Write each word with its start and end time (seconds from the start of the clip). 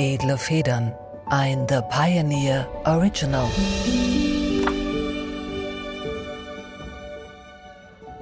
Edle 0.00 0.38
Federn. 0.38 0.94
Ein 1.26 1.66
The 1.68 1.80
Pioneer 1.90 2.68
Original. 2.84 3.50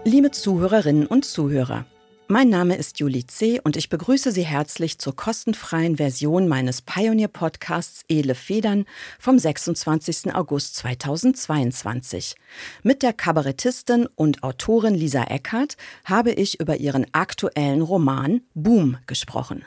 Liebe 0.03 0.31
Zuhörerinnen 0.31 1.07
und 1.07 1.27
Zuhörer, 1.27 1.85
mein 2.29 2.49
Name 2.49 2.77
ist 2.77 2.99
Julie 2.99 3.27
C. 3.27 3.61
und 3.63 3.77
ich 3.77 3.91
begrüße 3.91 4.33
Sie 4.33 4.47
herzlich 4.47 4.99
zur 4.99 5.15
kostenfreien 5.17 5.99
Version 5.99 6.49
meines 6.49 6.81
Pioneer-Podcasts 6.81 8.05
Edle 8.09 8.35
Federn 8.35 8.87
vom 9.19 9.39
26. 9.39 10.35
August 10.35 10.77
2022. 10.77 12.37
Mit 12.85 13.03
der 13.03 13.13
Kabarettistin 13.13 14.09
und 14.15 14.43
Autorin 14.43 14.95
Lisa 14.95 15.25
Eckert 15.25 15.77
habe 16.07 16.33
ich 16.33 16.59
über 16.59 16.79
ihren 16.79 17.07
aktuellen 17.13 17.83
Roman 17.83 18.41
Boom 18.55 18.97
gesprochen. 19.07 19.67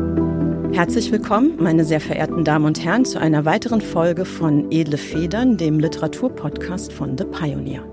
Herzlich 0.73 1.11
willkommen, 1.11 1.61
meine 1.61 1.83
sehr 1.83 1.99
verehrten 1.99 2.45
Damen 2.45 2.63
und 2.63 2.83
Herren, 2.83 3.03
zu 3.03 3.19
einer 3.19 3.43
weiteren 3.43 3.81
Folge 3.81 4.23
von 4.23 4.71
Edle 4.71 4.97
Federn, 4.97 5.57
dem 5.57 5.79
Literaturpodcast 5.79 6.93
von 6.93 7.17
The 7.17 7.25
Pioneer. 7.25 7.85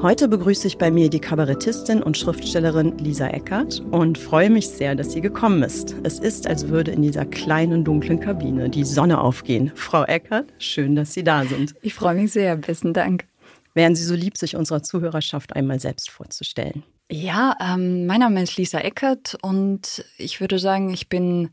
Heute 0.00 0.26
begrüße 0.26 0.66
ich 0.66 0.78
bei 0.78 0.90
mir 0.90 1.10
die 1.10 1.20
Kabarettistin 1.20 2.02
und 2.02 2.16
Schriftstellerin 2.16 2.96
Lisa 2.98 3.28
Eckert 3.28 3.80
und 3.90 4.16
freue 4.16 4.48
mich 4.48 4.66
sehr, 4.68 4.94
dass 4.94 5.12
sie 5.12 5.20
gekommen 5.20 5.62
ist. 5.62 5.94
Es 6.04 6.18
ist, 6.18 6.46
als 6.46 6.68
würde 6.68 6.90
in 6.90 7.02
dieser 7.02 7.26
kleinen, 7.26 7.84
dunklen 7.84 8.18
Kabine 8.18 8.70
die 8.70 8.84
Sonne 8.84 9.20
aufgehen. 9.20 9.70
Frau 9.74 10.04
Eckert, 10.04 10.46
schön, 10.58 10.96
dass 10.96 11.12
Sie 11.12 11.22
da 11.22 11.44
sind. 11.44 11.74
Ich 11.82 11.92
freue 11.92 12.14
mich 12.14 12.32
sehr. 12.32 12.56
Besten 12.56 12.94
Dank. 12.94 13.26
Wären 13.74 13.94
Sie 13.94 14.04
so 14.04 14.14
lieb, 14.14 14.38
sich 14.38 14.56
unserer 14.56 14.82
Zuhörerschaft 14.82 15.54
einmal 15.54 15.80
selbst 15.80 16.08
vorzustellen? 16.10 16.82
Ja, 17.10 17.56
ähm, 17.60 18.06
mein 18.06 18.20
Name 18.20 18.42
ist 18.42 18.56
Lisa 18.56 18.78
Eckert 18.78 19.36
und 19.42 20.04
ich 20.16 20.40
würde 20.40 20.58
sagen, 20.58 20.92
ich 20.92 21.08
bin 21.08 21.50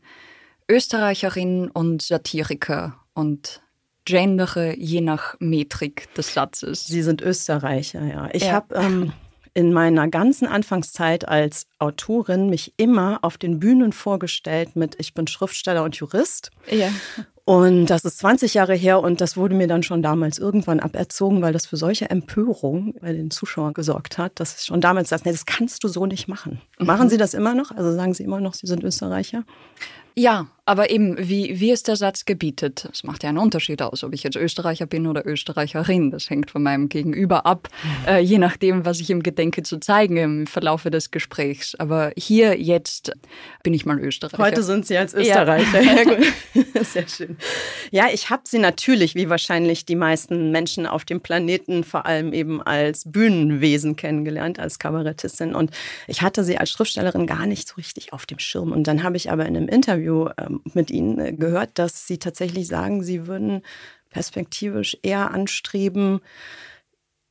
Österreicherin 0.68 1.70
und 1.70 2.02
Satiriker 2.02 2.94
und 3.14 3.62
gendere 4.04 4.76
je 4.76 5.00
nach 5.00 5.36
Metrik 5.38 6.12
des 6.14 6.34
Satzes. 6.34 6.86
Sie 6.86 7.02
sind 7.02 7.22
Österreicher, 7.22 8.04
ja. 8.04 8.28
Ich 8.32 8.44
ja. 8.44 8.52
habe 8.52 8.74
ähm, 8.74 9.12
in 9.54 9.72
meiner 9.72 10.08
ganzen 10.08 10.46
Anfangszeit 10.46 11.28
als 11.28 11.66
Autorin 11.78 12.50
mich 12.50 12.74
immer 12.76 13.20
auf 13.22 13.38
den 13.38 13.60
Bühnen 13.60 13.92
vorgestellt 13.92 14.76
mit 14.76 14.96
Ich 14.98 15.14
bin 15.14 15.26
Schriftsteller 15.26 15.84
und 15.84 15.96
Jurist. 15.96 16.50
Ja. 16.70 16.88
Und 17.46 17.86
das 17.86 18.06
ist 18.06 18.18
20 18.18 18.54
Jahre 18.54 18.74
her 18.74 19.00
und 19.00 19.20
das 19.20 19.36
wurde 19.36 19.54
mir 19.54 19.68
dann 19.68 19.82
schon 19.82 20.02
damals 20.02 20.38
irgendwann 20.38 20.80
aberzogen, 20.80 21.42
weil 21.42 21.52
das 21.52 21.66
für 21.66 21.76
solche 21.76 22.08
Empörung 22.08 22.94
bei 23.02 23.12
den 23.12 23.30
Zuschauern 23.30 23.74
gesorgt 23.74 24.16
hat, 24.16 24.40
dass 24.40 24.58
ich 24.58 24.64
schon 24.64 24.80
damals 24.80 25.10
sagte, 25.10 25.28
nee, 25.28 25.32
das 25.32 25.44
kannst 25.44 25.84
du 25.84 25.88
so 25.88 26.06
nicht 26.06 26.26
machen. 26.26 26.62
Mhm. 26.78 26.86
Machen 26.86 27.10
Sie 27.10 27.18
das 27.18 27.34
immer 27.34 27.54
noch? 27.54 27.70
Also 27.70 27.92
sagen 27.92 28.14
Sie 28.14 28.24
immer 28.24 28.40
noch, 28.40 28.54
Sie 28.54 28.66
sind 28.66 28.82
Österreicher? 28.82 29.44
Ja, 30.16 30.46
aber 30.66 30.90
eben, 30.90 31.16
wie, 31.18 31.60
wie 31.60 31.70
es 31.70 31.82
der 31.82 31.96
Satz 31.96 32.24
gebietet, 32.24 32.88
es 32.92 33.04
macht 33.04 33.22
ja 33.22 33.28
einen 33.28 33.38
Unterschied 33.38 33.82
aus, 33.82 34.04
ob 34.04 34.12
ich 34.14 34.22
jetzt 34.22 34.36
Österreicher 34.36 34.86
bin 34.86 35.06
oder 35.06 35.26
Österreicherin. 35.26 36.10
Das 36.10 36.30
hängt 36.30 36.50
von 36.50 36.62
meinem 36.62 36.88
Gegenüber 36.88 37.46
ab, 37.46 37.68
mhm. 37.82 38.08
äh, 38.08 38.18
je 38.20 38.38
nachdem, 38.38 38.84
was 38.84 39.00
ich 39.00 39.10
ihm 39.10 39.22
gedenke 39.22 39.62
zu 39.62 39.78
zeigen 39.78 40.16
im 40.16 40.46
Verlaufe 40.46 40.90
des 40.90 41.10
Gesprächs. 41.10 41.74
Aber 41.76 42.12
hier 42.16 42.60
jetzt 42.60 43.12
bin 43.62 43.74
ich 43.74 43.86
mal 43.86 43.98
Österreicher. 43.98 44.42
Heute 44.42 44.62
sind 44.62 44.86
Sie 44.86 44.96
als 44.96 45.14
Österreicher. 45.14 45.64
Ja. 46.54 46.84
Sehr 46.84 47.08
schön. 47.08 47.36
Ja, 47.90 48.06
ich 48.12 48.30
habe 48.30 48.42
Sie 48.44 48.58
natürlich, 48.58 49.14
wie 49.14 49.28
wahrscheinlich 49.28 49.84
die 49.84 49.96
meisten 49.96 50.50
Menschen 50.50 50.86
auf 50.86 51.04
dem 51.04 51.20
Planeten, 51.20 51.84
vor 51.84 52.06
allem 52.06 52.32
eben 52.32 52.62
als 52.62 53.10
Bühnenwesen 53.10 53.96
kennengelernt, 53.96 54.58
als 54.58 54.78
Kabarettistin. 54.78 55.54
Und 55.54 55.70
ich 56.06 56.22
hatte 56.22 56.44
Sie 56.44 56.58
als 56.58 56.70
Schriftstellerin 56.70 57.26
gar 57.26 57.46
nicht 57.46 57.68
so 57.68 57.74
richtig 57.76 58.12
auf 58.12 58.26
dem 58.26 58.38
Schirm. 58.38 58.72
Und 58.72 58.86
dann 58.86 59.02
habe 59.02 59.16
ich 59.16 59.30
aber 59.30 59.46
in 59.46 59.56
einem 59.56 59.68
Interview 59.68 59.94
Interview 59.94 60.28
ähm, 60.38 60.53
mit 60.72 60.90
Ihnen 60.90 61.18
äh, 61.18 61.32
gehört, 61.32 61.78
dass 61.78 62.06
Sie 62.06 62.18
tatsächlich 62.18 62.66
sagen, 62.66 63.02
Sie 63.02 63.26
würden 63.26 63.62
perspektivisch 64.10 64.96
eher 65.02 65.32
anstreben, 65.32 66.20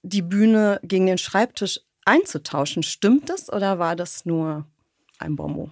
die 0.02 0.22
Bühne 0.22 0.80
gegen 0.84 1.06
den 1.06 1.18
Schreibtisch 1.18 1.80
einzutauschen. 2.06 2.84
Stimmt 2.84 3.30
das 3.30 3.52
oder 3.52 3.80
war 3.80 3.96
das 3.96 4.26
nur 4.26 4.66
ein 5.18 5.36
Bonmot? 5.36 5.72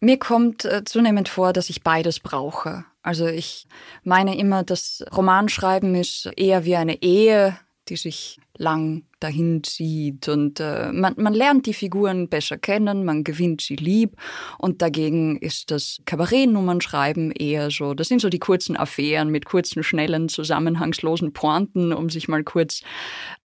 Mir 0.00 0.18
kommt 0.18 0.64
äh, 0.64 0.84
zunehmend 0.84 1.28
vor, 1.28 1.52
dass 1.52 1.70
ich 1.70 1.82
beides 1.82 2.20
brauche. 2.20 2.84
Also 3.02 3.26
ich 3.26 3.66
meine 4.04 4.38
immer, 4.38 4.62
das 4.62 5.04
Romanschreiben 5.14 5.94
ist 5.94 6.30
eher 6.36 6.64
wie 6.64 6.76
eine 6.76 7.02
Ehe, 7.02 7.58
die 7.88 7.96
sich 7.96 8.38
lang 8.56 9.02
dahin 9.20 9.62
zieht 9.64 10.28
und 10.28 10.60
äh, 10.60 10.92
man, 10.92 11.14
man 11.16 11.34
lernt 11.34 11.66
die 11.66 11.74
Figuren 11.74 12.28
besser 12.28 12.58
kennen, 12.58 13.04
man 13.04 13.24
gewinnt 13.24 13.60
sie 13.60 13.76
lieb 13.76 14.16
und 14.58 14.82
dagegen 14.82 15.36
ist 15.36 15.70
das 15.70 15.98
Kabarettnummernschreiben 16.04 17.32
eher 17.32 17.70
so, 17.70 17.94
das 17.94 18.08
sind 18.08 18.20
so 18.20 18.28
die 18.28 18.38
kurzen 18.38 18.76
Affären 18.76 19.30
mit 19.30 19.44
kurzen, 19.44 19.82
schnellen, 19.82 20.28
zusammenhangslosen 20.28 21.32
Pointen, 21.32 21.92
um 21.92 22.10
sich 22.10 22.28
mal 22.28 22.44
kurz 22.44 22.82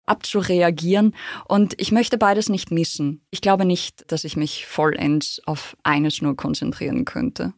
abzureagieren. 0.06 1.14
Und 1.46 1.74
ich 1.80 1.92
möchte 1.92 2.18
beides 2.18 2.48
nicht 2.48 2.70
missen. 2.70 3.24
Ich 3.30 3.40
glaube 3.40 3.64
nicht, 3.64 4.10
dass 4.10 4.24
ich 4.24 4.36
mich 4.36 4.66
vollends 4.66 5.40
auf 5.46 5.76
eines 5.84 6.22
nur 6.22 6.36
konzentrieren 6.36 7.04
könnte. 7.04 7.54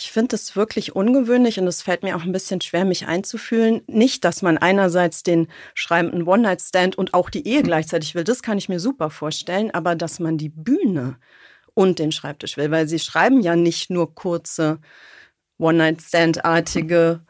Ich 0.00 0.12
finde 0.12 0.36
es 0.36 0.54
wirklich 0.54 0.94
ungewöhnlich 0.94 1.58
und 1.58 1.66
es 1.66 1.82
fällt 1.82 2.04
mir 2.04 2.14
auch 2.14 2.22
ein 2.22 2.30
bisschen 2.30 2.60
schwer, 2.60 2.84
mich 2.84 3.08
einzufühlen. 3.08 3.82
Nicht, 3.88 4.24
dass 4.24 4.42
man 4.42 4.56
einerseits 4.56 5.24
den 5.24 5.48
schreibenden 5.74 6.22
One-Night-Stand 6.22 6.96
und 6.96 7.14
auch 7.14 7.30
die 7.30 7.44
Ehe 7.44 7.64
gleichzeitig 7.64 8.14
will, 8.14 8.22
das 8.22 8.44
kann 8.44 8.58
ich 8.58 8.68
mir 8.68 8.78
super 8.78 9.10
vorstellen, 9.10 9.72
aber 9.72 9.96
dass 9.96 10.20
man 10.20 10.38
die 10.38 10.50
Bühne 10.50 11.18
und 11.74 11.98
den 11.98 12.12
Schreibtisch 12.12 12.56
will, 12.56 12.70
weil 12.70 12.86
sie 12.86 13.00
schreiben 13.00 13.40
ja 13.40 13.56
nicht 13.56 13.90
nur 13.90 14.14
kurze 14.14 14.78
One-Night-Stand-artige 15.58 17.22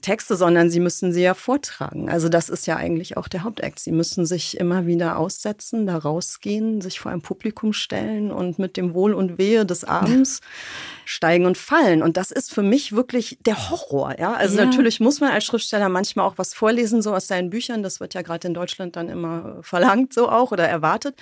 Texte, 0.00 0.36
sondern 0.36 0.70
sie 0.70 0.80
müssen 0.80 1.12
sie 1.12 1.22
ja 1.22 1.34
vortragen. 1.34 2.08
Also 2.08 2.28
das 2.28 2.48
ist 2.48 2.66
ja 2.66 2.76
eigentlich 2.76 3.16
auch 3.16 3.28
der 3.28 3.44
Hauptakt. 3.44 3.78
Sie 3.78 3.92
müssen 3.92 4.26
sich 4.26 4.58
immer 4.58 4.86
wieder 4.86 5.18
aussetzen, 5.18 5.86
da 5.86 5.96
rausgehen, 5.96 6.80
sich 6.80 7.00
vor 7.00 7.12
ein 7.12 7.20
Publikum 7.20 7.72
stellen 7.72 8.30
und 8.30 8.58
mit 8.58 8.76
dem 8.76 8.94
Wohl 8.94 9.14
und 9.14 9.38
Wehe 9.38 9.64
des 9.64 9.84
Abends 9.84 10.40
steigen 11.04 11.46
und 11.46 11.56
fallen. 11.56 12.02
Und 12.02 12.16
das 12.16 12.30
ist 12.30 12.52
für 12.52 12.62
mich 12.62 12.92
wirklich 12.92 13.38
der 13.46 13.70
Horror. 13.70 14.18
Ja? 14.18 14.34
Also 14.34 14.58
ja. 14.58 14.64
natürlich 14.64 15.00
muss 15.00 15.20
man 15.20 15.30
als 15.30 15.44
Schriftsteller 15.44 15.88
manchmal 15.88 16.26
auch 16.26 16.38
was 16.38 16.54
vorlesen, 16.54 17.02
so 17.02 17.14
aus 17.14 17.26
seinen 17.26 17.50
Büchern. 17.50 17.82
Das 17.82 18.00
wird 18.00 18.14
ja 18.14 18.22
gerade 18.22 18.48
in 18.48 18.54
Deutschland 18.54 18.96
dann 18.96 19.08
immer 19.08 19.58
verlangt, 19.62 20.12
so 20.12 20.28
auch 20.28 20.52
oder 20.52 20.68
erwartet. 20.68 21.16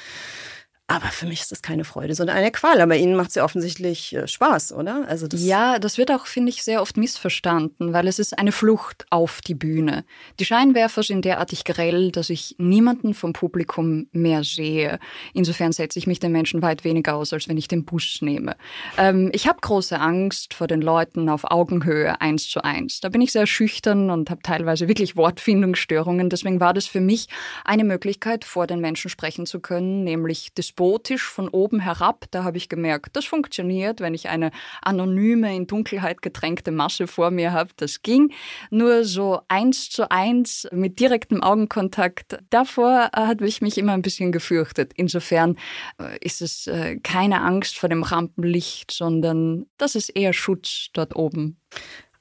Aber 0.87 1.07
für 1.07 1.25
mich 1.25 1.41
ist 1.41 1.51
das 1.51 1.63
keine 1.63 1.85
Freude, 1.85 2.15
sondern 2.15 2.37
eine 2.37 2.51
Qual. 2.51 2.79
Aber 2.83 2.95
Ihnen 2.95 3.17
macht 3.17 3.31
es 3.31 3.37
ja 3.37 3.45
offensichtlich 3.45 4.15
äh, 4.15 4.29
Spaß, 4.29 4.75
oder? 4.75 5.09
Also 5.09 5.27
das 5.27 5.43
ja, 5.43 5.79
das 5.79 5.97
wird 5.97 6.11
auch, 6.11 6.27
finde 6.27 6.51
ich, 6.51 6.63
sehr 6.63 6.83
oft 6.83 6.99
missverstanden, 6.99 7.95
weil 7.95 8.07
es 8.07 8.19
ist 8.19 8.39
eine 8.39 8.53
Flucht 8.53 9.07
auf 9.09 9.41
die 9.41 9.55
Bühne. 9.55 10.05
Die 10.39 10.45
Scheinwerfer 10.45 11.03
sind 11.03 11.25
derartig 11.25 11.65
grell, 11.65 12.11
dass 12.11 12.29
ich 12.29 12.57
niemanden 12.59 13.15
vom 13.15 13.33
Publikum 13.33 14.09
mehr 14.13 14.45
sehe. 14.45 14.99
Insofern 15.33 15.73
setze 15.73 15.99
ich 15.99 16.07
mich 16.07 16.21
den 16.21 16.33
Menschen 16.33 16.61
weit 16.61 16.85
weniger 16.85 17.15
aus, 17.15 17.33
als 17.33 17.49
wenn 17.49 17.57
ich 17.57 17.67
den 17.67 17.87
Bus 17.87 18.19
nehme. 18.21 18.55
Ähm, 18.99 19.31
ich 19.33 19.49
habe 19.49 19.61
große 19.63 19.99
Angst 19.99 20.53
vor 20.53 20.67
den 20.67 20.83
Leuten 20.83 21.31
auf 21.31 21.51
Augenhöhe 21.51 22.21
eins 22.21 22.47
zu 22.47 22.63
eins. 22.63 23.01
Da 23.01 23.09
bin 23.09 23.23
ich 23.23 23.33
sehr 23.33 23.47
schüchtern 23.47 24.11
und 24.11 24.29
habe 24.29 24.43
teilweise 24.43 24.87
wirklich 24.87 25.17
Wortfindungsstörungen. 25.17 26.29
Deswegen 26.29 26.61
war 26.61 26.75
das 26.75 26.85
für 26.85 27.01
mich 27.01 27.29
eine 27.65 27.85
Möglichkeit, 27.85 28.45
vor 28.45 28.67
den 28.67 28.81
Menschen 28.81 29.09
sprechen 29.09 29.47
zu 29.47 29.61
können, 29.61 30.05
nämlich 30.05 30.51
das 30.55 30.74
despotisch 30.75 31.25
von 31.25 31.49
oben 31.49 31.81
herab. 31.81 32.27
Da 32.31 32.45
habe 32.45 32.57
ich 32.57 32.69
gemerkt, 32.69 33.17
das 33.17 33.25
funktioniert, 33.25 34.01
wenn 34.01 34.15
ich 34.15 34.29
eine 34.29 34.51
anonyme, 34.83 35.55
in 35.55 35.67
Dunkelheit 35.67 36.21
getränkte 36.23 36.71
Masse 36.71 37.07
vor 37.07 37.31
mir 37.31 37.53
habe. 37.53 37.71
Das 37.77 38.03
ging. 38.03 38.33
Nur 38.71 39.05
so 39.05 39.41
eins 39.49 39.89
zu 39.91 40.11
eins 40.11 40.67
mit 40.73 40.99
direktem 41.01 41.43
Augenkontakt, 41.43 42.39
davor 42.51 43.11
äh, 43.13 43.21
hatte 43.21 43.45
ich 43.45 43.63
mich 43.63 43.79
immer 43.79 43.93
ein 43.93 44.03
bisschen 44.03 44.33
gefürchtet. 44.33 44.93
Insofern 44.97 45.57
äh, 46.01 46.19
ist 46.21 46.43
es 46.43 46.67
äh, 46.67 46.97
keine 47.03 47.43
Angst 47.43 47.79
vor 47.79 47.89
dem 47.89 48.03
Rampenlicht, 48.03 48.91
sondern 48.91 49.67
das 49.79 49.95
ist 49.95 50.09
eher 50.11 50.33
Schutz 50.33 50.89
dort 50.93 51.15
oben. 51.17 51.61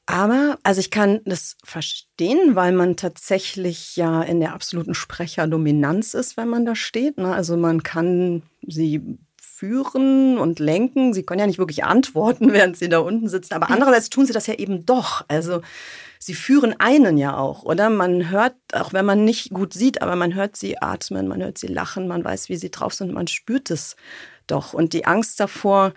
Aber, 0.05 0.59
also 0.63 0.81
ich 0.81 0.91
kann 0.91 1.21
das 1.25 1.55
verstehen, 1.63 2.55
weil 2.55 2.73
man 2.73 2.97
tatsächlich 2.97 3.95
ja 3.95 4.21
in 4.21 4.41
der 4.41 4.53
absoluten 4.53 4.95
Sprecherdominanz 4.95 6.13
ist, 6.13 6.35
wenn 6.35 6.49
man 6.49 6.65
da 6.65 6.75
steht. 6.75 7.17
Ne? 7.17 7.33
Also 7.33 7.55
man 7.55 7.83
kann 7.83 8.43
sie 8.67 9.17
führen 9.39 10.37
und 10.37 10.59
lenken. 10.59 11.13
Sie 11.13 11.23
können 11.23 11.39
ja 11.39 11.47
nicht 11.47 11.59
wirklich 11.59 11.85
antworten, 11.85 12.51
während 12.53 12.75
sie 12.77 12.89
da 12.89 12.99
unten 12.99 13.29
sitzen. 13.29 13.53
Aber 13.53 13.69
andererseits 13.69 14.09
tun 14.09 14.25
sie 14.25 14.33
das 14.33 14.47
ja 14.47 14.55
eben 14.55 14.85
doch. 14.85 15.23
Also 15.29 15.61
sie 16.19 16.33
führen 16.33 16.77
einen 16.79 17.17
ja 17.17 17.37
auch, 17.37 17.63
oder? 17.63 17.89
Man 17.89 18.29
hört, 18.29 18.55
auch 18.73 18.91
wenn 18.91 19.05
man 19.05 19.23
nicht 19.23 19.51
gut 19.51 19.73
sieht, 19.73 20.01
aber 20.01 20.17
man 20.17 20.35
hört 20.35 20.57
sie 20.57 20.81
atmen, 20.81 21.29
man 21.29 21.41
hört 21.41 21.57
sie 21.57 21.67
lachen, 21.67 22.09
man 22.09 22.25
weiß, 22.25 22.49
wie 22.49 22.57
sie 22.57 22.71
drauf 22.71 22.93
sind, 22.93 23.13
man 23.13 23.27
spürt 23.27 23.71
es 23.71 23.95
doch. 24.47 24.73
Und 24.73 24.91
die 24.91 25.05
Angst 25.05 25.39
davor, 25.39 25.93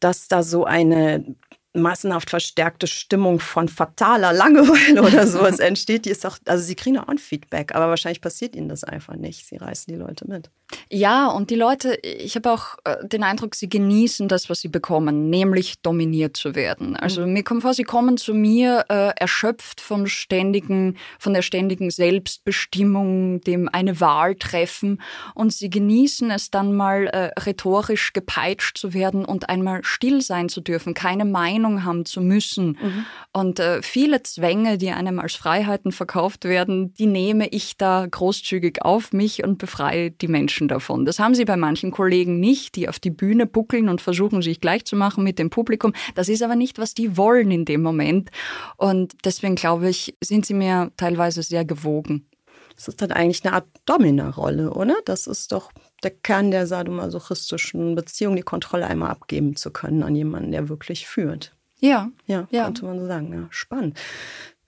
dass 0.00 0.28
da 0.28 0.42
so 0.42 0.64
eine 0.64 1.36
massenhaft 1.74 2.30
verstärkte 2.30 2.86
Stimmung 2.86 3.40
von 3.40 3.68
fataler 3.68 4.32
Langeweile 4.32 5.02
oder 5.02 5.26
sowas 5.26 5.58
entsteht, 5.58 6.06
die 6.06 6.10
ist 6.10 6.24
auch, 6.24 6.38
also 6.46 6.64
sie 6.64 6.74
kriegen 6.74 6.98
auch 6.98 7.08
ein 7.08 7.18
Feedback, 7.18 7.74
aber 7.74 7.88
wahrscheinlich 7.88 8.20
passiert 8.20 8.56
ihnen 8.56 8.68
das 8.68 8.84
einfach 8.84 9.16
nicht. 9.16 9.46
Sie 9.46 9.56
reißen 9.56 9.92
die 9.92 9.98
Leute 9.98 10.26
mit. 10.28 10.50
Ja, 10.90 11.28
und 11.28 11.50
die 11.50 11.54
Leute, 11.56 11.94
ich 12.02 12.36
habe 12.36 12.50
auch 12.50 12.76
äh, 12.84 13.06
den 13.06 13.22
Eindruck, 13.22 13.54
sie 13.54 13.68
genießen 13.68 14.28
das, 14.28 14.48
was 14.48 14.60
sie 14.60 14.68
bekommen, 14.68 15.28
nämlich 15.30 15.80
dominiert 15.82 16.36
zu 16.36 16.54
werden. 16.54 16.96
Also 16.96 17.22
mhm. 17.22 17.32
mir 17.32 17.44
kommt 17.44 17.62
vor, 17.62 17.74
sie 17.74 17.84
kommen 17.84 18.16
zu 18.16 18.34
mir 18.34 18.84
äh, 18.88 19.10
erschöpft 19.16 19.80
vom 19.80 20.06
ständigen, 20.06 20.96
von 21.18 21.34
der 21.34 21.42
ständigen 21.42 21.90
Selbstbestimmung, 21.90 23.40
dem 23.42 23.68
eine 23.68 24.00
Wahl 24.00 24.36
treffen 24.36 25.02
und 25.34 25.52
sie 25.52 25.70
genießen 25.70 26.30
es 26.30 26.50
dann 26.50 26.74
mal 26.74 27.06
äh, 27.06 27.40
rhetorisch 27.40 28.12
gepeitscht 28.12 28.78
zu 28.78 28.94
werden 28.94 29.24
und 29.24 29.48
einmal 29.48 29.84
still 29.84 30.22
sein 30.22 30.48
zu 30.48 30.60
dürfen, 30.60 30.94
keine 30.94 31.24
Meinung 31.24 31.63
haben 31.84 32.04
zu 32.04 32.20
müssen. 32.20 32.78
Mhm. 32.80 33.06
Und 33.32 33.58
äh, 33.58 33.82
viele 33.82 34.22
Zwänge, 34.22 34.78
die 34.78 34.90
einem 34.90 35.18
als 35.18 35.34
Freiheiten 35.34 35.92
verkauft 35.92 36.44
werden, 36.44 36.94
die 36.94 37.06
nehme 37.06 37.48
ich 37.48 37.76
da 37.76 38.06
großzügig 38.08 38.82
auf 38.82 39.12
mich 39.12 39.42
und 39.42 39.58
befreie 39.58 40.10
die 40.10 40.28
Menschen. 40.28 40.44
Menschen 40.44 40.68
davon. 40.68 41.04
Das 41.04 41.18
haben 41.18 41.34
sie 41.34 41.44
bei 41.44 41.56
manchen 41.56 41.90
Kollegen 41.90 42.38
nicht, 42.38 42.76
die 42.76 42.88
auf 42.88 42.98
die 43.00 43.10
Bühne 43.10 43.46
buckeln 43.46 43.88
und 43.88 44.00
versuchen, 44.00 44.42
sich 44.42 44.60
gleich 44.60 44.84
zu 44.84 44.94
machen 44.94 45.24
mit 45.24 45.38
dem 45.38 45.48
Publikum. 45.50 45.94
Das 46.14 46.28
ist 46.28 46.42
aber 46.42 46.54
nicht, 46.54 46.78
was 46.78 46.92
die 46.94 47.16
wollen 47.16 47.50
in 47.50 47.64
dem 47.64 47.82
Moment. 47.82 48.30
Und 48.76 49.14
deswegen 49.24 49.54
glaube 49.54 49.88
ich, 49.88 50.16
sind 50.22 50.44
sie 50.44 50.54
mir 50.54 50.92
teilweise 50.96 51.42
sehr 51.42 51.64
gewogen. 51.64 52.26
Das 52.76 52.88
ist 52.88 53.00
dann 53.00 53.12
eigentlich 53.12 53.44
eine 53.44 53.54
Art 53.54 53.66
Domina-Rolle, 53.86 54.72
oder? 54.72 54.96
Das 55.04 55.26
ist 55.26 55.52
doch 55.52 55.70
der 56.02 56.10
Kern 56.10 56.50
der 56.50 56.66
sadomasochistischen 56.66 57.94
Beziehung, 57.94 58.36
die 58.36 58.42
Kontrolle 58.42 58.86
einmal 58.86 59.10
abgeben 59.10 59.56
zu 59.56 59.70
können 59.70 60.02
an 60.02 60.14
jemanden, 60.14 60.52
der 60.52 60.68
wirklich 60.68 61.06
führt. 61.06 61.53
Ja. 61.84 62.10
Ja, 62.26 62.46
ja. 62.50 62.64
könnte 62.64 62.84
man 62.84 62.98
so 62.98 63.06
sagen. 63.06 63.32
Ja, 63.32 63.46
spannend 63.50 63.98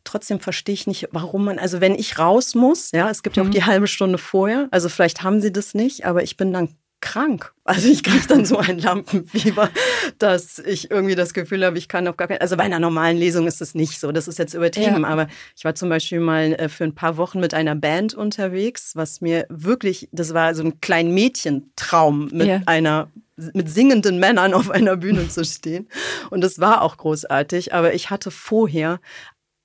trotzdem 0.07 0.41
verstehe 0.41 0.73
ich 0.73 0.87
nicht, 0.87 1.09
warum 1.11 1.45
man, 1.45 1.59
also 1.59 1.81
wenn 1.81 1.95
ich 1.95 2.19
raus 2.19 2.55
muss, 2.55 2.93
ja, 2.93 3.11
es 3.11 3.23
gibt 3.23 3.37
ja 3.37 3.43
auch 3.43 3.49
mhm. 3.49 3.53
die 3.53 3.65
halbe 3.65 3.89
Stunde 3.89 4.19
vorher, 4.19 4.69
also 4.71 4.89
vielleicht 4.89 5.23
haben 5.23 5.41
sie 5.41 5.53
das 5.53 5.75
nicht, 5.75 6.07
aber 6.07 6.23
ich 6.23 6.37
bin 6.37 6.53
dann 6.53 6.69
krank. 7.07 7.53
Also 7.65 7.89
ich 7.89 8.03
kriege 8.03 8.27
dann 8.27 8.45
so 8.45 8.59
ein 8.59 8.79
Lampenfieber, 8.79 9.71
dass 10.19 10.59
ich 10.59 10.91
irgendwie 10.91 11.15
das 11.15 11.35
Gefühl 11.35 11.65
habe, 11.65 11.79
ich 11.79 11.89
kann 11.89 12.09
auf 12.09 12.17
gar 12.17 12.27
keinen, 12.27 12.41
also 12.41 12.57
bei 12.57 12.65
einer 12.65 12.81
normalen 12.81 13.17
Lesung 13.17 13.47
ist 13.47 13.63
es 13.63 13.75
nicht 13.75 14.01
so, 14.01 14.11
das 14.11 14.27
ist 14.27 14.39
jetzt 14.39 14.55
übertrieben, 14.55 15.03
ja. 15.03 15.09
aber 15.09 15.29
ich 15.57 15.65
war 15.65 15.77
zum 15.77 15.89
Beispiel 15.89 16.19
mal 16.19 16.55
äh, 16.55 16.69
für 16.69 16.83
ein 16.83 16.97
paar 16.97 17.17
Wochen 17.17 17.39
mit 17.39 17.55
einer 17.55 17.77
Band 17.77 18.15
unterwegs, 18.15 18.93
was 18.97 19.21
mir 19.21 19.47
wirklich, 19.49 20.09
das 20.11 20.35
war 20.35 20.55
so 20.57 20.65
ein 20.65 20.81
kleiner 20.81 21.11
Mädchentraum 21.11 22.29
mit 22.33 22.49
ja. 22.49 22.61
einer 22.67 23.09
mit 23.53 23.69
singenden 23.69 24.19
Männern 24.19 24.55
auf 24.55 24.71
einer 24.71 24.97
Bühne 24.97 25.29
zu 25.29 25.45
stehen. 25.45 25.89
Und 26.31 26.41
das 26.41 26.59
war 26.59 26.81
auch 26.81 26.97
großartig. 26.97 27.75
Aber 27.75 27.93
ich 27.93 28.09
hatte 28.09 28.31
vorher 28.31 28.99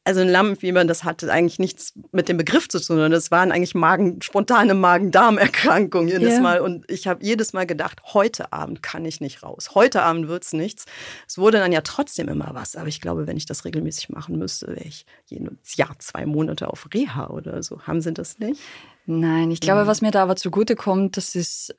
also 0.03 0.21
ein 0.21 0.29
Lampenfieber, 0.29 0.83
das 0.85 1.03
hatte 1.03 1.31
eigentlich 1.31 1.59
nichts 1.59 1.93
mit 2.11 2.27
dem 2.27 2.37
Begriff 2.37 2.67
zu 2.67 2.79
tun, 2.79 2.85
sondern 2.95 3.11
das 3.11 3.29
waren 3.29 3.51
eigentlich 3.51 3.75
Magen, 3.75 4.21
spontane 4.21 4.73
Magen-Darm-Erkrankungen 4.73 6.07
jedes 6.07 6.33
yeah. 6.33 6.41
Mal. 6.41 6.59
Und 6.59 6.89
ich 6.89 7.07
habe 7.07 7.23
jedes 7.23 7.53
Mal 7.53 7.67
gedacht, 7.67 8.01
heute 8.13 8.51
Abend 8.51 8.81
kann 8.81 9.05
ich 9.05 9.21
nicht 9.21 9.43
raus. 9.43 9.75
Heute 9.75 10.01
Abend 10.01 10.27
wird 10.27 10.43
es 10.43 10.53
nichts. 10.53 10.85
Es 11.27 11.37
wurde 11.37 11.59
dann 11.59 11.71
ja 11.71 11.81
trotzdem 11.81 12.29
immer 12.29 12.49
was. 12.53 12.75
Aber 12.75 12.87
ich 12.87 12.99
glaube, 12.99 13.27
wenn 13.27 13.37
ich 13.37 13.45
das 13.45 13.63
regelmäßig 13.63 14.09
machen 14.09 14.39
müsste, 14.39 14.67
wäre 14.67 14.85
ich 14.85 15.05
jedes 15.27 15.75
Jahr 15.75 15.97
zwei 15.99 16.25
Monate 16.25 16.69
auf 16.69 16.87
Reha 16.91 17.27
oder 17.27 17.61
so. 17.61 17.81
Haben 17.81 18.01
Sie 18.01 18.13
das 18.13 18.39
nicht? 18.39 18.59
Nein, 19.05 19.51
ich 19.51 19.61
glaube, 19.61 19.85
was 19.85 20.01
mir 20.01 20.11
da 20.11 20.23
aber 20.23 20.35
zugute 20.35 20.75
kommt, 20.75 21.17
das 21.17 21.35
ist 21.35 21.75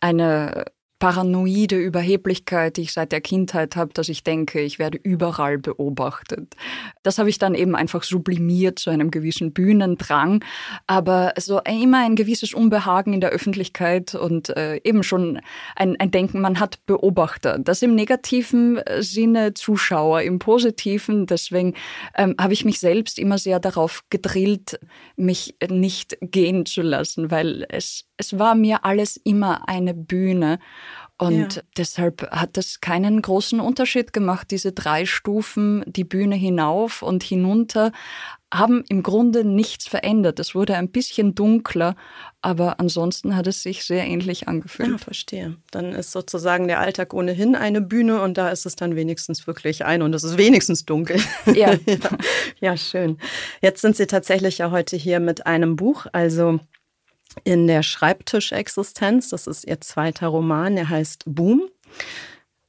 eine 0.00 0.66
paranoide 0.98 1.76
Überheblichkeit, 1.76 2.76
die 2.76 2.82
ich 2.82 2.92
seit 2.92 3.12
der 3.12 3.20
Kindheit 3.20 3.76
habe, 3.76 3.92
dass 3.94 4.08
ich 4.08 4.24
denke, 4.24 4.60
ich 4.60 4.78
werde 4.78 4.98
überall 5.00 5.58
beobachtet. 5.58 6.54
Das 7.02 7.18
habe 7.18 7.30
ich 7.30 7.38
dann 7.38 7.54
eben 7.54 7.76
einfach 7.76 8.02
sublimiert 8.02 8.78
zu 8.78 8.90
einem 8.90 9.10
gewissen 9.10 9.52
Bühnendrang, 9.52 10.44
aber 10.86 11.34
so 11.38 11.60
immer 11.60 12.04
ein 12.04 12.16
gewisses 12.16 12.52
Unbehagen 12.52 13.12
in 13.12 13.20
der 13.20 13.30
Öffentlichkeit 13.30 14.14
und 14.14 14.50
äh, 14.50 14.80
eben 14.82 15.02
schon 15.02 15.40
ein, 15.76 15.96
ein 16.00 16.10
Denken, 16.10 16.40
man 16.40 16.58
hat 16.58 16.84
Beobachter. 16.86 17.58
Das 17.58 17.82
im 17.82 17.94
negativen 17.94 18.78
äh, 18.78 19.02
Sinne 19.02 19.54
Zuschauer, 19.54 20.22
im 20.22 20.38
positiven. 20.38 21.26
Deswegen 21.26 21.74
ähm, 22.16 22.34
habe 22.40 22.52
ich 22.52 22.64
mich 22.64 22.80
selbst 22.80 23.18
immer 23.18 23.38
sehr 23.38 23.60
darauf 23.60 24.04
gedrillt, 24.10 24.80
mich 25.16 25.56
nicht 25.68 26.18
gehen 26.20 26.66
zu 26.66 26.82
lassen, 26.82 27.30
weil 27.30 27.66
es, 27.68 28.06
es 28.16 28.38
war 28.38 28.54
mir 28.54 28.84
alles 28.84 29.16
immer 29.16 29.68
eine 29.68 29.94
Bühne. 29.94 30.58
Und 31.18 31.56
ja. 31.56 31.62
deshalb 31.76 32.30
hat 32.30 32.56
das 32.56 32.80
keinen 32.80 33.20
großen 33.20 33.58
Unterschied 33.58 34.12
gemacht. 34.12 34.52
Diese 34.52 34.70
drei 34.70 35.04
Stufen, 35.04 35.82
die 35.86 36.04
Bühne 36.04 36.36
hinauf 36.36 37.02
und 37.02 37.24
hinunter, 37.24 37.90
haben 38.54 38.84
im 38.88 39.02
Grunde 39.02 39.44
nichts 39.44 39.88
verändert. 39.88 40.38
Es 40.38 40.54
wurde 40.54 40.76
ein 40.76 40.90
bisschen 40.90 41.34
dunkler, 41.34 41.96
aber 42.40 42.80
ansonsten 42.80 43.36
hat 43.36 43.46
es 43.46 43.62
sich 43.62 43.84
sehr 43.84 44.06
ähnlich 44.06 44.48
angefühlt. 44.48 44.90
Ja, 44.90 44.98
verstehe. 44.98 45.56
Dann 45.72 45.92
ist 45.92 46.12
sozusagen 46.12 46.68
der 46.68 46.80
Alltag 46.80 47.12
ohnehin 47.12 47.56
eine 47.56 47.80
Bühne 47.80 48.22
und 48.22 48.38
da 48.38 48.48
ist 48.48 48.64
es 48.64 48.76
dann 48.76 48.96
wenigstens 48.96 49.46
wirklich 49.46 49.84
ein 49.84 50.02
und 50.02 50.14
es 50.14 50.24
ist 50.24 50.38
wenigstens 50.38 50.86
dunkel. 50.86 51.20
Ja. 51.46 51.74
ja. 51.74 51.78
ja, 52.60 52.76
schön. 52.76 53.18
Jetzt 53.60 53.82
sind 53.82 53.96
Sie 53.96 54.06
tatsächlich 54.06 54.58
ja 54.58 54.70
heute 54.70 54.96
hier 54.96 55.20
mit 55.20 55.46
einem 55.46 55.76
Buch, 55.76 56.06
also 56.12 56.60
in 57.44 57.66
der 57.66 57.82
Schreibtischexistenz. 57.82 59.30
Das 59.30 59.46
ist 59.46 59.66
ihr 59.66 59.80
zweiter 59.80 60.28
Roman, 60.28 60.76
der 60.76 60.88
heißt 60.88 61.24
Boom. 61.26 61.68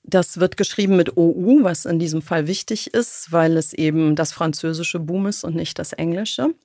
Das 0.04 0.40
wird 0.40 0.58
geschrieben 0.58 0.96
mit 0.96 1.18
OU, 1.18 1.64
was 1.64 1.86
in 1.86 2.00
diesem 2.00 2.22
Fall 2.22 2.48
wichtig 2.48 2.94
ist, 2.94 3.32
weil 3.32 3.58
es 3.58 3.74
eben 3.74 4.16
das 4.16 4.34
französische 4.34 5.00
Boom 5.00 5.28
ist 5.28 5.44
und 5.44 5.56
nicht 5.56 5.78
das 5.78 5.94
englische. 5.94 6.56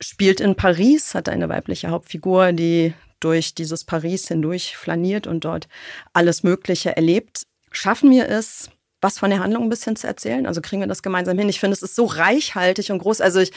Spielt 0.00 0.40
in 0.40 0.54
Paris, 0.54 1.14
hat 1.14 1.28
eine 1.28 1.48
weibliche 1.48 1.88
Hauptfigur, 1.88 2.52
die 2.52 2.94
durch 3.20 3.54
dieses 3.54 3.84
Paris 3.84 4.28
hindurch 4.28 4.76
flaniert 4.76 5.26
und 5.26 5.44
dort 5.44 5.68
alles 6.12 6.42
Mögliche 6.42 6.96
erlebt. 6.96 7.42
Schaffen 7.70 8.10
wir 8.10 8.28
es, 8.28 8.70
was 9.00 9.18
von 9.18 9.30
der 9.30 9.40
Handlung 9.40 9.64
ein 9.64 9.68
bisschen 9.68 9.96
zu 9.96 10.06
erzählen? 10.06 10.46
Also 10.46 10.60
kriegen 10.60 10.82
wir 10.82 10.88
das 10.88 11.02
gemeinsam 11.02 11.38
hin? 11.38 11.48
Ich 11.48 11.60
finde, 11.60 11.74
es 11.74 11.82
ist 11.82 11.96
so 11.96 12.04
reichhaltig 12.04 12.90
und 12.90 12.98
groß. 12.98 13.20
Also 13.20 13.40
ich 13.40 13.52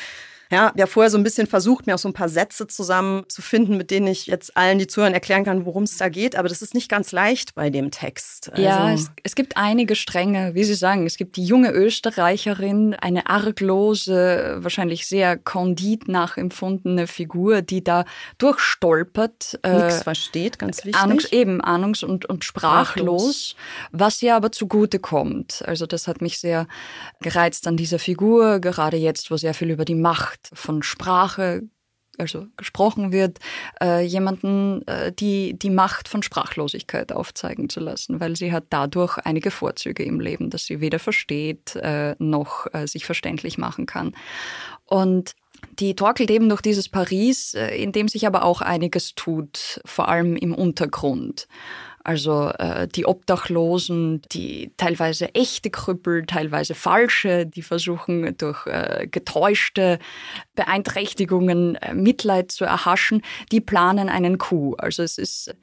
ja, 0.51 0.71
ja 0.75 0.85
vorher 0.85 1.09
so 1.09 1.17
ein 1.17 1.23
bisschen 1.23 1.47
versucht, 1.47 1.87
mir 1.87 1.95
auch 1.95 1.99
so 1.99 2.09
ein 2.09 2.13
paar 2.13 2.29
Sätze 2.29 2.67
zusammenzufinden, 2.67 3.77
mit 3.77 3.91
denen 3.91 4.07
ich 4.07 4.27
jetzt 4.27 4.55
allen, 4.55 4.79
die 4.79 4.87
zuhören, 4.87 5.13
erklären 5.13 5.43
kann, 5.43 5.65
worum 5.65 5.83
es 5.83 5.97
da 5.97 6.09
geht. 6.09 6.35
Aber 6.35 6.49
das 6.49 6.61
ist 6.61 6.73
nicht 6.73 6.89
ganz 6.89 7.11
leicht 7.11 7.55
bei 7.55 7.69
dem 7.69 7.91
Text. 7.91 8.51
Also 8.51 8.61
ja, 8.61 8.93
es, 8.93 9.11
es, 9.23 9.35
gibt 9.35 9.57
einige 9.57 9.95
Stränge, 9.95 10.53
wie 10.53 10.63
Sie 10.63 10.75
sagen. 10.75 11.05
Es 11.05 11.17
gibt 11.17 11.35
die 11.37 11.45
junge 11.45 11.71
Österreicherin, 11.71 12.93
eine 12.93 13.27
arglose, 13.27 14.57
wahrscheinlich 14.59 15.07
sehr 15.07 15.37
kondit 15.37 16.07
nachempfundene 16.07 17.07
Figur, 17.07 17.61
die 17.61 17.83
da 17.83 18.05
durchstolpert. 18.37 19.59
Äh, 19.63 19.85
Nichts 19.85 20.03
versteht, 20.03 20.59
ganz 20.59 20.85
wichtig. 20.85 21.01
Ahnungs, 21.01 21.31
eben 21.31 21.61
ahnungs- 21.61 22.05
und, 22.05 22.25
und 22.25 22.43
sprachlos, 22.43 23.55
was 23.91 24.21
ihr 24.21 24.35
aber 24.35 24.51
zugute 24.51 24.99
kommt. 24.99 25.63
Also 25.65 25.85
das 25.85 26.07
hat 26.07 26.21
mich 26.21 26.39
sehr 26.39 26.67
gereizt 27.21 27.67
an 27.67 27.77
dieser 27.77 27.99
Figur, 27.99 28.59
gerade 28.59 28.97
jetzt, 28.97 29.31
wo 29.31 29.37
sehr 29.37 29.53
viel 29.53 29.71
über 29.71 29.85
die 29.85 29.95
Macht 29.95 30.34
Macht 30.35 30.51
von 30.53 30.83
Sprache 30.83 31.63
also 32.17 32.47
gesprochen 32.55 33.11
wird, 33.11 33.39
äh, 33.81 34.01
jemanden 34.05 34.87
äh, 34.87 35.11
die, 35.11 35.59
die 35.59 35.69
Macht 35.69 36.07
von 36.07 36.23
Sprachlosigkeit 36.23 37.11
aufzeigen 37.11 37.67
zu 37.67 37.81
lassen, 37.81 38.21
weil 38.21 38.37
sie 38.37 38.53
hat 38.53 38.67
dadurch 38.69 39.17
einige 39.17 39.51
Vorzüge 39.51 40.03
im 40.03 40.21
Leben, 40.21 40.49
dass 40.49 40.65
sie 40.65 40.79
weder 40.79 40.97
versteht 40.97 41.75
äh, 41.75 42.15
noch 42.17 42.67
äh, 42.73 42.87
sich 42.87 43.05
verständlich 43.05 43.57
machen 43.57 43.85
kann. 43.85 44.15
Und 44.85 45.33
die 45.77 45.93
torkelt 45.93 46.31
eben 46.31 46.47
durch 46.47 46.61
dieses 46.61 46.87
Paris, 46.87 47.53
äh, 47.53 47.75
in 47.75 47.91
dem 47.91 48.07
sich 48.07 48.25
aber 48.25 48.45
auch 48.45 48.61
einiges 48.61 49.13
tut, 49.15 49.81
vor 49.83 50.07
allem 50.07 50.37
im 50.37 50.55
Untergrund. 50.55 51.49
Also 52.05 52.49
äh, 52.59 52.87
die 52.87 53.07
Obdachlosen, 53.07 54.21
die 54.31 54.71
teilweise 54.77 55.33
echte 55.33 55.71
Krüppel, 55.71 56.27
teilweise 56.27 56.75
falsche, 56.75 57.47
die 57.47 57.63
versuchen 57.63 58.37
durch 58.37 58.67
äh, 58.67 59.07
getäuschte 59.09 59.97
Beeinträchtigungen 60.53 61.75
äh, 61.77 61.95
Mitleid 61.95 62.51
zu 62.51 62.63
erhaschen, 62.63 63.23
die 63.51 63.59
planen 63.59 64.09
einen 64.09 64.37
Coup. 64.37 64.75
Also 64.77 65.01
es 65.01 65.17
ist 65.17 65.55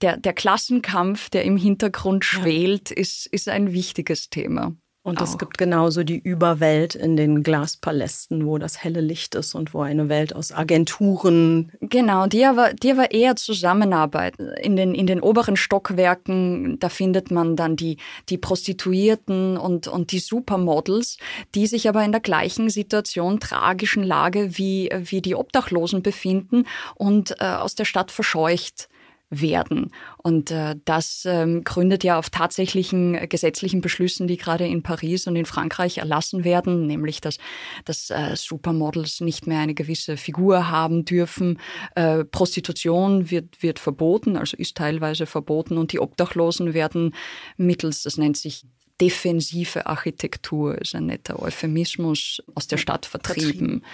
der, 0.00 0.16
der 0.16 0.32
Klassenkampf, 0.32 1.28
der 1.28 1.44
im 1.44 1.58
Hintergrund 1.58 2.24
schwelt, 2.24 2.90
ist, 2.90 3.26
ist 3.26 3.50
ein 3.50 3.74
wichtiges 3.74 4.30
Thema. 4.30 4.74
Und 5.02 5.22
es 5.22 5.38
gibt 5.38 5.56
genauso 5.56 6.04
die 6.04 6.18
Überwelt 6.18 6.94
in 6.94 7.16
den 7.16 7.42
Glaspalästen, 7.42 8.44
wo 8.44 8.58
das 8.58 8.84
helle 8.84 9.00
Licht 9.00 9.34
ist 9.34 9.54
und 9.54 9.72
wo 9.72 9.80
eine 9.80 10.10
Welt 10.10 10.36
aus 10.36 10.52
Agenturen. 10.52 11.72
Genau, 11.80 12.26
die 12.26 12.44
aber, 12.44 12.74
die 12.74 12.90
aber 12.90 13.10
eher 13.10 13.34
zusammenarbeiten. 13.34 14.50
In 14.60 14.76
den, 14.76 14.94
in 14.94 15.06
den 15.06 15.20
oberen 15.20 15.56
Stockwerken, 15.56 16.78
da 16.80 16.90
findet 16.90 17.30
man 17.30 17.56
dann 17.56 17.76
die, 17.76 17.96
die 18.28 18.36
Prostituierten 18.36 19.56
und, 19.56 19.88
und 19.88 20.12
die 20.12 20.18
Supermodels, 20.18 21.16
die 21.54 21.66
sich 21.66 21.88
aber 21.88 22.04
in 22.04 22.12
der 22.12 22.20
gleichen 22.20 22.68
Situation, 22.68 23.40
tragischen 23.40 24.02
Lage 24.02 24.58
wie, 24.58 24.90
wie 24.94 25.22
die 25.22 25.34
Obdachlosen 25.34 26.02
befinden 26.02 26.66
und 26.94 27.40
äh, 27.40 27.44
aus 27.46 27.74
der 27.74 27.86
Stadt 27.86 28.10
verscheucht 28.10 28.90
werden. 29.30 29.92
Und 30.18 30.50
äh, 30.50 30.74
das 30.84 31.24
ähm, 31.24 31.62
gründet 31.62 32.02
ja 32.02 32.18
auf 32.18 32.30
tatsächlichen 32.30 33.14
äh, 33.14 33.26
gesetzlichen 33.28 33.80
Beschlüssen, 33.80 34.26
die 34.26 34.36
gerade 34.36 34.66
in 34.66 34.82
Paris 34.82 35.26
und 35.28 35.36
in 35.36 35.46
Frankreich 35.46 35.98
erlassen 35.98 36.44
werden, 36.44 36.86
nämlich 36.88 37.20
dass, 37.20 37.38
dass 37.84 38.10
äh, 38.10 38.34
Supermodels 38.34 39.20
nicht 39.20 39.46
mehr 39.46 39.60
eine 39.60 39.74
gewisse 39.74 40.16
Figur 40.16 40.68
haben 40.68 41.04
dürfen. 41.04 41.60
Äh, 41.94 42.24
Prostitution 42.24 43.30
wird, 43.30 43.62
wird 43.62 43.78
verboten, 43.78 44.36
also 44.36 44.56
ist 44.56 44.76
teilweise 44.76 45.26
verboten 45.26 45.78
und 45.78 45.92
die 45.92 46.00
Obdachlosen 46.00 46.74
werden 46.74 47.14
mittels, 47.56 48.02
das 48.02 48.18
nennt 48.18 48.36
sich 48.36 48.64
defensive 49.00 49.86
Architektur, 49.86 50.78
ist 50.78 50.94
ein 50.94 51.06
netter 51.06 51.40
Euphemismus, 51.40 52.42
aus 52.54 52.66
der 52.66 52.76
Stadt 52.76 53.06
vertrieben. 53.06 53.84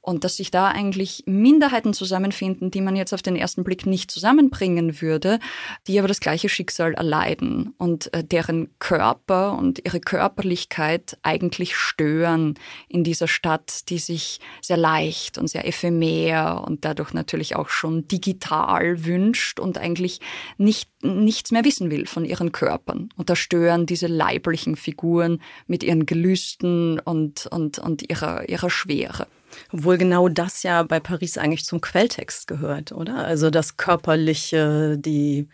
Und 0.00 0.24
dass 0.24 0.36
sich 0.36 0.50
da 0.50 0.68
eigentlich 0.68 1.24
Minderheiten 1.26 1.94
zusammenfinden, 1.94 2.70
die 2.70 2.80
man 2.80 2.96
jetzt 2.96 3.14
auf 3.14 3.22
den 3.22 3.36
ersten 3.36 3.64
Blick 3.64 3.86
nicht 3.86 4.10
zusammenbringen 4.10 5.00
würde, 5.00 5.38
die 5.86 5.98
aber 5.98 6.08
das 6.08 6.20
gleiche 6.20 6.48
Schicksal 6.48 6.94
erleiden 6.94 7.74
und 7.78 8.12
äh, 8.14 8.22
deren 8.22 8.68
Körper 8.78 9.56
und 9.56 9.84
ihre 9.84 10.00
Körperlichkeit 10.00 11.18
eigentlich 11.22 11.76
stören 11.76 12.54
in 12.88 13.04
dieser 13.04 13.28
Stadt, 13.28 13.88
die 13.88 13.98
sich 13.98 14.40
sehr 14.60 14.76
leicht 14.76 15.38
und 15.38 15.48
sehr 15.48 15.66
ephemer 15.66 16.64
und 16.66 16.84
dadurch 16.84 17.12
natürlich 17.12 17.56
auch 17.56 17.68
schon 17.68 18.06
digital 18.08 19.04
wünscht 19.04 19.60
und 19.60 19.78
eigentlich 19.78 20.20
nicht, 20.58 20.91
nichts 21.02 21.50
mehr 21.50 21.64
wissen 21.64 21.90
will 21.90 22.06
von 22.06 22.24
ihren 22.24 22.52
Körpern. 22.52 23.08
Und 23.16 23.30
da 23.30 23.36
stören 23.36 23.86
diese 23.86 24.06
Leib 24.06 24.42
weiblichen 24.42 24.76
Figuren 24.76 25.40
mit 25.66 25.82
ihren 25.82 26.06
Gelüsten 26.06 26.98
und, 27.00 27.46
und, 27.46 27.78
und 27.78 28.10
ihrer, 28.10 28.48
ihrer 28.48 28.70
Schwere. 28.70 29.26
Obwohl 29.70 29.98
genau 29.98 30.28
das 30.28 30.62
ja 30.62 30.82
bei 30.82 30.98
Paris 30.98 31.36
eigentlich 31.36 31.66
zum 31.66 31.82
Quelltext 31.82 32.46
gehört, 32.46 32.90
oder? 32.92 33.16
Also 33.16 33.50
das 33.50 33.76
Körperliche, 33.76 34.96
die 34.98 35.48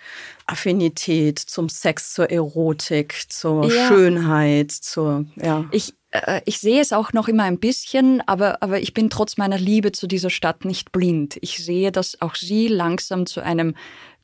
Affinität 0.46 1.38
zum 1.40 1.68
Sex, 1.68 2.14
zur 2.14 2.30
Erotik, 2.30 3.24
zur 3.28 3.68
ja. 3.68 3.88
Schönheit, 3.88 4.70
zur, 4.70 5.26
ja. 5.34 5.64
Ich, 5.72 5.94
äh, 6.12 6.40
ich 6.44 6.60
sehe 6.60 6.80
es 6.80 6.92
auch 6.92 7.12
noch 7.12 7.26
immer 7.26 7.42
ein 7.42 7.58
bisschen, 7.58 8.22
aber, 8.26 8.62
aber 8.62 8.80
ich 8.80 8.94
bin 8.94 9.10
trotz 9.10 9.36
meiner 9.36 9.58
Liebe 9.58 9.90
zu 9.90 10.06
dieser 10.06 10.30
Stadt 10.30 10.64
nicht 10.64 10.92
blind. 10.92 11.36
Ich 11.40 11.58
sehe, 11.58 11.90
dass 11.90 12.22
auch 12.22 12.36
sie 12.36 12.68
langsam 12.68 13.26
zu 13.26 13.40
einem 13.40 13.74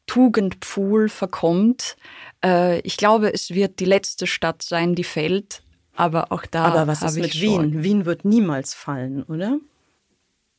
Tugendpfuhl 0.06 1.08
verkommt. 1.08 1.96
Äh, 2.44 2.80
ich 2.80 2.96
glaube, 2.96 3.32
es 3.32 3.50
wird 3.50 3.80
die 3.80 3.84
letzte 3.84 4.26
Stadt 4.26 4.62
sein, 4.62 4.94
die 4.94 5.04
fällt. 5.04 5.62
Aber 5.96 6.32
auch 6.32 6.46
da. 6.46 6.64
Aber 6.64 6.86
was 6.86 7.02
ist 7.02 7.16
mit 7.16 7.40
Wien? 7.40 7.82
Wien 7.82 8.04
wird 8.04 8.24
niemals 8.24 8.74
fallen, 8.74 9.22
oder? 9.22 9.58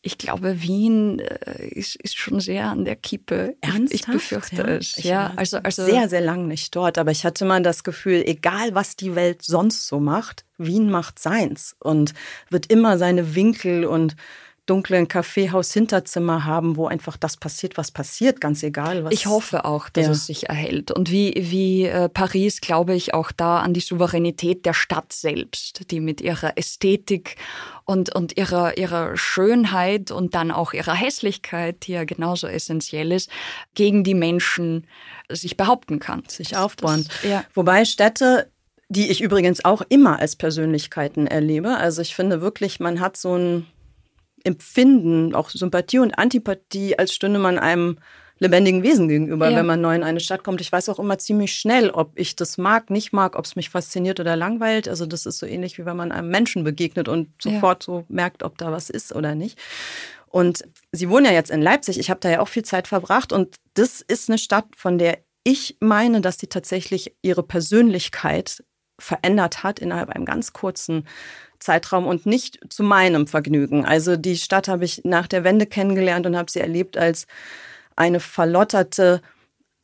Ich 0.02 0.20
glaube, 0.20 0.62
Wien 0.62 1.20
äh, 1.20 1.68
ist, 1.68 1.96
ist 1.96 2.16
schon 2.16 2.40
sehr 2.40 2.70
an 2.70 2.86
der 2.86 2.96
Kippe. 2.96 3.56
Ernsthaft? 3.62 3.92
Ich, 3.92 4.02
ich 4.02 4.06
befürchte 4.06 4.56
ja, 4.58 4.68
es. 4.68 4.98
Ich 4.98 5.06
ja, 5.06 5.34
also, 5.36 5.58
also 5.58 5.84
sehr, 5.84 6.08
sehr 6.10 6.22
lang 6.22 6.48
nicht 6.48 6.76
dort. 6.76 7.00
Aber 7.00 7.10
ich 7.10 7.26
hatte 7.26 7.44
mal 7.44 7.64
das 7.64 7.84
Gefühl, 7.84 8.24
egal 8.26 8.76
was 8.76 8.96
die 8.96 9.16
Welt 9.16 9.42
sonst 9.42 9.88
so 9.88 10.00
macht, 10.00 10.46
Wien 10.60 10.92
macht 10.92 11.18
seins 11.18 11.76
und 11.80 12.14
wird 12.52 12.68
immer 12.68 13.00
seine 13.00 13.34
Winkel 13.34 13.84
und 13.84 14.16
dunklen 14.66 15.08
Kaffeehaus-Hinterzimmer 15.08 16.46
haben, 16.46 16.76
wo 16.76 16.88
einfach 16.88 17.18
das 17.18 17.38
passiert, 17.38 17.78
was 17.78 17.92
passiert, 17.92 18.42
ganz 18.42 18.64
egal. 18.64 19.04
Was 19.04 19.14
ich 19.14 19.28
hoffe 19.28 19.66
auch, 19.66 19.90
dass 19.90 20.06
ja. 20.06 20.12
es 20.12 20.26
sich 20.26 20.50
erhält. 20.50 20.92
Und 20.92 21.12
wie, 21.12 21.34
wie 21.38 21.86
äh, 21.86 22.10
Paris 22.10 22.62
glaube 22.62 22.96
ich 22.96 23.14
auch 23.14 23.32
da 23.32 23.60
an 23.60 23.74
die 23.74 23.80
Souveränität 23.80 24.66
der 24.66 24.74
Stadt 24.74 25.14
selbst, 25.14 25.92
die 25.92 26.00
mit 26.00 26.22
ihrer 26.22 26.58
Ästhetik 26.58 27.36
und, 27.86 28.14
und 28.16 28.38
ihrer, 28.38 28.78
ihrer 28.78 29.16
Schönheit 29.16 30.10
und 30.10 30.34
dann 30.34 30.52
auch 30.52 30.74
ihrer 30.74 30.96
Hässlichkeit, 30.96 31.86
die 31.86 31.94
ja 31.94 32.04
genauso 32.04 32.48
essentiell 32.48 33.12
ist, 33.12 33.30
gegen 33.76 34.04
die 34.04 34.16
Menschen 34.16 34.88
sich 35.30 35.58
behaupten 35.58 36.00
kann. 36.00 36.24
Sich 36.28 36.58
aufbauen. 36.58 37.06
Das, 37.08 37.30
ja. 37.30 37.44
Wobei 37.54 37.86
Städte 37.86 38.50
die 38.88 39.10
ich 39.10 39.22
übrigens 39.22 39.66
auch 39.66 39.82
immer 39.90 40.20
als 40.20 40.36
Persönlichkeiten 40.36 41.26
erlebe. 41.26 41.76
Also 41.78 42.04
ich 42.04 42.14
finde 42.14 42.42
wirklich, 42.42 42.80
man 42.80 43.00
hat 43.00 43.18
so 43.18 43.36
ein 43.36 43.66
Empfinden, 44.46 45.36
auch 45.36 45.50
Sympathie 45.50 46.00
und 46.00 46.18
Antipathie, 46.18 46.98
als 46.98 47.14
stünde 47.14 47.40
man 47.40 47.60
einem 47.60 47.98
lebendigen 48.38 48.84
Wesen 48.84 49.08
gegenüber, 49.08 49.50
ja. 49.50 49.58
wenn 49.58 49.66
man 49.66 49.80
neu 49.80 49.96
in 49.96 50.04
eine 50.04 50.20
Stadt 50.20 50.44
kommt. 50.44 50.60
Ich 50.60 50.72
weiß 50.72 50.90
auch 50.90 51.00
immer 51.00 51.18
ziemlich 51.18 51.54
schnell, 51.56 51.90
ob 51.90 52.12
ich 52.16 52.36
das 52.36 52.58
mag, 52.58 52.90
nicht 52.90 53.14
mag, 53.14 53.38
ob 53.38 53.46
es 53.46 53.56
mich 53.56 53.70
fasziniert 53.70 54.20
oder 54.20 54.36
langweilt. 54.36 54.90
Also 54.90 55.06
das 55.06 55.26
ist 55.26 55.38
so 55.38 55.46
ähnlich 55.46 55.78
wie 55.78 55.86
wenn 55.86 55.96
man 55.96 56.12
einem 56.12 56.30
Menschen 56.30 56.64
begegnet 56.64 57.08
und 57.08 57.30
sofort 57.42 57.84
ja. 57.84 57.86
so 57.86 58.06
merkt, 58.10 58.44
ob 58.44 58.58
da 58.58 58.72
was 58.72 58.90
ist 58.90 59.16
oder 59.16 59.36
nicht. 59.36 59.58
Und 60.28 60.66
Sie 60.92 61.10
wohnen 61.10 61.26
ja 61.26 61.32
jetzt 61.32 61.50
in 61.50 61.62
Leipzig. 61.62 61.98
Ich 61.98 62.10
habe 62.10 62.20
da 62.20 62.30
ja 62.30 62.40
auch 62.42 62.50
viel 62.50 62.66
Zeit 62.66 62.90
verbracht 62.90 63.32
und 63.32 63.56
das 63.74 64.02
ist 64.02 64.30
eine 64.30 64.38
Stadt, 64.38 64.68
von 64.76 64.98
der 64.98 65.20
ich 65.48 65.78
meine, 65.80 66.22
dass 66.22 66.40
sie 66.40 66.48
tatsächlich 66.48 67.16
ihre 67.22 67.44
Persönlichkeit 67.44 68.64
verändert 69.00 69.64
hat 69.64 69.80
innerhalb 69.80 70.10
einem 70.10 70.26
ganz 70.26 70.54
kurzen 70.54 71.08
Zeitraum 71.60 72.08
und 72.08 72.26
nicht 72.26 72.60
zu 72.70 72.84
meinem 72.84 73.28
Vergnügen. 73.28 73.86
Also 73.86 74.16
die 74.16 74.38
Stadt 74.38 74.68
habe 74.68 74.86
ich 74.86 75.02
nach 75.04 75.28
der 75.28 75.44
Wende 75.44 75.66
kennengelernt 75.66 76.26
und 76.26 76.38
habe 76.38 76.52
sie 76.52 76.60
erlebt 76.60 76.98
als 76.98 77.28
eine 77.96 78.20
verlotterte, 78.20 79.22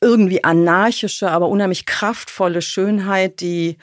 irgendwie 0.02 0.44
anarchische, 0.44 1.30
aber 1.30 1.48
unheimlich 1.48 1.86
kraftvolle 1.86 2.62
Schönheit, 2.62 3.40
die 3.40 3.78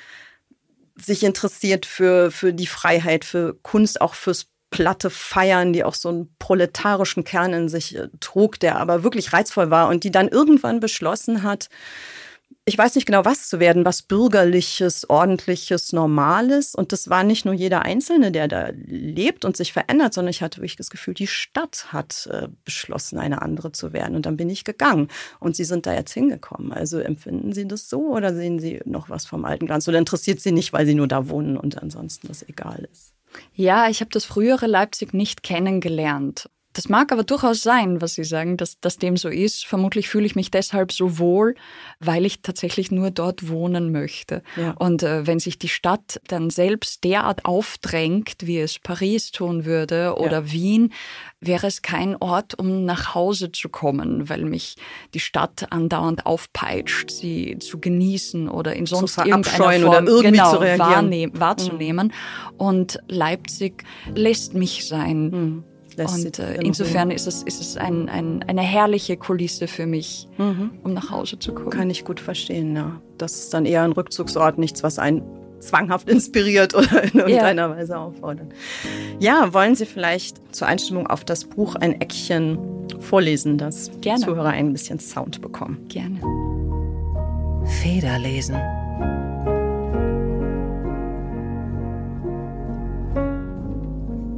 sich 0.97 1.23
interessiert 1.23 1.87
für, 1.87 2.31
für 2.31 2.53
die 2.53 2.67
Freiheit, 2.67 3.25
für 3.25 3.55
Kunst, 3.63 4.01
auch 4.01 4.15
fürs 4.15 4.49
platte 4.71 5.11
Feiern, 5.11 5.73
die 5.73 5.85
auch 5.85 5.95
so 5.95 6.09
einen 6.09 6.35
proletarischen 6.39 7.25
Kern 7.25 7.53
in 7.53 7.69
sich 7.69 7.97
äh, 7.97 8.09
trug, 8.21 8.61
der 8.61 8.77
aber 8.79 9.03
wirklich 9.03 9.33
reizvoll 9.33 9.71
war 9.71 9.89
und 9.89 10.05
die 10.05 10.11
dann 10.11 10.29
irgendwann 10.29 10.81
beschlossen 10.81 11.43
hat, 11.43 11.69
ich 12.69 12.77
weiß 12.77 12.95
nicht 12.97 13.07
genau, 13.07 13.25
was 13.25 13.49
zu 13.49 13.61
werden, 13.61 13.87
was 13.87 14.03
bürgerliches, 14.03 15.09
ordentliches, 15.09 15.95
normales. 15.95 16.75
Und 16.75 16.93
das 16.93 17.09
war 17.09 17.25
nicht 17.25 17.47
nur 17.47 17.55
jeder 17.55 17.83
Einzelne, 17.83 18.31
der 18.31 18.47
da 18.47 18.69
lebt 18.75 19.47
und 19.47 19.57
sich 19.57 19.73
verändert, 19.73 20.13
sondern 20.13 20.31
ich 20.31 20.43
hatte 20.43 20.59
wirklich 20.59 20.77
das 20.77 20.91
Gefühl, 20.91 21.15
die 21.15 21.27
Stadt 21.27 21.87
hat 21.95 22.29
äh, 22.31 22.49
beschlossen, 22.67 23.19
eine 23.19 23.41
andere 23.41 23.73
zu 23.73 23.95
werden. 23.95 24.15
Und 24.15 24.27
dann 24.27 24.37
bin 24.37 24.51
ich 24.51 24.65
gegangen. 24.65 25.09
Und 25.41 25.57
Sie 25.57 25.65
sind 25.65 25.87
da 25.87 25.95
jetzt 25.95 26.13
hingekommen. 26.13 26.73
Also 26.73 26.99
empfinden 26.99 27.55
Sie 27.55 27.67
das 27.67 27.89
so 27.89 28.15
oder 28.15 28.35
sehen 28.35 28.61
Sie 28.61 28.81
noch 28.85 29.09
was 29.09 29.25
vom 29.25 29.47
alten 29.47 29.65
Glanz? 29.65 29.89
Oder 29.89 29.99
interessiert 29.99 30.41
Sie 30.41 30.53
nicht, 30.53 30.75
weil 30.75 30.85
Sie 30.85 30.95
nur 30.95 31.09
da 31.09 31.31
wohnen 31.31 31.57
und 31.57 31.83
ansonsten 31.83 32.29
das 32.29 32.47
egal 32.47 32.87
ist? 32.93 33.15
Ja, 33.55 33.89
ich 33.89 34.01
habe 34.01 34.11
das 34.11 34.27
frühere 34.27 34.67
Leipzig 34.67 35.15
nicht 35.15 35.43
kennengelernt. 35.43 36.51
Das 36.79 36.89
mag 36.89 37.11
aber 37.11 37.25
durchaus 37.25 37.65
sein, 37.65 38.01
was 38.01 38.15
Sie 38.15 38.23
sagen, 38.23 38.57
dass, 38.57 38.79
dass 38.79 38.99
dem 38.99 39.17
so 39.17 39.29
ist. 39.29 39.67
Vermutlich 39.67 40.09
fühle 40.09 40.27
ich 40.27 40.37
mich 40.37 40.53
deshalb 40.53 40.93
so 40.93 41.19
wohl, 41.19 41.57
weil 41.99 42.25
ich 42.25 42.41
tatsächlich 42.41 42.93
nur 42.93 43.11
dort 43.11 43.49
wohnen 43.49 43.91
möchte. 43.91 44.45
Ja. 44.55 44.75
Und 44.79 45.03
äh, 45.03 45.27
wenn 45.27 45.41
sich 45.41 45.59
die 45.59 45.69
Stadt 45.69 46.21
dann 46.29 46.51
selbst 46.51 47.03
derart 47.03 47.47
aufdrängt, 47.47 48.47
wie 48.47 48.61
es 48.61 48.79
Paris 48.79 49.33
tun 49.33 49.65
würde 49.65 50.15
oder 50.19 50.43
ja. 50.43 50.53
Wien, 50.53 50.93
wäre 51.41 51.67
es 51.67 51.83
kein 51.83 52.15
Ort, 52.15 52.57
um 52.57 52.85
nach 52.85 53.13
Hause 53.13 53.51
zu 53.51 53.71
kommen, 53.71 54.29
weil 54.29 54.45
mich 54.45 54.77
die 55.15 55.21
Stadt 55.21 55.73
andauernd 55.73 56.27
aufpeitscht, 56.27 57.11
sie 57.11 57.59
zu 57.59 57.81
genießen 57.81 58.49
oder 58.49 58.75
in 58.75 58.87
sonst 58.87 59.15
zu 59.15 59.23
irgendeiner 59.23 59.57
Form 59.57 59.83
oder 59.83 60.07
irgendwie 60.07 60.31
genau, 60.31 60.53
zu 60.53 60.61
reagieren. 60.61 61.41
wahrzunehmen. 61.41 62.07
Mhm. 62.07 62.57
Und 62.57 63.01
Leipzig 63.09 63.83
lässt 64.15 64.55
mich 64.55 64.87
sein. 64.87 65.31
Mhm 65.31 65.65
und 66.07 66.39
äh, 66.39 66.55
insofern 66.63 67.11
ist 67.11 67.27
es, 67.27 67.43
ist 67.43 67.61
es 67.61 67.77
ein, 67.77 68.09
ein, 68.09 68.45
eine 68.47 68.63
herrliche 68.63 69.17
Kulisse 69.17 69.69
für 69.69 69.87
mich, 69.87 70.29
mhm. 70.39 70.71
um 70.83 70.95
nach 70.95 71.11
Hause 71.11 71.39
zu 71.39 71.53
kommen. 71.53 71.71
Kann 71.71 71.91
ich 71.91 72.05
gut 72.05 72.21
verstehen, 72.21 72.75
ja. 72.77 73.01
Das 73.19 73.39
ist 73.39 73.55
dann 73.55 73.67
eher 73.67 73.83
ein 73.83 73.93
Rückzugsort, 73.93 74.59
nichts, 74.59 74.83
was 74.83 74.99
einen 74.99 75.23
zwanghaft 75.61 76.09
inspiriert 76.11 76.75
oder 76.75 77.03
in 77.03 77.19
irgendeiner 77.19 77.69
ja. 77.69 77.77
Weise 77.77 77.99
auffordert. 77.99 78.49
Ja, 79.19 79.53
wollen 79.53 79.75
Sie 79.75 79.87
vielleicht 79.87 80.55
zur 80.55 80.69
Einstimmung 80.69 81.07
auf 81.07 81.25
das 81.25 81.45
Buch 81.45 81.75
ein 81.75 82.01
Eckchen 82.01 82.59
vorlesen, 83.01 83.59
dass 83.59 83.91
Gerne. 84.01 84.25
Zuhörer 84.25 84.51
ein 84.51 84.73
bisschen 84.73 85.01
Sound 85.01 85.41
bekommen? 85.41 85.87
Gerne. 85.89 86.21
Federlesen. 87.83 88.57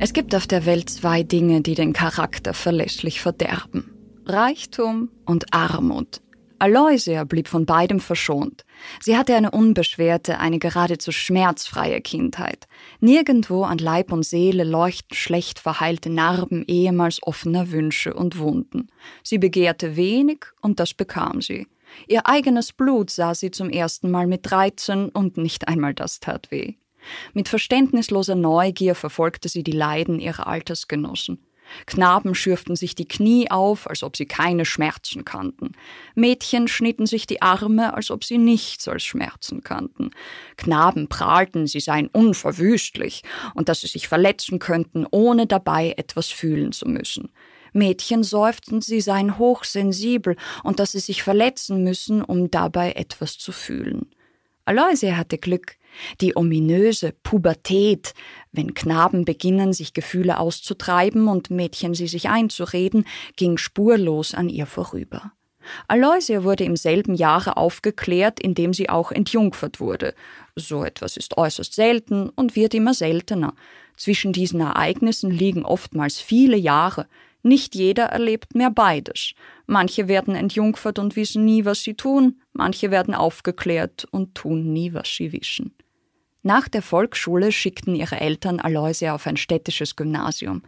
Es 0.03 0.15
gibt 0.15 0.35
auf 0.35 0.47
der 0.47 0.65
Welt 0.65 0.89
zwei 0.89 1.23
Dinge, 1.23 1.61
die 1.61 1.75
den 1.75 1.93
Charakter 1.93 2.55
verlässlich 2.55 3.21
verderben. 3.21 3.93
Reichtum 4.25 5.11
und 5.27 5.53
Armut. 5.53 6.23
Aloysia 6.59 7.25
blieb 7.25 7.49
von 7.49 7.67
beidem 7.67 8.01
verschont. 8.01 8.65
Sie 9.01 9.19
hatte 9.19 9.35
eine 9.35 9.51
unbeschwerte, 9.51 10.39
eine 10.39 10.59
geradezu 10.59 11.13
schmerzfreie 11.13 12.01
Kindheit. 12.01 12.67
Nirgendwo 13.01 13.65
an 13.65 13.77
Leib 13.77 14.11
und 14.11 14.23
Seele 14.23 14.65
leuchten 14.65 15.15
schlecht 15.15 15.59
verheilte 15.59 16.09
Narben 16.09 16.65
ehemals 16.67 17.23
offener 17.23 17.71
Wünsche 17.71 18.15
und 18.15 18.39
Wunden. 18.39 18.89
Sie 19.23 19.37
begehrte 19.37 19.97
wenig 19.97 20.47
und 20.63 20.81
das 20.81 20.95
bekam 20.95 21.43
sie. 21.43 21.67
Ihr 22.09 22.27
eigenes 22.27 22.73
Blut 22.73 23.11
sah 23.11 23.35
sie 23.35 23.51
zum 23.51 23.69
ersten 23.69 24.11
Mal 24.11 24.27
mit 24.27 24.51
13 24.51 25.11
und 25.11 25.37
nicht 25.37 25.69
einmal 25.69 25.93
das 25.93 26.21
tat 26.21 26.51
weh. 26.51 26.77
Mit 27.33 27.49
verständnisloser 27.49 28.35
Neugier 28.35 28.95
verfolgte 28.95 29.49
sie 29.49 29.63
die 29.63 29.73
Leiden 29.73 30.19
ihrer 30.21 30.47
Altersgenossen. 30.47 31.39
Knaben 31.87 32.35
schürften 32.35 32.77
sich 32.77 32.95
die 32.95 33.07
Knie 33.07 33.51
auf, 33.51 33.89
als 33.89 34.03
ob 34.03 34.17
sie 34.17 34.27
keine 34.27 34.65
Schmerzen 34.65 35.25
kannten. 35.25 35.73
Mädchen 36.15 36.69
schnitten 36.69 37.07
sich 37.07 37.27
die 37.27 37.43
Arme, 37.43 37.95
als 37.95 38.11
ob 38.11 38.25
sie 38.25 38.39
nichts 38.39 38.89
als 38.89 39.05
Schmerzen 39.05 39.63
kannten. 39.63 40.11
Knaben 40.57 41.09
prahlten, 41.09 41.67
sie 41.67 41.81
seien 41.81 42.09
unverwüstlich 42.09 43.23
und 43.55 43.69
dass 43.69 43.83
sie 43.83 43.87
sich 43.87 44.09
verletzen 44.09 44.59
könnten, 44.59 45.07
ohne 45.11 45.47
dabei 45.47 45.95
etwas 45.97 46.29
fühlen 46.29 46.73
zu 46.73 46.89
müssen. 46.89 47.31
Mädchen 47.73 48.25
seufzten, 48.25 48.81
sie 48.81 49.01
seien 49.01 49.39
hochsensibel 49.39 50.37
und 50.65 50.81
dass 50.81 50.93
sie 50.93 50.99
sich 50.99 51.23
verletzen 51.23 51.85
müssen, 51.85 52.23
um 52.23 52.51
dabei 52.51 52.93
etwas 52.93 53.39
zu 53.39 53.53
fühlen. 53.53 54.11
Aloysia 54.65 55.17
hatte 55.17 55.39
Glück. 55.39 55.77
Die 56.21 56.37
ominöse 56.37 57.13
Pubertät, 57.23 58.15
wenn 58.53 58.75
Knaben 58.75 59.25
beginnen, 59.25 59.73
sich 59.73 59.93
Gefühle 59.93 60.39
auszutreiben 60.39 61.29
und 61.29 61.51
Mädchen 61.51 61.95
sie 61.95 62.07
sich 62.07 62.29
einzureden, 62.29 63.05
ging 63.37 63.57
spurlos 63.57 64.35
an 64.35 64.49
ihr 64.49 64.67
vorüber. 64.67 65.33
Aloysia 65.89 66.43
wurde 66.43 66.65
im 66.65 66.77
selben 66.77 67.15
Jahre 67.15 67.57
aufgeklärt, 67.57 68.41
indem 68.41 68.73
sie 68.73 68.89
auch 68.89 69.13
entjungfert 69.13 69.81
wurde. 69.81 70.15
So 70.57 70.85
etwas 70.85 71.17
ist 71.17 71.37
äußerst 71.37 71.75
selten 71.75 72.29
und 72.31 72.57
wird 72.57 72.75
immer 72.75 72.95
seltener. 72.95 73.55
Zwischen 73.97 74.33
diesen 74.33 74.61
Ereignissen 74.61 75.31
liegen 75.31 75.65
oftmals 75.65 76.21
viele 76.21 76.57
Jahre. 76.57 77.07
Nicht 77.43 77.75
jeder 77.75 78.05
erlebt 78.05 78.55
mehr 78.55 78.71
beides. 78.71 79.33
Manche 79.67 80.09
werden 80.09 80.35
entjungfert 80.35 80.99
und 80.99 81.17
wissen 81.17 81.45
nie, 81.45 81.65
was 81.65 81.83
sie 81.83 81.95
tun, 81.95 82.41
manche 82.53 82.91
werden 82.91 83.15
aufgeklärt 83.15 84.07
und 84.11 84.35
tun 84.35 84.73
nie, 84.73 84.93
was 84.93 85.15
sie 85.15 85.33
wissen. 85.33 85.75
Nach 86.43 86.69
der 86.69 86.81
Volksschule 86.81 87.53
schickten 87.53 87.95
ihre 87.95 88.19
Eltern 88.19 88.61
Aloysia 88.61 89.15
auf 89.15 89.27
ein 89.27 89.37
städtisches 89.37 89.95
Gymnasium. 89.95 90.63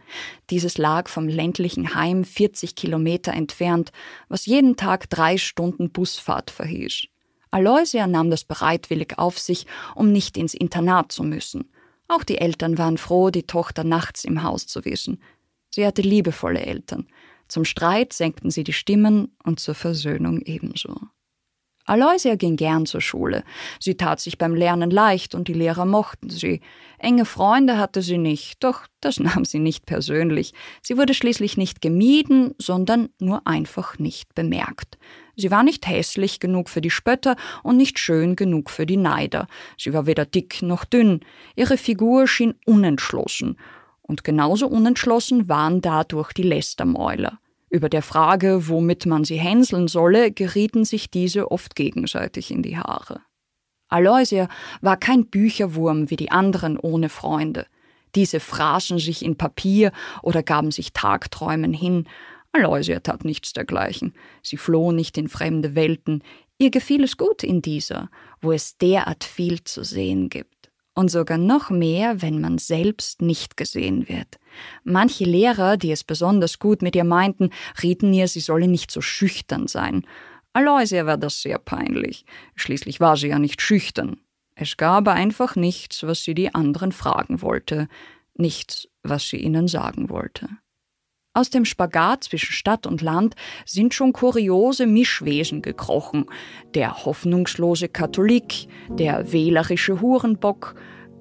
Dieses 0.51 0.77
lag 0.77 1.09
vom 1.09 1.27
ländlichen 1.27 1.95
Heim 1.95 2.23
40 2.25 2.75
Kilometer 2.75 3.33
entfernt, 3.33 3.91
was 4.29 4.45
jeden 4.45 4.75
Tag 4.75 5.09
drei 5.09 5.37
Stunden 5.37 5.91
Busfahrt 5.91 6.51
verhieß. 6.51 7.07
Aloysia 7.49 8.05
nahm 8.05 8.29
das 8.29 8.43
bereitwillig 8.43 9.17
auf 9.17 9.39
sich, 9.39 9.65
um 9.95 10.11
nicht 10.11 10.37
ins 10.37 10.53
Internat 10.53 11.11
zu 11.11 11.23
müssen. 11.23 11.71
Auch 12.07 12.23
die 12.23 12.37
Eltern 12.37 12.77
waren 12.77 12.97
froh, 12.97 13.31
die 13.31 13.43
Tochter 13.43 13.83
nachts 13.83 14.25
im 14.25 14.43
Haus 14.43 14.67
zu 14.67 14.85
wissen. 14.85 15.21
Sie 15.69 15.85
hatte 15.85 16.03
liebevolle 16.03 16.63
Eltern. 16.63 17.07
Zum 17.47 17.65
Streit 17.65 18.13
senkten 18.13 18.51
sie 18.51 18.63
die 18.63 18.73
Stimmen 18.73 19.35
und 19.43 19.59
zur 19.59 19.75
Versöhnung 19.75 20.41
ebenso. 20.41 20.95
Aloysia 21.85 22.35
ging 22.35 22.55
gern 22.55 22.85
zur 22.85 23.01
Schule. 23.01 23.43
Sie 23.79 23.95
tat 23.95 24.19
sich 24.19 24.37
beim 24.37 24.55
Lernen 24.55 24.89
leicht 24.89 25.35
und 25.35 25.47
die 25.47 25.53
Lehrer 25.53 25.85
mochten 25.85 26.29
sie. 26.29 26.61
Enge 26.97 27.25
Freunde 27.25 27.77
hatte 27.77 28.01
sie 28.01 28.17
nicht, 28.17 28.63
doch 28.63 28.87
das 29.01 29.19
nahm 29.19 29.43
sie 29.45 29.59
nicht 29.59 29.85
persönlich. 29.85 30.53
Sie 30.81 30.97
wurde 30.97 31.13
schließlich 31.13 31.57
nicht 31.57 31.81
gemieden, 31.81 32.55
sondern 32.57 33.09
nur 33.19 33.45
einfach 33.45 33.99
nicht 33.99 34.33
bemerkt. 34.33 34.97
Sie 35.35 35.51
war 35.51 35.63
nicht 35.63 35.87
hässlich 35.87 36.39
genug 36.39 36.69
für 36.69 36.81
die 36.81 36.91
Spötter 36.91 37.35
und 37.63 37.77
nicht 37.77 37.99
schön 37.99 38.35
genug 38.35 38.69
für 38.69 38.85
die 38.85 38.97
Neider. 38.97 39.47
Sie 39.77 39.93
war 39.93 40.05
weder 40.05 40.25
dick 40.25 40.61
noch 40.61 40.85
dünn. 40.85 41.21
Ihre 41.55 41.77
Figur 41.77 42.27
schien 42.27 42.53
unentschlossen. 42.65 43.57
Und 44.01 44.23
genauso 44.23 44.67
unentschlossen 44.67 45.49
waren 45.49 45.81
dadurch 45.81 46.33
die 46.33 46.43
Lästermäuler. 46.43 47.39
Über 47.73 47.89
der 47.89 48.03
Frage, 48.03 48.67
womit 48.67 49.07
man 49.07 49.23
sie 49.23 49.39
hänseln 49.39 49.87
solle, 49.87 50.31
gerieten 50.31 50.85
sich 50.85 51.09
diese 51.09 51.49
oft 51.49 51.75
gegenseitig 51.75 52.51
in 52.51 52.61
die 52.61 52.77
Haare. 52.77 53.21
Aloysia 53.87 54.47
war 54.81 54.95
kein 54.95 55.25
Bücherwurm 55.25 56.11
wie 56.11 56.15
die 56.15 56.29
anderen 56.29 56.77
ohne 56.77 57.09
Freunde. 57.09 57.65
Diese 58.13 58.39
fraßen 58.39 58.99
sich 58.99 59.25
in 59.25 59.37
Papier 59.37 59.91
oder 60.21 60.43
gaben 60.43 60.69
sich 60.69 60.93
Tagträumen 60.93 61.73
hin. 61.73 62.07
Aloysia 62.51 62.99
tat 62.99 63.25
nichts 63.25 63.53
dergleichen. 63.53 64.13
Sie 64.43 64.57
floh 64.57 64.91
nicht 64.91 65.17
in 65.17 65.27
fremde 65.27 65.73
Welten. 65.73 66.23
Ihr 66.59 66.69
gefiel 66.69 67.03
es 67.03 67.17
gut 67.17 67.41
in 67.41 67.63
dieser, 67.63 68.11
wo 68.39 68.51
es 68.51 68.77
derart 68.77 69.23
viel 69.23 69.63
zu 69.63 69.83
sehen 69.83 70.29
gibt 70.29 70.62
und 70.95 71.09
sogar 71.09 71.37
noch 71.37 71.69
mehr, 71.69 72.21
wenn 72.21 72.39
man 72.39 72.57
selbst 72.57 73.21
nicht 73.21 73.57
gesehen 73.57 74.07
wird. 74.07 74.39
Manche 74.83 75.25
Lehrer, 75.25 75.77
die 75.77 75.91
es 75.91 76.03
besonders 76.03 76.59
gut 76.59 76.81
mit 76.81 76.95
ihr 76.95 77.03
meinten, 77.03 77.49
rieten 77.81 78.13
ihr, 78.13 78.27
sie 78.27 78.39
solle 78.39 78.67
nicht 78.67 78.91
so 78.91 79.01
schüchtern 79.01 79.67
sein. 79.67 80.05
Aloysia 80.53 81.05
war 81.05 81.17
das 81.17 81.41
sehr 81.41 81.57
peinlich. 81.57 82.25
Schließlich 82.55 82.99
war 82.99 83.17
sie 83.17 83.29
ja 83.29 83.39
nicht 83.39 83.61
schüchtern. 83.61 84.17
Es 84.55 84.77
gab 84.77 85.07
einfach 85.07 85.55
nichts, 85.55 86.03
was 86.03 86.23
sie 86.23 86.35
die 86.35 86.53
anderen 86.53 86.91
fragen 86.91 87.41
wollte, 87.41 87.87
nichts, 88.35 88.87
was 89.01 89.27
sie 89.27 89.37
ihnen 89.37 89.67
sagen 89.67 90.09
wollte. 90.09 90.47
Aus 91.35 91.49
dem 91.49 91.65
Spagat 91.65 92.25
zwischen 92.25 92.53
Stadt 92.53 92.85
und 92.85 93.01
Land 93.01 93.33
sind 93.65 93.95
schon 93.95 94.13
kuriose 94.13 94.85
Mischwesen 94.85 95.63
gekrochen. 95.63 96.25
Der 96.75 97.05
hoffnungslose 97.05 97.89
Katholik, 97.89 98.67
der 98.87 99.31
wählerische 99.31 99.99
Hurenbock. 99.99 100.75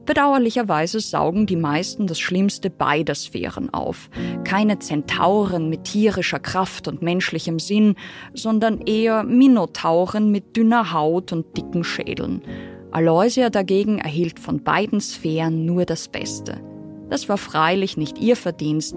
Bedauerlicherweise 0.05 1.01
saugen 1.01 1.47
die 1.47 1.57
meisten 1.57 2.07
das 2.07 2.21
Schlimmste 2.21 2.69
beider 2.69 3.15
Sphären 3.15 3.73
auf. 3.73 4.11
Keine 4.45 4.81
Zentauren 4.81 5.71
mit 5.71 5.85
tierischer 5.85 6.41
Kraft 6.41 6.89
und 6.89 7.01
menschlichem 7.01 7.59
Sinn, 7.59 7.95
sondern 8.35 8.83
eher 8.83 9.23
Minotauren 9.23 10.31
mit 10.31 10.59
dünner 10.59 10.93
Haut 10.93 11.33
und 11.33 11.57
dicken 11.57 11.85
Schädeln. 11.85 12.43
Aloysia 12.91 13.49
dagegen 13.49 13.99
erhielt 13.99 14.39
von 14.39 14.63
beiden 14.63 15.01
Sphären 15.01 15.65
nur 15.65 15.87
das 15.87 16.09
Beste. 16.09 16.61
Das 17.09 17.29
war 17.29 17.39
freilich 17.39 17.97
nicht 17.97 18.19
ihr 18.19 18.37
Verdienst, 18.37 18.97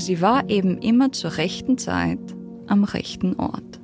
Sie 0.00 0.22
war 0.22 0.48
eben 0.48 0.78
immer 0.78 1.12
zur 1.12 1.36
rechten 1.36 1.76
Zeit 1.76 2.18
am 2.66 2.84
rechten 2.84 3.34
Ort. 3.36 3.78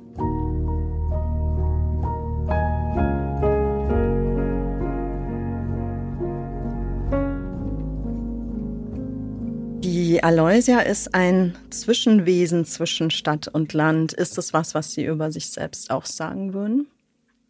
Die 9.83 10.23
Aloysia 10.23 10.79
ist 10.79 11.13
ein 11.13 11.55
Zwischenwesen 11.69 12.65
zwischen 12.65 13.11
Stadt 13.11 13.47
und 13.47 13.73
Land. 13.73 14.13
Ist 14.13 14.39
das 14.39 14.53
was, 14.53 14.73
was 14.73 14.93
Sie 14.93 15.05
über 15.05 15.31
sich 15.31 15.51
selbst 15.51 15.91
auch 15.91 16.05
sagen 16.05 16.53
würden? 16.53 16.87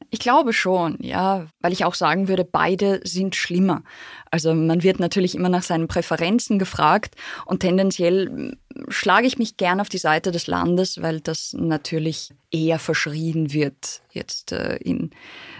Ich 0.09 0.19
glaube 0.19 0.53
schon, 0.53 0.97
ja, 1.01 1.47
weil 1.59 1.73
ich 1.73 1.83
auch 1.83 1.95
sagen 1.95 2.29
würde, 2.29 2.45
beide 2.45 3.01
sind 3.03 3.35
schlimmer. 3.35 3.83
Also 4.31 4.53
man 4.53 4.81
wird 4.81 4.99
natürlich 4.99 5.35
immer 5.35 5.49
nach 5.49 5.63
seinen 5.63 5.87
Präferenzen 5.87 6.59
gefragt 6.59 7.15
und 7.45 7.59
tendenziell 7.59 8.27
hm, 8.27 8.57
schlage 8.87 9.27
ich 9.27 9.37
mich 9.37 9.57
gern 9.57 9.81
auf 9.81 9.89
die 9.89 9.97
Seite 9.97 10.31
des 10.31 10.47
Landes, 10.47 11.01
weil 11.01 11.19
das 11.19 11.53
natürlich 11.53 12.33
eher 12.51 12.79
verschrien 12.79 13.51
wird 13.51 14.01
jetzt 14.11 14.53
äh, 14.53 14.77
in, 14.77 15.11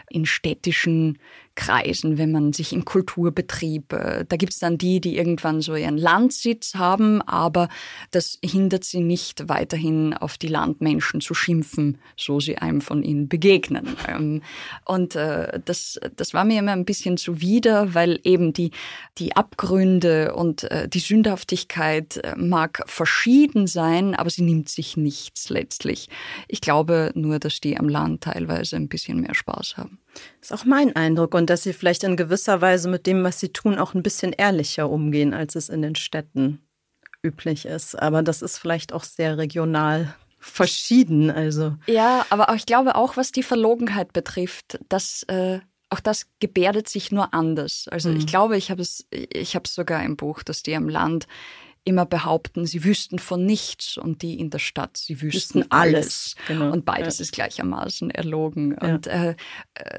in 0.10 0.26
städtischen 0.26 1.20
Kreisen, 1.58 2.18
wenn 2.18 2.32
man 2.32 2.54
sich 2.54 2.72
im 2.72 2.86
Kulturbetrieb, 2.86 3.92
äh, 3.92 4.26
da 4.30 4.38
gibt 4.38 4.54
es 4.54 4.60
dann 4.60 4.78
die, 4.78 5.02
die 5.02 5.18
irgendwann 5.18 5.60
so 5.60 5.76
ihren 5.76 5.98
Landsitz 5.98 6.76
haben, 6.76 7.22
aber 7.24 7.68
das 8.12 8.38
hindert 8.46 8.86
sie 8.86 9.02
nicht, 9.02 9.50
weiterhin 9.50 10.14
auf 10.14 10.38
die 10.38 10.48
Landmenschen 10.48 11.20
zu 11.20 11.34
schimpfen, 11.34 11.98
so 12.16 12.40
sie 12.40 12.60
einem 12.60 12.80
von 12.80 13.04
ihnen 13.04 13.28
begegnen. 13.28 13.98
Ähm, 14.08 14.44
und 14.86 15.16
äh, 15.16 15.60
das, 15.66 16.00
das 16.16 16.34
war 16.34 16.46
mir 16.46 16.60
immer 16.60 16.74
ein 16.74 16.86
bisschen 16.86 17.18
zuwider, 17.18 17.94
weil 17.96 18.20
eben 18.24 18.54
die, 18.54 18.72
die 19.18 19.36
Abgründe 19.36 20.36
und 20.36 20.64
äh, 20.72 20.88
die 20.88 21.00
Sündhaftigkeit 21.00 22.22
mag 22.38 22.84
verschieden 22.86 23.66
sein, 23.66 24.14
aber 24.14 24.30
sie 24.30 24.44
nimmt 24.44 24.70
sich 24.70 24.96
nichts 24.96 25.50
letztlich. 25.50 26.08
Ich 26.48 26.62
glaube 26.62 27.12
nur, 27.16 27.40
dass 27.40 27.60
die 27.60 27.78
am 27.78 27.90
Land 27.90 28.24
teilweise 28.26 28.76
ein 28.76 28.90
bisschen 28.90 29.22
mehr 29.22 29.34
Spaß 29.34 29.78
haben. 29.78 29.98
Das 30.40 30.52
ist 30.52 30.62
auch 30.62 30.66
mein 30.66 30.96
Eindruck 30.96 31.34
und 31.34 31.50
dass 31.50 31.64
sie 31.64 31.74
vielleicht 31.74 32.04
in 32.04 32.18
gewisser 32.18 32.62
Weise 32.62 32.90
mit 32.90 33.08
dem, 33.08 33.24
was 33.24 33.40
sie 33.40 33.50
tun, 33.50 33.78
auch 33.78 33.94
ein 33.94 34.04
bisschen 34.04 34.34
ehrlicher 34.34 34.90
umgehen, 34.90 35.34
als 35.34 35.56
es 35.56 35.70
in 35.70 35.82
den 35.82 35.96
Städten 35.96 36.62
üblich 37.24 37.66
ist. 37.66 37.96
Aber 37.96 38.24
das 38.24 38.42
ist 38.42 38.58
vielleicht 38.58 38.94
auch 38.94 39.04
sehr 39.04 39.38
regional 39.38 40.16
verschieden. 40.40 41.30
Also 41.30 41.76
ja, 41.88 42.26
aber 42.30 42.54
ich 42.56 42.66
glaube 42.66 42.96
auch, 42.96 43.18
was 43.18 43.32
die 43.32 43.44
Verlogenheit 43.44 44.14
betrifft, 44.14 44.80
dass 44.90 45.24
äh, 45.24 45.60
auch 45.90 46.00
das 46.00 46.28
gebärdet 46.40 46.90
sich 46.90 47.12
nur 47.12 47.34
anders. 47.34 47.88
Also 47.90 48.10
mhm. 48.10 48.18
ich 48.18 48.28
glaube, 48.28 48.58
ich 48.58 48.72
habe 48.72 48.82
es, 48.82 49.08
ich 49.12 49.56
habe 49.56 49.68
sogar 49.68 50.04
im 50.04 50.18
Buch, 50.18 50.44
dass 50.44 50.64
die 50.64 50.76
am 50.76 50.90
Land 50.90 51.28
immer 51.88 52.06
behaupten, 52.06 52.66
sie 52.66 52.84
wüssten 52.84 53.18
von 53.18 53.46
nichts 53.46 53.98
und 53.98 54.22
die 54.22 54.40
in 54.40 54.50
der 54.50 54.60
Stadt, 54.60 54.98
sie 54.98 55.22
wüssten, 55.22 55.66
alles. 55.70 55.96
alles. 55.96 56.36
Genau. 56.48 56.72
Und 56.72 56.86
beides 56.86 57.18
ja. 57.18 57.24
ist 57.24 57.32
gleichermaßen 57.32 58.12
erlogen. 58.12 58.78
Ja. 58.80 58.88
Und 58.88 59.08
äh, 59.08 59.36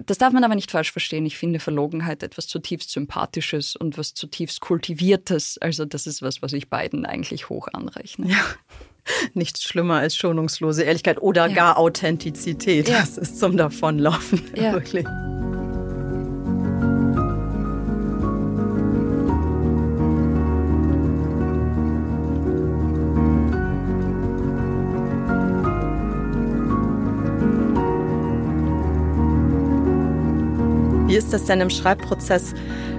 das 0.05 0.19
darf 0.19 0.33
man 0.33 0.45
aber 0.45 0.55
nicht 0.55 0.71
falsch 0.71 0.93
verstehen. 0.93 1.25
Ich 1.27 1.39
finde 1.39 1.61
Verlogenheit 1.61 2.23
etwas 2.23 2.47
zutiefst 2.47 2.91
Sympathisches 2.91 3.75
und 3.75 3.99
was 3.99 4.15
zutiefst 4.15 4.61
Kultiviertes. 4.61 5.59
Also 5.61 5.85
das 5.85 6.07
ist 6.07 6.23
was, 6.23 6.43
was 6.43 6.53
ich 6.53 6.69
beiden 6.69 7.07
eigentlich 7.07 7.49
hoch 7.49 7.69
anrechne. 7.73 8.31
Ja. 8.31 8.45
Nichts 9.35 9.63
schlimmer 9.63 9.97
als 9.97 10.17
schonungslose 10.17 10.83
Ehrlichkeit 10.83 11.23
oder 11.23 11.49
gar 11.49 11.79
Authentizität. 11.79 12.89
Das 12.89 13.17
ist 13.17 13.39
zum 13.39 13.57
Davonlaufen. 13.57 14.43
Wirklich. 14.55 15.07
Das 31.39 31.47
denn 31.47 31.61
im 31.61 31.71
Schreibprozess 31.71 32.53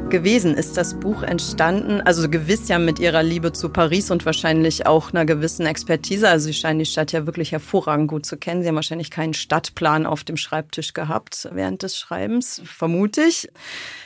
gewesen? 0.09 0.55
Ist 0.55 0.77
das 0.77 0.97
Buch 0.97 1.23
entstanden, 1.23 1.99
also 2.01 2.29
gewiss 2.29 2.69
ja 2.69 2.79
mit 2.79 2.97
Ihrer 2.97 3.21
Liebe 3.21 3.51
zu 3.51 3.67
Paris 3.69 4.11
und 4.11 4.25
wahrscheinlich 4.25 4.85
auch 4.85 5.11
einer 5.11 5.25
gewissen 5.25 5.65
Expertise. 5.65 6.29
Also 6.29 6.45
Sie 6.47 6.53
scheinen 6.53 6.79
die 6.79 6.85
Stadt 6.85 7.11
ja 7.11 7.25
wirklich 7.25 7.51
hervorragend 7.51 8.07
gut 8.07 8.25
zu 8.25 8.37
kennen. 8.37 8.61
Sie 8.61 8.69
haben 8.69 8.75
wahrscheinlich 8.75 9.11
keinen 9.11 9.33
Stadtplan 9.33 10.05
auf 10.05 10.23
dem 10.23 10.37
Schreibtisch 10.37 10.93
gehabt 10.93 11.49
während 11.51 11.83
des 11.83 11.97
Schreibens, 11.97 12.61
vermute 12.63 13.23
ich. 13.23 13.49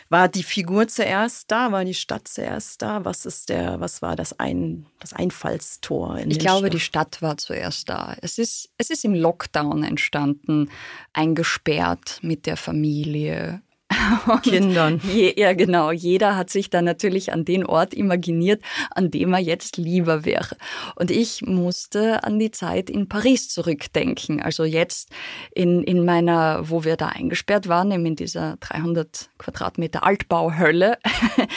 War 0.10 0.28
die 0.28 0.44
Figur 0.44 0.88
zuerst 0.88 1.52
da? 1.52 1.72
War 1.72 1.86
die 1.86 1.94
Stadt 1.94 2.28
zuerst 2.28 2.82
da? 2.82 3.06
Was 3.06 3.26
ist 3.26 3.50
der, 3.50 3.80
was 3.80 4.02
war 4.02 4.16
das, 4.16 4.40
Ein, 4.40 4.88
das 5.00 5.14
Einfallstor? 5.14 6.18
ich 6.18 6.40
glaube, 6.40 6.68
Stoff? 6.68 6.70
die 6.72 6.80
Stadt 6.80 7.22
war 7.22 7.38
zuerst 7.38 7.88
da. 7.88 8.16
Es 8.22 8.40
ist, 8.40 8.70
es 8.78 8.90
ist 8.90 9.06
im 9.06 9.14
Lockdown 9.14 9.84
entstanden, 9.84 10.70
eingesperrt 11.14 12.20
mit 12.22 12.46
der 12.48 12.58
Familie 12.58 13.62
Kindern. 14.44 15.02
Je, 15.12 15.34
ja, 15.38 15.54
genau. 15.54 15.92
Jeder 15.92 16.36
hat 16.36 16.50
sich 16.50 16.70
dann 16.70 16.86
natürlich 16.86 17.32
an 17.34 17.46
den 17.46 17.66
Ort 17.66 17.94
imaginiert, 17.94 18.62
an 18.92 19.12
dem 19.12 19.34
er 19.34 19.40
jetzt 19.40 19.78
lieber 19.78 20.26
wäre. 20.26 20.56
Und 20.96 21.12
ich 21.12 21.42
musste 21.42 22.24
an 22.24 22.40
die 22.40 22.52
Zeit 22.52 22.90
in 22.90 23.08
Paris 23.08 23.50
zurückdenken. 23.50 24.42
Also 24.42 24.64
jetzt 24.64 25.10
in, 25.54 25.84
in 25.84 26.06
meiner, 26.06 26.70
wo 26.70 26.84
wir 26.84 26.98
da 26.98 27.08
eingesperrt 27.10 27.68
waren, 27.68 27.92
eben 27.92 28.06
in 28.06 28.16
dieser 28.16 28.58
300 28.60 29.30
Quadratmeter 29.38 30.04
Altbauhölle. 30.04 30.98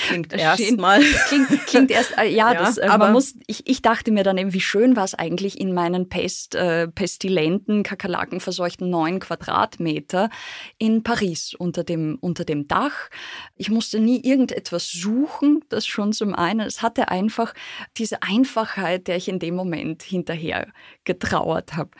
Klingt 0.08 0.32
erstmal. 0.32 1.00
Klingt, 1.28 1.66
klingt 1.66 1.90
erst, 1.90 2.16
äh, 2.18 2.28
ja, 2.28 2.52
ja 2.52 2.54
das, 2.54 2.78
äh, 2.78 2.86
aber 2.86 3.10
muss, 3.10 3.34
ich, 3.46 3.68
ich 3.68 3.82
dachte 3.82 4.10
mir 4.10 4.24
dann 4.24 4.38
eben, 4.38 4.52
wie 4.52 4.60
schön 4.60 4.96
war 4.96 5.04
es 5.04 5.14
eigentlich 5.14 5.60
in 5.60 5.72
meinen 5.72 6.08
Pest, 6.08 6.54
äh, 6.54 6.88
pestilenten, 6.88 7.82
kakerlakenverseuchten 7.82 8.88
neun 8.88 9.20
Quadratmeter 9.20 10.30
in 10.78 11.02
Paris 11.02 11.54
unter 11.54 11.84
dem 11.84 12.16
unter 12.26 12.44
dem 12.44 12.68
Dach. 12.68 13.08
Ich 13.54 13.70
musste 13.70 14.00
nie 14.00 14.20
irgendetwas 14.22 14.90
suchen, 14.90 15.64
das 15.68 15.86
schon 15.86 16.12
zum 16.12 16.34
einen. 16.34 16.66
Es 16.66 16.82
hatte 16.82 17.08
einfach 17.08 17.54
diese 17.96 18.22
Einfachheit, 18.22 19.06
der 19.06 19.16
ich 19.16 19.28
in 19.28 19.38
dem 19.38 19.54
Moment 19.54 20.02
hinterher 20.02 20.66
getrauert 21.04 21.76
habe. 21.76 21.90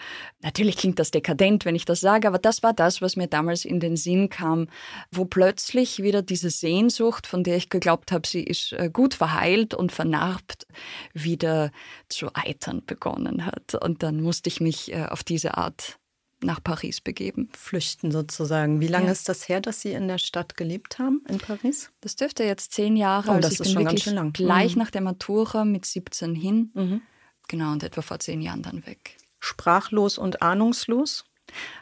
Natürlich 0.43 0.77
klingt 0.77 0.99
das 0.99 1.13
dekadent, 1.13 1.65
wenn 1.65 1.77
ich 1.77 1.85
das 1.85 2.01
sage, 2.01 2.29
aber 2.29 2.39
das 2.39 2.63
war 2.63 2.75
das, 2.75 3.01
was 3.01 3.17
mir 3.17 3.29
damals 3.29 3.65
in 3.65 3.81
den 3.81 3.97
Sinn 3.97 4.29
kam, 4.29 4.69
wo 5.11 5.25
plötzlich 5.25 6.03
wieder 6.03 6.23
diese 6.23 6.51
Sehnsucht, 6.51 7.27
von 7.27 7.45
der 7.45 7.57
ich 7.57 7.71
geglaubt 7.71 8.13
habe, 8.13 8.27
sie 8.27 8.43
ist 8.43 8.73
äh, 8.73 8.91
gut 8.93 9.15
verheilt 9.15 9.73
und 9.75 9.93
vernarbt, 9.93 10.67
wieder 11.15 11.71
zu 12.09 12.29
eitern 12.35 12.83
begonnen 12.85 13.47
hat. 13.47 13.77
Und 13.81 14.03
dann 14.03 14.21
musste 14.21 14.49
ich 14.49 14.61
mich 14.61 14.93
äh, 14.93 15.07
auf 15.07 15.23
diese 15.23 15.57
Art 15.57 15.99
nach 16.43 16.63
Paris 16.63 17.01
begeben. 17.01 17.49
Flüchten 17.57 18.11
sozusagen. 18.11 18.81
Wie 18.81 18.89
lange 18.89 19.07
ja. 19.07 19.13
ist 19.13 19.29
das 19.29 19.49
her, 19.49 19.61
dass 19.61 19.81
Sie 19.81 19.93
in 19.93 20.09
der 20.09 20.19
Stadt 20.19 20.57
gelebt 20.57 20.99
haben, 20.99 21.23
in 21.29 21.39
Paris? 21.39 21.91
Das 22.01 22.17
dürfte 22.17 22.45
jetzt 22.45 22.73
zehn 22.73 22.97
Jahre. 22.97 23.31
Oh, 23.31 23.35
also 23.35 23.49
das 23.49 23.53
ich 23.53 23.61
ist 23.61 23.65
bin 23.65 23.73
schon 23.73 23.83
wirklich 23.83 24.05
ganz 24.05 24.05
schön 24.05 24.15
lang. 24.15 24.33
gleich 24.33 24.77
mhm. 24.77 24.83
nach 24.83 24.91
der 24.91 25.01
Matura 25.01 25.65
mit 25.65 25.85
17 25.85 26.35
hin. 26.35 26.71
Mhm. 26.75 27.03
Genau, 27.49 27.73
und 27.73 27.83
etwa 27.83 28.03
vor 28.03 28.19
zehn 28.19 28.43
Jahren 28.43 28.63
dann 28.63 28.87
weg. 28.87 29.17
Sprachlos 29.39 30.19
und 30.19 30.43
ahnungslos? 30.43 31.25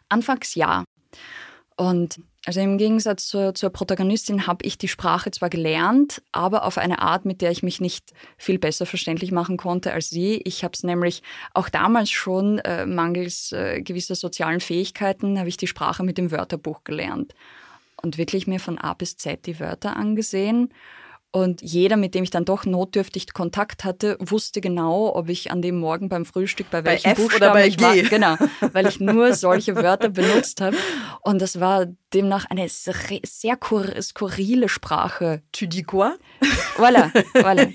Anfangs 0.09 0.55
ja. 0.55 0.85
Und 1.77 2.21
also 2.47 2.61
im 2.61 2.77
Gegensatz 2.77 3.27
zur, 3.27 3.55
zur 3.55 3.71
Protagonistin 3.71 4.47
habe 4.47 4.67
ich 4.67 4.77
die 4.77 4.89
Sprache 4.89 5.31
zwar 5.31 5.49
gelernt, 5.49 6.23
aber 6.31 6.65
auf 6.65 6.77
eine 6.77 7.01
Art, 7.01 7.25
mit 7.25 7.41
der 7.41 7.51
ich 7.51 7.63
mich 7.63 7.81
nicht 7.81 8.13
viel 8.37 8.59
besser 8.59 8.85
verständlich 8.85 9.33
machen 9.33 9.57
konnte 9.57 9.93
als 9.93 10.11
sie. 10.11 10.43
Ich 10.45 10.63
habe 10.63 10.73
es 10.75 10.83
nämlich 10.83 11.23
auch 11.55 11.71
damals 11.71 12.11
schon, 12.11 12.59
äh, 12.59 12.85
mangels 12.85 13.53
äh, 13.53 13.81
gewisser 13.81 14.15
sozialen 14.15 14.61
Fähigkeiten, 14.61 15.39
habe 15.39 15.49
ich 15.49 15.57
die 15.57 15.67
Sprache 15.67 16.03
mit 16.03 16.19
dem 16.19 16.31
Wörterbuch 16.31 16.85
gelernt. 16.85 17.35
Und 18.03 18.19
wirklich 18.19 18.47
mir 18.47 18.61
von 18.61 18.77
A 18.77 18.93
bis 18.93 19.17
Z 19.17 19.47
die 19.47 19.59
Wörter 19.59 19.97
angesehen 19.97 20.69
und 21.35 21.63
jeder, 21.63 21.97
mit 21.97 22.15
dem 22.15 22.23
ich 22.23 22.31
dann 22.31 22.45
doch 22.45 22.65
notdürftig 22.65 23.33
Kontakt 23.33 23.83
hatte, 23.83 24.17
wusste 24.21 24.61
genau, 24.61 25.17
ob 25.17 25.29
ich 25.29 25.51
an 25.51 25.63
dem 25.63 25.81
Morgen 25.81 26.09
beim 26.09 26.25
Frühstück 26.25 26.71
bei 26.71 26.85
welchem 26.85 27.11
bei 27.11 27.15
Buchstaben 27.17 27.43
oder 27.43 27.53
bei 27.53 27.67
ich 27.67 27.81
war. 27.81 27.97
Genau, 27.97 28.37
weil 28.73 28.87
ich 28.87 29.01
nur 29.01 29.35
solche 29.35 29.75
Wörter 29.75 30.11
benutzt 30.11 30.61
habe. 30.61 30.77
Und 31.23 31.43
das 31.43 31.59
war 31.59 31.87
demnach 32.15 32.47
eine 32.47 32.69
sehr 32.69 33.59
skurrile 34.01 34.69
Sprache. 34.69 35.43
Tu 35.53 35.67
dis 35.67 35.85
quoi? 35.85 36.17
Voilà, 36.77 37.11
voilà. 37.35 37.67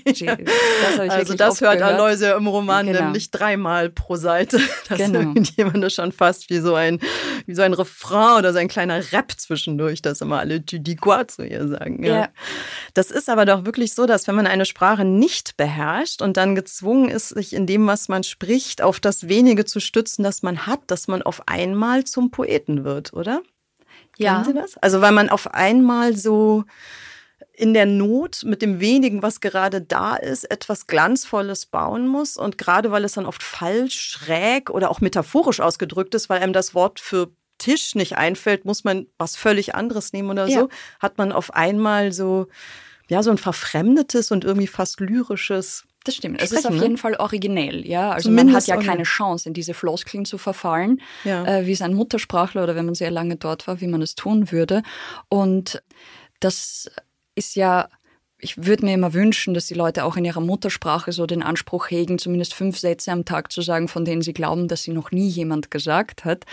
Das 0.96 1.10
also 1.10 1.34
das 1.34 1.60
hört 1.60 1.78
gehört. 1.78 1.94
Aloysia 1.94 2.36
im 2.36 2.46
Roman 2.46 2.86
genau. 2.86 3.04
nämlich 3.04 3.30
dreimal 3.30 3.90
pro 3.90 4.16
Seite. 4.16 4.58
Dass 4.88 4.98
genau. 4.98 5.20
irgendjemand 5.20 5.82
das 5.82 5.94
schon 5.94 6.12
fast 6.12 6.50
wie 6.50 6.58
so 6.58 6.74
ein 6.74 7.00
wie 7.46 7.54
so 7.54 7.62
ein 7.62 7.74
Refrain 7.74 8.38
oder 8.38 8.52
so 8.52 8.58
ein 8.58 8.68
kleiner 8.68 9.12
Rap 9.12 9.32
zwischendurch, 9.36 10.02
dass 10.02 10.20
immer 10.20 10.38
alle 10.38 10.64
tu 10.64 10.78
dis 10.78 10.96
quoi 10.96 11.26
zu 11.26 11.46
ihr 11.46 11.68
sagen. 11.68 12.04
Ja. 12.04 12.14
ja. 12.14 12.28
Das 12.94 13.10
ist 13.10 13.28
aber 13.28 13.44
doch 13.44 13.64
wirklich 13.64 13.94
so, 13.94 14.06
dass 14.06 14.26
wenn 14.26 14.34
man 14.34 14.46
eine 14.46 14.64
Sprache 14.64 15.04
nicht 15.04 15.56
beherrscht 15.56 16.22
und 16.22 16.36
dann 16.36 16.54
gezwungen 16.54 17.08
ist, 17.08 17.30
sich 17.30 17.52
in 17.52 17.66
dem, 17.66 17.86
was 17.86 18.08
man 18.08 18.22
spricht, 18.22 18.82
auf 18.82 19.00
das 19.00 19.28
wenige 19.28 19.64
zu 19.64 19.80
stützen, 19.80 20.22
das 20.22 20.42
man 20.42 20.66
hat, 20.66 20.80
dass 20.88 21.08
man 21.08 21.22
auf 21.22 21.42
einmal 21.46 22.04
zum 22.04 22.30
Poeten 22.30 22.84
wird, 22.84 23.12
oder? 23.12 23.42
Ja. 24.20 24.42
Kennen 24.42 24.44
Sie 24.44 24.54
das? 24.54 24.76
Also 24.78 25.00
weil 25.00 25.12
man 25.12 25.28
auf 25.28 25.54
einmal 25.54 26.16
so 26.16 26.64
in 27.52 27.74
der 27.74 27.86
Not 27.86 28.42
mit 28.44 28.62
dem 28.62 28.80
wenigen, 28.80 29.22
was 29.22 29.40
gerade 29.40 29.82
da 29.82 30.16
ist, 30.16 30.50
etwas 30.50 30.86
Glanzvolles 30.86 31.66
bauen 31.66 32.06
muss. 32.06 32.36
Und 32.36 32.56
gerade 32.56 32.90
weil 32.90 33.04
es 33.04 33.12
dann 33.12 33.26
oft 33.26 33.42
falsch, 33.42 34.00
schräg 34.00 34.70
oder 34.70 34.90
auch 34.90 35.00
metaphorisch 35.00 35.60
ausgedrückt 35.60 36.14
ist, 36.14 36.30
weil 36.30 36.40
einem 36.40 36.52
das 36.52 36.74
Wort 36.74 37.00
für 37.00 37.30
Tisch 37.58 37.94
nicht 37.94 38.16
einfällt, 38.16 38.64
muss 38.64 38.84
man 38.84 39.06
was 39.18 39.36
völlig 39.36 39.74
anderes 39.74 40.14
nehmen 40.14 40.30
oder 40.30 40.46
ja. 40.46 40.60
so, 40.60 40.68
hat 41.00 41.18
man 41.18 41.32
auf 41.32 41.52
einmal 41.52 42.12
so 42.12 42.46
ja, 43.10 43.24
so 43.24 43.30
ein 43.32 43.38
verfremdetes 43.38 44.30
und 44.30 44.44
irgendwie 44.44 44.68
fast 44.68 45.00
lyrisches. 45.00 45.84
Das 46.04 46.14
stimmt. 46.14 46.40
Es 46.40 46.50
ist 46.50 46.66
auf 46.66 46.74
ne? 46.74 46.82
jeden 46.82 46.96
Fall 46.96 47.16
originell, 47.16 47.86
ja. 47.86 48.12
Also 48.12 48.28
Zumindest 48.30 48.68
man 48.68 48.78
hat 48.78 48.84
ja 48.84 48.90
keine 48.90 49.02
Chance, 49.02 49.48
in 49.48 49.54
diese 49.54 49.74
Floskeln 49.74 50.24
zu 50.24 50.38
verfallen, 50.38 51.02
ja. 51.24 51.44
äh, 51.44 51.66
wie 51.66 51.74
sein 51.74 51.92
Muttersprachler 51.92 52.62
oder 52.62 52.74
wenn 52.74 52.86
man 52.86 52.94
sehr 52.94 53.10
lange 53.10 53.36
dort 53.36 53.66
war, 53.66 53.80
wie 53.80 53.86
man 53.86 54.00
es 54.00 54.14
tun 54.14 54.50
würde. 54.50 54.82
Und 55.28 55.82
das 56.40 56.90
ist 57.34 57.54
ja 57.54 57.88
ich 58.40 58.64
würde 58.64 58.84
mir 58.84 58.94
immer 58.94 59.12
wünschen, 59.12 59.54
dass 59.54 59.66
die 59.66 59.74
Leute 59.74 60.04
auch 60.04 60.16
in 60.16 60.24
ihrer 60.24 60.40
Muttersprache 60.40 61.12
so 61.12 61.26
den 61.26 61.42
Anspruch 61.42 61.90
hegen, 61.90 62.18
zumindest 62.18 62.54
fünf 62.54 62.78
Sätze 62.78 63.12
am 63.12 63.24
Tag 63.24 63.52
zu 63.52 63.62
sagen, 63.62 63.88
von 63.88 64.04
denen 64.04 64.22
sie 64.22 64.32
glauben, 64.32 64.68
dass 64.68 64.82
sie 64.82 64.92
noch 64.92 65.10
nie 65.10 65.28
jemand 65.28 65.70
gesagt 65.70 66.24
hat. 66.24 66.44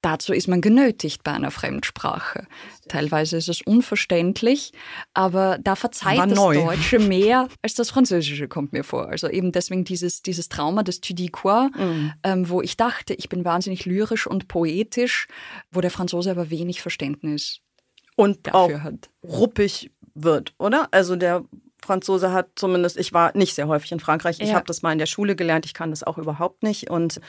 Dazu 0.00 0.32
ist 0.32 0.48
man 0.48 0.60
genötigt 0.60 1.22
bei 1.24 1.32
einer 1.32 1.50
Fremdsprache. 1.50 2.46
Teilweise 2.88 3.36
ist 3.36 3.48
es 3.48 3.62
unverständlich, 3.62 4.72
aber 5.14 5.58
da 5.62 5.76
verzeiht 5.76 6.18
War 6.18 6.26
das 6.26 6.36
neu. 6.36 6.54
Deutsche 6.54 6.98
mehr 6.98 7.48
als 7.62 7.74
das 7.74 7.90
Französische, 7.90 8.48
kommt 8.48 8.72
mir 8.72 8.84
vor. 8.84 9.08
Also 9.08 9.28
eben 9.28 9.52
deswegen 9.52 9.84
dieses, 9.84 10.22
dieses 10.22 10.48
Trauma 10.48 10.82
des 10.82 11.00
Tu 11.00 11.14
dis 11.14 11.32
quoi, 11.32 11.68
mhm. 11.76 12.12
ähm, 12.22 12.48
wo 12.48 12.62
ich 12.62 12.76
dachte, 12.76 13.14
ich 13.14 13.28
bin 13.28 13.44
wahnsinnig 13.44 13.84
lyrisch 13.84 14.26
und 14.26 14.48
poetisch, 14.48 15.26
wo 15.70 15.80
der 15.80 15.90
Franzose 15.90 16.30
aber 16.30 16.50
wenig 16.50 16.82
Verständnis 16.82 17.60
und 18.16 18.46
dafür 18.46 18.78
auch 18.78 18.80
hat. 18.82 19.10
ruppig 19.24 19.90
wird, 20.14 20.54
oder? 20.58 20.88
Also 20.90 21.16
der 21.16 21.44
Franzose 21.84 22.32
hat 22.32 22.50
zumindest, 22.54 22.96
ich 22.96 23.12
war 23.12 23.36
nicht 23.36 23.54
sehr 23.54 23.68
häufig 23.68 23.92
in 23.92 24.00
Frankreich, 24.00 24.38
ich 24.40 24.50
ja. 24.50 24.54
habe 24.54 24.66
das 24.66 24.82
mal 24.82 24.92
in 24.92 24.98
der 24.98 25.06
Schule 25.06 25.36
gelernt, 25.36 25.66
ich 25.66 25.74
kann 25.74 25.90
das 25.90 26.02
auch 26.02 26.18
überhaupt 26.18 26.62
nicht 26.62 26.90
und 26.90 27.20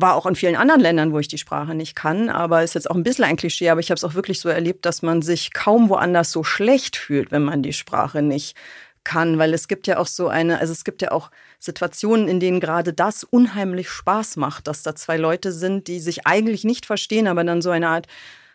war 0.00 0.14
auch 0.14 0.26
in 0.26 0.36
vielen 0.36 0.54
anderen 0.54 0.80
Ländern, 0.80 1.12
wo 1.12 1.18
ich 1.18 1.26
die 1.26 1.38
Sprache 1.38 1.74
nicht 1.74 1.96
kann, 1.96 2.28
aber 2.28 2.62
ist 2.62 2.74
jetzt 2.74 2.88
auch 2.88 2.94
ein 2.94 3.02
bisschen 3.02 3.24
ein 3.24 3.36
Klischee, 3.36 3.70
aber 3.70 3.80
ich 3.80 3.90
habe 3.90 3.96
es 3.96 4.04
auch 4.04 4.14
wirklich 4.14 4.38
so 4.38 4.48
erlebt, 4.48 4.86
dass 4.86 5.02
man 5.02 5.22
sich 5.22 5.52
kaum 5.52 5.88
woanders 5.88 6.30
so 6.30 6.44
schlecht 6.44 6.96
fühlt, 6.96 7.32
wenn 7.32 7.42
man 7.42 7.62
die 7.62 7.72
Sprache 7.72 8.22
nicht 8.22 8.56
kann, 9.02 9.38
weil 9.38 9.54
es 9.54 9.66
gibt 9.66 9.86
ja 9.86 9.98
auch 9.98 10.06
so 10.06 10.28
eine, 10.28 10.60
also 10.60 10.72
es 10.72 10.84
gibt 10.84 11.02
ja 11.02 11.10
auch 11.10 11.30
Situationen, 11.58 12.28
in 12.28 12.38
denen 12.38 12.60
gerade 12.60 12.92
das 12.92 13.24
unheimlich 13.24 13.88
Spaß 13.88 14.36
macht, 14.36 14.68
dass 14.68 14.82
da 14.82 14.94
zwei 14.94 15.16
Leute 15.16 15.50
sind, 15.50 15.88
die 15.88 15.98
sich 15.98 16.26
eigentlich 16.26 16.62
nicht 16.62 16.86
verstehen, 16.86 17.26
aber 17.26 17.42
dann 17.42 17.62
so 17.62 17.70
eine 17.70 17.88
Art 17.88 18.06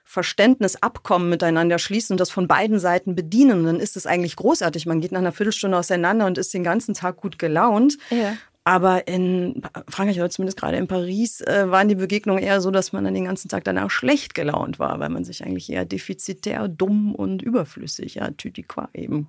Verständnisabkommen 0.03 1.29
miteinander 1.29 1.79
schließen 1.79 2.13
und 2.13 2.19
das 2.19 2.29
von 2.29 2.47
beiden 2.47 2.79
Seiten 2.79 3.15
bedienen. 3.15 3.59
Und 3.59 3.65
dann 3.65 3.79
ist 3.79 3.97
es 3.97 4.05
eigentlich 4.05 4.35
großartig. 4.35 4.85
Man 4.85 5.01
geht 5.01 5.11
nach 5.11 5.19
einer 5.19 5.31
Viertelstunde 5.31 5.77
auseinander 5.77 6.25
und 6.25 6.37
ist 6.37 6.53
den 6.53 6.63
ganzen 6.63 6.93
Tag 6.93 7.17
gut 7.17 7.39
gelaunt. 7.39 7.97
Ja. 8.09 8.35
Aber 8.65 9.07
in 9.07 9.61
Frankreich 9.89 10.19
oder 10.19 10.29
zumindest 10.29 10.57
gerade 10.57 10.77
in 10.77 10.87
Paris 10.87 11.41
äh, 11.41 11.69
waren 11.69 11.89
die 11.89 11.95
Begegnungen 11.95 12.41
eher 12.41 12.61
so, 12.61 12.71
dass 12.71 12.93
man 12.93 13.03
dann 13.03 13.13
den 13.13 13.25
ganzen 13.25 13.49
Tag 13.49 13.65
danach 13.65 13.91
schlecht 13.91 14.35
gelaunt 14.35 14.79
war, 14.79 14.99
weil 14.99 15.09
man 15.09 15.25
sich 15.25 15.43
eigentlich 15.43 15.69
eher 15.69 15.83
defizitär, 15.83 16.69
dumm 16.69 17.13
und 17.13 17.41
überflüssig, 17.41 18.15
ja, 18.15 18.31
tütikwa 18.31 18.89
eben. 18.93 19.27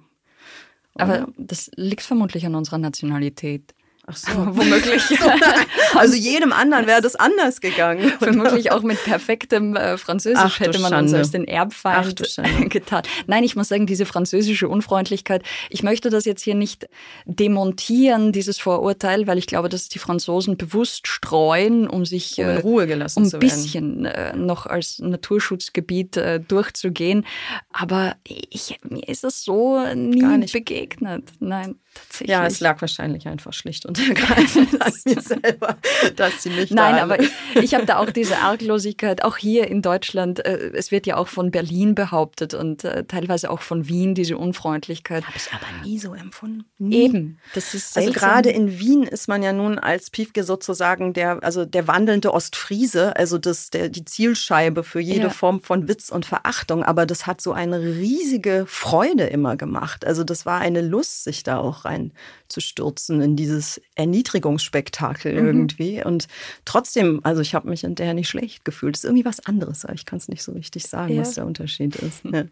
Aber 0.97 1.27
das 1.37 1.71
liegt 1.75 2.03
vermutlich 2.03 2.47
an 2.47 2.55
unserer 2.55 2.79
Nationalität. 2.79 3.75
Ach 4.07 4.17
so, 4.17 4.33
womöglich. 4.37 5.03
also 5.95 6.15
jedem 6.15 6.53
anderen 6.53 6.87
wäre 6.87 7.01
das 7.01 7.17
anders 7.17 7.61
gegangen. 7.61 8.13
Vermutlich 8.19 8.71
auch 8.71 8.83
mit 8.83 9.03
perfektem 9.03 9.77
äh, 9.77 9.97
Französisch 9.97 10.41
Ach, 10.43 10.61
hätte 10.61 10.79
man 10.79 10.91
Schande. 10.91 11.11
uns 11.11 11.15
als 11.15 11.31
den 11.31 11.45
Erbfeind 11.45 12.21
getan. 12.71 13.03
Nein, 13.27 13.45
ich 13.45 13.57
muss 13.57 13.69
sagen, 13.69 13.87
diese 13.87 14.05
französische 14.05 14.69
Unfreundlichkeit, 14.69 15.43
ich 15.71 15.83
möchte 15.83 16.11
das 16.11 16.27
jetzt 16.27 16.43
hier 16.43 16.55
nicht 16.55 16.87
demontieren, 17.25 18.33
dieses 18.33 18.59
Vorurteil, 18.59 19.27
weil 19.27 19.39
ich 19.39 19.47
glaube, 19.47 19.71
dass 19.71 19.89
die 19.89 19.99
Franzosen 19.99 20.59
bewusst 20.59 21.09
streuen, 21.09 21.89
um 21.89 22.05
sich 22.05 22.39
um 22.39 22.45
in 22.45 22.59
Ruhe 22.59 22.87
gelassen 22.87 23.25
um 23.25 23.31
ein 23.33 23.41
bisschen 23.41 24.05
äh, 24.05 24.37
noch 24.37 24.67
als 24.67 24.99
Naturschutzgebiet 24.99 26.19
äh, 26.19 26.41
durchzugehen. 26.41 27.25
Aber 27.73 28.17
ich, 28.25 28.79
mir 28.83 29.09
ist 29.09 29.25
es 29.25 29.45
so 29.45 29.83
nie 29.95 30.47
begegnet. 30.53 31.25
Nein, 31.41 31.77
tatsächlich. 31.95 32.29
Ja, 32.29 32.47
es 32.47 32.61
lag 32.61 32.81
wahrscheinlich 32.83 33.27
einfach 33.27 33.55
schlicht 33.55 33.87
und 33.87 33.94
und 33.99 34.09
ergreifend 34.09 34.81
an 34.83 34.93
mir 35.05 35.21
selber, 35.21 35.77
dass 36.17 36.43
sie 36.43 36.51
mich 36.51 36.71
Nein, 36.71 36.97
aber 36.97 37.21
ich, 37.21 37.31
ich 37.55 37.75
habe 37.75 37.87
da 37.87 37.99
auch 37.99 38.11
diese 38.11 38.39
Arglosigkeit, 38.39 39.25
auch 39.25 39.37
hier 39.37 39.69
in 39.69 39.83
Deutschland. 39.83 40.45
Äh, 40.45 40.73
es 40.75 40.91
wird 40.91 41.07
ja 41.07 41.17
auch 41.17 41.29
von 41.29 41.51
Berlin 41.51 41.95
behauptet 41.95 42.55
und 42.55 42.85
äh, 42.85 43.05
teilweise 43.05 43.51
auch 43.51 43.61
von 43.61 43.89
Wien, 43.89 44.15
diese 44.15 44.37
Unfreundlichkeit. 44.37 45.27
Habe 45.27 45.37
ich 45.37 45.53
aber 45.53 45.87
nie 45.87 45.99
so 45.99 46.15
empfunden. 46.15 46.65
Nie. 46.79 47.05
Eben, 47.05 47.39
das 47.55 47.75
ist 47.75 47.97
Also 47.97 48.13
gerade 48.13 48.51
in 48.51 48.79
Wien 48.79 49.05
ist 49.05 49.29
man 49.29 49.43
ja 49.43 49.53
nun 49.53 49.79
als 49.79 50.11
Piefke 50.11 50.45
sozusagen 50.45 51.13
der, 51.13 51.43
also 51.43 51.65
der 51.65 51.87
wandelnde 51.87 52.33
Ostfriese, 52.33 53.17
also 53.17 53.39
das, 53.39 53.71
der, 53.71 53.89
die 53.89 54.05
Zielscheibe 54.05 54.85
für 54.85 55.01
jede 55.01 55.25
ja. 55.25 55.31
Form 55.31 55.61
von 55.61 55.89
Witz 55.89 56.11
und 56.11 56.27
Verachtung. 56.27 56.83
Aber 56.83 57.07
das 57.07 57.27
hat 57.27 57.41
so 57.41 57.53
eine 57.53 57.81
riesige 57.81 58.65
Freude 58.67 59.25
immer 59.25 59.57
gemacht. 59.57 60.07
Also 60.07 60.25
das 60.25 60.47
war 60.47 60.61
eine 60.61 60.81
Lust, 60.81 61.25
sich 61.25 61.43
da 61.43 61.59
auch 61.59 61.85
reinzustürzen 62.45 63.21
in 63.21 63.37
dieses 63.37 63.81
Erniedrigungsspektakel 63.95 65.33
mhm. 65.33 65.47
irgendwie. 65.47 66.05
Und 66.05 66.29
trotzdem, 66.65 67.21
also 67.23 67.41
ich 67.41 67.55
habe 67.55 67.69
mich 67.69 67.83
hinterher 67.83 68.15
nicht 68.15 68.29
schlecht 68.29 68.65
gefühlt. 68.65 68.97
Es 68.97 69.05
ist 69.05 69.09
irgendwie 69.09 69.25
was 69.25 69.41
anderes. 69.41 69.87
Ich 69.95 70.07
kann 70.07 70.19
es 70.19 70.29
nicht 70.29 70.43
so 70.43 70.53
richtig 70.53 70.87
sagen, 70.87 71.15
ja. 71.15 71.21
was 71.21 71.35
der 71.35 71.47
Unterschied 71.47 71.97
ist. 71.97 72.25
Ja. 72.25 72.45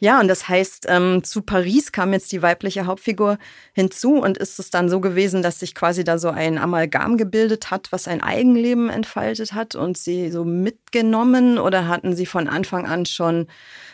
Ja, 0.00 0.20
und 0.20 0.28
das 0.28 0.48
heißt, 0.48 0.86
ähm, 0.88 1.24
zu 1.24 1.42
Paris 1.42 1.90
kam 1.90 2.12
jetzt 2.12 2.30
die 2.30 2.40
weibliche 2.40 2.86
Hauptfigur 2.86 3.36
hinzu 3.72 4.14
und 4.14 4.38
ist 4.38 4.60
es 4.60 4.70
dann 4.70 4.88
so 4.88 5.00
gewesen, 5.00 5.42
dass 5.42 5.58
sich 5.58 5.74
quasi 5.74 6.04
da 6.04 6.18
so 6.18 6.28
ein 6.30 6.56
Amalgam 6.56 7.16
gebildet 7.16 7.72
hat, 7.72 7.90
was 7.90 8.06
ein 8.06 8.22
Eigenleben 8.22 8.90
entfaltet 8.90 9.54
hat 9.54 9.74
und 9.74 9.98
sie 9.98 10.30
so 10.30 10.44
mitgenommen 10.44 11.58
oder 11.58 11.88
hatten 11.88 12.14
sie 12.14 12.26
von 12.26 12.46
Anfang 12.48 12.86
an 12.86 13.06
schon 13.06 13.48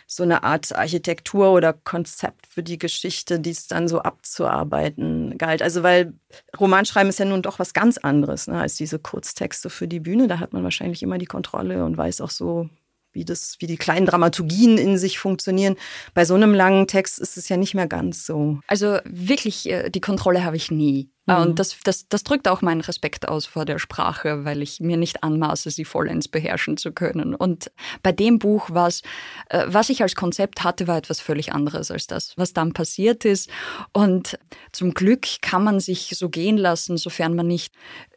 so 0.07 0.23
eine 0.23 0.43
Art 0.45 0.75
Architektur 0.77 1.53
oder 1.53 1.73
Konzept 1.73 2.47
für 2.47 2.63
die 2.63 2.79
Geschichte, 2.79 3.41
die 3.41 3.51
es 3.51 3.67
dann 3.67 3.89
so 3.89 4.01
abzuarbeiten 4.01 5.39
galt. 5.39 5.63
Also 5.63 5.83
weil 5.83 6.13
Romanschreiben 6.61 7.09
ist 7.09 7.19
ja 7.19 7.25
nun 7.25 7.41
doch 7.41 7.59
was 7.59 7.73
ganz 7.73 7.97
anderes 7.97 8.47
ne, 8.47 8.61
als 8.61 8.77
diese 8.77 8.99
Kurztexte 8.99 9.71
für 9.71 9.89
die 9.89 10.01
Bühne. 10.01 10.29
Da 10.29 10.39
hat 10.39 10.53
man 10.53 10.65
wahrscheinlich 10.65 11.03
immer 11.03 11.17
die 11.17 11.25
Kontrolle 11.25 11.85
und 11.85 11.97
weiß 11.97 12.21
auch 12.21 12.31
so, 12.31 12.69
wie 13.15 13.25
das, 13.25 13.57
wie 13.61 13.67
die 13.67 13.77
kleinen 13.77 14.07
Dramaturgien 14.07 14.79
in 14.79 14.99
sich 14.99 15.19
funktionieren. 15.19 15.77
Bei 16.13 16.25
so 16.25 16.35
einem 16.35 16.53
langen 16.55 16.87
Text 16.87 17.19
ist 17.19 17.37
es 17.37 17.49
ja 17.49 17.57
nicht 17.57 17.75
mehr 17.75 17.87
ganz 17.87 18.27
so. 18.27 18.59
Also 18.67 18.99
wirklich, 19.05 19.71
äh, 19.71 19.91
die 19.91 20.01
Kontrolle 20.01 20.45
habe 20.45 20.57
ich 20.57 20.71
nie. 20.71 21.11
Mhm. 21.27 21.37
Und 21.37 21.59
das, 21.59 21.79
das, 21.85 22.07
das 22.09 22.23
drückt 22.23 22.49
auch 22.49 22.63
meinen 22.63 22.83
Respekt 22.83 23.29
aus 23.29 23.47
vor 23.47 23.65
der 23.65 23.79
Sprache, 23.79 24.45
weil 24.45 24.61
ich 24.63 24.81
mir 24.81 24.97
nicht 24.97 25.23
anmaße, 25.23 25.71
sie 25.71 25.85
vollends 25.85 26.29
beherrschen 26.29 26.77
zu 26.77 26.93
können. 26.93 27.35
Und 27.35 27.71
bei 28.03 28.13
dem 28.13 28.39
Buch 28.39 28.71
war 28.71 28.89
es, 28.89 29.03
äh, 29.49 29.65
was 29.67 29.89
ich 29.89 30.03
als 30.03 30.15
Konzept 30.15 30.65
hatte, 30.65 30.87
war 30.87 30.99
etwas 30.99 31.21
völlig 31.21 31.53
anderes 31.53 31.91
als 31.91 32.07
das, 32.07 32.35
was 32.37 32.53
dann 32.53 32.73
passiert 32.73 33.25
ist. 33.25 33.49
Und 33.93 34.39
zum 34.73 34.93
Glück 34.93 35.27
kann 35.41 35.65
man 35.65 35.81
sich 35.81 36.15
so 36.15 36.29
gehen 36.29 36.59
lassen, 36.59 36.97
sofern 36.99 37.35
man 37.35 37.47
nicht, 37.47 37.75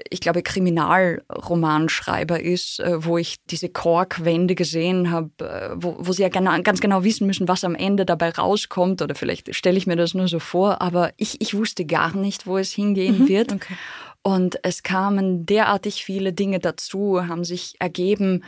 ich 0.09 0.19
glaube, 0.19 0.43
Kriminalromanschreiber 0.43 2.41
ist, 2.41 2.79
äh, 2.79 3.05
wo 3.05 3.17
ich 3.17 3.37
diese 3.45 3.69
Korkwände 3.69 4.55
gesehen 4.55 5.11
habe, 5.11 5.29
äh, 5.39 5.69
wo, 5.75 5.95
wo 5.99 6.11
sie 6.11 6.23
ja 6.23 6.29
genau, 6.29 6.59
ganz 6.61 6.81
genau 6.81 7.05
wissen 7.05 7.25
müssen, 7.25 7.47
was 7.47 7.63
am 7.63 7.75
Ende 7.75 8.05
dabei 8.05 8.31
rauskommt. 8.31 9.01
Oder 9.01 9.15
vielleicht 9.15 9.55
stelle 9.55 9.77
ich 9.77 9.87
mir 9.87 9.95
das 9.95 10.13
nur 10.13 10.27
so 10.27 10.39
vor, 10.39 10.81
aber 10.81 11.11
ich, 11.15 11.39
ich 11.39 11.53
wusste 11.53 11.85
gar 11.85 12.13
nicht, 12.13 12.47
wo 12.47 12.57
es 12.57 12.71
hingeht 12.71 12.96
gehen 12.97 13.19
mhm, 13.19 13.27
wird. 13.27 13.53
Okay. 13.53 13.75
Und 14.23 14.57
es 14.63 14.83
kamen 14.83 15.45
derartig 15.45 16.03
viele 16.03 16.33
Dinge 16.33 16.59
dazu, 16.59 17.27
haben 17.27 17.43
sich 17.43 17.75
ergeben 17.79 18.43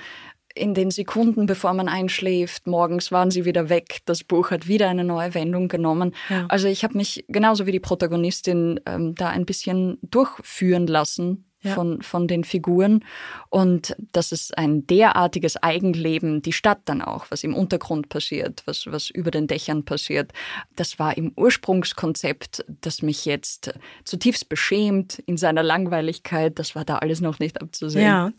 in 0.56 0.74
den 0.74 0.92
Sekunden, 0.92 1.46
bevor 1.46 1.74
man 1.74 1.88
einschläft. 1.88 2.66
Morgens 2.68 3.12
waren 3.12 3.32
sie 3.32 3.46
wieder 3.46 3.70
weg. 3.70 4.00
Das 4.06 4.24
Buch 4.24 4.52
hat 4.52 4.68
wieder 4.68 4.90
eine 4.90 5.04
neue 5.04 5.34
Wendung 5.36 5.68
genommen. 5.68 6.16
Ja. 6.30 6.48
Also 6.50 6.68
ich 6.68 6.84
habe 6.84 6.98
mich 6.98 7.24
genauso 7.28 7.66
wie 7.66 7.72
die 7.72 7.80
Protagonistin 7.80 8.80
ähm, 8.86 9.16
da 9.16 9.30
ein 9.30 9.46
bisschen 9.46 10.00
durchführen 10.02 10.88
lassen 10.88 11.49
ja. 11.62 11.74
von, 11.74 12.02
von 12.02 12.28
den 12.28 12.44
Figuren. 12.44 13.04
Und 13.50 13.96
das 14.12 14.32
ist 14.32 14.58
ein 14.58 14.86
derartiges 14.88 15.58
Eigenleben, 15.58 16.42
die 16.42 16.54
Stadt 16.54 16.80
dann 16.86 17.02
auch, 17.02 17.28
was 17.30 17.44
im 17.44 17.56
Untergrund 17.56 18.10
passiert, 18.10 18.64
was, 18.66 18.88
was 18.88 19.10
über 19.10 19.32
den 19.32 19.48
Dächern 19.48 19.84
passiert. 19.84 20.32
Das 20.76 21.00
war 21.00 21.18
im 21.18 21.34
Ursprungskonzept, 21.36 22.66
das 22.82 23.02
mich 23.02 23.26
jetzt 23.26 23.74
zutiefst 24.04 24.50
beschämt 24.50 25.20
in 25.26 25.38
seiner 25.38 25.64
Langweiligkeit. 25.64 26.60
Das 26.60 26.76
war 26.76 26.86
da 26.86 26.98
alles 26.98 27.22
noch 27.22 27.40
nicht 27.40 27.62
abzusehen. 27.62 28.06
Ja. 28.06 28.32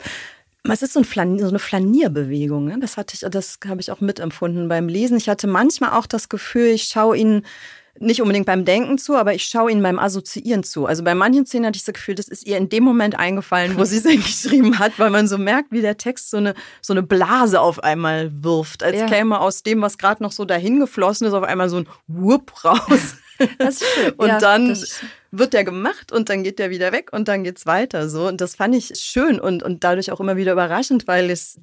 Es 0.63 0.83
ist 0.83 0.93
so, 0.93 0.99
ein 0.99 1.39
so 1.39 1.47
eine 1.47 1.59
Flanierbewegung. 1.59 2.65
Ne? 2.65 2.77
Das 2.79 2.95
hatte 2.95 3.15
ich, 3.15 3.21
das 3.31 3.59
habe 3.67 3.81
ich 3.81 3.91
auch 3.91 3.99
mitempfunden 3.99 4.67
beim 4.67 4.87
Lesen. 4.87 5.17
Ich 5.17 5.27
hatte 5.27 5.47
manchmal 5.47 5.91
auch 5.91 6.05
das 6.05 6.29
Gefühl, 6.29 6.67
ich 6.67 6.83
schaue 6.83 7.17
ihnen 7.17 7.45
nicht 7.99 8.21
unbedingt 8.21 8.45
beim 8.45 8.65
Denken 8.65 8.97
zu, 8.97 9.15
aber 9.15 9.33
ich 9.33 9.43
schaue 9.45 9.71
ihnen 9.71 9.83
beim 9.83 9.99
Assoziieren 9.99 10.63
zu. 10.63 10.85
Also 10.85 11.03
bei 11.03 11.13
manchen 11.13 11.45
Szenen 11.45 11.67
hatte 11.67 11.77
ich 11.77 11.83
das 11.83 11.93
Gefühl, 11.93 12.15
das 12.15 12.27
ist 12.27 12.45
ihr 12.47 12.57
in 12.57 12.69
dem 12.69 12.83
Moment 12.83 13.17
eingefallen, 13.19 13.77
wo 13.77 13.83
sie 13.83 13.97
es 13.97 14.03
geschrieben 14.43 14.79
hat, 14.79 14.97
weil 14.97 15.09
man 15.09 15.27
so 15.27 15.37
merkt, 15.37 15.71
wie 15.71 15.81
der 15.81 15.97
Text 15.97 16.29
so 16.29 16.37
eine, 16.37 16.53
so 16.81 16.93
eine 16.93 17.03
Blase 17.03 17.59
auf 17.59 17.83
einmal 17.83 18.31
wirft, 18.43 18.83
als 18.83 18.97
ja. 18.97 19.07
käme 19.07 19.39
aus 19.39 19.63
dem, 19.63 19.81
was 19.81 19.97
gerade 19.97 20.23
noch 20.23 20.31
so 20.31 20.45
dahin 20.45 20.79
geflossen 20.79 21.27
ist, 21.27 21.33
auf 21.33 21.43
einmal 21.43 21.69
so 21.69 21.77
ein 21.77 21.87
Whoop 22.07 22.63
raus. 22.63 23.15
Das 23.57 23.81
ist 23.81 23.89
schön. 23.95 24.11
Und 24.17 24.27
ja, 24.27 24.37
dann 24.37 24.77
wird 25.31 25.53
der 25.53 25.63
gemacht 25.63 26.11
und 26.11 26.29
dann 26.29 26.43
geht 26.43 26.59
der 26.59 26.69
wieder 26.69 26.91
weg 26.91 27.11
und 27.11 27.27
dann 27.27 27.43
geht's 27.43 27.65
weiter 27.65 28.07
so. 28.07 28.27
Und 28.27 28.39
das 28.39 28.53
fand 28.53 28.75
ich 28.75 28.91
schön 28.99 29.39
und, 29.39 29.63
und 29.63 29.83
dadurch 29.83 30.11
auch 30.11 30.19
immer 30.19 30.37
wieder 30.37 30.51
überraschend, 30.51 31.07
weil 31.07 31.31
es, 31.31 31.59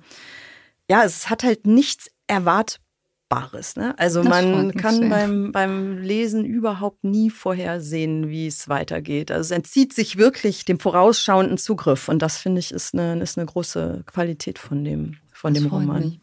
ja, 0.90 1.04
es 1.04 1.30
hat 1.30 1.44
halt 1.44 1.68
nichts 1.68 2.10
erwartbar 2.26 2.88
Bares. 3.28 3.76
Ne? 3.76 3.94
Also 3.98 4.22
das 4.22 4.30
man 4.30 4.72
kann 4.72 5.08
beim, 5.10 5.52
beim 5.52 5.98
Lesen 5.98 6.44
überhaupt 6.44 7.04
nie 7.04 7.30
vorhersehen, 7.30 8.28
wie 8.28 8.46
es 8.46 8.68
weitergeht. 8.68 9.30
Also 9.30 9.42
es 9.42 9.50
entzieht 9.50 9.92
sich 9.92 10.16
wirklich 10.16 10.64
dem 10.64 10.78
vorausschauenden 10.78 11.58
Zugriff. 11.58 12.08
Und 12.08 12.20
das 12.20 12.38
finde 12.38 12.60
ich 12.60 12.72
ist 12.72 12.94
eine, 12.94 13.20
ist 13.20 13.38
eine 13.38 13.46
große 13.46 14.04
Qualität 14.06 14.58
von 14.58 14.84
dem, 14.84 15.16
von 15.32 15.54
dem 15.54 15.66
Roman. 15.66 16.00
Mich. 16.00 16.20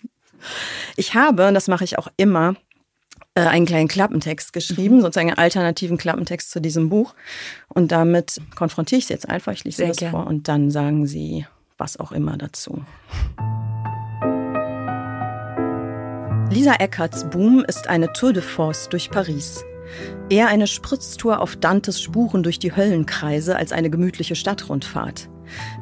Ich 0.95 1.13
habe, 1.13 1.47
und 1.47 1.53
das 1.53 1.67
mache 1.67 1.83
ich 1.83 1.97
auch 1.97 2.07
immer, 2.17 2.55
äh, 3.35 3.41
einen 3.41 3.65
kleinen 3.65 3.87
Klappentext 3.87 4.53
geschrieben, 4.53 4.97
mhm. 4.97 5.01
sozusagen 5.01 5.29
einen 5.29 5.37
alternativen 5.37 5.97
Klappentext 5.97 6.51
zu 6.51 6.59
diesem 6.59 6.89
Buch. 6.89 7.13
Und 7.67 7.91
damit 7.91 8.41
konfrontiere 8.55 8.99
ich 8.99 9.07
Sie 9.07 9.13
jetzt 9.13 9.29
einfach. 9.29 9.51
Ich 9.53 9.63
lese 9.63 9.77
Sehr 9.77 9.87
das 9.89 9.97
gern. 9.97 10.11
vor 10.11 10.27
und 10.27 10.47
dann 10.47 10.71
sagen 10.71 11.05
Sie 11.05 11.45
was 11.77 11.97
auch 11.99 12.11
immer 12.11 12.37
dazu. 12.37 12.83
Lisa 16.51 16.75
Eckarts 16.75 17.27
Boom 17.29 17.65
ist 17.67 17.87
eine 17.87 18.13
Tour 18.13 18.31
de 18.31 18.43
Force 18.43 18.87
durch 18.89 19.09
Paris. 19.09 19.63
Eher 20.29 20.47
eine 20.47 20.67
Spritztour 20.67 21.41
auf 21.41 21.55
Dantes 21.55 21.99
Spuren 22.01 22.43
durch 22.43 22.59
die 22.59 22.75
Höllenkreise 22.75 23.55
als 23.55 23.71
eine 23.71 23.89
gemütliche 23.89 24.35
Stadtrundfahrt. 24.35 25.29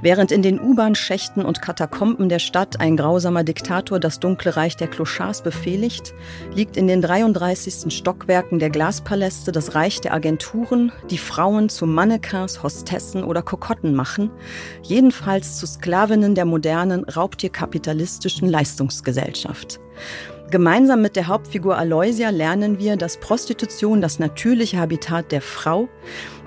Während 0.02 0.32
in 0.32 0.42
den 0.42 0.60
U-Bahn-Schächten 0.60 1.44
und 1.44 1.62
Katakomben 1.62 2.30
der 2.30 2.40
Stadt 2.40 2.80
ein 2.80 2.98
grausamer 2.98 3.44
Diktator 3.44 4.00
das 4.00 4.20
dunkle 4.20 4.56
Reich 4.56 4.76
der 4.76 4.88
Clochards 4.88 5.42
befehligt, 5.42 6.14
liegt 6.54 6.78
in 6.78 6.88
den 6.88 7.02
33. 7.02 7.94
Stockwerken 7.94 8.60
der 8.60 8.70
Glaspaläste 8.70 9.52
das 9.52 9.76
Reich 9.76 10.02
der 10.02 10.14
Agenturen, 10.14 10.92
die 11.10 11.18
Frauen 11.18 11.70
zu 11.70 11.86
Mannequins, 11.86 12.64
Hostessen 12.64 13.24
oder 13.24 13.42
Kokotten 13.42 13.96
machen, 13.96 14.32
jedenfalls 14.82 15.58
zu 15.58 15.68
Sklavinnen 15.68 16.36
der 16.36 16.46
modernen, 16.46 17.06
raubtierkapitalistischen 17.06 18.50
Leistungsgesellschaft. 18.50 19.80
Gemeinsam 20.54 21.02
mit 21.02 21.16
der 21.16 21.26
Hauptfigur 21.26 21.80
Aloysia 21.80 22.30
lernen 22.30 22.78
wir, 22.78 22.96
dass 22.96 23.18
Prostitution 23.18 24.02
das 24.02 24.20
natürliche 24.20 24.78
Habitat 24.78 25.32
der 25.32 25.42
Frau 25.42 25.90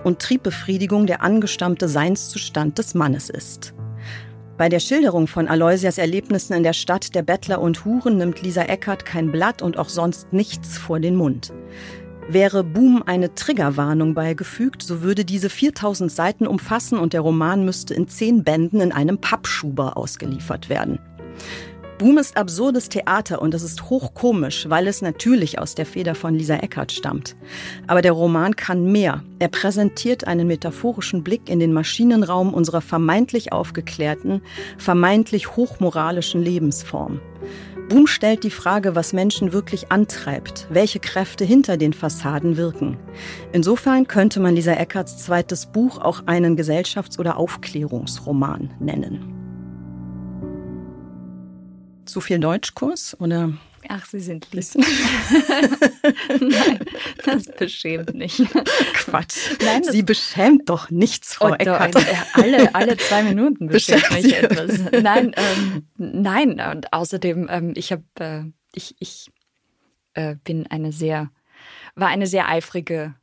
und 0.05 0.21
Triebbefriedigung 0.21 1.09
der 1.09 1.23
angestammte 1.23 1.89
Seinszustand 1.89 2.79
des 2.79 2.95
Mannes 2.95 3.31
ist. 3.31 3.75
Bei 4.57 4.69
der 4.69 4.79
Schilderung 4.79 5.27
von 5.27 5.49
Aloysias 5.49 5.99
Erlebnissen 5.99 6.53
in 6.53 6.63
der 6.63 6.73
Stadt 6.73 7.17
der 7.17 7.23
Bettler 7.23 7.61
und 7.61 7.85
Huren 7.85 8.19
nimmt 8.19 8.43
Lisa 8.43 8.63
Eckert 8.63 9.05
kein 9.05 9.33
Blatt 9.33 9.61
und 9.61 9.77
auch 9.77 9.89
sonst 9.89 10.33
nichts 10.33 10.79
vor 10.79 11.01
den 11.01 11.17
Mund. 11.17 11.53
Wäre 12.29 12.63
Boom 12.63 13.03
eine 13.05 13.35
Triggerwarnung 13.35 14.15
beigefügt, 14.15 14.85
so 14.85 15.03
würde 15.03 15.25
diese 15.25 15.51
4000 15.51 16.13
Seiten 16.13 16.47
umfassen 16.47 16.97
und 16.97 17.13
der 17.13 17.23
Roman 17.23 17.65
müsste 17.65 17.93
in 17.95 18.07
zehn 18.07 18.45
Bänden 18.45 18.81
in 18.81 18.93
einem 18.93 19.19
Pappschuber 19.19 19.97
ausgeliefert 19.97 20.69
werden. 20.69 21.01
Boom 21.99 22.19
ist 22.19 22.37
absurdes 22.37 22.91
Theater 22.91 23.41
und 23.41 23.55
es 23.55 23.63
ist 23.63 23.89
hochkomisch, 23.89 24.69
weil 24.69 24.87
es 24.87 25.01
natürlich 25.01 25.59
aus 25.59 25.75
der 25.75 25.87
Feder 25.87 26.15
von 26.15 26.35
Lisa 26.35 26.57
Eckert 26.57 26.93
stammt. 26.93 27.37
Aber 27.87 28.03
der 28.03 28.13
Roman 28.13 28.55
kann 28.55 28.93
mehr. 28.93 29.23
Er 29.39 29.49
präsentiert 29.49 30.27
einen 30.27 30.47
metaphorischen 30.47 31.25
Blick 31.25 31.49
in 31.49 31.59
den 31.59 31.73
Maschinenraum 31.73 32.53
unserer 32.53 32.83
vermeintlich 32.83 33.53
aufgeklärten, 33.53 34.43
vermeintlich 34.77 35.57
hochmoralischen 35.57 36.43
Lebensform. 36.43 37.21
Boom 37.89 38.07
stellt 38.07 38.45
die 38.45 38.51
Frage, 38.51 38.95
was 38.95 39.15
Menschen 39.15 39.55
wirklich 39.55 39.91
antreibt, 39.91 40.67
welche 40.69 41.01
Kräfte 41.01 41.47
hinter 41.47 41.79
den 41.79 41.95
Fassaden 41.95 42.59
wirken. 42.59 42.99
Insofern 43.53 44.07
könnte 44.07 44.41
man 44.41 44.55
Lisa 44.55 44.73
Eckerts 44.73 45.25
zweites 45.25 45.65
Buch 45.65 45.99
auch 45.99 46.25
einen 46.27 46.59
Gesellschafts- 46.59 47.19
oder 47.19 47.39
Aufklärungsroman 47.39 48.75
nennen. 48.81 49.36
Zu 52.07 52.21
viel 52.21 52.39
Deutschkurs 52.39 53.17
oder? 53.21 53.53
Ach, 53.89 54.05
Sie 54.07 54.21
sind 54.21 54.49
lieb. 54.53 54.65
Nein, 56.41 56.79
das 57.25 57.47
beschämt 57.47 58.15
nicht. 58.15 58.43
Quatsch. 58.95 59.37
Nein, 59.63 59.85
Sie 59.85 60.03
beschämt 60.03 60.69
doch 60.69 60.91
nichts, 60.91 61.35
Frau 61.35 61.51
oh, 61.51 61.55
Eckert. 61.55 61.95
Doch, 61.95 62.05
alle, 62.33 62.75
alle 62.75 62.97
zwei 62.97 63.23
Minuten 63.23 63.67
beschämt 63.69 64.11
mich 64.11 64.35
etwas. 64.35 64.81
Nein, 65.03 65.33
ähm, 65.37 65.87
nein. 65.97 66.61
Und 66.61 66.93
außerdem, 66.93 67.49
ähm, 67.51 67.73
ich 67.77 67.93
habe, 67.93 68.03
äh, 68.19 68.45
ich, 68.75 68.97
ich 68.99 69.31
äh, 70.15 70.37
bin 70.43 70.67
eine 70.67 70.93
sehr, 70.93 71.31
war 71.95 72.09
eine 72.09 72.27
sehr 72.27 72.49
eifrige 72.49 73.15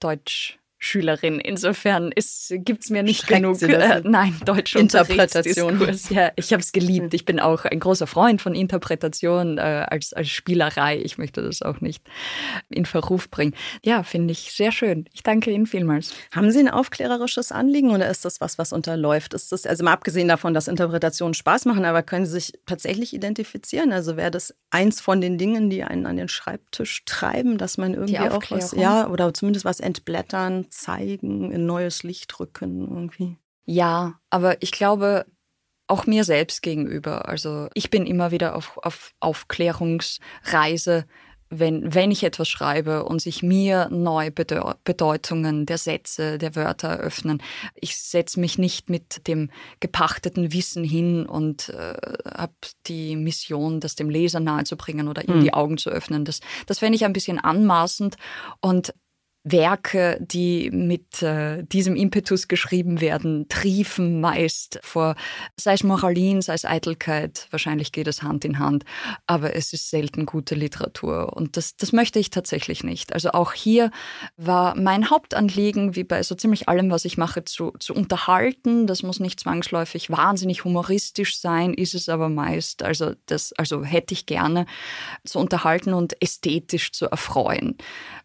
Deutsch- 0.00 0.59
Schülerin. 0.82 1.40
Insofern 1.40 2.10
gibt 2.50 2.84
es 2.84 2.90
mir 2.90 3.02
nicht 3.02 3.26
Schreckt 3.26 3.42
genug. 3.42 3.60
Äh, 3.62 4.00
nein, 4.02 4.34
Deutsch 4.46 4.74
Interpretation. 4.74 5.78
Ja, 6.08 6.32
ich 6.36 6.52
habe 6.52 6.62
es 6.62 6.72
geliebt. 6.72 7.12
Ich 7.12 7.26
bin 7.26 7.38
auch 7.38 7.66
ein 7.66 7.78
großer 7.78 8.06
Freund 8.06 8.40
von 8.40 8.54
Interpretation 8.54 9.58
äh, 9.58 9.86
als, 9.88 10.14
als 10.14 10.30
Spielerei. 10.30 10.98
Ich 10.98 11.18
möchte 11.18 11.42
das 11.42 11.60
auch 11.60 11.82
nicht 11.82 12.02
in 12.70 12.86
Verruf 12.86 13.30
bringen. 13.30 13.54
Ja, 13.84 14.02
finde 14.02 14.32
ich 14.32 14.52
sehr 14.52 14.72
schön. 14.72 15.04
Ich 15.12 15.22
danke 15.22 15.50
Ihnen 15.50 15.66
vielmals. 15.66 16.14
Haben 16.32 16.50
Sie 16.50 16.60
ein 16.60 16.70
aufklärerisches 16.70 17.52
Anliegen 17.52 17.90
oder 17.90 18.08
ist 18.08 18.24
das 18.24 18.40
was, 18.40 18.56
was 18.56 18.72
unterläuft? 18.72 19.34
Ist 19.34 19.52
das, 19.52 19.66
also 19.66 19.84
mal 19.84 19.92
abgesehen 19.92 20.28
davon, 20.28 20.54
dass 20.54 20.66
Interpretationen 20.66 21.34
Spaß 21.34 21.66
machen, 21.66 21.84
aber 21.84 22.02
können 22.02 22.24
Sie 22.24 22.32
sich 22.32 22.58
tatsächlich 22.64 23.12
identifizieren? 23.12 23.92
Also 23.92 24.16
wäre 24.16 24.30
das 24.30 24.54
eins 24.70 25.02
von 25.02 25.20
den 25.20 25.36
Dingen, 25.36 25.68
die 25.68 25.84
einen 25.84 26.06
an 26.06 26.16
den 26.16 26.28
Schreibtisch 26.28 27.04
treiben, 27.04 27.58
dass 27.58 27.76
man 27.76 27.92
irgendwie 27.92 28.18
auch 28.18 28.42
was, 28.50 28.72
ja, 28.72 29.08
oder 29.08 29.34
zumindest 29.34 29.66
was 29.66 29.80
entblättern, 29.80 30.66
zeigen, 30.70 31.52
in 31.52 31.66
neues 31.66 32.02
Licht 32.02 32.38
rücken 32.40 32.88
irgendwie. 32.88 33.36
Ja, 33.66 34.18
aber 34.30 34.62
ich 34.62 34.72
glaube, 34.72 35.26
auch 35.86 36.06
mir 36.06 36.24
selbst 36.24 36.62
gegenüber. 36.62 37.28
Also 37.28 37.68
ich 37.74 37.90
bin 37.90 38.06
immer 38.06 38.30
wieder 38.30 38.54
auf, 38.54 38.78
auf 38.78 39.12
Aufklärungsreise, 39.20 41.04
wenn, 41.50 41.92
wenn 41.92 42.12
ich 42.12 42.22
etwas 42.22 42.48
schreibe 42.48 43.04
und 43.04 43.20
sich 43.20 43.42
mir 43.42 43.88
neue 43.90 44.30
Bedeutungen 44.30 45.66
der 45.66 45.78
Sätze, 45.78 46.38
der 46.38 46.54
Wörter 46.54 46.88
eröffnen. 46.88 47.42
Ich 47.74 47.96
setze 47.96 48.38
mich 48.38 48.56
nicht 48.56 48.88
mit 48.88 49.26
dem 49.26 49.50
gepachteten 49.80 50.52
Wissen 50.52 50.84
hin 50.84 51.26
und 51.26 51.70
äh, 51.70 51.94
habe 52.24 52.54
die 52.86 53.16
Mission, 53.16 53.80
das 53.80 53.96
dem 53.96 54.10
Leser 54.10 54.38
nahezubringen 54.38 55.08
oder 55.08 55.24
ihm 55.26 55.34
hm. 55.34 55.42
die 55.42 55.52
Augen 55.52 55.76
zu 55.76 55.90
öffnen. 55.90 56.24
Das, 56.24 56.38
das 56.66 56.78
fände 56.78 56.94
ich 56.94 57.04
ein 57.04 57.12
bisschen 57.12 57.40
anmaßend 57.40 58.16
und 58.60 58.94
Werke, 59.42 60.18
die 60.20 60.70
mit 60.70 61.22
äh, 61.22 61.64
diesem 61.64 61.96
Impetus 61.96 62.46
geschrieben 62.46 63.00
werden, 63.00 63.46
triefen 63.48 64.20
meist 64.20 64.78
vor, 64.82 65.14
sei 65.56 65.72
es 65.72 65.82
Moralin, 65.82 66.42
sei 66.42 66.52
es 66.52 66.66
Eitelkeit, 66.66 67.46
wahrscheinlich 67.50 67.90
geht 67.92 68.06
es 68.06 68.22
Hand 68.22 68.44
in 68.44 68.58
Hand, 68.58 68.84
aber 69.26 69.56
es 69.56 69.72
ist 69.72 69.88
selten 69.88 70.26
gute 70.26 70.54
Literatur 70.54 71.34
und 71.34 71.56
das, 71.56 71.76
das 71.76 71.92
möchte 71.92 72.18
ich 72.18 72.28
tatsächlich 72.28 72.84
nicht. 72.84 73.14
Also 73.14 73.30
auch 73.30 73.54
hier 73.54 73.90
war 74.36 74.74
mein 74.74 75.08
Hauptanliegen, 75.08 75.96
wie 75.96 76.04
bei 76.04 76.22
so 76.22 76.34
ziemlich 76.34 76.68
allem, 76.68 76.90
was 76.90 77.06
ich 77.06 77.16
mache, 77.16 77.42
zu, 77.44 77.72
zu 77.78 77.94
unterhalten. 77.94 78.86
Das 78.86 79.02
muss 79.02 79.20
nicht 79.20 79.40
zwangsläufig 79.40 80.10
wahnsinnig 80.10 80.64
humoristisch 80.64 81.38
sein, 81.38 81.72
ist 81.72 81.94
es 81.94 82.10
aber 82.10 82.28
meist. 82.28 82.82
Also 82.82 83.14
das, 83.24 83.54
also 83.54 83.84
hätte 83.84 84.12
ich 84.12 84.26
gerne 84.26 84.66
zu 85.24 85.38
unterhalten 85.38 85.94
und 85.94 86.20
ästhetisch 86.20 86.92
zu 86.92 87.06
erfreuen 87.06 87.78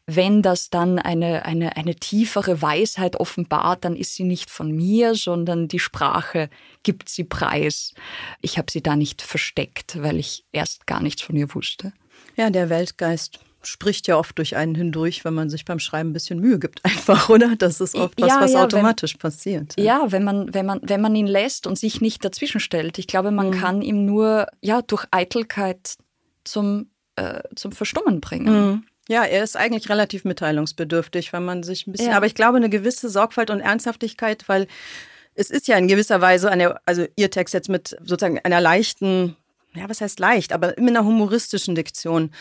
wenn 0.07 0.41
das 0.41 0.69
dann 0.69 0.99
eine, 1.05 1.45
eine, 1.45 1.77
eine 1.77 1.95
tiefere 1.95 2.61
Weisheit 2.61 3.15
offenbart, 3.17 3.85
dann 3.85 3.95
ist 3.95 4.15
sie 4.15 4.23
nicht 4.23 4.49
von 4.49 4.71
mir, 4.71 5.15
sondern 5.15 5.67
die 5.67 5.79
Sprache 5.79 6.49
gibt 6.83 7.09
sie 7.09 7.23
preis. 7.23 7.93
Ich 8.41 8.57
habe 8.57 8.71
sie 8.71 8.81
da 8.81 8.95
nicht 8.95 9.21
versteckt, 9.21 10.01
weil 10.01 10.19
ich 10.19 10.45
erst 10.51 10.87
gar 10.87 11.01
nichts 11.01 11.21
von 11.21 11.35
ihr 11.35 11.53
wusste. 11.53 11.93
Ja, 12.35 12.49
der 12.49 12.69
Weltgeist 12.69 13.39
spricht 13.67 14.07
ja 14.07 14.17
oft 14.17 14.37
durch 14.37 14.55
einen 14.55 14.75
hindurch, 14.75 15.25
wenn 15.25 15.33
man 15.33 15.49
sich 15.49 15.65
beim 15.65 15.79
Schreiben 15.79 16.09
ein 16.09 16.13
bisschen 16.13 16.39
Mühe 16.39 16.59
gibt, 16.59 16.83
einfach, 16.85 17.29
oder? 17.29 17.55
Das 17.55 17.81
ist 17.81 17.95
oft 17.95 18.19
was, 18.21 18.29
ja, 18.29 18.41
was 18.41 18.53
ja, 18.53 18.63
automatisch 18.63 19.13
wenn, 19.15 19.19
passiert. 19.19 19.73
Ja. 19.77 19.83
ja, 19.83 20.11
wenn 20.11 20.23
man, 20.23 20.53
wenn 20.53 20.65
man, 20.65 20.79
wenn 20.83 21.01
man 21.01 21.15
ihn 21.15 21.27
lässt 21.27 21.67
und 21.67 21.77
sich 21.77 22.01
nicht 22.01 22.23
dazwischen 22.23 22.59
stellt. 22.59 22.99
Ich 22.99 23.07
glaube, 23.07 23.31
man 23.31 23.47
mhm. 23.47 23.51
kann 23.51 23.81
ihm 23.81 24.05
nur 24.05 24.47
ja 24.61 24.81
durch 24.81 25.05
Eitelkeit 25.11 25.95
zum, 26.43 26.91
äh, 27.15 27.41
zum 27.55 27.71
Verstummen 27.71 28.21
bringen. 28.21 28.67
Mhm. 28.67 28.83
Ja, 29.07 29.23
er 29.23 29.43
ist 29.43 29.55
eigentlich 29.55 29.89
relativ 29.89 30.25
mitteilungsbedürftig, 30.25 31.31
wenn 31.31 31.45
man 31.45 31.63
sich 31.63 31.85
ein 31.85 31.91
bisschen, 31.91 32.11
ja. 32.11 32.17
aber 32.17 32.25
ich 32.25 32.35
glaube, 32.35 32.57
eine 32.57 32.69
gewisse 32.69 33.09
Sorgfalt 33.09 33.51
und 33.51 33.59
Ernsthaftigkeit, 33.59 34.49
weil 34.49 34.67
es 35.35 35.51
ist 35.51 35.67
ja 35.67 35.77
in 35.77 35.87
gewisser 35.87 36.21
Weise 36.21 36.49
eine, 36.49 36.79
also 36.85 37.05
ihr 37.15 37.29
Text 37.29 37.53
jetzt 37.53 37.69
mit 37.69 37.89
sozusagen 37.99 38.39
einer 38.39 38.61
leichten, 38.61 39.35
ja, 39.75 39.87
was 39.89 40.01
heißt 40.01 40.19
leicht, 40.19 40.53
aber 40.53 40.69
mit 40.77 40.89
einer 40.95 41.05
humoristischen 41.05 41.75
Diktion 41.75 42.31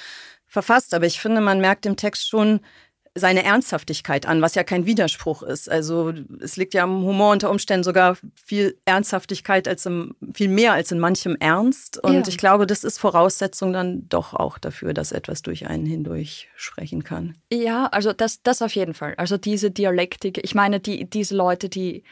verfasst. 0.46 0.94
Aber 0.94 1.05
ich 1.05 1.20
finde, 1.20 1.40
man 1.40 1.61
merkt 1.61 1.85
im 1.85 1.96
Text 1.96 2.29
schon, 2.29 2.61
seine 3.16 3.44
Ernsthaftigkeit 3.44 4.27
an, 4.27 4.42
was 4.42 4.57
ja 4.57 4.64
kein 4.64 4.87
Widerspruch 4.87 5.42
ist. 5.44 5.70
Also 5.70 6.12
es 6.40 6.57
liegt 6.57 6.74
ja 6.74 6.83
am 6.83 7.03
Humor 7.05 7.33
unter 7.33 7.48
Umständen 7.50 7.85
sogar 7.85 8.16
viel 8.35 8.77
Ernsthaftigkeit 8.87 9.68
als 9.68 9.87
im, 9.87 10.16
viel 10.35 10.48
mehr 10.48 10.72
als 10.72 10.90
in 10.90 10.98
manchem 10.98 11.37
Ernst. 11.38 12.03
Und 12.03 12.14
ja. 12.14 12.22
ich 12.27 12.38
glaube, 12.38 12.66
das 12.66 12.83
ist 12.83 12.98
Voraussetzung 12.98 13.72
dann 13.72 14.09
doch 14.09 14.35
auch 14.35 14.59
dafür, 14.59 14.94
dass 14.94 15.12
etwas 15.12 15.42
durch 15.42 15.66
einen 15.66 15.87
hindurch 15.87 16.48
sprechen 16.57 17.05
kann. 17.05 17.37
Ja, 17.53 17.87
also 17.87 18.12
das, 18.12 18.42
das 18.42 18.62
auf 18.62 18.74
jeden 18.74 18.94
Fall. 18.94 19.14
Also 19.16 19.37
diese 19.37 19.70
Dialektik, 19.70 20.40
ich 20.42 20.57
meine, 20.57 20.81
die, 20.81 21.09
diese 21.09 21.37
Leute, 21.37 21.68
die, 21.68 22.03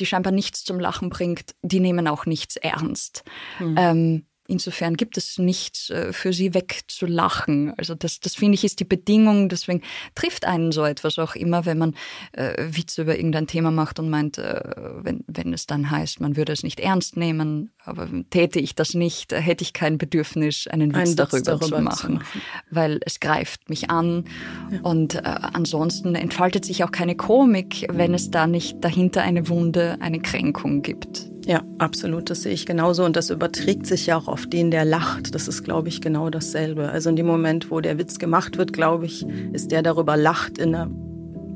die 0.00 0.06
scheinbar 0.06 0.32
nichts 0.32 0.64
zum 0.64 0.80
Lachen 0.80 1.08
bringt, 1.08 1.54
die 1.62 1.78
nehmen 1.78 2.08
auch 2.08 2.26
nichts 2.26 2.56
ernst. 2.56 3.22
Hm. 3.58 3.74
Ähm, 3.78 4.24
Insofern 4.50 4.96
gibt 4.96 5.18
es 5.18 5.36
nichts 5.36 5.90
äh, 5.90 6.10
für 6.14 6.32
sie 6.32 6.54
wegzulachen. 6.54 7.74
Also 7.76 7.94
das, 7.94 8.18
das 8.18 8.34
finde 8.34 8.54
ich 8.54 8.64
ist 8.64 8.80
die 8.80 8.86
Bedingung. 8.86 9.50
Deswegen 9.50 9.82
trifft 10.14 10.46
einen 10.46 10.72
so 10.72 10.86
etwas 10.86 11.18
auch 11.18 11.34
immer, 11.34 11.66
wenn 11.66 11.76
man 11.76 11.94
äh, 12.32 12.54
Witze 12.70 13.02
über 13.02 13.16
irgendein 13.16 13.46
Thema 13.46 13.70
macht 13.70 13.98
und 13.98 14.08
meint, 14.08 14.38
äh, 14.38 14.62
wenn, 15.02 15.22
wenn 15.26 15.52
es 15.52 15.66
dann 15.66 15.90
heißt, 15.90 16.20
man 16.20 16.36
würde 16.36 16.54
es 16.54 16.62
nicht 16.62 16.80
ernst 16.80 17.18
nehmen, 17.18 17.72
aber 17.84 18.08
täte 18.30 18.58
ich 18.58 18.74
das 18.74 18.94
nicht, 18.94 19.32
hätte 19.32 19.62
ich 19.62 19.74
kein 19.74 19.98
Bedürfnis, 19.98 20.66
einen 20.66 20.94
Witz, 20.94 21.10
Ein 21.10 21.16
darüber, 21.16 21.40
darüber, 21.42 21.66
zu, 21.66 21.82
machen, 21.82 21.98
zu, 21.98 22.12
machen, 22.12 22.44
weil 22.70 23.00
es 23.04 23.20
greift 23.20 23.68
mich 23.68 23.90
an. 23.90 24.24
Ja. 24.70 24.80
Und 24.80 25.14
äh, 25.14 25.20
ansonsten 25.24 26.14
entfaltet 26.14 26.64
sich 26.64 26.84
auch 26.84 26.90
keine 26.90 27.16
Komik, 27.16 27.86
wenn 27.90 28.14
es 28.14 28.30
da 28.30 28.46
nicht 28.46 28.82
dahinter 28.82 29.20
eine 29.20 29.50
Wunde, 29.50 29.98
eine 30.00 30.20
Kränkung 30.20 30.80
gibt. 30.80 31.28
Ja, 31.48 31.62
absolut. 31.78 32.28
Das 32.28 32.42
sehe 32.42 32.52
ich 32.52 32.66
genauso. 32.66 33.06
Und 33.06 33.16
das 33.16 33.30
überträgt 33.30 33.86
sich 33.86 34.06
ja 34.06 34.18
auch 34.18 34.28
auf 34.28 34.46
den, 34.46 34.70
der 34.70 34.84
lacht. 34.84 35.34
Das 35.34 35.48
ist, 35.48 35.64
glaube 35.64 35.88
ich, 35.88 36.02
genau 36.02 36.28
dasselbe. 36.28 36.90
Also 36.90 37.08
in 37.08 37.16
dem 37.16 37.26
Moment, 37.26 37.70
wo 37.70 37.80
der 37.80 37.96
Witz 37.96 38.18
gemacht 38.18 38.58
wird, 38.58 38.74
glaube 38.74 39.06
ich, 39.06 39.26
ist 39.52 39.72
der 39.72 39.82
darüber 39.82 40.18
lacht 40.18 40.58
in 40.58 40.74
einer 40.74 40.90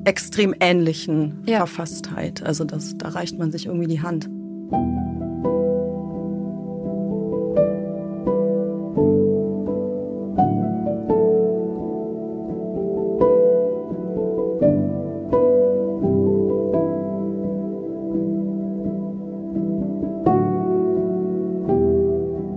extrem 0.05 0.55
ähnlichen 0.61 1.43
ja. 1.47 1.59
Verfasstheit. 1.59 2.43
Also 2.43 2.65
das, 2.65 2.97
da 2.97 3.11
reicht 3.11 3.39
man 3.39 3.53
sich 3.53 3.67
irgendwie 3.67 3.87
die 3.87 4.01
Hand. 4.01 4.31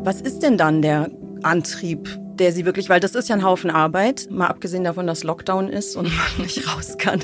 Was 0.05 0.21
ist 0.21 0.43
denn 0.43 0.55
dann 0.55 0.83
der 0.83 1.09
Antrieb 1.41 2.07
der 2.39 2.51
sie 2.51 2.65
wirklich, 2.65 2.89
weil 2.89 2.99
das 2.99 3.15
ist 3.15 3.29
ja 3.29 3.35
ein 3.35 3.45
Haufen 3.45 3.69
Arbeit, 3.69 4.27
mal 4.29 4.47
abgesehen 4.47 4.83
davon, 4.83 5.07
dass 5.07 5.23
Lockdown 5.23 5.69
ist 5.69 5.95
und 5.95 6.11
man 6.37 6.45
nicht 6.45 6.67
raus 6.67 6.97
kann. 6.97 7.23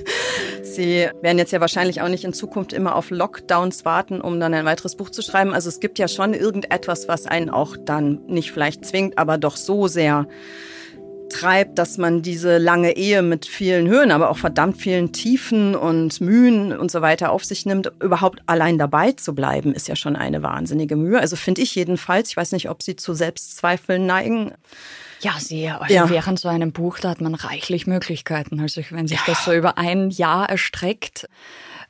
Sie 0.64 1.10
werden 1.22 1.38
jetzt 1.38 1.52
ja 1.52 1.60
wahrscheinlich 1.60 2.02
auch 2.02 2.08
nicht 2.08 2.24
in 2.24 2.32
Zukunft 2.34 2.72
immer 2.72 2.96
auf 2.96 3.10
Lockdowns 3.10 3.84
warten, 3.84 4.22
um 4.22 4.40
dann 4.40 4.54
ein 4.54 4.64
weiteres 4.64 4.96
Buch 4.96 5.10
zu 5.10 5.22
schreiben. 5.22 5.54
Also 5.54 5.68
es 5.68 5.82
gibt 5.82 6.00
ja 6.00 6.08
schon 6.08 6.34
irgendetwas, 6.34 7.10
was 7.10 7.26
einen 7.26 7.50
auch 7.50 7.76
dann 7.78 8.22
nicht 8.28 8.54
vielleicht 8.54 8.86
zwingt, 8.86 9.18
aber 9.18 9.38
doch 9.38 9.58
so 9.58 9.88
sehr 9.88 10.28
treibt, 11.32 11.78
dass 11.78 11.98
man 11.98 12.22
diese 12.22 12.58
lange 12.58 12.96
Ehe 12.96 13.22
mit 13.22 13.46
vielen 13.46 13.88
Höhen, 13.88 14.12
aber 14.12 14.30
auch 14.30 14.38
verdammt 14.38 14.78
vielen 14.78 15.12
Tiefen 15.12 15.76
und 15.76 16.22
Mühen 16.22 16.78
und 16.78 16.92
so 16.92 17.02
weiter 17.02 17.32
auf 17.32 17.46
sich 17.46 17.66
nimmt. 17.66 17.92
Überhaupt 18.02 18.42
allein 18.46 18.78
dabei 18.78 19.14
zu 19.14 19.34
bleiben, 19.34 19.74
ist 19.74 19.88
ja 19.88 19.96
schon 19.96 20.16
eine 20.16 20.44
wahnsinnige 20.44 20.96
Mühe. 20.96 21.20
Also 21.20 21.36
finde 21.36 21.62
ich 21.62 21.76
jedenfalls. 21.76 22.30
Ich 22.30 22.38
weiß 22.38 22.52
nicht, 22.52 22.70
ob 22.70 22.84
Sie 22.84 22.96
zu 22.96 23.14
Selbstzweifeln 23.14 24.06
neigen. 24.06 24.54
Ja, 25.22 25.34
sehr. 25.40 25.82
Also 25.82 25.94
ja. 25.94 26.10
während 26.10 26.40
so 26.40 26.50
einem 26.50 26.72
Buch, 26.72 27.00
da 27.00 27.10
hat 27.10 27.22
man 27.22 27.36
reichlich 27.36 27.88
Möglichkeiten. 27.88 28.60
Also 28.60 28.82
wenn 28.90 29.08
sich 29.08 29.20
ja. 29.20 29.24
das 29.28 29.46
so 29.46 29.54
über 29.54 29.78
ein 29.78 30.10
Jahr 30.10 30.50
erstreckt, 30.50 31.28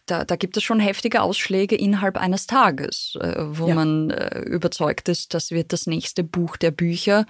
da, 0.06 0.26
da, 0.26 0.36
gibt 0.36 0.58
es 0.58 0.64
schon 0.64 0.80
heftige 0.80 1.22
Ausschläge 1.22 1.76
innerhalb 1.76 2.18
eines 2.18 2.48
Tages, 2.48 3.18
äh, 3.22 3.36
wo 3.38 3.68
ja. 3.68 3.76
man 3.76 4.10
äh, 4.10 4.40
überzeugt 4.40 5.08
ist, 5.10 5.34
das 5.34 5.52
wird 5.52 5.72
das 5.74 5.86
nächste 5.86 6.24
Buch 6.24 6.58
der 6.58 6.72
Bücher 6.72 7.26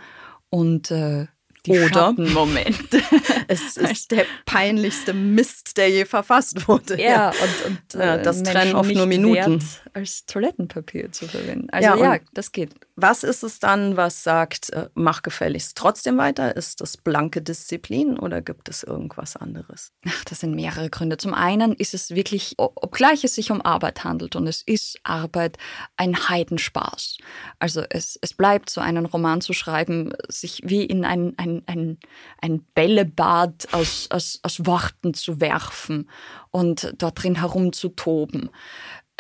und 0.50 0.90
äh, 0.90 1.28
die 1.66 1.80
Oder 1.80 2.14
Momente. 2.14 3.02
es 3.48 3.78
ist 3.78 4.12
der 4.12 4.26
peinlichste 4.46 5.14
Mist, 5.14 5.78
der 5.78 5.90
je 5.90 6.06
verfasst 6.06 6.68
wurde. 6.68 7.00
Ja, 7.02 7.30
und, 7.30 7.66
und 7.66 7.94
ja, 7.94 8.18
das 8.18 8.42
äh, 8.42 8.44
trennen 8.44 8.76
oft 8.76 8.94
nur 8.94 9.06
Minuten. 9.06 9.62
Wert, 9.62 9.84
als 9.94 10.26
Toilettenpapier 10.26 11.12
zu 11.12 11.28
verwenden. 11.28 11.70
Also 11.72 11.90
ja, 11.90 12.14
ja 12.16 12.20
das 12.34 12.52
geht. 12.52 12.72
Was 13.02 13.24
ist 13.24 13.42
es 13.42 13.58
dann, 13.58 13.98
was 13.98 14.24
sagt, 14.24 14.70
äh, 14.74 14.90
mach 14.94 15.24
gefälligst 15.24 15.76
trotzdem 15.76 16.20
weiter? 16.20 16.56
Ist 16.56 16.82
das 16.82 16.98
blanke 16.98 17.42
Disziplin 17.42 18.20
oder 18.20 18.44
gibt 18.44 18.70
es 18.70 18.84
irgendwas 18.84 19.36
anderes? 19.36 19.92
Ach, 20.08 20.24
das 20.26 20.42
sind 20.42 20.54
mehrere 20.54 20.92
Gründe. 20.92 21.18
Zum 21.18 21.34
einen 21.34 21.74
ist 21.74 21.96
es 21.96 22.12
wirklich, 22.12 22.54
obgleich 22.58 23.24
es 23.24 23.34
sich 23.34 23.50
um 23.50 23.60
Arbeit 23.60 24.04
handelt 24.04 24.36
und 24.36 24.46
es 24.46 24.62
ist 24.62 25.00
Arbeit, 25.04 25.58
ein 25.98 26.30
Heidenspaß. 26.30 27.18
Also 27.58 27.84
es, 27.90 28.20
es 28.22 28.36
bleibt 28.36 28.70
so 28.70 28.82
einen 28.82 29.08
Roman 29.08 29.42
zu 29.42 29.54
schreiben, 29.54 30.14
sich 30.28 30.62
wie 30.64 30.86
in 30.86 31.04
ein, 31.04 31.34
ein, 31.38 31.64
ein, 31.66 31.98
ein 32.40 32.64
Bällebad 32.76 33.70
aus, 33.72 34.10
aus, 34.12 34.40
aus 34.44 34.64
Worten 34.68 35.16
zu 35.16 35.42
werfen 35.42 36.08
und 36.52 36.94
dort 37.00 37.24
drin 37.24 37.40
herumzutoben. 37.40 38.52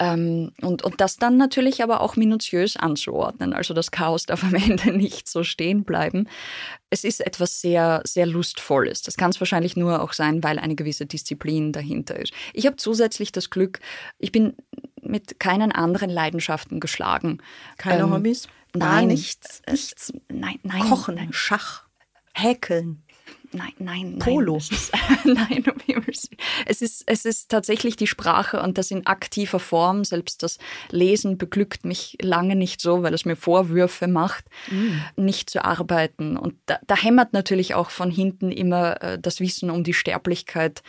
Ähm, 0.01 0.51
und, 0.61 0.81
und 0.81 0.99
das 0.99 1.17
dann 1.17 1.37
natürlich 1.37 1.83
aber 1.83 2.01
auch 2.01 2.15
minutiös 2.15 2.75
anzuordnen. 2.75 3.53
Also 3.53 3.75
das 3.75 3.91
Chaos 3.91 4.25
darf 4.25 4.43
am 4.43 4.55
Ende 4.55 4.91
nicht 4.97 5.29
so 5.29 5.43
stehen 5.43 5.83
bleiben. 5.83 6.27
Es 6.89 7.03
ist 7.03 7.21
etwas 7.23 7.61
sehr, 7.61 8.01
sehr 8.03 8.25
Lustvolles. 8.25 9.03
Das 9.03 9.15
kann 9.15 9.29
es 9.29 9.39
wahrscheinlich 9.39 9.77
nur 9.77 10.01
auch 10.01 10.13
sein, 10.13 10.43
weil 10.43 10.57
eine 10.57 10.73
gewisse 10.73 11.05
Disziplin 11.05 11.71
dahinter 11.71 12.17
ist. 12.17 12.33
Ich 12.53 12.65
habe 12.65 12.77
zusätzlich 12.77 13.31
das 13.31 13.51
Glück, 13.51 13.79
ich 14.17 14.31
bin 14.31 14.55
mit 15.03 15.39
keinen 15.39 15.71
anderen 15.71 16.09
Leidenschaften 16.09 16.79
geschlagen. 16.79 17.37
Keine 17.77 18.01
ähm, 18.01 18.11
Hobbys? 18.11 18.47
Nein, 18.73 19.09
nichts. 19.09 19.61
nichts. 19.69 20.13
Nein, 20.29 20.57
nein. 20.63 20.81
Kochen, 20.81 21.13
nein. 21.13 21.29
Schach, 21.31 21.83
Häkeln 22.33 23.03
nein, 23.53 23.73
nein, 23.79 24.19
Polo. 24.19 24.53
Nein, 24.53 24.61
ist, 24.71 24.91
nein, 25.25 25.63
um 25.71 25.79
Himmels 25.85 26.29
es 26.65 26.81
ist, 26.81 27.03
es 27.05 27.25
ist 27.25 27.49
tatsächlich 27.49 27.95
die 27.95 28.07
Sprache 28.07 28.61
und 28.61 28.77
das 28.77 28.91
in 28.91 29.05
aktiver 29.05 29.59
Form. 29.59 30.03
Selbst 30.03 30.43
das 30.43 30.57
Lesen 30.89 31.37
beglückt 31.37 31.85
mich 31.85 32.17
lange 32.21 32.55
nicht 32.55 32.81
so, 32.81 33.03
weil 33.03 33.13
es 33.13 33.25
mir 33.25 33.35
Vorwürfe 33.35 34.07
macht, 34.07 34.45
mhm. 34.69 35.01
nicht 35.15 35.49
zu 35.49 35.63
arbeiten. 35.63 36.37
Und 36.37 36.55
da, 36.65 36.79
da, 36.87 36.95
hämmert 36.95 37.33
natürlich 37.33 37.73
auch 37.73 37.89
von 37.89 38.11
hinten 38.11 38.51
immer 38.51 39.01
äh, 39.01 39.19
das 39.19 39.39
Wissen 39.39 39.69
um 39.69 39.83
die 39.83 39.93
Sterblichkeit, 39.93 40.83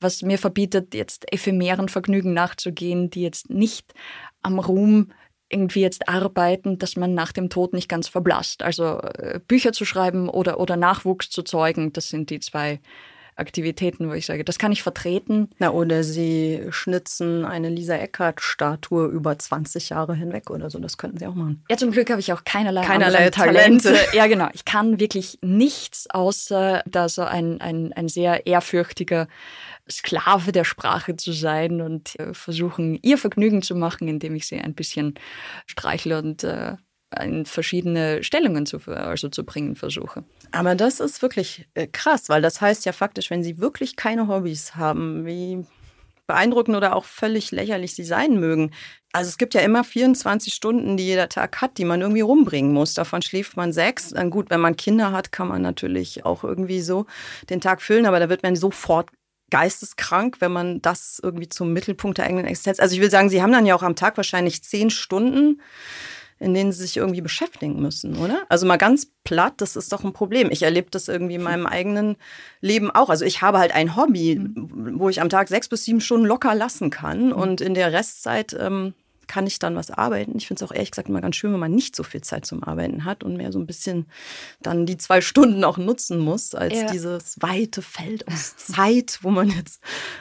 was 0.00 0.22
mir 0.22 0.38
verbietet, 0.38 0.94
jetzt 0.94 1.30
ephemeren 1.32 1.88
Vergnügen 1.88 2.32
nachzugehen, 2.32 3.10
die 3.10 3.22
jetzt 3.22 3.50
nicht 3.50 3.94
am 4.42 4.58
Ruhm 4.58 5.10
irgendwie 5.48 5.80
jetzt 5.80 6.08
arbeiten, 6.08 6.78
dass 6.78 6.96
man 6.96 7.14
nach 7.14 7.32
dem 7.32 7.50
Tod 7.50 7.72
nicht 7.72 7.88
ganz 7.88 8.08
verblasst. 8.08 8.62
Also 8.62 9.00
äh, 9.00 9.40
Bücher 9.46 9.72
zu 9.72 9.84
schreiben 9.84 10.28
oder, 10.28 10.58
oder 10.58 10.76
Nachwuchs 10.76 11.30
zu 11.30 11.42
zeugen, 11.42 11.92
das 11.92 12.08
sind 12.08 12.30
die 12.30 12.40
zwei 12.40 12.80
Aktivitäten, 13.36 14.08
wo 14.08 14.12
ich 14.12 14.26
sage, 14.26 14.44
das 14.44 14.58
kann 14.58 14.70
ich 14.70 14.82
vertreten. 14.82 15.50
Na, 15.58 15.70
oder 15.70 16.04
Sie 16.04 16.66
schnitzen 16.70 17.44
eine 17.44 17.68
Lisa 17.68 17.96
Eckert-Statue 17.96 19.06
über 19.06 19.36
20 19.36 19.88
Jahre 19.88 20.14
hinweg 20.14 20.50
oder 20.50 20.70
so. 20.70 20.78
Das 20.78 20.98
könnten 20.98 21.18
Sie 21.18 21.26
auch 21.26 21.34
machen. 21.34 21.64
Ja, 21.68 21.76
zum 21.76 21.90
Glück 21.90 22.10
habe 22.10 22.20
ich 22.20 22.32
auch 22.32 22.44
keinerlei, 22.44 22.82
keinerlei 22.82 23.30
Talente. 23.30 23.92
Talente. 23.92 24.16
Ja, 24.16 24.28
genau. 24.28 24.48
Ich 24.52 24.64
kann 24.64 25.00
wirklich 25.00 25.38
nichts, 25.42 26.08
außer 26.08 26.82
da 26.86 27.08
so 27.08 27.22
ein, 27.22 27.60
ein, 27.60 27.92
ein 27.92 28.08
sehr 28.08 28.46
ehrfürchtiger 28.46 29.26
Sklave 29.90 30.52
der 30.52 30.64
Sprache 30.64 31.16
zu 31.16 31.32
sein 31.32 31.80
und 31.80 32.18
äh, 32.18 32.34
versuchen, 32.34 32.98
ihr 33.02 33.18
Vergnügen 33.18 33.62
zu 33.62 33.74
machen, 33.74 34.08
indem 34.08 34.34
ich 34.34 34.46
sie 34.46 34.58
ein 34.58 34.74
bisschen 34.74 35.14
streichle 35.66 36.18
und 36.18 36.44
äh, 36.44 36.76
in 37.22 37.46
verschiedene 37.46 38.22
Stellungen 38.24 38.66
zu, 38.66 38.78
also 38.86 39.28
zu 39.28 39.44
bringen 39.44 39.76
versuche. 39.76 40.24
Aber 40.52 40.74
das 40.74 41.00
ist 41.00 41.22
wirklich 41.22 41.68
äh, 41.74 41.86
krass, 41.86 42.28
weil 42.28 42.42
das 42.42 42.60
heißt 42.60 42.84
ja 42.86 42.92
faktisch, 42.92 43.30
wenn 43.30 43.44
sie 43.44 43.58
wirklich 43.58 43.96
keine 43.96 44.28
Hobbys 44.28 44.74
haben, 44.74 45.24
wie 45.26 45.64
beeindruckend 46.26 46.76
oder 46.76 46.96
auch 46.96 47.04
völlig 47.04 47.50
lächerlich 47.50 47.94
sie 47.94 48.04
sein 48.04 48.40
mögen. 48.40 48.70
Also 49.12 49.28
es 49.28 49.38
gibt 49.38 49.54
ja 49.54 49.60
immer 49.60 49.84
24 49.84 50.52
Stunden, 50.54 50.96
die 50.96 51.04
jeder 51.04 51.28
Tag 51.28 51.60
hat, 51.60 51.78
die 51.78 51.84
man 51.84 52.00
irgendwie 52.00 52.22
rumbringen 52.22 52.72
muss. 52.72 52.94
Davon 52.94 53.22
schläft 53.22 53.56
man 53.56 53.72
sechs. 53.72 54.10
Dann 54.10 54.30
gut, 54.30 54.50
wenn 54.50 54.60
man 54.60 54.76
Kinder 54.76 55.12
hat, 55.12 55.32
kann 55.32 55.48
man 55.48 55.62
natürlich 55.62 56.24
auch 56.24 56.42
irgendwie 56.42 56.80
so 56.80 57.06
den 57.50 57.60
Tag 57.60 57.82
füllen, 57.82 58.06
aber 58.06 58.20
da 58.20 58.28
wird 58.28 58.42
man 58.42 58.56
sofort 58.56 59.10
geisteskrank, 59.54 60.40
wenn 60.40 60.50
man 60.50 60.82
das 60.82 61.20
irgendwie 61.22 61.48
zum 61.48 61.72
Mittelpunkt 61.72 62.18
der 62.18 62.24
eigenen 62.24 62.44
Existenz. 62.44 62.80
Also 62.80 62.96
ich 62.96 63.00
will 63.00 63.10
sagen, 63.10 63.30
Sie 63.30 63.40
haben 63.40 63.52
dann 63.52 63.66
ja 63.66 63.76
auch 63.76 63.84
am 63.84 63.94
Tag 63.94 64.16
wahrscheinlich 64.16 64.64
zehn 64.64 64.90
Stunden, 64.90 65.62
in 66.40 66.54
denen 66.54 66.72
Sie 66.72 66.82
sich 66.82 66.96
irgendwie 66.96 67.20
beschäftigen 67.20 67.80
müssen, 67.80 68.16
oder? 68.16 68.42
Also 68.48 68.66
mal 68.66 68.78
ganz 68.78 69.12
platt, 69.22 69.54
das 69.58 69.76
ist 69.76 69.92
doch 69.92 70.02
ein 70.02 70.12
Problem. 70.12 70.50
Ich 70.50 70.64
erlebe 70.64 70.88
das 70.90 71.06
irgendwie 71.06 71.36
in 71.36 71.44
meinem 71.44 71.66
eigenen 71.66 72.16
Leben 72.60 72.90
auch. 72.90 73.10
Also 73.10 73.24
ich 73.24 73.42
habe 73.42 73.60
halt 73.60 73.72
ein 73.72 73.94
Hobby, 73.94 74.40
mhm. 74.40 74.98
wo 74.98 75.08
ich 75.08 75.20
am 75.20 75.28
Tag 75.28 75.46
sechs 75.46 75.68
bis 75.68 75.84
sieben 75.84 76.00
Stunden 76.00 76.26
locker 76.26 76.56
lassen 76.56 76.90
kann 76.90 77.26
mhm. 77.26 77.32
und 77.34 77.60
in 77.60 77.74
der 77.74 77.92
Restzeit 77.92 78.56
ähm, 78.58 78.92
kann 79.26 79.46
ich 79.46 79.58
dann 79.58 79.76
was 79.76 79.90
arbeiten. 79.90 80.36
Ich 80.36 80.46
finde 80.46 80.64
es 80.64 80.68
auch 80.68 80.74
ehrlich 80.74 80.90
gesagt 80.90 81.08
immer 81.08 81.20
ganz 81.20 81.36
schön, 81.36 81.52
wenn 81.52 81.60
man 81.60 81.74
nicht 81.74 81.96
so 81.96 82.02
viel 82.02 82.20
Zeit 82.20 82.46
zum 82.46 82.62
Arbeiten 82.62 83.04
hat 83.04 83.22
und 83.24 83.36
mehr 83.36 83.52
so 83.52 83.58
ein 83.58 83.66
bisschen 83.66 84.06
dann 84.62 84.86
die 84.86 84.96
zwei 84.96 85.20
Stunden 85.20 85.64
auch 85.64 85.78
nutzen 85.78 86.18
muss, 86.18 86.54
als 86.54 86.74
ja. 86.74 86.90
dieses 86.90 87.36
weite 87.40 87.82
Feld 87.82 88.26
aus 88.28 88.56
Zeit, 88.56 89.18
wo 89.22 89.30
man 89.30 89.48
jetzt 89.50 89.80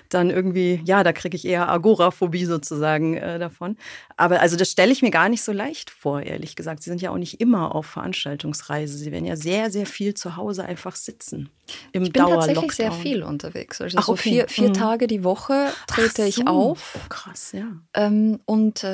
dann 0.10 0.30
irgendwie, 0.30 0.82
ja, 0.86 1.04
da 1.04 1.14
kriege 1.14 1.36
ich 1.36 1.46
eher 1.46 1.70
Agoraphobie 1.70 2.46
sozusagen 2.46 3.16
äh, 3.18 3.40
davon. 3.40 3.78
Aber 4.18 4.42
also 4.42 4.58
das 4.58 4.70
stelle 4.70 4.92
ich 4.92 5.02
mir 5.02 5.12
gar 5.12 5.30
nicht 5.30 5.44
so 5.44 5.52
leicht 5.52 5.90
vor, 5.90 6.22
ehrlich 6.22 6.56
gesagt. 6.56 6.84
Sie 6.84 6.90
sind 6.90 7.02
ja 7.02 7.12
auch 7.12 7.18
nicht 7.18 7.42
immer 7.42 7.74
auf 7.76 7.86
Veranstaltungsreise. 7.86 8.98
Sie 8.98 9.12
werden 9.12 9.26
ja 9.26 9.36
sehr, 9.36 9.72
sehr 9.72 9.86
viel 9.86 10.14
zu 10.14 10.36
Hause 10.36 10.66
einfach 10.66 10.96
sitzen. 10.96 11.50
Im 11.94 12.04
ich 12.04 12.14
bin 12.14 12.26
tatsächlich 12.26 12.72
sehr 12.74 12.92
viel 12.92 13.24
unterwegs. 13.24 13.80
Also 13.82 13.98
Ach, 13.98 14.08
okay. 14.08 14.18
so 14.18 14.30
vier, 14.30 14.48
vier 14.50 14.70
mhm. 14.70 14.74
Tage 14.74 15.08
die 15.08 15.24
Woche 15.24 15.68
trete 15.88 16.24
so. 16.24 16.28
ich 16.28 16.48
auf. 16.48 17.00
Krass, 17.10 17.54
ja. 17.54 17.68
Ähm, 17.94 18.40
und 18.46 18.84
äh, 18.84 18.93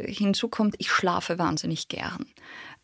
hinzu 0.00 0.48
kommt, 0.48 0.76
ich 0.78 0.90
schlafe 0.90 1.38
wahnsinnig 1.38 1.88
gern. 1.88 2.26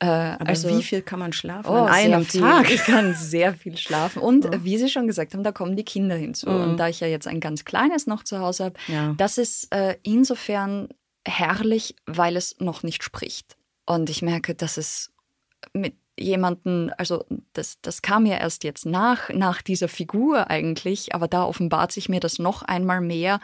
Äh, 0.00 0.06
also, 0.06 0.68
wie 0.68 0.82
viel 0.82 1.02
kann 1.02 1.18
man 1.18 1.32
schlafen 1.32 1.68
oh, 1.68 1.84
an 1.84 1.88
einem 1.88 2.26
Tag? 2.26 2.70
Ich 2.70 2.84
kann 2.84 3.14
sehr 3.14 3.54
viel 3.54 3.76
schlafen. 3.76 4.22
Und 4.22 4.46
oh. 4.46 4.50
wie 4.62 4.78
Sie 4.78 4.88
schon 4.88 5.06
gesagt 5.06 5.34
haben, 5.34 5.44
da 5.44 5.52
kommen 5.52 5.76
die 5.76 5.84
Kinder 5.84 6.16
hinzu. 6.16 6.48
Mhm. 6.48 6.60
Und 6.62 6.76
da 6.78 6.88
ich 6.88 7.00
ja 7.00 7.06
jetzt 7.06 7.26
ein 7.26 7.40
ganz 7.40 7.64
kleines 7.64 8.06
noch 8.06 8.24
zu 8.24 8.38
Hause 8.38 8.64
habe, 8.64 8.74
ja. 8.88 9.14
das 9.18 9.36
ist 9.36 9.72
äh, 9.74 9.96
insofern 10.02 10.88
herrlich, 11.26 11.94
weil 12.06 12.36
es 12.36 12.56
noch 12.60 12.82
nicht 12.82 13.04
spricht. 13.04 13.56
Und 13.84 14.08
ich 14.08 14.22
merke, 14.22 14.54
dass 14.54 14.78
es 14.78 15.12
mit 15.74 15.94
jemanden, 16.20 16.90
also 16.98 17.24
das, 17.52 17.78
das 17.82 18.02
kam 18.02 18.26
ja 18.26 18.36
erst 18.36 18.64
jetzt 18.64 18.86
nach, 18.86 19.30
nach 19.30 19.62
dieser 19.62 19.88
Figur 19.88 20.50
eigentlich, 20.50 21.14
aber 21.14 21.28
da 21.28 21.44
offenbart 21.44 21.92
sich 21.92 22.08
mir 22.08 22.20
das 22.20 22.38
noch 22.38 22.62
einmal 22.62 23.00
mehr, 23.00 23.40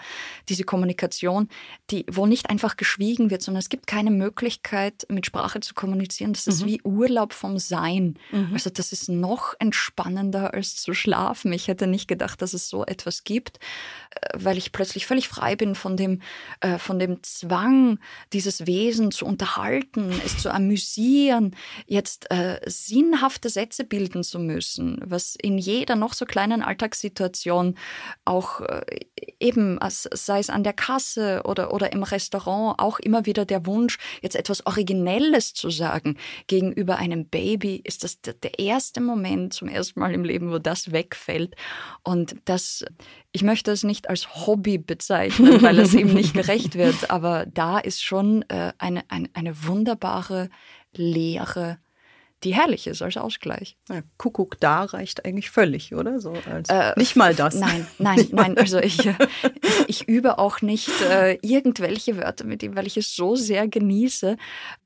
diese 0.49 0.65
Kommunikation, 0.65 1.49
die, 1.91 2.05
wo 2.11 2.27
nicht 2.27 2.51
einfach 2.51 2.77
geschwiegen 2.77 3.31
wird, 3.31 3.43
sondern 3.43 3.61
es 3.61 3.69
gibt 3.69 3.87
keine 3.87 4.11
Möglichkeit, 4.11 5.07
mit 5.09 5.27
Sprache 5.27 5.61
zu 5.61 5.75
kommunizieren. 5.75 6.33
Das 6.33 6.47
ist 6.47 6.63
mhm. 6.63 6.67
wie 6.67 6.83
Urlaub 6.83 7.33
vom 7.33 7.59
Sein. 7.59 8.19
Mhm. 8.31 8.51
Also 8.53 8.71
das 8.71 8.93
ist 8.93 9.09
noch 9.09 9.55
entspannender 9.59 10.55
als 10.55 10.77
zu 10.77 10.95
schlafen. 10.95 11.53
Ich 11.53 11.69
hätte 11.69 11.87
nicht 11.87 12.09
gedacht, 12.09 12.43
dass 12.43 12.55
es 12.55 12.69
so 12.69 12.85
etwas 12.85 13.25
gibt. 13.25 13.59
Weil 14.35 14.59
ich 14.59 14.73
plötzlich 14.73 15.07
völlig 15.07 15.29
frei 15.29 15.57
bin 15.57 15.75
von 15.75 15.97
dem, 15.97 16.21
äh, 16.61 16.79
von 16.79 16.99
dem 16.99 17.23
Zwang, 17.23 17.99
dieses 18.33 18.67
Wesen 18.67 19.11
zu 19.11 19.27
unterhalten, 19.27 20.11
es 20.25 20.39
zu 20.39 20.53
amüsieren, 20.53 21.55
jetzt 21.87 22.31
äh, 22.31 22.61
sinnhafte 22.67 23.49
Sätze 23.49 23.85
bilden 23.85 24.25
zu 24.25 24.39
müssen, 24.39 25.01
was 25.05 25.37
in 25.37 25.59
jeder 25.59 25.97
noch 25.97 26.13
so 26.13 26.25
kleinen 26.25 26.63
Alltagssituation 26.63 27.77
auch 28.25 28.61
äh, 28.61 28.85
eben, 29.41 29.79
sei 29.89 30.39
es 30.39 30.51
an 30.51 30.65
der 30.65 30.73
Kasse 30.73 31.43
oder, 31.45 31.73
oder 31.73 31.93
im 31.93 32.03
Restaurant, 32.03 32.79
auch 32.79 32.99
immer 32.99 33.27
wieder 33.27 33.45
der 33.45 33.67
Wunsch, 33.67 33.99
jetzt 34.23 34.37
etwas 34.37 34.67
Originelles 34.67 35.55
zu 35.55 35.71
sagen 35.71 36.17
gegenüber 36.47 36.97
einem 36.97 37.27
Baby, 37.27 37.81
ist 37.85 38.05
das 38.05 38.21
der 38.21 38.59
erste 38.59 39.01
Moment 39.01 39.55
zum 39.55 39.69
ersten 39.69 40.01
Mal 40.01 40.15
im 40.15 40.25
Leben, 40.25 40.51
wo 40.51 40.59
das 40.59 40.93
wegfällt. 40.93 41.55
Und 42.03 42.37
das, 42.45 42.85
ich 43.37 43.43
möchte 43.43 43.71
es 43.71 43.85
nicht 43.85 44.09
als 44.09 44.47
Hobby 44.47 44.79
bezeichnen, 44.79 45.61
weil 45.61 45.79
es 45.79 45.93
ihm 45.93 46.15
nicht 46.15 46.33
gerecht 46.33 46.75
wird, 46.75 47.11
aber 47.11 47.45
da 47.45 47.77
ist 47.79 48.03
schon 48.03 48.47
äh, 48.49 48.73
eine, 48.79 49.03
eine, 49.11 49.29
eine 49.35 49.67
wunderbare 49.67 50.49
Lehre 50.95 51.77
die 52.47 52.55
herrlich 52.55 52.87
ist 52.87 53.03
als 53.03 53.17
Ausgleich. 53.17 53.77
Ja, 53.89 54.03
Kuckuck 54.19 54.61
da 54.61 54.85
reicht 54.85 55.25
eigentlich 55.25 55.51
völlig, 55.51 55.93
oder? 55.97 56.21
So 56.21 56.33
äh, 56.69 56.93
nicht 56.97 57.17
mal 57.17 57.35
das. 57.35 57.57
Nein, 57.57 57.89
nein, 57.99 58.29
nein. 58.31 58.57
Also 58.57 58.79
ich, 58.79 59.05
ich, 59.05 59.17
ich 59.89 60.09
übe 60.09 60.39
auch 60.39 60.63
nicht 60.63 60.91
äh, 61.03 61.39
irgendwelche 61.43 62.17
Wörter 62.17 62.45
mit 62.45 62.63
ihm, 62.63 62.77
weil 62.77 62.87
ich 62.87 62.97
es 62.97 63.17
so 63.17 63.35
sehr 63.35 63.67
genieße, 63.67 64.37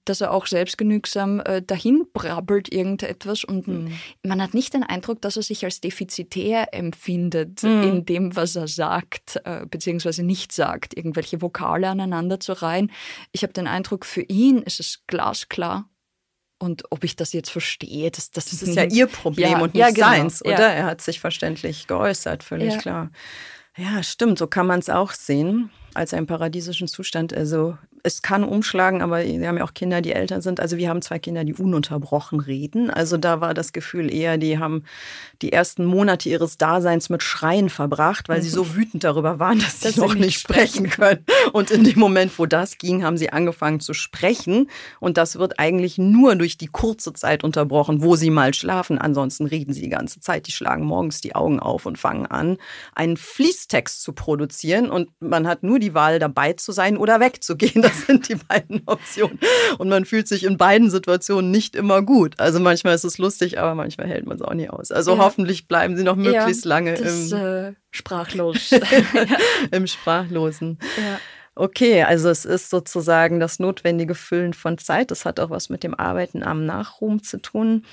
dass 0.06 0.22
er 0.22 0.32
auch 0.32 0.46
selbstgenügsam 0.46 1.40
äh, 1.40 1.60
dahin 1.60 2.06
brabbelt 2.14 2.72
irgendetwas 2.72 3.44
und 3.44 3.68
mhm. 3.68 3.92
man 4.22 4.40
hat 4.40 4.54
nicht 4.54 4.72
den 4.72 4.82
Eindruck, 4.82 5.20
dass 5.20 5.36
er 5.36 5.42
sich 5.42 5.62
als 5.66 5.82
defizitär 5.82 6.72
empfindet 6.72 7.62
mhm. 7.62 7.82
in 7.82 8.04
dem, 8.06 8.36
was 8.36 8.56
er 8.56 8.68
sagt, 8.68 9.38
äh, 9.44 9.66
beziehungsweise 9.66 10.22
nicht 10.22 10.52
sagt, 10.52 10.96
irgendwelche 10.96 11.42
Vokale 11.42 11.90
aneinander 11.90 12.40
zu 12.40 12.54
reihen. 12.54 12.90
Ich 13.32 13.42
habe 13.42 13.52
den 13.52 13.66
Eindruck, 13.66 14.06
für 14.06 14.22
ihn 14.22 14.62
ist 14.62 14.80
es 14.80 15.02
glasklar, 15.06 15.89
und 16.60 16.84
ob 16.90 17.02
ich 17.04 17.16
das 17.16 17.32
jetzt 17.32 17.50
verstehe, 17.50 18.10
das, 18.10 18.30
das, 18.30 18.50
das 18.50 18.62
ist 18.62 18.76
ja 18.76 18.84
ihr 18.84 19.06
Problem 19.06 19.50
ja, 19.50 19.58
und 19.60 19.74
nicht 19.74 19.80
ja, 19.80 19.90
genau. 19.90 20.06
seins, 20.06 20.44
oder? 20.44 20.58
Ja. 20.58 20.72
Er 20.72 20.84
hat 20.84 21.00
sich 21.00 21.18
verständlich 21.18 21.86
geäußert, 21.86 22.44
völlig 22.44 22.78
klar. 22.78 23.10
Ja, 23.76 24.02
stimmt, 24.02 24.38
so 24.38 24.46
kann 24.46 24.66
man 24.66 24.78
es 24.80 24.90
auch 24.90 25.12
sehen 25.12 25.70
als 25.94 26.14
einen 26.14 26.26
paradiesischen 26.26 26.88
Zustand. 26.88 27.34
Also 27.34 27.76
es 28.02 28.22
kann 28.22 28.44
umschlagen, 28.44 29.02
aber 29.02 29.24
wir 29.24 29.48
haben 29.48 29.58
ja 29.58 29.64
auch 29.64 29.74
Kinder, 29.74 30.00
die 30.00 30.12
älter 30.12 30.40
sind. 30.40 30.60
Also 30.60 30.76
wir 30.76 30.88
haben 30.88 31.02
zwei 31.02 31.18
Kinder, 31.18 31.44
die 31.44 31.54
ununterbrochen 31.54 32.40
reden. 32.40 32.90
Also 32.90 33.16
da 33.16 33.40
war 33.40 33.54
das 33.54 33.72
Gefühl 33.72 34.12
eher, 34.12 34.38
die 34.38 34.58
haben 34.58 34.84
die 35.42 35.52
ersten 35.52 35.84
Monate 35.84 36.28
ihres 36.28 36.58
Daseins 36.58 37.10
mit 37.10 37.22
Schreien 37.22 37.68
verbracht, 37.68 38.28
weil 38.28 38.42
sie 38.42 38.48
so 38.48 38.64
mhm. 38.64 38.76
wütend 38.76 39.04
darüber 39.04 39.38
waren, 39.38 39.58
dass, 39.58 39.80
dass 39.80 39.94
sie 39.94 40.00
noch 40.00 40.14
nicht 40.14 40.40
sprechen 40.40 40.88
können. 40.88 41.24
Und 41.52 41.70
in 41.70 41.84
dem 41.84 41.98
Moment, 41.98 42.38
wo 42.38 42.46
das 42.46 42.78
ging, 42.78 43.04
haben 43.04 43.16
sie 43.16 43.32
angefangen 43.32 43.80
zu 43.80 43.94
sprechen. 43.94 44.70
Und 44.98 45.16
das 45.16 45.38
wird 45.38 45.58
eigentlich 45.58 45.98
nur 45.98 46.36
durch 46.36 46.56
die 46.56 46.68
kurze 46.68 47.12
Zeit 47.12 47.44
unterbrochen, 47.44 48.02
wo 48.02 48.16
sie 48.16 48.30
mal 48.30 48.54
schlafen. 48.54 48.98
Ansonsten 48.98 49.46
reden 49.46 49.72
sie 49.72 49.82
die 49.82 49.88
ganze 49.88 50.20
Zeit. 50.20 50.46
Die 50.46 50.52
schlagen 50.52 50.84
morgens 50.84 51.20
die 51.20 51.34
Augen 51.34 51.60
auf 51.60 51.86
und 51.86 51.98
fangen 51.98 52.26
an, 52.26 52.56
einen 52.94 53.16
Fließtext 53.16 54.02
zu 54.02 54.12
produzieren. 54.12 54.90
Und 54.90 55.10
man 55.20 55.46
hat 55.46 55.62
nur 55.62 55.78
die 55.80 55.94
Wahl, 55.94 56.18
dabei 56.18 56.52
zu 56.52 56.72
sein 56.72 56.96
oder 56.96 57.20
wegzugehen. 57.20 57.82
Das 57.90 58.06
sind 58.06 58.28
die 58.28 58.36
beiden 58.36 58.82
Optionen. 58.86 59.38
Und 59.78 59.88
man 59.88 60.04
fühlt 60.04 60.28
sich 60.28 60.44
in 60.44 60.56
beiden 60.56 60.90
Situationen 60.90 61.50
nicht 61.50 61.74
immer 61.74 62.02
gut. 62.02 62.38
Also 62.38 62.60
manchmal 62.60 62.94
ist 62.94 63.04
es 63.04 63.18
lustig, 63.18 63.58
aber 63.58 63.74
manchmal 63.74 64.06
hält 64.06 64.26
man 64.26 64.36
es 64.36 64.42
auch 64.42 64.54
nicht 64.54 64.70
aus. 64.70 64.92
Also 64.92 65.12
ja. 65.12 65.18
hoffentlich 65.18 65.66
bleiben 65.66 65.96
sie 65.96 66.04
noch 66.04 66.16
möglichst 66.16 66.64
ja, 66.64 66.68
lange 66.68 66.94
das, 66.94 67.32
im 67.32 67.38
äh, 67.38 67.72
sprachlos. 67.90 68.70
im 69.70 69.86
Sprachlosen. 69.86 70.78
Ja. 70.96 71.18
Okay, 71.54 72.04
also 72.04 72.28
es 72.28 72.44
ist 72.44 72.70
sozusagen 72.70 73.40
das 73.40 73.58
notwendige 73.58 74.14
Füllen 74.14 74.54
von 74.54 74.78
Zeit. 74.78 75.10
Das 75.10 75.24
hat 75.24 75.40
auch 75.40 75.50
was 75.50 75.68
mit 75.68 75.82
dem 75.82 75.94
Arbeiten 75.94 76.42
am 76.42 76.64
Nachruhm 76.64 77.22
zu 77.22 77.38
tun. 77.38 77.84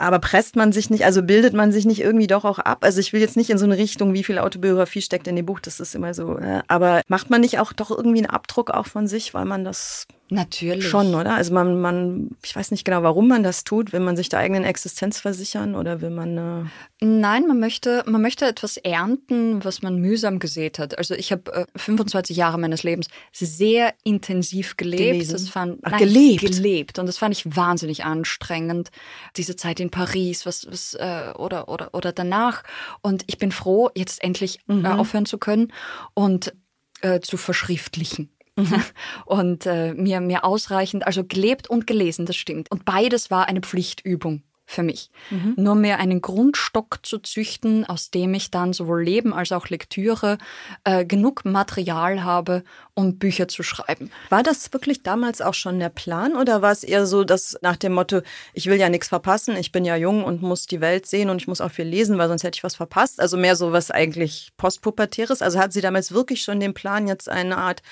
Aber 0.00 0.18
presst 0.18 0.56
man 0.56 0.72
sich 0.72 0.88
nicht, 0.88 1.04
also 1.04 1.22
bildet 1.22 1.52
man 1.52 1.72
sich 1.72 1.84
nicht 1.84 2.00
irgendwie 2.00 2.26
doch 2.26 2.46
auch 2.46 2.58
ab? 2.58 2.84
Also 2.84 3.00
ich 3.00 3.12
will 3.12 3.20
jetzt 3.20 3.36
nicht 3.36 3.50
in 3.50 3.58
so 3.58 3.66
eine 3.66 3.76
Richtung, 3.76 4.14
wie 4.14 4.24
viel 4.24 4.38
Autobiografie 4.38 5.02
steckt 5.02 5.28
in 5.28 5.36
dem 5.36 5.44
Buch, 5.44 5.60
das 5.60 5.78
ist 5.78 5.94
immer 5.94 6.14
so. 6.14 6.38
Aber 6.68 7.02
macht 7.08 7.28
man 7.28 7.42
nicht 7.42 7.58
auch 7.58 7.74
doch 7.74 7.90
irgendwie 7.90 8.20
einen 8.20 8.30
Abdruck 8.30 8.70
auch 8.70 8.86
von 8.86 9.06
sich, 9.06 9.34
weil 9.34 9.44
man 9.44 9.62
das 9.62 10.06
Natürlich. 10.32 10.88
Schon, 10.88 11.14
oder? 11.16 11.34
Also 11.34 11.52
man, 11.52 11.80
man, 11.80 12.30
ich 12.44 12.54
weiß 12.54 12.70
nicht 12.70 12.84
genau, 12.84 13.02
warum 13.02 13.26
man 13.26 13.42
das 13.42 13.64
tut. 13.64 13.92
Will 13.92 13.98
man 13.98 14.16
sich 14.16 14.28
der 14.28 14.38
eigenen 14.38 14.62
Existenz 14.62 15.18
versichern 15.18 15.74
oder 15.74 16.00
will 16.00 16.10
man. 16.10 16.38
Äh 16.38 17.04
Nein, 17.04 17.48
man 17.48 17.58
möchte, 17.58 18.04
man 18.06 18.22
möchte 18.22 18.46
etwas 18.46 18.76
ernten, 18.76 19.64
was 19.64 19.82
man 19.82 19.96
mühsam 19.96 20.38
gesät 20.38 20.78
hat. 20.78 20.96
Also 20.98 21.14
ich 21.14 21.32
habe 21.32 21.52
äh, 21.52 21.66
25 21.76 22.36
Jahre 22.36 22.58
meines 22.58 22.84
Lebens 22.84 23.08
sehr 23.32 23.92
intensiv 24.04 24.76
gelebt. 24.76 25.32
Das 25.32 25.48
fand, 25.48 25.80
Ach, 25.82 25.92
nein, 25.92 26.00
gelebt. 26.00 26.40
Gelebt. 26.40 26.98
Und 27.00 27.06
das 27.06 27.18
fand 27.18 27.34
ich 27.34 27.56
wahnsinnig 27.56 28.04
anstrengend. 28.04 28.90
Diese 29.36 29.56
Zeit 29.56 29.80
in 29.80 29.90
Paris, 29.90 30.46
was, 30.46 30.66
was 30.70 30.94
äh, 30.94 31.32
oder, 31.36 31.68
oder, 31.68 31.92
oder 31.92 32.12
danach. 32.12 32.62
Und 33.02 33.24
ich 33.26 33.38
bin 33.38 33.50
froh, 33.50 33.90
jetzt 33.96 34.22
endlich 34.22 34.60
äh, 34.68 34.74
mhm. 34.74 34.86
aufhören 34.86 35.26
zu 35.26 35.38
können 35.38 35.72
und 36.14 36.52
äh, 37.00 37.18
zu 37.18 37.36
verschriftlichen. 37.36 38.30
Und 39.26 39.66
äh, 39.66 39.94
mir, 39.94 40.20
mir 40.20 40.44
ausreichend, 40.44 41.06
also 41.06 41.24
gelebt 41.24 41.68
und 41.70 41.86
gelesen, 41.86 42.26
das 42.26 42.36
stimmt. 42.36 42.70
Und 42.70 42.84
beides 42.84 43.30
war 43.30 43.48
eine 43.48 43.60
Pflichtübung 43.60 44.42
für 44.70 44.82
mich. 44.84 45.10
Mhm. 45.30 45.54
Nur 45.56 45.74
mehr 45.74 45.98
einen 45.98 46.22
Grundstock 46.22 47.00
zu 47.02 47.18
züchten, 47.18 47.84
aus 47.84 48.10
dem 48.10 48.32
ich 48.34 48.52
dann 48.52 48.72
sowohl 48.72 49.02
Leben 49.02 49.34
als 49.34 49.50
auch 49.50 49.68
Lektüre 49.68 50.38
äh, 50.84 51.04
genug 51.04 51.44
Material 51.44 52.22
habe, 52.22 52.62
um 52.94 53.18
Bücher 53.18 53.48
zu 53.48 53.64
schreiben. 53.64 54.12
War 54.28 54.44
das 54.44 54.72
wirklich 54.72 55.02
damals 55.02 55.42
auch 55.42 55.54
schon 55.54 55.80
der 55.80 55.88
Plan 55.88 56.36
oder 56.36 56.62
war 56.62 56.70
es 56.70 56.84
eher 56.84 57.06
so, 57.06 57.24
dass 57.24 57.58
nach 57.62 57.76
dem 57.76 57.94
Motto, 57.94 58.20
ich 58.54 58.66
will 58.66 58.78
ja 58.78 58.88
nichts 58.88 59.08
verpassen, 59.08 59.56
ich 59.56 59.72
bin 59.72 59.84
ja 59.84 59.96
jung 59.96 60.22
und 60.22 60.40
muss 60.40 60.66
die 60.66 60.80
Welt 60.80 61.06
sehen 61.06 61.30
und 61.30 61.42
ich 61.42 61.48
muss 61.48 61.60
auch 61.60 61.72
viel 61.72 61.86
lesen, 61.86 62.16
weil 62.16 62.28
sonst 62.28 62.44
hätte 62.44 62.56
ich 62.56 62.64
was 62.64 62.76
verpasst? 62.76 63.20
Also 63.20 63.36
mehr 63.36 63.56
so 63.56 63.72
was 63.72 63.90
eigentlich 63.90 64.52
postpubertäres. 64.56 65.42
Also 65.42 65.58
hat 65.58 65.72
sie 65.72 65.80
damals 65.80 66.12
wirklich 66.12 66.42
schon 66.42 66.60
den 66.60 66.74
Plan, 66.74 67.08
jetzt 67.08 67.28
eine 67.28 67.58
Art 67.58 67.82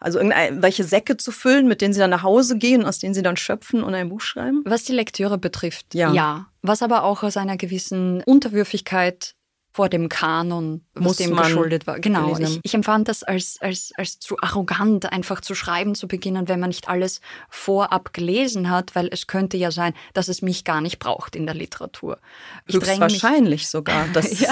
also 0.00 0.18
irgendwelche 0.18 0.84
Säcke 0.84 1.16
zu 1.16 1.30
füllen, 1.30 1.68
mit 1.68 1.82
denen 1.82 1.92
sie 1.92 2.00
dann 2.00 2.10
nach 2.10 2.22
Hause 2.22 2.56
gehen, 2.56 2.84
aus 2.84 2.98
denen 2.98 3.14
sie 3.14 3.22
dann 3.22 3.36
schöpfen 3.36 3.82
und 3.82 3.94
ein 3.94 4.08
Buch 4.08 4.22
schreiben? 4.22 4.62
Was 4.64 4.84
die 4.84 4.92
Lektüre 4.92 5.38
betrifft, 5.38 5.94
ja. 5.94 6.12
ja. 6.12 6.46
Was 6.62 6.82
aber 6.82 7.04
auch 7.04 7.22
aus 7.22 7.36
einer 7.36 7.56
gewissen 7.56 8.22
Unterwürfigkeit 8.24 9.34
vor 9.72 9.88
dem 9.88 10.08
Kanon, 10.08 10.84
was 10.94 11.18
dem 11.18 11.36
geschuldet 11.36 11.86
war. 11.86 12.00
Genau. 12.00 12.36
Ich, 12.38 12.58
ich, 12.64 12.74
empfand 12.74 13.06
das 13.06 13.22
als, 13.22 13.56
als, 13.60 13.92
als 13.96 14.18
zu 14.18 14.36
arrogant, 14.40 15.12
einfach 15.12 15.40
zu 15.40 15.54
schreiben 15.54 15.94
zu 15.94 16.08
beginnen, 16.08 16.48
wenn 16.48 16.58
man 16.58 16.70
nicht 16.70 16.88
alles 16.88 17.20
vorab 17.48 18.12
gelesen 18.12 18.68
hat, 18.68 18.96
weil 18.96 19.08
es 19.12 19.28
könnte 19.28 19.56
ja 19.56 19.70
sein, 19.70 19.94
dass 20.12 20.26
es 20.26 20.42
mich 20.42 20.64
gar 20.64 20.80
nicht 20.80 20.98
braucht 20.98 21.36
in 21.36 21.46
der 21.46 21.54
Literatur. 21.54 22.18
Ich 22.66 22.74
Höchstwahrscheinlich 22.74 23.62
mich, 23.62 23.68
sogar. 23.68 24.06
Das 24.12 24.40
ja, 24.40 24.50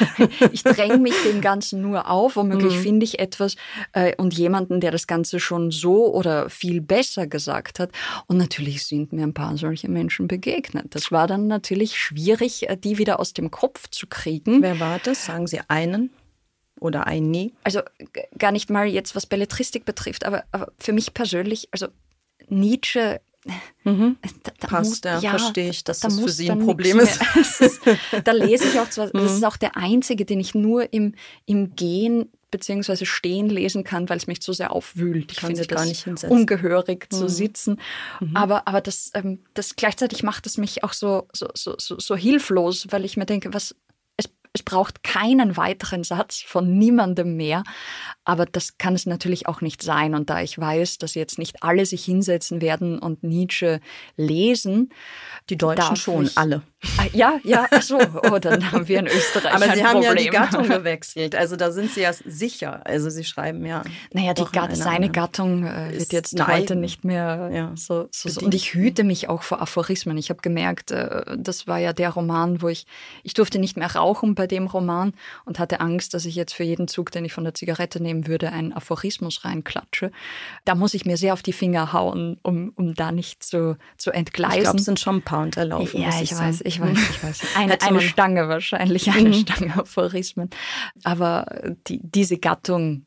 ich 0.52 0.62
dränge 0.62 0.98
mich 0.98 1.14
dem 1.24 1.40
Ganzen 1.40 1.82
nur 1.82 2.08
auf. 2.08 2.36
Womöglich 2.36 2.76
mhm. 2.76 2.82
finde 2.82 3.04
ich 3.04 3.18
etwas 3.18 3.56
äh, 3.92 4.14
und 4.16 4.34
jemanden, 4.34 4.80
der 4.80 4.92
das 4.92 5.08
Ganze 5.08 5.40
schon 5.40 5.72
so 5.72 6.14
oder 6.14 6.48
viel 6.50 6.80
besser 6.80 7.26
gesagt 7.26 7.80
hat. 7.80 7.90
Und 8.26 8.36
natürlich 8.36 8.84
sind 8.86 9.12
mir 9.12 9.24
ein 9.24 9.34
paar 9.34 9.56
solche 9.56 9.90
Menschen 9.90 10.28
begegnet. 10.28 10.94
Das 10.94 11.10
war 11.10 11.26
dann 11.26 11.48
natürlich 11.48 11.98
schwierig, 11.98 12.68
äh, 12.68 12.76
die 12.76 12.98
wieder 12.98 13.18
aus 13.18 13.32
dem 13.32 13.50
Kopf 13.50 13.88
zu 13.90 14.06
kriegen 14.06 14.51
Hm? 14.56 14.62
Wer 14.62 14.80
war 14.80 14.98
das? 14.98 15.26
Sagen 15.26 15.46
Sie 15.46 15.60
einen 15.68 16.10
oder 16.80 17.06
ein 17.06 17.30
nie? 17.30 17.52
Also 17.64 17.80
gar 18.38 18.52
nicht 18.52 18.70
mal 18.70 18.86
jetzt, 18.86 19.14
was 19.14 19.26
Belletristik 19.26 19.84
betrifft, 19.84 20.24
aber, 20.24 20.44
aber 20.52 20.72
für 20.78 20.92
mich 20.92 21.14
persönlich, 21.14 21.68
also 21.70 21.88
Nietzsche 22.48 23.20
Mhm. 23.84 24.16
Da, 24.44 24.52
da 24.60 24.68
Passt, 24.68 24.90
muss, 24.90 25.00
ja, 25.04 25.18
ja, 25.18 25.30
verstehe 25.30 25.70
ich, 25.70 25.82
dass 25.82 26.00
da, 26.00 26.08
das 26.08 26.20
für 26.20 26.28
Sie 26.28 26.48
ein 26.50 26.60
Problem 26.60 27.00
ist. 27.00 27.20
ist. 27.60 27.80
Da 28.24 28.32
lese 28.32 28.64
ich 28.68 28.78
auch 28.78 28.88
zwar, 28.88 29.06
mhm. 29.06 29.14
das 29.14 29.32
ist 29.34 29.44
auch 29.44 29.56
der 29.56 29.76
einzige, 29.76 30.24
den 30.24 30.38
ich 30.38 30.54
nur 30.54 30.92
im, 30.92 31.14
im 31.44 31.74
Gehen 31.74 32.30
bzw. 32.52 33.04
Stehen 33.04 33.48
lesen 33.48 33.82
kann, 33.82 34.08
weil 34.08 34.18
es 34.18 34.28
mich 34.28 34.40
zu 34.42 34.52
sehr 34.52 34.70
aufwühlt. 34.70 35.32
Ich 35.32 35.38
kann 35.38 35.56
finde 35.56 35.66
das 35.66 36.24
ungehörig 36.24 37.08
mhm. 37.10 37.16
zu 37.16 37.28
sitzen. 37.28 37.80
Mhm. 38.20 38.36
Aber, 38.36 38.68
aber 38.68 38.80
das, 38.80 39.10
ähm, 39.14 39.40
das 39.54 39.74
gleichzeitig 39.74 40.22
macht 40.22 40.46
es 40.46 40.58
mich 40.58 40.84
auch 40.84 40.92
so, 40.92 41.26
so, 41.32 41.48
so, 41.54 41.74
so 41.78 42.14
hilflos, 42.14 42.86
weil 42.90 43.04
ich 43.04 43.16
mir 43.16 43.26
denke, 43.26 43.52
was, 43.52 43.74
es 44.54 44.62
braucht 44.62 45.02
keinen 45.02 45.56
weiteren 45.56 46.04
Satz 46.04 46.42
von 46.42 46.76
niemandem 46.78 47.36
mehr. 47.36 47.62
Aber 48.24 48.46
das 48.46 48.78
kann 48.78 48.94
es 48.94 49.06
natürlich 49.06 49.48
auch 49.48 49.60
nicht 49.60 49.82
sein. 49.82 50.14
Und 50.14 50.30
da 50.30 50.40
ich 50.40 50.58
weiß, 50.58 50.98
dass 50.98 51.14
jetzt 51.14 51.38
nicht 51.38 51.62
alle 51.62 51.86
sich 51.86 52.04
hinsetzen 52.04 52.60
werden 52.60 52.98
und 52.98 53.22
Nietzsche 53.22 53.80
lesen, 54.16 54.90
die 55.50 55.56
Deutschen 55.56 55.96
schon, 55.96 56.24
ich, 56.26 56.38
alle. 56.38 56.62
Ah, 56.98 57.06
ja, 57.12 57.38
ja, 57.44 57.66
ach 57.70 57.82
so, 57.82 57.98
oh, 57.98 58.38
dann 58.38 58.72
haben 58.72 58.88
wir 58.88 58.98
in 58.98 59.06
Österreich 59.06 59.54
Aber 59.54 59.64
ein 59.64 59.74
Sie 59.76 59.84
haben 59.84 60.02
Problem. 60.02 60.16
ja 60.16 60.22
die 60.22 60.28
Gattung 60.28 60.68
gewechselt, 60.68 61.34
also 61.36 61.56
da 61.56 61.70
sind 61.70 61.90
Sie 61.90 62.00
ja 62.00 62.12
sicher. 62.12 62.84
Also 62.84 63.08
Sie 63.10 63.24
schreiben 63.24 63.64
ja. 63.64 63.82
Naja, 64.12 64.34
die 64.34 64.44
Gat 64.44 64.76
seine 64.76 65.10
Gattung 65.10 65.64
äh, 65.64 65.98
wird 65.98 66.12
jetzt 66.12 66.40
heute 66.46 66.74
nicht 66.76 67.04
mehr 67.04 67.50
ja. 67.52 67.72
so, 67.76 68.08
so, 68.10 68.28
so, 68.28 68.40
Und 68.40 68.54
ich 68.54 68.74
hüte 68.74 69.04
mich 69.04 69.28
auch 69.28 69.42
vor 69.42 69.60
Aphorismen. 69.60 70.16
Ich 70.18 70.30
habe 70.30 70.40
gemerkt, 70.42 70.90
äh, 70.90 71.24
das 71.36 71.66
war 71.66 71.78
ja 71.78 71.92
der 71.92 72.10
Roman, 72.10 72.62
wo 72.62 72.68
ich, 72.68 72.86
ich 73.22 73.34
durfte 73.34 73.58
nicht 73.58 73.76
mehr 73.76 73.94
rauchen 73.94 74.34
bei 74.34 74.46
dem 74.46 74.66
Roman 74.66 75.12
und 75.44 75.58
hatte 75.58 75.80
Angst, 75.80 76.14
dass 76.14 76.24
ich 76.24 76.34
jetzt 76.34 76.54
für 76.54 76.64
jeden 76.64 76.88
Zug, 76.88 77.10
den 77.12 77.24
ich 77.24 77.32
von 77.32 77.44
der 77.44 77.54
Zigarette 77.54 78.02
nehmen 78.12 78.26
würde, 78.26 78.52
einen 78.52 78.72
Aphorismus 78.72 79.44
reinklatsche. 79.44 80.10
Da 80.64 80.74
muss 80.74 80.94
ich 80.94 81.04
mir 81.04 81.16
sehr 81.16 81.32
auf 81.32 81.42
die 81.42 81.52
Finger 81.52 81.92
hauen, 81.92 82.38
um, 82.42 82.72
um 82.76 82.94
da 82.94 83.12
nicht 83.12 83.42
zu, 83.42 83.76
zu 83.96 84.10
entgleisen. 84.10 84.58
Ich 84.58 84.62
glaube, 84.62 84.78
es 84.78 84.84
sind 84.84 85.00
schon 85.00 85.16
ein 85.16 85.22
paar 85.22 85.42
unterlaufen. 85.42 86.00
Ja, 86.00 86.10
ich, 86.20 86.32
ich 86.32 86.38
weiß, 86.38 86.62
ich 86.64 86.80
weiß, 86.80 86.98
ich 86.98 87.22
weiß. 87.22 87.56
Eine, 87.56 87.80
eine 87.80 88.00
Stange 88.00 88.48
wahrscheinlich, 88.48 89.10
eine 89.10 89.30
mhm. 89.30 89.34
Stange 89.34 89.76
Aphorismen. 89.76 90.50
Aber 91.04 91.46
die, 91.88 92.00
diese 92.02 92.38
Gattung, 92.38 93.06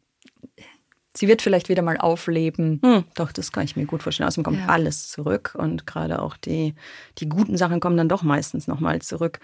sie 1.14 1.28
wird 1.28 1.42
vielleicht 1.42 1.70
wieder 1.70 1.82
mal 1.82 1.98
aufleben. 1.98 2.80
Hm, 2.84 3.06
doch, 3.16 3.32
das 3.32 3.52
kann 3.52 3.64
ich 3.64 3.76
mir 3.76 3.86
gut 3.86 4.04
vorstellen. 4.04 4.28
Außerdem 4.28 4.44
kommt 4.44 4.60
ja. 4.60 4.68
alles 4.68 5.10
zurück 5.10 5.56
und 5.58 5.88
gerade 5.88 6.22
auch 6.22 6.38
die, 6.38 6.76
die 7.20 7.30
guten 7.30 7.58
Sachen 7.58 7.80
kommen 7.80 7.98
dann 7.98 8.10
doch 8.10 8.24
meistens 8.24 8.68
nochmal 8.68 9.02
zurück. 9.02 9.40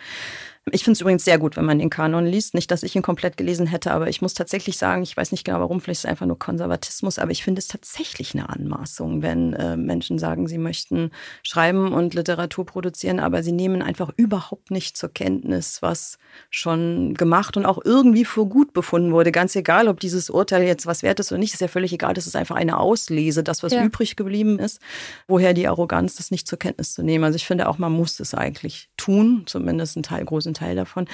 Ich 0.70 0.84
finde 0.84 0.93
es 0.93 1.01
übrigens 1.01 1.26
sehr 1.26 1.39
gut, 1.39 1.57
wenn 1.57 1.66
man 1.66 1.80
den 1.80 1.89
Kanon 1.89 2.26
liest. 2.26 2.53
Nicht, 2.53 2.70
dass 2.70 2.84
ich 2.84 2.95
ihn 2.95 3.01
komplett 3.01 3.36
gelesen 3.36 3.66
hätte, 3.66 3.91
aber 3.91 4.09
ich 4.09 4.22
muss 4.22 4.36
tatsächlich 4.36 4.78
sagen, 4.78 5.01
ich 5.01 5.18
weiß 5.18 5.32
nicht 5.32 5.43
genau 5.43 5.59
warum, 5.59 5.82
vielleicht 5.82 5.99
ist 5.99 6.05
es 6.05 6.09
einfach 6.09 6.28
nur 6.28 6.38
Konservatismus, 6.38 7.18
aber 7.18 7.32
ich 7.32 7.43
finde 7.43 7.57
es 7.57 7.68
tatsächlich 7.68 8.36
eine 8.36 8.47
Anmaßung, 8.47 9.24
wenn 9.24 9.53
äh, 9.53 9.76
Menschen 9.76 10.20
sagen, 10.20 10.47
sie 10.47 10.59
möchten 10.59 11.09
schreiben 11.41 11.93
und 11.93 12.14
Literatur 12.14 12.64
produzieren, 12.68 13.20
aber 13.20 13.41
sie 13.41 13.53
nehmen 13.53 13.82
einfach 13.82 14.12
überhaupt 14.18 14.70
nicht 14.70 14.97
zur 14.97 15.09
Kenntnis, 15.09 15.82
was 15.82 16.20
schon 16.51 17.16
gemacht 17.16 17.57
und 17.57 17.66
auch 17.66 17.80
irgendwie 17.84 18.26
für 18.26 18.45
gut 18.45 18.72
befunden 18.72 19.14
wurde. 19.14 19.32
Ganz 19.32 19.55
egal, 19.55 19.88
ob 19.88 19.99
dieses 19.99 20.30
Urteil 20.30 20.64
jetzt 20.64 20.86
was 20.86 21.01
wert 21.01 21.20
ist 21.20 21.32
oder 21.32 21.39
nicht, 21.39 21.55
ist 21.55 21.62
ja 21.62 21.70
völlig 21.70 21.91
egal. 21.91 22.14
Das 22.14 22.28
ist 22.28 22.36
einfach 22.36 22.55
eine 22.55 22.78
Auslese, 22.78 23.43
das, 23.43 23.64
was 23.64 23.74
ja. 23.74 23.84
übrig 23.84 24.16
geblieben 24.16 24.59
ist. 24.59 24.80
Woher 25.28 25.55
die 25.55 25.68
Arroganz, 25.68 26.18
das 26.18 26.30
nicht 26.30 26.47
zur 26.47 26.59
Kenntnis 26.59 26.93
zu 26.93 27.01
nehmen. 27.01 27.24
Also 27.24 27.36
ich 27.36 27.47
finde 27.47 27.68
auch, 27.68 27.80
man 27.80 27.91
muss 27.91 28.20
es 28.20 28.36
eigentlich 28.36 28.89
tun, 28.95 29.43
zumindest 29.47 29.97
ein 29.97 30.03
Teil, 30.03 30.24
großen 30.24 30.50
Teil 30.53 30.75
davon. 30.75 31.07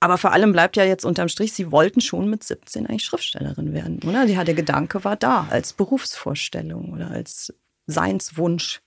Aber 0.00 0.16
vor 0.16 0.32
allem 0.32 0.52
bleibt 0.52 0.76
ja 0.76 0.84
jetzt 0.84 1.04
unterm 1.04 1.28
Strich, 1.28 1.52
Sie 1.52 1.70
wollten 1.70 2.00
schon 2.00 2.28
mit 2.30 2.42
17 2.42 2.86
eigentlich 2.86 3.04
Schriftstellerin 3.04 3.74
werden, 3.74 4.00
oder? 4.06 4.24
Die, 4.24 4.34
der 4.34 4.54
Gedanke 4.54 5.04
war 5.04 5.16
da 5.16 5.46
als 5.50 5.74
Berufsvorstellung 5.74 6.92
oder 6.92 7.10
als 7.10 7.52
Seinswunsch. 7.86 8.80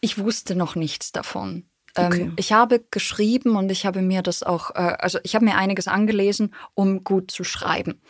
Ich 0.00 0.18
wusste 0.18 0.54
noch 0.54 0.76
nichts 0.76 1.10
davon. 1.10 1.64
Ähm, 1.96 2.06
okay. 2.06 2.32
ich 2.36 2.52
habe 2.52 2.82
geschrieben 2.90 3.56
und 3.56 3.70
ich 3.70 3.84
habe 3.84 4.00
mir 4.00 4.22
das 4.22 4.42
auch, 4.42 4.70
äh, 4.70 4.96
also 4.98 5.18
ich 5.24 5.34
habe 5.34 5.44
mir 5.44 5.56
einiges 5.56 5.88
angelesen, 5.88 6.54
um 6.74 7.04
gut 7.04 7.30
zu 7.30 7.44
schreiben. 7.44 8.00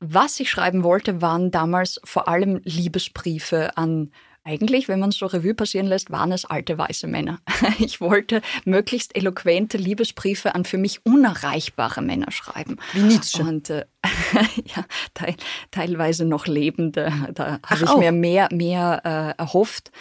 Was 0.00 0.40
ich 0.40 0.50
schreiben 0.50 0.82
wollte, 0.82 1.22
waren 1.22 1.50
damals 1.50 2.00
vor 2.04 2.28
allem 2.28 2.60
Liebesbriefe 2.64 3.76
an 3.76 4.10
eigentlich, 4.48 4.88
wenn 4.88 4.98
man 4.98 5.10
es 5.10 5.18
so 5.18 5.26
Revue 5.26 5.54
passieren 5.54 5.86
lässt, 5.86 6.10
waren 6.10 6.32
es 6.32 6.46
alte 6.46 6.78
weiße 6.78 7.06
Männer. 7.06 7.38
Ich 7.78 8.00
wollte 8.00 8.40
möglichst 8.64 9.14
eloquente 9.14 9.76
Liebesbriefe 9.76 10.54
an 10.54 10.64
für 10.64 10.78
mich 10.78 11.04
unerreichbare 11.04 12.02
Männer 12.02 12.30
schreiben. 12.32 12.76
Wie 12.92 13.02
Nietzsche. 13.02 13.42
Und 13.42 13.70
äh, 13.70 13.84
ja, 14.74 14.84
teil, 15.14 15.36
teilweise 15.70 16.24
noch 16.24 16.46
lebende. 16.46 17.12
Da 17.34 17.60
habe 17.64 17.84
ich 17.84 17.88
auch. 17.88 17.98
mir 17.98 18.10
mehr, 18.10 18.48
mehr 18.50 19.02
äh, 19.04 19.40
erhofft. 19.40 19.92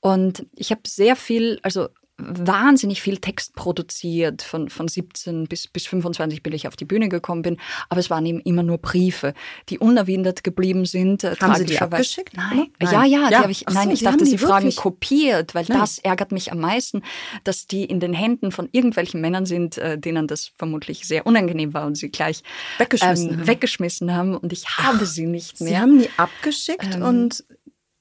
Und 0.00 0.46
ich 0.54 0.70
habe 0.70 0.82
sehr 0.86 1.16
viel, 1.16 1.58
also 1.62 1.88
wahnsinnig 2.18 3.02
viel 3.02 3.18
Text 3.18 3.54
produziert. 3.54 4.42
Von, 4.42 4.68
von 4.68 4.88
17 4.88 5.46
bis, 5.46 5.68
bis 5.68 5.86
25 5.86 6.42
bin 6.42 6.52
ich 6.52 6.66
auf 6.66 6.76
die 6.76 6.84
Bühne 6.84 7.08
gekommen 7.08 7.42
bin. 7.42 7.58
Aber 7.88 8.00
es 8.00 8.10
waren 8.10 8.24
eben 8.24 8.40
immer 8.40 8.62
nur 8.62 8.78
Briefe, 8.78 9.34
die 9.68 9.78
unerwidert 9.78 10.42
geblieben 10.42 10.86
sind. 10.86 11.24
Äh, 11.24 11.36
Haben 11.40 11.56
Sie 11.56 11.66
die 11.66 11.78
abgeschickt? 11.78 12.36
Nein. 12.36 12.68
nein. 12.80 12.92
Ja, 12.92 13.04
ja, 13.04 13.30
ja. 13.30 13.46
Die 13.46 13.50
ich, 13.50 13.66
nein, 13.66 13.88
so, 13.88 13.94
ich 13.94 14.02
dachte, 14.02 14.24
Sie 14.24 14.38
fragen 14.38 14.74
kopiert, 14.74 15.54
weil 15.54 15.66
nein. 15.68 15.78
das 15.78 15.98
ärgert 15.98 16.32
mich 16.32 16.52
am 16.52 16.60
meisten, 16.60 17.02
dass 17.44 17.66
die 17.66 17.84
in 17.84 18.00
den 18.00 18.14
Händen 18.14 18.50
von 18.50 18.68
irgendwelchen 18.72 19.20
Männern 19.20 19.46
sind, 19.46 19.78
äh, 19.78 19.98
denen 19.98 20.26
das 20.26 20.52
vermutlich 20.56 21.06
sehr 21.06 21.26
unangenehm 21.26 21.74
war 21.74 21.86
und 21.86 21.96
sie 21.96 22.10
gleich 22.10 22.42
weggeschmissen, 22.78 23.30
ähm, 23.30 23.36
haben. 23.38 23.46
weggeschmissen 23.46 24.14
haben. 24.14 24.36
Und 24.36 24.52
ich 24.52 24.66
habe 24.78 25.00
Ach, 25.02 25.06
sie 25.06 25.26
nicht 25.26 25.60
mehr. 25.60 25.68
Sie 25.68 25.78
haben 25.78 25.98
die 25.98 26.08
abgeschickt 26.16 26.94
ähm, 26.94 27.02
und 27.02 27.44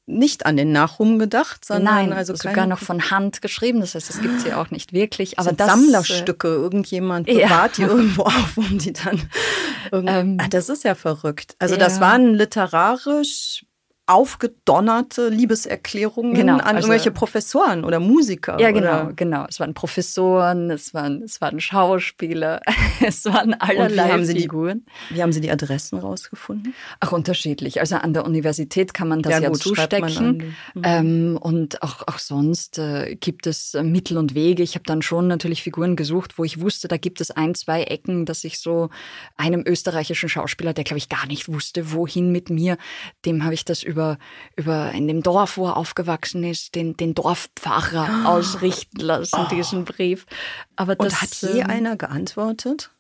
nicht 0.08 0.46
an 0.46 0.56
den 0.56 0.72
Nachruhm 0.72 1.18
gedacht, 1.18 1.66
sondern 1.66 1.96
Nein, 1.96 2.14
also 2.14 2.36
sogar 2.36 2.68
noch 2.68 2.80
von 2.80 3.10
Hand 3.10 3.42
geschrieben. 3.42 3.80
Das 3.80 3.96
heißt, 3.96 4.10
es 4.10 4.22
gibt 4.22 4.42
sie 4.42 4.54
auch 4.54 4.70
nicht 4.70 4.94
wirklich. 4.94 5.40
Aber 5.40 5.52
das 5.52 5.68
Sammlerstücke, 5.68 6.48
irgendjemand 6.48 7.26
bewahrt 7.26 7.78
ja. 7.78 7.88
die 7.88 7.92
irgendwo 7.92 8.24
auf, 8.24 8.58
um 8.58 8.78
die 8.78 8.94
dann. 8.94 9.28
Ähm, 9.92 10.38
ah, 10.40 10.48
das 10.48 10.70
ist 10.70 10.84
ja 10.84 10.94
verrückt. 10.94 11.56
Also 11.58 11.76
ja. 11.76 11.80
das 11.80 12.00
waren 12.00 12.36
literarisch 12.36 13.66
aufgedonnerte 14.08 15.30
Liebeserklärungen 15.30 16.36
genau, 16.36 16.54
an 16.54 16.62
also, 16.62 16.78
irgendwelche 16.78 17.10
Professoren 17.10 17.84
oder 17.84 18.00
Musiker. 18.00 18.60
Ja, 18.60 18.70
genau, 18.70 19.06
oder? 19.06 19.14
genau. 19.16 19.46
Es 19.50 19.60
waren 19.60 19.74
Professoren, 19.74 20.70
es 20.70 20.94
waren, 20.94 21.24
es 21.24 21.42
waren 21.42 21.60
Schauspieler, 21.60 22.62
es 23.04 23.26
waren 23.26 23.56
allerlei 23.56 24.10
haben 24.10 24.26
Figuren. 24.26 24.86
Die, 25.10 25.16
wie 25.16 25.24
haben 25.24 25.32
Sie 25.32 25.42
die 25.42 25.50
Adressen 25.50 25.98
rausgefunden? 25.98 26.76
Ach, 27.00 27.14
unterschiedlich. 27.14 27.80
Also 27.80 27.96
an 27.96 28.14
der 28.14 28.26
Universität 28.26 28.94
kann 28.94 29.08
man 29.08 29.24
das 29.24 29.34
ja, 29.34 29.40
ja 29.40 29.50
gut, 29.50 29.64
zustecken. 29.64 30.54
Mhm. 30.76 30.82
Ähm, 30.84 31.40
und 31.42 31.82
auch, 31.82 32.04
auch 32.06 32.20
sonst 32.20 32.78
äh, 32.78 33.16
gibt 33.16 33.48
es 33.48 33.74
äh, 33.74 33.82
Mittel 33.82 34.20
und 34.20 34.36
Wege. 34.36 34.62
Ich 34.62 34.76
habe 34.76 34.86
dann 34.86 35.02
schon 35.02 35.28
natürlich 35.28 35.64
Figuren 35.64 35.96
gesucht, 35.96 36.38
wo 36.38 36.44
ich 36.44 36.62
wusste, 36.62 36.88
da 36.88 36.98
gibt 36.98 37.22
es 37.22 37.32
ein, 37.32 37.56
zwei 37.56 37.82
Ecken, 37.82 38.28
dass 38.28 38.44
ich 38.44 38.60
so 38.60 38.92
einem 39.36 39.64
österreichischen 39.66 40.30
Schauspieler, 40.30 40.74
der 40.74 40.84
glaube 40.84 41.00
ich 41.00 41.10
gar 41.10 41.26
nicht 41.26 41.48
wusste, 41.48 41.92
wohin 41.92 42.32
mit 42.32 42.52
mir, 42.52 42.78
dem 43.26 43.44
habe 43.44 43.56
ich 43.56 43.66
das 43.66 43.82
über 43.82 43.95
über, 43.96 44.18
über 44.58 44.92
in 44.92 45.08
dem 45.08 45.24
Dorf, 45.24 45.56
wo 45.56 45.68
er 45.68 45.78
aufgewachsen 45.78 46.44
ist, 46.44 46.76
den, 46.76 46.98
den 46.98 47.16
Dorfpfarrer 47.16 48.26
oh. 48.26 48.28
ausrichten 48.28 49.00
lassen, 49.00 49.46
oh. 49.46 49.48
diesen 49.50 49.86
Brief. 49.86 50.26
Aber 50.76 50.96
das, 50.96 51.06
Und 51.06 51.22
hat 51.22 51.36
je 51.42 51.62
ähm, 51.62 51.70
einer 51.70 51.96
geantwortet? 51.96 52.92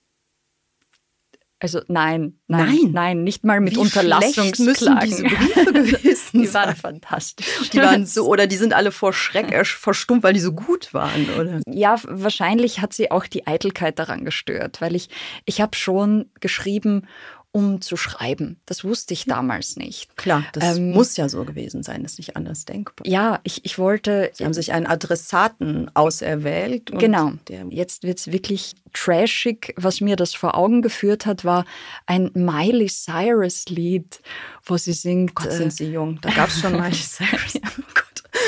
Also 1.60 1.82
nein, 1.88 2.38
nein, 2.48 2.68
nein, 2.68 2.91
nein 2.91 3.24
nicht 3.24 3.43
mal 3.43 3.62
mit 3.62 3.76
Wie 3.76 3.80
Unterlassungsklagen. 3.80 4.66
Müssen 4.66 5.00
diese 5.04 5.24
Briefe 5.24 5.74
gewesen 5.74 6.41
die 6.43 6.54
waren 6.54 6.76
fantastisch. 6.76 7.70
Die 7.72 7.80
waren 7.80 8.06
so, 8.06 8.28
oder 8.28 8.46
die 8.46 8.58
sind 8.58 8.74
alle 8.74 8.91
vor 8.91 9.14
Schreck 9.14 9.66
verstummt, 9.66 10.22
weil 10.24 10.34
die 10.34 10.41
so 10.41 10.52
gut 10.52 10.93
waren, 10.93 11.28
oder? 11.39 11.62
Ja, 11.66 11.96
wahrscheinlich 12.04 12.82
hat 12.82 12.93
sie 12.93 13.10
auch 13.10 13.26
die 13.26 13.48
Eitelkeit 13.48 14.00
daran 14.00 14.26
gestört, 14.26 14.82
weil 14.82 14.96
ich, 14.96 15.10
ich 15.46 15.62
habe 15.62 15.76
schon 15.76 16.30
geschrieben, 16.39 17.08
um 17.56 17.80
zu 17.80 17.95
schreiben. 17.95 18.60
Das 18.66 18.84
wusste 18.84 19.14
ich 19.14 19.24
damals 19.24 19.78
nicht. 19.78 20.18
Klar, 20.18 20.43
das 20.51 20.76
ähm, 20.76 20.91
muss 20.91 21.16
ja 21.16 21.30
so 21.30 21.45
gewesen 21.45 21.84
sein, 21.84 22.03
das 22.03 22.12
ist 22.14 22.18
nicht 22.18 22.36
anders 22.36 22.66
denkbar. 22.66 23.08
Ja, 23.08 23.39
ich, 23.43 23.64
ich 23.64 23.80
wollte. 23.80 24.30
Sie 24.34 24.43
haben 24.43 24.53
sich 24.53 24.74
einen 24.74 24.86
Adressaten 24.86 25.89
auserwählt. 25.93 26.91
genau. 26.91 27.32
Jetzt 27.70 28.03
wird 28.03 28.20
es 28.20 28.30
wirklich 28.30 28.76
trashig. 28.91 29.74
Was 29.78 30.01
mir 30.01 30.18
das 30.18 30.36
vor 30.36 30.56
Augen 30.56 30.82
geführt 30.82 31.26
hat, 31.26 31.45
war 31.45 31.64
ein 32.08 32.30
Miley 32.34 32.88
Cyrus-Lied, 32.88 34.20
wo 34.66 34.76
sie 34.76 34.91
singt. 34.91 35.36
Gott, 35.36 35.53
sind 35.53 35.68
äh, 35.68 35.72
Sie 35.72 35.91
jung. 35.93 36.20
Da 36.20 36.32
gab 36.32 36.49
es 36.49 36.60
schon 36.60 36.74
Miley 36.82 36.91
Cyrus. 36.91 37.53
ja. 37.53 37.62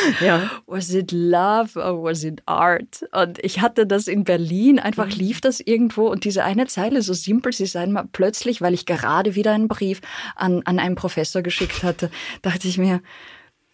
Ja. 0.22 0.50
Was 0.66 0.94
it 0.94 1.12
love 1.12 1.80
or 1.80 2.04
was 2.04 2.24
it 2.24 2.42
art? 2.46 3.06
Und 3.12 3.44
ich 3.44 3.62
hatte 3.62 3.86
das 3.86 4.08
in 4.08 4.24
Berlin, 4.24 4.80
einfach 4.80 5.08
mhm. 5.08 5.14
lief 5.14 5.42
das 5.42 5.60
irgendwo 5.60 6.08
und 6.08 6.24
diese 6.24 6.44
eine 6.44 6.68
Zeile, 6.68 7.02
so 7.02 7.14
simpel 7.14 7.54
sie 7.54 7.66
sein 7.66 7.92
mag, 7.92 8.12
plötzlich, 8.12 8.62
weil 8.62 8.74
ich 8.74 8.86
gerade 8.86 9.36
wieder 9.36 9.54
einen 9.54 9.68
Brief 9.68 10.02
an, 10.36 10.62
an 10.66 10.80
einen 10.80 10.96
Professor 10.96 11.42
geschickt 11.42 11.84
hatte, 11.84 12.10
dachte 12.42 12.68
ich 12.68 12.78
mir, 12.78 13.02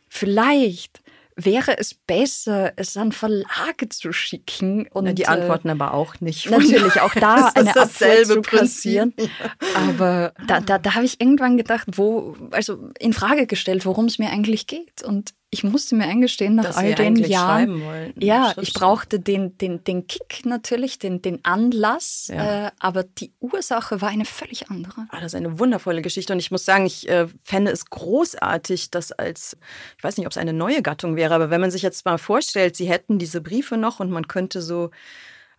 vielleicht 0.09 1.03
wäre 1.35 1.77
es 1.77 1.93
besser, 1.93 2.73
es 2.75 2.95
an 2.97 3.11
Verlage 3.11 3.89
zu 3.89 4.11
schicken. 4.11 4.87
Und, 4.91 5.07
ja, 5.07 5.13
die 5.13 5.27
antworten 5.27 5.69
äh, 5.69 5.71
aber 5.71 5.93
auch 5.93 6.19
nicht. 6.19 6.49
Natürlich, 6.49 7.01
auch 7.01 7.13
da 7.13 7.47
eine 7.55 7.75
Abfuhr 7.75 8.23
zu 8.23 8.41
kassieren. 8.41 9.13
Ja. 9.17 9.27
Aber 9.75 10.33
da, 10.47 10.59
da, 10.59 10.77
da 10.77 10.95
habe 10.95 11.05
ich 11.05 11.19
irgendwann 11.19 11.57
gedacht, 11.57 11.87
wo, 11.93 12.35
also 12.51 12.89
in 12.99 13.13
Frage 13.13 13.47
gestellt, 13.47 13.85
worum 13.85 14.05
es 14.05 14.19
mir 14.19 14.29
eigentlich 14.29 14.67
geht. 14.67 15.03
Und 15.03 15.33
ich 15.53 15.63
musste 15.63 15.95
mir 15.95 16.05
eingestehen, 16.05 16.55
nach 16.55 16.65
Dass 16.65 16.77
all 16.77 16.95
den 16.95 17.15
Jahren, 17.15 18.13
ja, 18.17 18.53
ich 18.59 18.73
brauchte 18.73 19.19
den, 19.19 19.55
den, 19.59 19.83
den 19.83 20.07
Kick 20.07 20.45
natürlich, 20.45 20.97
den, 20.97 21.21
den 21.21 21.45
Anlass, 21.45 22.31
ja. 22.33 22.67
äh, 22.67 22.71
aber 22.79 23.03
die 23.03 23.31
Ursache 23.39 24.01
war 24.01 24.09
eine 24.09 24.25
völlig 24.25 24.69
andere. 24.71 25.05
Ah, 25.09 25.17
das 25.17 25.33
ist 25.33 25.35
eine 25.35 25.59
wundervolle 25.59 26.01
Geschichte 26.01 26.33
und 26.33 26.39
ich 26.39 26.49
muss 26.49 26.65
sagen, 26.65 26.87
ich 26.87 27.07
äh, 27.07 27.27
fände 27.43 27.71
es 27.71 27.85
großartig, 27.85 28.89
dass 28.89 29.11
als, 29.11 29.55
ich 29.97 30.03
weiß 30.03 30.17
nicht, 30.17 30.25
ob 30.25 30.31
es 30.31 30.37
eine 30.37 30.53
neue 30.53 30.81
Gattung 30.81 31.15
wäre, 31.15 31.35
aber 31.35 31.51
wenn 31.51 31.61
man 31.61 31.71
sich 31.71 31.83
jetzt 31.83 32.03
mal 32.05 32.17
vorstellt, 32.17 32.75
sie 32.75 32.89
hätten 32.89 33.19
diese 33.19 33.39
Briefe 33.39 33.77
noch 33.77 33.99
und 33.99 34.09
man 34.09 34.27
könnte 34.27 34.61
so 34.61 34.89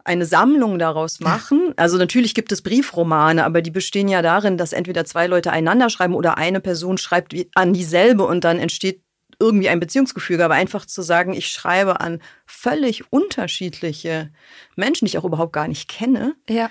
eine 0.04 0.26
Sammlung 0.26 0.78
daraus 0.78 1.20
machen. 1.20 1.72
Also 1.76 1.96
natürlich 1.96 2.34
gibt 2.34 2.52
es 2.52 2.62
Briefromane, 2.62 3.44
aber 3.44 3.62
die 3.62 3.70
bestehen 3.70 4.08
ja 4.08 4.20
darin, 4.20 4.58
dass 4.58 4.74
entweder 4.74 5.06
zwei 5.06 5.26
Leute 5.26 5.50
einander 5.50 5.88
schreiben 5.88 6.14
oder 6.14 6.36
eine 6.36 6.60
Person 6.60 6.98
schreibt 6.98 7.34
an 7.54 7.72
dieselbe 7.72 8.26
und 8.26 8.44
dann 8.44 8.58
entsteht 8.58 9.00
irgendwie 9.38 9.68
ein 9.68 9.80
Beziehungsgefüge, 9.80 10.44
aber 10.44 10.54
einfach 10.54 10.86
zu 10.86 11.02
sagen, 11.02 11.32
ich 11.32 11.48
schreibe 11.48 12.00
an 12.00 12.20
völlig 12.46 13.12
unterschiedliche 13.12 14.30
Menschen, 14.76 15.04
die 15.04 15.10
ich 15.10 15.18
auch 15.18 15.24
überhaupt 15.24 15.52
gar 15.52 15.68
nicht 15.68 15.88
kenne. 15.88 16.34
Ja. 16.48 16.70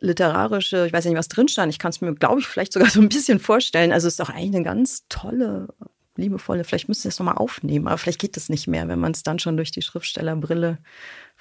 Literarische, 0.00 0.86
ich 0.86 0.92
weiß 0.92 1.04
nicht, 1.04 1.16
was 1.16 1.28
drin 1.28 1.48
stand. 1.48 1.72
Ich 1.72 1.78
kann 1.78 1.90
es 1.90 2.00
mir, 2.00 2.12
glaube 2.14 2.40
ich, 2.40 2.46
vielleicht 2.46 2.72
sogar 2.72 2.90
so 2.90 3.00
ein 3.00 3.08
bisschen 3.08 3.38
vorstellen. 3.38 3.92
Also 3.92 4.08
es 4.08 4.14
ist 4.14 4.20
doch 4.20 4.30
eigentlich 4.30 4.56
eine 4.56 4.64
ganz 4.64 5.04
tolle, 5.08 5.68
liebevolle, 6.16 6.64
vielleicht 6.64 6.88
müssen 6.88 7.04
wir 7.04 7.10
es 7.10 7.18
nochmal 7.18 7.36
aufnehmen, 7.36 7.86
aber 7.86 7.98
vielleicht 7.98 8.20
geht 8.20 8.36
es 8.36 8.48
nicht 8.48 8.66
mehr, 8.66 8.88
wenn 8.88 8.98
man 8.98 9.12
es 9.12 9.22
dann 9.22 9.38
schon 9.38 9.56
durch 9.56 9.70
die 9.70 9.82
Schriftstellerbrille 9.82 10.78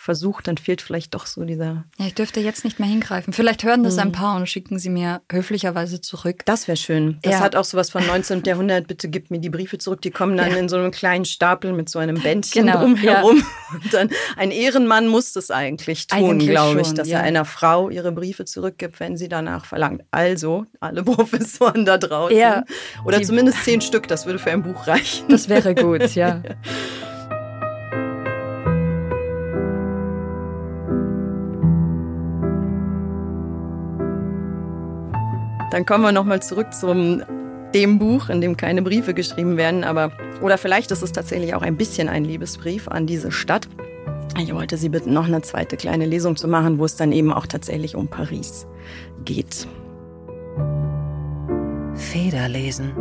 versucht, 0.02 0.48
dann 0.48 0.58
fehlt 0.58 0.82
vielleicht 0.82 1.14
doch 1.14 1.28
so 1.28 1.44
dieser. 1.44 1.86
Ja, 2.00 2.08
ich 2.08 2.16
dürfte 2.16 2.40
jetzt 2.40 2.64
nicht 2.64 2.80
mehr 2.80 2.90
hingreifen. 2.90 3.34
Vielleicht 3.34 3.64
hören 3.64 3.84
das 3.84 4.00
ein 4.00 4.08
mhm. 4.08 4.14
paar 4.14 4.36
und 4.36 4.50
schicken 4.50 4.80
sie 4.80 4.90
mir 4.90 5.22
höflicherweise 5.32 6.02
zurück. 6.02 6.44
Das 6.46 6.68
wäre 6.68 6.76
schön. 6.76 7.20
Das 7.22 7.34
ja. 7.34 7.40
hat 7.40 7.56
auch 7.56 7.64
sowas 7.64 7.92
von 7.92 8.06
19. 8.06 8.44
Jahrhundert. 8.46 8.88
Bitte 8.88 9.10
gib 9.10 9.30
mir 9.30 9.40
die 9.40 9.52
Briefe 9.52 9.78
zurück. 9.78 10.02
Die 10.02 10.10
kommen 10.10 10.36
dann 10.38 10.52
ja. 10.52 10.58
in 10.58 10.70
so 10.70 10.76
einem 10.78 10.90
kleinen 10.90 11.26
Stapel 11.26 11.72
mit 11.74 11.88
so 11.88 12.00
einem 12.00 12.20
Bändchen 12.20 12.66
genau. 12.66 12.80
drumherum. 12.80 13.38
Ja. 13.38 13.76
Und 13.76 13.94
dann 13.94 14.10
ein 14.38 14.50
Ehrenmann 14.50 15.08
muss 15.08 15.34
das 15.34 15.52
eigentlich 15.52 16.08
tun, 16.08 16.40
glaube 16.40 16.82
ich, 16.82 16.94
dass 16.94 17.08
er 17.08 17.22
einer 17.22 17.46
Frau 17.46 17.90
ihre 17.90 18.12
Briefe 18.12 18.46
zurückgibt, 18.46 19.00
wenn 19.00 19.18
sie 19.18 19.30
danach 19.30 19.66
verlangt. 19.66 20.02
Also 20.10 20.66
alle 20.80 21.04
Professoren 21.04 21.86
da 21.86 22.00
draußen. 22.00 22.64
Oder 23.06 23.20
die 23.20 23.26
zumindest 23.26 23.64
zehn 23.64 23.82
Stück. 23.82 24.08
Das 24.08 24.26
würde 24.26 24.40
für 24.40 24.50
ein 24.50 24.64
Buch 24.64 24.88
reichen. 24.88 25.28
Das 25.30 25.48
wäre 25.48 25.76
gut, 25.76 26.16
ja. 26.16 26.42
Dann 35.72 35.86
kommen 35.86 36.04
wir 36.04 36.12
nochmal 36.12 36.42
zurück 36.42 36.74
zum 36.74 37.24
dem 37.74 37.98
Buch, 37.98 38.30
in 38.30 38.42
dem 38.42 38.58
keine 38.58 38.82
Briefe 38.82 39.14
geschrieben 39.14 39.56
werden, 39.56 39.84
aber 39.86 40.12
oder 40.42 40.58
vielleicht 40.58 40.92
ist 40.92 41.02
es 41.02 41.14
tatsächlich 41.14 41.56
auch 41.56 41.62
ein 41.62 41.78
bisschen 41.78 42.10
ein 42.10 42.26
Liebesbrief 42.26 42.90
an 42.90 43.08
diese 43.08 43.32
Stadt. 43.32 43.68
Ich 44.38 44.54
wollte 44.54 44.78
Sie 44.78 44.90
bitten, 44.90 45.14
noch 45.14 45.26
eine 45.26 45.42
zweite 45.42 45.78
kleine 45.78 46.06
Lesung 46.06 46.36
zu 46.36 46.48
machen, 46.48 46.78
wo 46.78 46.86
es 46.86 46.98
dann 46.98 47.12
eben 47.12 47.32
auch 47.32 47.48
tatsächlich 47.48 47.96
um 47.96 48.08
Paris 48.08 48.68
geht. 49.24 49.68
Federlesen. 51.96 52.92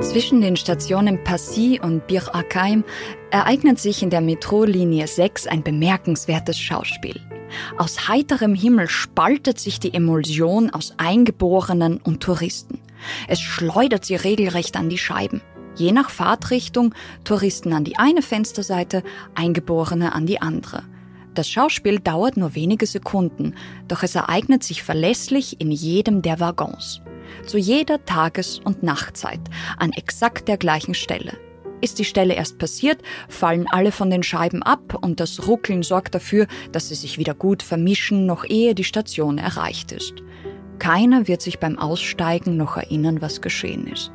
Zwischen 0.00 0.40
den 0.40 0.56
Stationen 0.56 1.24
Passy 1.24 1.80
und 1.82 2.06
Bir 2.06 2.26
Hakeim 2.26 2.84
ereignet 3.30 3.80
sich 3.80 4.02
in 4.02 4.10
der 4.10 4.20
Metrolinie 4.20 5.06
6 5.06 5.46
ein 5.46 5.62
bemerkenswertes 5.62 6.58
Schauspiel. 6.58 7.20
Aus 7.76 8.08
heiterem 8.08 8.54
Himmel 8.54 8.88
spaltet 8.88 9.58
sich 9.58 9.80
die 9.80 9.94
Emulsion 9.94 10.70
aus 10.70 10.94
Eingeborenen 10.96 11.98
und 11.98 12.22
Touristen. 12.22 12.80
Es 13.28 13.40
schleudert 13.40 14.04
sie 14.04 14.16
regelrecht 14.16 14.76
an 14.76 14.88
die 14.88 14.98
Scheiben. 14.98 15.40
Je 15.76 15.92
nach 15.92 16.10
Fahrtrichtung 16.10 16.94
Touristen 17.24 17.72
an 17.72 17.84
die 17.84 17.96
eine 17.96 18.22
Fensterseite, 18.22 19.02
Eingeborene 19.34 20.14
an 20.14 20.26
die 20.26 20.40
andere. 20.40 20.84
Das 21.34 21.48
Schauspiel 21.48 21.98
dauert 21.98 22.36
nur 22.36 22.54
wenige 22.54 22.86
Sekunden, 22.86 23.54
doch 23.88 24.04
es 24.04 24.14
ereignet 24.14 24.62
sich 24.62 24.84
verlässlich 24.84 25.60
in 25.60 25.72
jedem 25.72 26.22
der 26.22 26.38
Waggons. 26.38 27.00
Zu 27.44 27.58
jeder 27.58 28.04
Tages- 28.04 28.60
und 28.60 28.84
Nachtzeit, 28.84 29.40
an 29.76 29.90
exakt 29.90 30.46
der 30.46 30.58
gleichen 30.58 30.94
Stelle. 30.94 31.32
Ist 31.84 31.98
die 31.98 32.06
Stelle 32.06 32.32
erst 32.32 32.56
passiert, 32.56 33.02
fallen 33.28 33.66
alle 33.70 33.92
von 33.92 34.08
den 34.08 34.22
Scheiben 34.22 34.62
ab 34.62 34.96
und 35.02 35.20
das 35.20 35.46
Ruckeln 35.46 35.82
sorgt 35.82 36.14
dafür, 36.14 36.46
dass 36.72 36.88
sie 36.88 36.94
sich 36.94 37.18
wieder 37.18 37.34
gut 37.34 37.62
vermischen, 37.62 38.24
noch 38.24 38.46
ehe 38.48 38.74
die 38.74 38.84
Station 38.84 39.36
erreicht 39.36 39.92
ist. 39.92 40.14
Keiner 40.78 41.28
wird 41.28 41.42
sich 41.42 41.58
beim 41.58 41.78
Aussteigen 41.78 42.56
noch 42.56 42.78
erinnern, 42.78 43.20
was 43.20 43.42
geschehen 43.42 43.86
ist. 43.86 44.12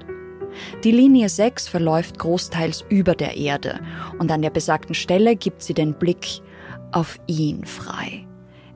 Die 0.84 0.92
Linie 0.92 1.30
6 1.30 1.68
verläuft 1.68 2.18
großteils 2.18 2.86
über 2.90 3.14
der 3.14 3.38
Erde 3.38 3.80
und 4.18 4.32
an 4.32 4.42
der 4.42 4.50
besagten 4.50 4.96
Stelle 4.96 5.36
gibt 5.36 5.62
sie 5.62 5.76
den 5.76 5.94
Blick 5.94 6.42
auf 6.92 7.20
ihn 7.28 7.66
frei. 7.66 8.26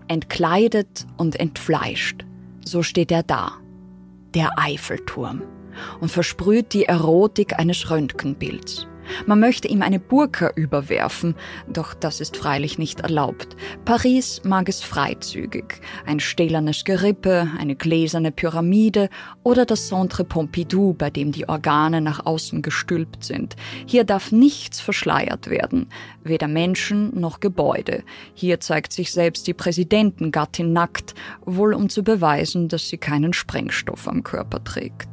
Entkleidet 0.07 1.07
und 1.17 1.39
entfleischt. 1.39 2.25
So 2.63 2.83
steht 2.83 3.11
er 3.11 3.23
da. 3.23 3.53
Der 4.35 4.51
Eiffelturm 4.59 5.41
und 5.99 6.09
versprüht 6.09 6.73
die 6.73 6.85
Erotik 6.85 7.59
eines 7.59 7.89
Röntgenbilds. 7.89 8.87
Man 9.25 9.39
möchte 9.39 9.67
ihm 9.67 9.81
eine 9.81 9.99
Burka 9.99 10.51
überwerfen, 10.55 11.35
doch 11.67 11.93
das 11.93 12.21
ist 12.21 12.37
freilich 12.37 12.77
nicht 12.77 13.01
erlaubt. 13.01 13.55
Paris 13.85 14.41
mag 14.43 14.69
es 14.69 14.81
freizügig. 14.81 15.81
Ein 16.05 16.19
stählernes 16.19 16.83
Gerippe, 16.83 17.49
eine 17.57 17.75
gläserne 17.75 18.31
Pyramide 18.31 19.09
oder 19.43 19.65
das 19.65 19.87
Centre 19.87 20.23
Pompidou, 20.23 20.93
bei 20.93 21.09
dem 21.09 21.31
die 21.31 21.47
Organe 21.49 22.01
nach 22.01 22.25
außen 22.25 22.61
gestülpt 22.61 23.23
sind. 23.23 23.55
Hier 23.85 24.03
darf 24.03 24.31
nichts 24.31 24.79
verschleiert 24.79 25.49
werden, 25.49 25.89
weder 26.23 26.47
Menschen 26.47 27.19
noch 27.19 27.39
Gebäude. 27.39 28.03
Hier 28.33 28.59
zeigt 28.59 28.93
sich 28.93 29.11
selbst 29.11 29.47
die 29.47 29.53
Präsidentengattin 29.53 30.71
nackt, 30.71 31.13
wohl 31.45 31.73
um 31.73 31.89
zu 31.89 32.03
beweisen, 32.03 32.69
dass 32.69 32.87
sie 32.87 32.97
keinen 32.97 33.33
Sprengstoff 33.33 34.07
am 34.07 34.23
Körper 34.23 34.63
trägt. 34.63 35.12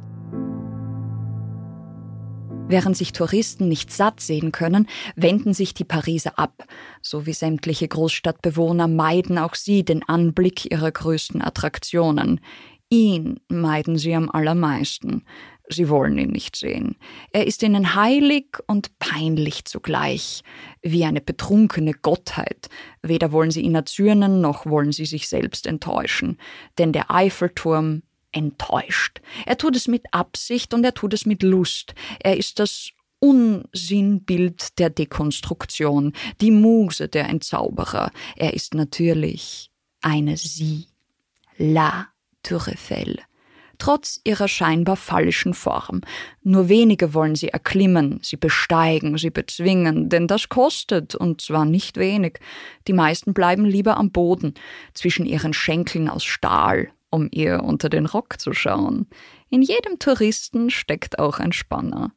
Während 2.71 2.95
sich 2.95 3.11
Touristen 3.11 3.67
nicht 3.67 3.91
satt 3.91 4.21
sehen 4.21 4.53
können, 4.53 4.87
wenden 5.17 5.53
sich 5.53 5.73
die 5.73 5.83
Pariser 5.83 6.39
ab. 6.39 6.63
So 7.01 7.25
wie 7.25 7.33
sämtliche 7.33 7.85
Großstadtbewohner 7.85 8.87
meiden 8.87 9.37
auch 9.37 9.55
sie 9.55 9.83
den 9.83 10.07
Anblick 10.07 10.71
ihrer 10.71 10.89
größten 10.89 11.41
Attraktionen. 11.41 12.39
Ihn 12.89 13.41
meiden 13.49 13.97
sie 13.97 14.15
am 14.15 14.31
allermeisten. 14.31 15.25
Sie 15.67 15.89
wollen 15.89 16.17
ihn 16.17 16.29
nicht 16.31 16.55
sehen. 16.55 16.95
Er 17.33 17.45
ist 17.45 17.61
ihnen 17.61 17.93
heilig 17.93 18.45
und 18.67 18.97
peinlich 18.99 19.65
zugleich, 19.65 20.41
wie 20.81 21.03
eine 21.03 21.19
betrunkene 21.19 21.91
Gottheit. 21.93 22.69
Weder 23.01 23.33
wollen 23.33 23.51
sie 23.51 23.61
ihn 23.61 23.75
erzürnen, 23.75 24.39
noch 24.39 24.65
wollen 24.65 24.93
sie 24.93 25.05
sich 25.05 25.27
selbst 25.27 25.67
enttäuschen. 25.67 26.37
Denn 26.77 26.93
der 26.93 27.11
Eiffelturm 27.11 28.03
enttäuscht. 28.31 29.21
Er 29.45 29.57
tut 29.57 29.75
es 29.75 29.87
mit 29.87 30.05
Absicht 30.11 30.73
und 30.73 30.83
er 30.83 30.93
tut 30.93 31.13
es 31.13 31.25
mit 31.25 31.43
Lust. 31.43 31.93
Er 32.19 32.37
ist 32.37 32.59
das 32.59 32.91
Unsinnbild 33.19 34.79
der 34.79 34.89
Dekonstruktion, 34.89 36.13
die 36.41 36.51
Muse 36.51 37.07
der 37.07 37.29
Entzauberer. 37.29 38.11
Er 38.35 38.53
ist 38.53 38.73
natürlich 38.73 39.69
eine 40.01 40.37
Sie, 40.37 40.87
La 41.57 42.07
Tour 42.41 42.67
Eiffel. 42.67 43.19
Trotz 43.77 44.21
ihrer 44.23 44.47
scheinbar 44.47 44.95
fallischen 44.95 45.55
Form. 45.55 46.01
Nur 46.43 46.69
wenige 46.69 47.15
wollen 47.15 47.35
sie 47.35 47.49
erklimmen, 47.49 48.19
sie 48.21 48.37
besteigen, 48.37 49.17
sie 49.17 49.31
bezwingen, 49.31 50.07
denn 50.09 50.27
das 50.27 50.49
kostet, 50.49 51.15
und 51.15 51.41
zwar 51.41 51.65
nicht 51.65 51.97
wenig. 51.97 52.39
Die 52.87 52.93
meisten 52.93 53.33
bleiben 53.33 53.65
lieber 53.65 53.97
am 53.97 54.11
Boden, 54.11 54.53
zwischen 54.93 55.25
ihren 55.25 55.53
Schenkeln 55.53 56.09
aus 56.09 56.23
Stahl, 56.23 56.91
um 57.11 57.27
ihr 57.31 57.63
unter 57.63 57.89
den 57.89 58.07
Rock 58.07 58.39
zu 58.39 58.53
schauen. 58.53 59.05
In 59.49 59.61
jedem 59.61 59.99
Touristen 59.99 60.71
steckt 60.71 61.19
auch 61.19 61.37
ein 61.37 61.51
Spanner. 61.51 62.11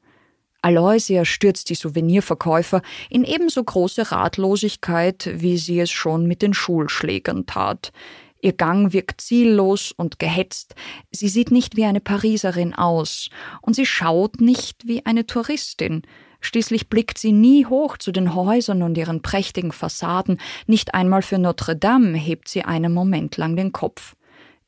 Aloysia 0.62 1.26
stürzt 1.26 1.68
die 1.68 1.74
Souvenirverkäufer 1.74 2.80
in 3.10 3.24
ebenso 3.24 3.62
große 3.62 4.10
Ratlosigkeit, 4.10 5.28
wie 5.34 5.58
sie 5.58 5.78
es 5.78 5.90
schon 5.90 6.26
mit 6.26 6.40
den 6.40 6.54
Schulschlägern 6.54 7.44
tat. 7.44 7.92
Ihr 8.40 8.52
Gang 8.52 8.92
wirkt 8.92 9.20
ziellos 9.20 9.92
und 9.92 10.18
gehetzt. 10.18 10.74
Sie 11.10 11.28
sieht 11.28 11.50
nicht 11.50 11.76
wie 11.76 11.84
eine 11.84 12.00
Pariserin 12.00 12.74
aus 12.74 13.28
und 13.60 13.74
sie 13.74 13.84
schaut 13.84 14.40
nicht 14.40 14.86
wie 14.86 15.04
eine 15.04 15.26
Touristin. 15.26 16.02
Schließlich 16.40 16.90
blickt 16.90 17.18
sie 17.18 17.32
nie 17.32 17.64
hoch 17.64 17.96
zu 17.96 18.12
den 18.12 18.34
Häusern 18.34 18.82
und 18.82 18.98
ihren 18.98 19.22
prächtigen 19.22 19.72
Fassaden. 19.72 20.38
Nicht 20.66 20.94
einmal 20.94 21.22
für 21.22 21.38
Notre 21.38 21.74
Dame 21.74 22.18
hebt 22.18 22.48
sie 22.48 22.64
einen 22.64 22.92
Moment 22.92 23.38
lang 23.38 23.56
den 23.56 23.72
Kopf. 23.72 24.14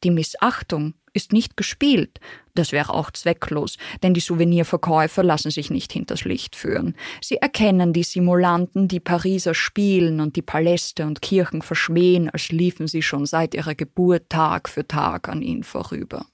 Die 0.06 0.12
Missachtung 0.12 0.94
ist 1.14 1.32
nicht 1.32 1.56
gespielt. 1.56 2.20
Das 2.54 2.70
wäre 2.70 2.94
auch 2.94 3.10
zwecklos, 3.10 3.76
denn 4.04 4.14
die 4.14 4.20
Souvenirverkäufer 4.20 5.24
lassen 5.24 5.50
sich 5.50 5.68
nicht 5.68 5.92
hinters 5.92 6.22
Licht 6.22 6.54
führen. 6.54 6.94
Sie 7.20 7.38
erkennen 7.38 7.92
die 7.92 8.04
Simulanten, 8.04 8.86
die 8.86 9.00
Pariser 9.00 9.52
spielen 9.52 10.20
und 10.20 10.36
die 10.36 10.42
Paläste 10.42 11.06
und 11.06 11.22
Kirchen 11.22 11.60
verschmähen, 11.60 12.30
als 12.30 12.50
liefen 12.50 12.86
sie 12.86 13.02
schon 13.02 13.26
seit 13.26 13.52
ihrer 13.52 13.74
Geburt 13.74 14.30
Tag 14.30 14.68
für 14.68 14.86
Tag 14.86 15.28
an 15.28 15.42
ihnen 15.42 15.64
vorüber. 15.64 16.24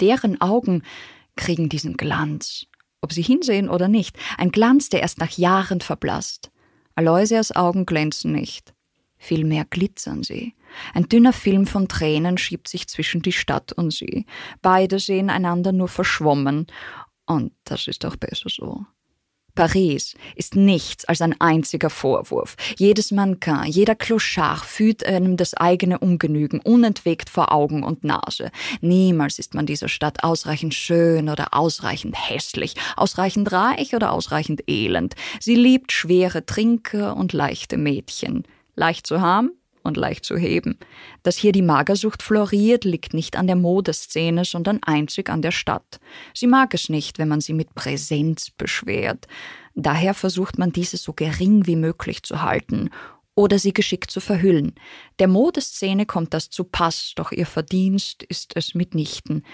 Deren 0.00 0.40
Augen 0.40 0.84
kriegen 1.34 1.68
diesen 1.68 1.96
Glanz, 1.96 2.66
ob 3.00 3.12
sie 3.12 3.22
hinsehen 3.22 3.68
oder 3.68 3.88
nicht, 3.88 4.16
ein 4.38 4.52
Glanz, 4.52 4.90
der 4.90 5.00
erst 5.00 5.18
nach 5.18 5.36
Jahren 5.36 5.80
verblasst. 5.80 6.52
Aloysias 6.94 7.50
Augen 7.56 7.84
glänzen 7.84 8.30
nicht, 8.30 8.75
vielmehr 9.26 9.64
glitzern 9.64 10.22
sie. 10.22 10.54
Ein 10.94 11.08
dünner 11.08 11.32
Film 11.32 11.66
von 11.66 11.88
Tränen 11.88 12.38
schiebt 12.38 12.68
sich 12.68 12.86
zwischen 12.88 13.22
die 13.22 13.32
Stadt 13.32 13.72
und 13.72 13.92
sie. 13.92 14.26
Beide 14.62 14.98
sehen 14.98 15.30
einander 15.30 15.72
nur 15.72 15.88
verschwommen. 15.88 16.66
Und 17.26 17.52
das 17.64 17.88
ist 17.88 18.04
auch 18.06 18.16
besser 18.16 18.48
so. 18.48 18.86
Paris 19.56 20.14
ist 20.36 20.54
nichts 20.54 21.06
als 21.06 21.22
ein 21.22 21.34
einziger 21.40 21.90
Vorwurf. 21.90 22.56
Jedes 22.78 23.10
Mannequin, 23.10 23.64
jeder 23.64 23.94
Clochard 23.96 24.64
fühlt 24.64 25.04
einem 25.04 25.36
das 25.36 25.54
eigene 25.54 25.98
Ungenügen 25.98 26.60
unentwegt 26.60 27.30
vor 27.30 27.52
Augen 27.52 27.82
und 27.82 28.04
Nase. 28.04 28.52
Niemals 28.82 29.38
ist 29.38 29.54
man 29.54 29.66
dieser 29.66 29.88
Stadt 29.88 30.22
ausreichend 30.22 30.74
schön 30.74 31.30
oder 31.30 31.54
ausreichend 31.54 32.14
hässlich, 32.16 32.74
ausreichend 32.96 33.50
reich 33.50 33.96
oder 33.96 34.12
ausreichend 34.12 34.62
elend. 34.68 35.14
Sie 35.40 35.56
liebt 35.56 35.90
schwere 35.90 36.44
Trinker 36.44 37.16
und 37.16 37.32
leichte 37.32 37.78
Mädchen. 37.78 38.44
Leicht 38.76 39.06
zu 39.06 39.20
haben, 39.20 39.50
und 39.86 39.96
leicht 39.96 40.24
zu 40.24 40.36
heben. 40.36 40.78
Dass 41.22 41.36
hier 41.38 41.52
die 41.52 41.62
Magersucht 41.62 42.22
floriert, 42.22 42.84
liegt 42.84 43.14
nicht 43.14 43.36
an 43.36 43.46
der 43.46 43.56
Modeszene, 43.56 44.44
sondern 44.44 44.82
einzig 44.82 45.30
an 45.30 45.40
der 45.40 45.52
Stadt. 45.52 46.00
Sie 46.34 46.46
mag 46.46 46.74
es 46.74 46.88
nicht, 46.90 47.18
wenn 47.18 47.28
man 47.28 47.40
sie 47.40 47.54
mit 47.54 47.74
Präsenz 47.74 48.50
beschwert. 48.50 49.26
Daher 49.74 50.12
versucht 50.12 50.58
man 50.58 50.72
diese 50.72 50.96
so 50.98 51.12
gering 51.14 51.66
wie 51.66 51.76
möglich 51.76 52.22
zu 52.22 52.42
halten 52.42 52.90
oder 53.34 53.58
sie 53.58 53.72
geschickt 53.72 54.10
zu 54.10 54.20
verhüllen. 54.20 54.74
Der 55.18 55.28
Modeszene 55.28 56.06
kommt 56.06 56.34
das 56.34 56.50
zu 56.50 56.64
Pass, 56.64 57.12
doch 57.16 57.32
ihr 57.32 57.46
Verdienst 57.46 58.22
ist 58.22 58.56
es 58.56 58.74
mitnichten. 58.74 59.44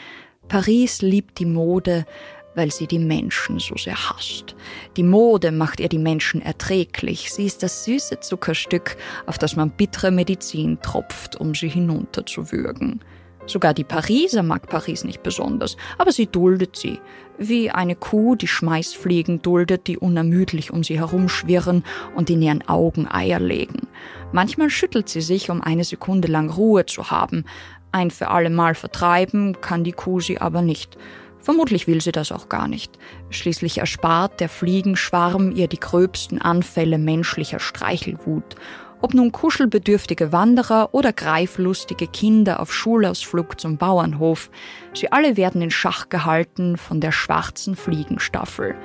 Paris 0.49 1.03
liebt 1.03 1.39
die 1.39 1.47
Mode, 1.47 2.07
weil 2.55 2.71
sie 2.71 2.87
die 2.87 2.99
Menschen 2.99 3.59
so 3.59 3.77
sehr 3.77 4.11
hasst. 4.11 4.55
Die 4.97 5.03
Mode 5.03 5.53
macht 5.53 5.81
ihr 5.81 5.89
die 5.89 5.99
Menschen 5.99 6.43
erträglich. 6.43 7.33
Sie 7.33 7.47
ist 7.47 7.63
das 7.63 7.85
süße 7.85 8.21
Zuckerstück, 8.21 8.97
auf 9.27 9.39
das 9.39 9.57
man 9.57 9.71
bittere 9.71 10.11
Medizin 10.11 10.79
tropft, 10.83 11.37
um 11.37 11.55
sie 11.55 11.69
hinunterzuwürgen. 11.69 13.01
Sogar 13.47 13.75
die 13.75 13.85
Pariser 13.85 14.43
mag 14.43 14.69
Paris 14.69 15.03
nicht 15.03 15.23
besonders, 15.23 15.77
aber 15.99 16.13
sie 16.13 16.27
duldet 16.27 16.77
sie. 16.77 17.01
Wie 17.39 17.71
eine 17.71 17.97
Kuh, 17.97 18.37
die 18.37 18.47
Schmeißfliegen 18.47 19.43
duldet, 19.43 19.89
die 19.89 19.99
unermüdlich 19.99 20.71
um 20.71 20.85
sie 20.85 20.99
herumschwirren 20.99 21.83
und 22.15 22.31
in 22.31 22.41
ihren 22.41 22.69
Augen 22.69 23.09
Eier 23.11 23.41
legen. 23.41 23.89
Manchmal 24.31 24.71
schüttelt 24.71 25.09
sie 25.09 25.23
sich, 25.23 25.51
um 25.51 25.61
eine 25.61 25.83
Sekunde 25.83 26.29
lang 26.29 26.51
Ruhe 26.51 26.87
zu 26.87 27.11
haben. 27.11 27.45
Ein 27.91 28.11
für 28.11 28.29
alle 28.29 28.49
Mal 28.49 28.75
vertreiben 28.75 29.61
kann 29.61 29.83
die 29.83 29.93
Kuh 29.93 30.21
sie 30.21 30.41
aber 30.41 30.63
nicht. 30.63 30.97
Vermutlich 31.43 31.87
will 31.87 32.01
sie 32.01 32.13
das 32.13 32.33
auch 32.33 32.49
gar 32.49 32.69
nicht. 32.69 32.99
Schließlich 33.31 33.79
erspart 33.79 34.41
der 34.41 34.49
Fliegenschwarm 34.49 35.51
ihr 35.53 35.67
die 35.67 35.81
gröbsten 35.81 36.41
Anfälle 36.41 36.99
menschlicher 36.99 37.59
Streichelwut. 37.59 38.55
Ob 39.01 39.15
nun 39.15 39.33
kuschelbedürftige 39.33 40.31
Wanderer 40.31 40.91
oder 40.93 41.13
greiflustige 41.13 42.07
Kinder 42.07 42.61
auf 42.61 42.73
Schulausflug 42.73 43.61
zum 43.61 43.77
Bauernhof, 43.77 44.49
sie 44.95 45.11
alle 45.11 45.37
werden 45.37 45.61
in 45.61 45.73
Schach 45.73 46.09
gehalten 46.09 46.77
von 46.77 47.01
der 47.01 47.11
schwarzen 47.11 47.75
Fliegenstaffel. 47.75 48.77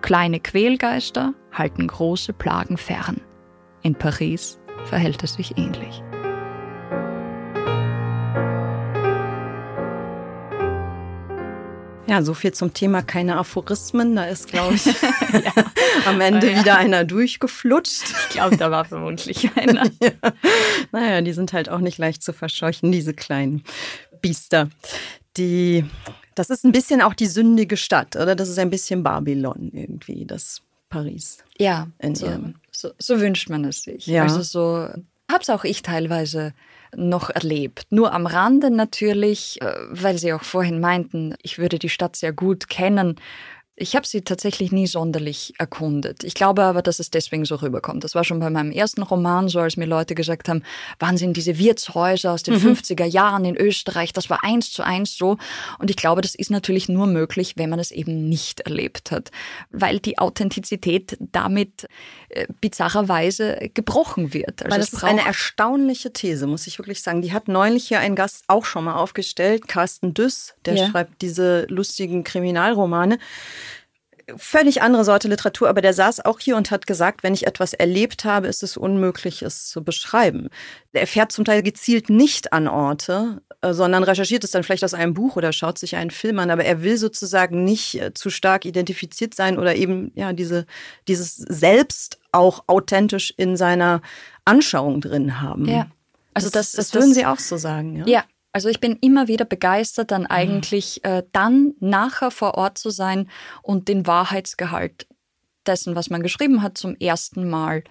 Kleine 0.00 0.40
Quälgeister 0.40 1.34
halten 1.52 1.86
große 1.86 2.32
Plagen 2.32 2.78
fern. 2.78 3.20
In 3.82 3.94
Paris 3.94 4.58
verhält 4.84 5.22
es 5.22 5.34
sich 5.34 5.58
ähnlich. 5.58 6.02
Ja, 12.06 12.22
so 12.22 12.34
viel 12.34 12.52
zum 12.52 12.72
Thema 12.72 13.02
keine 13.02 13.36
Aphorismen. 13.36 14.14
Da 14.14 14.24
ist, 14.24 14.48
glaube 14.48 14.74
ich, 14.74 14.86
ja. 15.32 15.52
am 16.06 16.20
Ende 16.20 16.50
ja. 16.50 16.60
wieder 16.60 16.76
einer 16.76 17.04
durchgeflutscht. 17.04 18.04
Ich 18.28 18.28
glaube, 18.30 18.56
da 18.56 18.70
war 18.70 18.84
vermutlich 18.84 19.50
einer. 19.56 19.84
ja. 20.00 20.10
Naja, 20.92 21.20
die 21.20 21.32
sind 21.32 21.52
halt 21.52 21.68
auch 21.68 21.80
nicht 21.80 21.98
leicht 21.98 22.22
zu 22.22 22.32
verscheuchen, 22.32 22.92
diese 22.92 23.14
kleinen 23.14 23.64
Biester. 24.20 24.70
Die, 25.36 25.84
das 26.34 26.50
ist 26.50 26.64
ein 26.64 26.72
bisschen 26.72 27.02
auch 27.02 27.14
die 27.14 27.26
sündige 27.26 27.76
Stadt, 27.76 28.16
oder? 28.16 28.34
Das 28.36 28.48
ist 28.48 28.58
ein 28.58 28.70
bisschen 28.70 29.02
Babylon 29.02 29.70
irgendwie, 29.72 30.24
das 30.24 30.62
Paris. 30.88 31.38
Ja, 31.58 31.88
so, 32.14 32.40
so, 32.70 32.90
so, 32.98 33.20
wünscht 33.20 33.50
man 33.50 33.64
es 33.64 33.82
sich. 33.82 34.06
Ja. 34.06 34.22
Also 34.22 34.42
so 34.42 34.88
hab's 35.30 35.50
auch 35.50 35.64
ich 35.64 35.82
teilweise 35.82 36.54
noch 36.94 37.30
erlebt. 37.30 37.86
Nur 37.90 38.12
am 38.12 38.26
Rande 38.26 38.70
natürlich, 38.70 39.60
äh, 39.60 39.74
weil 39.90 40.18
Sie 40.18 40.32
auch 40.32 40.44
vorhin 40.44 40.80
meinten, 40.80 41.34
ich 41.42 41.58
würde 41.58 41.78
die 41.78 41.88
Stadt 41.88 42.16
sehr 42.16 42.32
gut 42.32 42.68
kennen. 42.68 43.16
Ich 43.78 43.94
habe 43.94 44.06
sie 44.06 44.22
tatsächlich 44.22 44.72
nie 44.72 44.86
sonderlich 44.86 45.52
erkundet. 45.58 46.24
Ich 46.24 46.32
glaube 46.32 46.62
aber, 46.62 46.80
dass 46.80 46.98
es 46.98 47.10
deswegen 47.10 47.44
so 47.44 47.56
rüberkommt. 47.56 48.04
Das 48.04 48.14
war 48.14 48.24
schon 48.24 48.40
bei 48.40 48.48
meinem 48.48 48.70
ersten 48.70 49.02
Roman 49.02 49.48
so, 49.48 49.60
als 49.60 49.76
mir 49.76 49.84
Leute 49.84 50.14
gesagt 50.14 50.48
haben, 50.48 50.62
wann 50.98 51.18
sind 51.18 51.36
diese 51.36 51.58
Wirtshäuser 51.58 52.32
aus 52.32 52.42
den 52.42 52.54
mhm. 52.54 52.68
50er 52.70 53.04
Jahren 53.04 53.44
in 53.44 53.54
Österreich? 53.54 54.14
Das 54.14 54.30
war 54.30 54.42
eins 54.42 54.72
zu 54.72 54.82
eins 54.82 55.18
so. 55.18 55.36
Und 55.78 55.90
ich 55.90 55.96
glaube, 55.96 56.22
das 56.22 56.34
ist 56.34 56.50
natürlich 56.50 56.88
nur 56.88 57.06
möglich, 57.06 57.58
wenn 57.58 57.68
man 57.68 57.78
es 57.78 57.90
eben 57.90 58.30
nicht 58.30 58.60
erlebt 58.60 59.10
hat, 59.10 59.30
weil 59.70 60.00
die 60.00 60.18
Authentizität 60.18 61.18
damit 61.20 61.86
bizarrerweise 62.60 63.70
gebrochen 63.74 64.34
wird. 64.34 64.62
Also 64.62 64.70
weil 64.70 64.80
das 64.80 64.92
ist 64.92 65.04
eine 65.04 65.24
erstaunliche 65.24 66.12
These, 66.12 66.46
muss 66.46 66.66
ich 66.66 66.78
wirklich 66.78 67.02
sagen. 67.02 67.22
Die 67.22 67.32
hat 67.32 67.48
neulich 67.48 67.88
hier 67.88 68.00
ein 68.00 68.14
Gast 68.14 68.44
auch 68.48 68.64
schon 68.64 68.84
mal 68.84 68.94
aufgestellt, 68.94 69.68
Carsten 69.68 70.14
Düss, 70.14 70.54
der 70.64 70.74
ja. 70.74 70.88
schreibt 70.88 71.22
diese 71.22 71.66
lustigen 71.68 72.24
Kriminalromane 72.24 73.18
völlig 74.36 74.82
andere 74.82 75.04
Sorte 75.04 75.28
Literatur, 75.28 75.68
aber 75.68 75.80
der 75.80 75.92
saß 75.92 76.24
auch 76.24 76.40
hier 76.40 76.56
und 76.56 76.70
hat 76.70 76.86
gesagt, 76.86 77.22
wenn 77.22 77.34
ich 77.34 77.46
etwas 77.46 77.74
erlebt 77.74 78.24
habe, 78.24 78.48
ist 78.48 78.62
es 78.62 78.76
unmöglich, 78.76 79.42
es 79.42 79.68
zu 79.68 79.84
beschreiben. 79.84 80.48
Er 80.92 81.06
fährt 81.06 81.30
zum 81.30 81.44
Teil 81.44 81.62
gezielt 81.62 82.10
nicht 82.10 82.52
an 82.52 82.66
Orte, 82.66 83.42
äh, 83.62 83.72
sondern 83.72 84.02
recherchiert 84.02 84.42
es 84.42 84.50
dann 84.50 84.64
vielleicht 84.64 84.84
aus 84.84 84.94
einem 84.94 85.14
Buch 85.14 85.36
oder 85.36 85.52
schaut 85.52 85.78
sich 85.78 85.96
einen 85.96 86.10
Film 86.10 86.38
an, 86.40 86.50
aber 86.50 86.64
er 86.64 86.82
will 86.82 86.96
sozusagen 86.96 87.62
nicht 87.62 88.00
äh, 88.00 88.14
zu 88.14 88.30
stark 88.30 88.64
identifiziert 88.64 89.34
sein 89.34 89.58
oder 89.58 89.76
eben 89.76 90.10
ja 90.14 90.32
diese 90.32 90.66
dieses 91.06 91.36
Selbst 91.36 92.18
auch 92.32 92.64
authentisch 92.66 93.32
in 93.36 93.56
seiner 93.56 94.02
Anschauung 94.44 95.00
drin 95.00 95.40
haben. 95.40 95.66
Ja. 95.66 95.86
Also 96.34 96.50
das, 96.50 96.72
das, 96.72 96.90
das 96.90 96.94
würden 96.94 97.14
Sie 97.14 97.24
auch 97.24 97.38
so 97.38 97.56
sagen, 97.56 97.96
ja? 97.96 98.06
Ja, 98.06 98.24
also 98.56 98.70
ich 98.70 98.80
bin 98.80 98.96
immer 99.02 99.28
wieder 99.28 99.44
begeistert, 99.44 100.10
dann 100.10 100.22
mhm. 100.22 100.30
eigentlich 100.30 101.04
äh, 101.04 101.24
dann 101.32 101.74
nachher 101.78 102.30
vor 102.30 102.54
Ort 102.54 102.78
zu 102.78 102.88
sein 102.88 103.28
und 103.60 103.86
den 103.86 104.06
Wahrheitsgehalt 104.06 105.06
dessen, 105.66 105.94
was 105.94 106.08
man 106.08 106.22
geschrieben 106.22 106.62
hat, 106.62 106.78
zum 106.78 106.96
ersten 106.96 107.50
Mal 107.50 107.84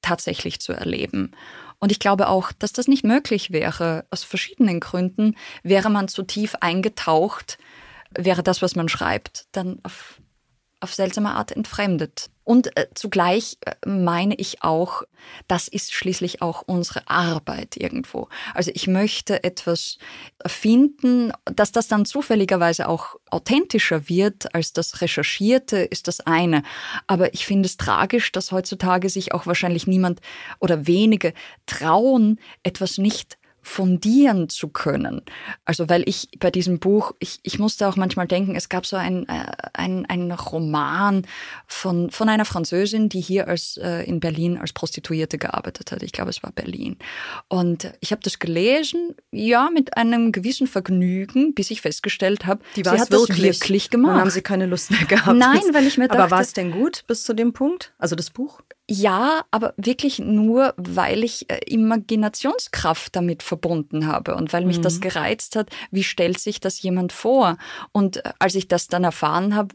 tatsächlich 0.00 0.60
zu 0.60 0.74
erleben. 0.74 1.32
Und 1.80 1.90
ich 1.90 1.98
glaube 1.98 2.28
auch, 2.28 2.52
dass 2.52 2.72
das 2.72 2.86
nicht 2.86 3.02
möglich 3.02 3.50
wäre, 3.50 4.06
aus 4.12 4.22
verschiedenen 4.22 4.78
Gründen, 4.78 5.34
wäre 5.64 5.90
man 5.90 6.06
zu 6.06 6.22
tief 6.22 6.54
eingetaucht, 6.60 7.58
wäre 8.16 8.44
das, 8.44 8.62
was 8.62 8.76
man 8.76 8.88
schreibt, 8.88 9.46
dann 9.50 9.80
auf, 9.82 10.20
auf 10.78 10.94
seltsame 10.94 11.32
Art 11.32 11.50
entfremdet. 11.50 12.30
Und 12.44 12.76
äh, 12.76 12.88
zugleich 12.94 13.56
äh, 13.64 13.74
meine 13.86 14.34
ich 14.34 14.62
auch, 14.62 15.02
das 15.46 15.68
ist 15.68 15.92
schließlich 15.92 16.42
auch 16.42 16.62
unsere 16.66 17.08
Arbeit 17.08 17.76
irgendwo. 17.76 18.28
Also 18.54 18.70
ich 18.74 18.86
möchte 18.88 19.44
etwas 19.44 19.98
finden, 20.46 21.32
dass 21.44 21.72
das 21.72 21.88
dann 21.88 22.04
zufälligerweise 22.04 22.88
auch 22.88 23.16
authentischer 23.30 24.08
wird 24.08 24.54
als 24.54 24.72
das 24.72 25.00
Recherchierte, 25.00 25.78
ist 25.78 26.08
das 26.08 26.20
eine. 26.20 26.62
Aber 27.06 27.32
ich 27.34 27.46
finde 27.46 27.66
es 27.66 27.76
tragisch, 27.76 28.32
dass 28.32 28.52
heutzutage 28.52 29.08
sich 29.08 29.32
auch 29.32 29.46
wahrscheinlich 29.46 29.86
niemand 29.86 30.20
oder 30.58 30.86
wenige 30.86 31.34
trauen, 31.66 32.40
etwas 32.62 32.98
nicht 32.98 33.38
fundieren 33.62 34.48
zu 34.48 34.68
können. 34.68 35.22
Also 35.64 35.88
weil 35.88 36.02
ich 36.08 36.28
bei 36.38 36.50
diesem 36.50 36.80
Buch, 36.80 37.12
ich, 37.20 37.38
ich 37.42 37.58
musste 37.58 37.88
auch 37.88 37.96
manchmal 37.96 38.26
denken, 38.26 38.56
es 38.56 38.68
gab 38.68 38.84
so 38.86 38.96
ein, 38.96 39.28
äh, 39.28 39.52
ein, 39.72 40.04
ein 40.06 40.32
Roman 40.32 41.26
von, 41.66 42.10
von 42.10 42.28
einer 42.28 42.44
Französin, 42.44 43.08
die 43.08 43.20
hier 43.20 43.46
als, 43.46 43.76
äh, 43.76 44.02
in 44.02 44.18
Berlin 44.20 44.58
als 44.58 44.72
Prostituierte 44.72 45.38
gearbeitet 45.38 45.92
hat. 45.92 46.02
Ich 46.02 46.12
glaube, 46.12 46.30
es 46.30 46.42
war 46.42 46.50
Berlin. 46.50 46.96
Und 47.48 47.92
ich 48.00 48.10
habe 48.10 48.22
das 48.22 48.40
gelesen, 48.40 49.14
ja, 49.30 49.70
mit 49.72 49.96
einem 49.96 50.32
gewissen 50.32 50.66
Vergnügen, 50.66 51.54
bis 51.54 51.70
ich 51.70 51.80
festgestellt 51.80 52.46
habe, 52.46 52.62
sie 52.74 52.82
hat 52.82 53.10
wirklich. 53.10 53.46
das 53.46 53.60
wirklich 53.60 53.90
gemacht. 53.90 54.14
Dann 54.14 54.20
haben 54.22 54.30
Sie 54.30 54.42
keine 54.42 54.66
Lust 54.66 54.90
mehr 54.90 55.04
gehabt. 55.04 55.38
Nein, 55.38 55.62
weil 55.72 55.86
ich 55.86 55.98
mir 55.98 56.08
dachte... 56.08 56.20
Aber 56.20 56.30
war 56.32 56.40
es 56.40 56.52
denn 56.52 56.72
gut 56.72 57.04
bis 57.06 57.22
zu 57.22 57.32
dem 57.32 57.52
Punkt? 57.52 57.94
Also 57.98 58.16
das 58.16 58.30
Buch? 58.30 58.60
Ja, 58.90 59.44
aber 59.50 59.74
wirklich 59.76 60.18
nur, 60.18 60.74
weil 60.76 61.22
ich 61.22 61.48
äh, 61.48 61.60
Imaginationskraft 61.66 63.14
damit 63.14 63.42
verbunden 63.42 64.06
habe 64.06 64.34
und 64.34 64.52
weil 64.52 64.64
mich 64.64 64.78
mhm. 64.78 64.82
das 64.82 65.00
gereizt 65.00 65.56
hat, 65.56 65.70
wie 65.90 66.02
stellt 66.02 66.40
sich 66.40 66.60
das 66.60 66.82
jemand 66.82 67.12
vor? 67.12 67.58
Und 67.92 68.18
äh, 68.18 68.32
als 68.38 68.54
ich 68.56 68.68
das 68.68 68.88
dann 68.88 69.04
erfahren 69.04 69.54
habe, 69.54 69.74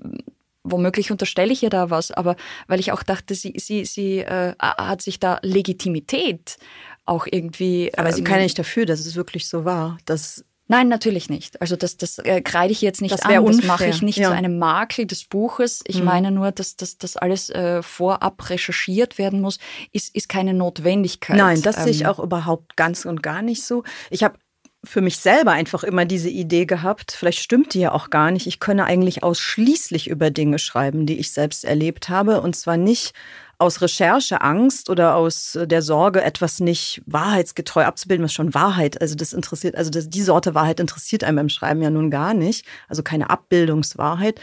womöglich 0.63 1.11
unterstelle 1.11 1.53
ich 1.53 1.63
ihr 1.63 1.69
da 1.69 1.89
was, 1.89 2.11
aber 2.11 2.35
weil 2.67 2.79
ich 2.79 2.91
auch 2.91 3.03
dachte, 3.03 3.33
sie, 3.33 3.53
sie, 3.57 3.85
sie 3.85 4.19
äh, 4.19 4.53
hat 4.59 5.01
sich 5.01 5.19
da 5.19 5.39
Legitimität 5.41 6.57
auch 7.05 7.25
irgendwie. 7.29 7.91
Aber 7.95 8.11
sie 8.11 8.19
ähm, 8.19 8.25
kann 8.25 8.37
ja 8.37 8.43
nicht 8.43 8.59
dafür, 8.59 8.85
dass 8.85 8.99
es 8.99 9.15
wirklich 9.15 9.47
so 9.47 9.65
war, 9.65 9.97
dass 10.05 10.43
Nein, 10.69 10.89
natürlich 10.89 11.29
nicht. 11.29 11.61
Also 11.61 11.75
das, 11.75 11.97
das 11.97 12.17
äh, 12.19 12.41
kreide 12.41 12.71
ich 12.71 12.81
jetzt 12.81 13.01
nicht 13.01 13.13
das 13.13 13.21
an. 13.21 13.39
Unfair. 13.39 13.57
Das 13.57 13.67
mache 13.67 13.87
ich 13.87 14.01
nicht 14.01 14.17
ja. 14.17 14.29
zu 14.29 14.35
einem 14.35 14.59
Makel 14.59 15.05
des 15.05 15.23
Buches. 15.23 15.81
Ich 15.87 15.99
mhm. 15.99 16.05
meine 16.05 16.31
nur, 16.31 16.51
dass 16.51 16.75
das 16.75 17.15
alles 17.15 17.49
äh, 17.49 17.81
vorab 17.81 18.49
recherchiert 18.49 19.17
werden 19.17 19.41
muss, 19.41 19.59
ist, 19.91 20.13
ist 20.13 20.27
keine 20.27 20.53
Notwendigkeit. 20.53 21.37
Nein, 21.37 21.61
das 21.61 21.77
ähm, 21.77 21.83
sehe 21.83 21.91
ich 21.91 22.01
ähm, 22.01 22.07
auch 22.07 22.19
überhaupt 22.19 22.75
ganz 22.75 23.05
und 23.05 23.23
gar 23.23 23.41
nicht 23.41 23.63
so. 23.63 23.83
Ich 24.09 24.23
habe 24.23 24.37
für 24.83 25.01
mich 25.01 25.17
selber 25.17 25.51
einfach 25.51 25.83
immer 25.83 26.05
diese 26.05 26.29
Idee 26.29 26.65
gehabt, 26.65 27.11
vielleicht 27.11 27.39
stimmt 27.39 27.73
die 27.73 27.79
ja 27.79 27.91
auch 27.91 28.09
gar 28.09 28.31
nicht, 28.31 28.47
ich 28.47 28.59
könne 28.59 28.85
eigentlich 28.85 29.23
ausschließlich 29.23 30.07
über 30.07 30.29
Dinge 30.29 30.59
schreiben, 30.59 31.05
die 31.05 31.19
ich 31.19 31.31
selbst 31.31 31.65
erlebt 31.65 32.09
habe. 32.09 32.41
Und 32.41 32.55
zwar 32.55 32.77
nicht 32.77 33.13
aus 33.59 33.81
Rechercheangst 33.81 34.89
oder 34.89 35.15
aus 35.15 35.57
der 35.59 35.81
Sorge, 35.81 36.21
etwas 36.23 36.59
nicht 36.59 37.01
wahrheitsgetreu 37.05 37.85
abzubilden, 37.85 38.23
was 38.23 38.33
schon 38.33 38.53
Wahrheit, 38.53 39.01
also 39.01 39.15
das 39.15 39.33
interessiert, 39.33 39.75
also 39.75 39.89
das, 39.89 40.09
die 40.09 40.21
Sorte 40.21 40.53
Wahrheit 40.53 40.79
interessiert 40.79 41.23
einem 41.23 41.37
beim 41.37 41.49
Schreiben 41.49 41.81
ja 41.81 41.89
nun 41.89 42.11
gar 42.11 42.33
nicht, 42.33 42.65
also 42.87 43.01
keine 43.01 43.29
Abbildungswahrheit, 43.29 44.39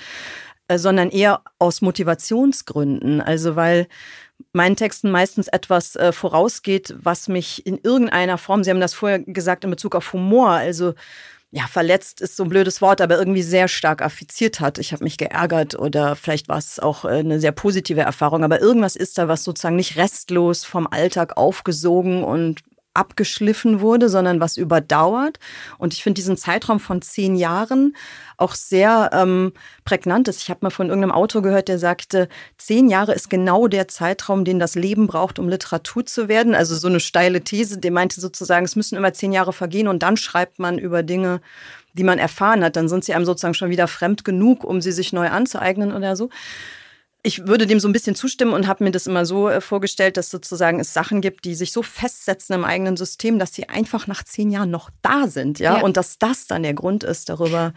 äh, 0.69 0.79
sondern 0.79 1.11
eher 1.11 1.43
aus 1.59 1.81
Motivationsgründen, 1.81 3.21
also 3.21 3.55
weil 3.55 3.87
meinen 4.53 4.77
Texten 4.77 5.11
meistens 5.11 5.47
etwas 5.47 5.95
äh, 5.95 6.13
vorausgeht, 6.13 6.95
was 6.99 7.29
mich 7.29 7.67
in 7.67 7.79
irgendeiner 7.79 8.39
Form, 8.39 8.65
Sie 8.65 8.71
haben 8.71 8.81
das 8.81 8.95
vorher 8.95 9.21
gesagt 9.21 9.65
in 9.65 9.71
Bezug 9.71 9.95
auf 9.95 10.13
Humor, 10.13 10.51
also 10.51 10.95
ja, 11.57 11.69
verletzt 11.69 12.21
ist 12.21 12.37
so 12.37 12.43
ein 12.43 12.49
blödes 12.49 12.83
Wort, 12.83 13.01
aber 13.01 13.17
irgendwie 13.17 13.45
sehr 13.45 13.69
stark 13.69 14.03
affiziert 14.03 14.59
hat. 14.59 14.79
Ich 14.79 14.93
habe 14.93 15.05
mich 15.05 15.19
geärgert 15.19 15.79
oder 15.79 16.17
vielleicht 16.17 16.49
war 16.49 16.59
es 16.59 16.81
auch 16.81 17.05
äh, 17.05 17.11
eine 17.11 17.39
sehr 17.39 17.53
positive 17.53 18.01
Erfahrung, 18.01 18.43
aber 18.43 18.61
irgendwas 18.61 18.97
ist 18.97 19.19
da, 19.19 19.29
was 19.29 19.45
sozusagen 19.45 19.77
nicht 19.77 19.97
restlos 19.97 20.65
vom 20.65 20.89
Alltag 20.89 21.37
aufgesogen 21.37 22.25
und 22.25 22.63
abgeschliffen 22.95 23.81
wurde, 23.81 24.09
sondern 24.09 24.41
was 24.41 24.57
überdauert. 24.57 25.39
Und 25.79 25.93
ich 25.93 26.03
finde 26.03 26.15
diesen 26.15 26.37
Zeitraum 26.37 26.81
von 26.81 27.03
zehn 27.03 27.37
Jahren 27.37 27.97
auch 28.37 28.55
sehr 28.55 29.11
ähm, 29.13 29.53
prägnant 29.85 30.29
ist. 30.29 30.43
Ich 30.43 30.51
habe 30.51 30.61
mal 30.63 30.71
von 30.71 30.89
irgendeinem 30.89 31.13
Autor 31.13 31.43
gehört, 31.43 31.69
der 31.69 31.79
sagte, 31.79 32.29
zehn 32.57 32.89
Jahre 32.89 33.13
ist 33.13 33.31
genau 33.31 33.69
der 33.69 33.89
Zeitraum, 33.89 34.45
den 34.45 34.59
das 34.59 34.75
Leben 34.75 35.07
braucht, 35.07 35.39
um 35.39 35.49
Literatur 35.49 36.07
zu 36.07 36.29
werden. 36.29 36.55
Also 36.55 36.75
so 36.75 36.89
eine 36.89 37.01
steile 37.01 37.43
These, 37.43 37.79
der 37.79 37.91
meinte 37.91 38.21
sozusagen, 38.21 38.65
es 38.65 38.77
müssen 38.77 38.97
immer 38.97 39.13
zehn 39.13 39.33
Jahre 39.33 39.53
vergehen 39.53 39.89
und 39.89 40.03
dann 40.03 40.17
schreibt 40.17 40.59
man 40.59 40.79
über 40.79 41.03
Dinge, 41.03 41.41
die 41.93 42.05
man 42.05 42.19
erfahren 42.19 42.65
hat. 42.65 42.77
Dann 42.77 42.89
sind 42.89 43.05
sie 43.05 43.15
einem 43.15 43.25
sozusagen 43.25 43.55
schon 43.55 43.71
wieder 43.71 43.89
fremd 43.89 44.25
genug, 44.25 44.65
um 44.65 44.81
sie 44.81 44.93
sich 44.93 45.13
neu 45.13 45.29
anzueignen 45.29 45.93
oder 45.93 46.17
so 46.17 46.31
ich 47.27 47.47
würde 47.47 47.67
dem 47.67 47.81
so 47.81 47.89
ein 47.89 47.93
bisschen 47.93 48.15
zustimmen 48.15 48.53
und 48.53 48.67
habe 48.67 48.85
mir 48.85 48.91
das 48.91 49.07
immer 49.07 49.25
so 49.25 49.49
äh, 49.49 49.63
vorgestellt, 49.63 50.19
dass 50.19 50.31
sozusagen 50.31 50.79
es 50.79 50.93
Sachen 50.93 51.23
gibt, 51.23 51.47
die 51.47 51.55
sich 51.55 51.73
so 51.73 51.83
festsetzen 51.83 52.55
im 52.55 52.65
eigenen 52.65 52.99
System, 52.99 53.39
dass 53.39 53.55
sie 53.55 53.69
einfach 53.69 54.07
nach 54.07 54.23
zehn 54.23 54.51
Jahren 54.51 54.71
noch 54.71 54.91
da 55.01 55.27
sind, 55.27 55.59
ja, 55.59 55.79
ja. 55.79 55.83
und 55.83 55.97
dass 55.97 56.19
das 56.19 56.47
dann 56.47 56.63
der 56.63 56.75
Grund 56.75 57.03
ist, 57.03 57.31
darüber 57.31 57.73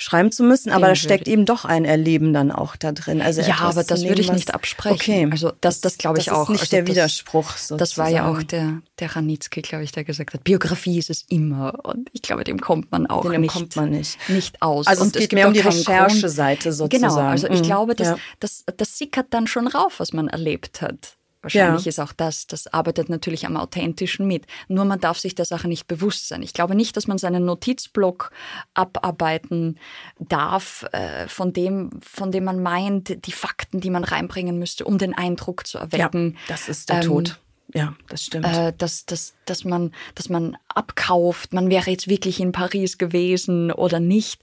schreiben 0.00 0.32
zu 0.32 0.42
müssen, 0.42 0.70
aber 0.70 0.88
da 0.88 0.94
steckt 0.94 1.28
eben 1.28 1.44
doch 1.44 1.66
ein 1.66 1.84
Erleben 1.84 2.32
dann 2.32 2.50
auch 2.50 2.74
da 2.74 2.92
drin. 2.92 3.20
Also 3.20 3.42
ja, 3.42 3.58
aber 3.60 3.84
das 3.84 4.02
würde 4.02 4.22
ich 4.22 4.32
nicht 4.32 4.54
absprechen. 4.54 4.94
Okay. 4.94 5.28
Also 5.30 5.52
das, 5.60 5.82
das 5.82 5.98
glaube 5.98 6.18
ich 6.18 6.24
das 6.24 6.34
auch. 6.34 6.44
Ist 6.44 6.48
nicht 6.48 6.60
also 6.62 6.76
der 6.76 6.86
Widerspruch. 6.86 7.50
Sozusagen. 7.50 7.78
Das 7.78 7.98
war 7.98 8.08
ja 8.08 8.30
auch 8.30 8.42
der, 8.42 8.80
der 8.98 9.14
Ranitzky, 9.14 9.60
glaube 9.60 9.84
ich, 9.84 9.92
der 9.92 10.04
gesagt 10.04 10.32
hat, 10.32 10.42
Biografie 10.42 10.98
ist 10.98 11.10
es 11.10 11.26
immer. 11.28 11.84
Und 11.84 12.08
ich 12.12 12.22
glaube, 12.22 12.44
dem 12.44 12.60
kommt 12.60 12.90
man 12.90 13.06
auch 13.06 13.30
dem 13.30 13.42
nicht, 13.42 13.52
kommt 13.52 13.76
man 13.76 13.90
nicht. 13.90 14.16
nicht 14.30 14.62
aus. 14.62 14.86
Also 14.86 15.04
es 15.04 15.12
geht 15.12 15.32
mehr 15.32 15.48
um 15.48 15.52
die 15.52 15.60
Rechercheseite 15.60 16.72
sozusagen. 16.72 17.14
Genau, 17.14 17.28
also 17.28 17.48
ich 17.48 17.60
mhm. 17.60 17.64
glaube, 17.64 17.94
das, 17.94 18.08
ja. 18.08 18.16
das, 18.40 18.64
das 18.74 18.96
sickert 18.96 19.26
dann 19.30 19.46
schon 19.46 19.66
rauf, 19.66 20.00
was 20.00 20.14
man 20.14 20.28
erlebt 20.28 20.80
hat. 20.80 21.18
Wahrscheinlich 21.42 21.86
ja. 21.86 21.88
ist 21.88 21.98
auch 21.98 22.12
das, 22.12 22.46
das 22.46 22.66
arbeitet 22.66 23.08
natürlich 23.08 23.46
am 23.46 23.56
Authentischen 23.56 24.26
mit. 24.26 24.46
Nur 24.68 24.84
man 24.84 25.00
darf 25.00 25.18
sich 25.18 25.34
der 25.34 25.46
Sache 25.46 25.68
nicht 25.68 25.86
bewusst 25.86 26.28
sein. 26.28 26.42
Ich 26.42 26.52
glaube 26.52 26.74
nicht, 26.74 26.96
dass 26.96 27.06
man 27.06 27.16
seinen 27.16 27.46
Notizblock 27.46 28.30
abarbeiten 28.74 29.78
darf, 30.18 30.86
äh, 30.92 31.28
von, 31.28 31.52
dem, 31.54 31.90
von 32.02 32.30
dem 32.30 32.44
man 32.44 32.62
meint, 32.62 33.26
die 33.26 33.32
Fakten, 33.32 33.80
die 33.80 33.90
man 33.90 34.04
reinbringen 34.04 34.58
müsste, 34.58 34.84
um 34.84 34.98
den 34.98 35.14
Eindruck 35.14 35.66
zu 35.66 35.78
erwecken. 35.78 36.32
Ja, 36.32 36.54
das 36.54 36.68
ist 36.68 36.90
der 36.90 36.96
ähm, 36.96 37.06
Tod. 37.06 37.40
Ja, 37.72 37.94
das 38.08 38.24
stimmt. 38.24 38.46
Äh, 38.46 38.72
dass, 38.76 39.06
dass, 39.06 39.34
dass, 39.46 39.64
man, 39.64 39.92
dass 40.14 40.28
man 40.28 40.56
abkauft, 40.68 41.52
man 41.52 41.70
wäre 41.70 41.90
jetzt 41.90 42.08
wirklich 42.08 42.40
in 42.40 42.52
Paris 42.52 42.98
gewesen 42.98 43.70
oder 43.70 44.00
nicht. 44.00 44.42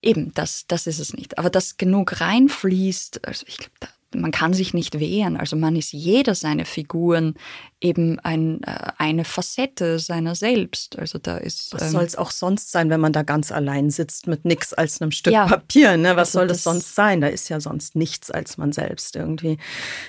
Eben, 0.00 0.32
das, 0.34 0.66
das 0.66 0.86
ist 0.86 0.98
es 0.98 1.12
nicht. 1.12 1.38
Aber 1.38 1.50
dass 1.50 1.76
genug 1.76 2.20
reinfließt, 2.20 3.26
also 3.26 3.44
ich 3.46 3.58
glaube, 3.58 3.74
da 3.80 3.88
man 4.14 4.30
kann 4.30 4.54
sich 4.54 4.74
nicht 4.74 4.98
wehren. 4.98 5.36
Also 5.36 5.56
man 5.56 5.76
ist 5.76 5.92
jeder 5.92 6.34
seiner 6.34 6.64
Figuren 6.64 7.34
eben 7.80 8.18
ein, 8.20 8.62
äh, 8.62 8.92
eine 8.98 9.24
Facette 9.24 9.98
seiner 9.98 10.34
selbst. 10.34 10.98
Also 10.98 11.18
da 11.18 11.36
ist. 11.36 11.74
Was 11.74 11.82
ähm, 11.82 11.90
soll 11.90 12.04
es 12.04 12.16
auch 12.16 12.30
sonst 12.30 12.70
sein, 12.70 12.90
wenn 12.90 13.00
man 13.00 13.12
da 13.12 13.22
ganz 13.22 13.50
allein 13.50 13.90
sitzt 13.90 14.26
mit 14.26 14.44
nichts 14.44 14.72
als 14.72 15.00
einem 15.00 15.10
Stück 15.10 15.32
ja, 15.32 15.46
Papier? 15.46 15.96
Ne? 15.96 16.16
Was 16.16 16.28
also 16.28 16.38
soll 16.38 16.46
das, 16.48 16.58
das 16.58 16.64
sonst 16.64 16.94
sein? 16.94 17.20
Da 17.20 17.28
ist 17.28 17.48
ja 17.48 17.60
sonst 17.60 17.96
nichts 17.96 18.30
als 18.30 18.56
man 18.56 18.72
selbst 18.72 19.16
irgendwie. 19.16 19.58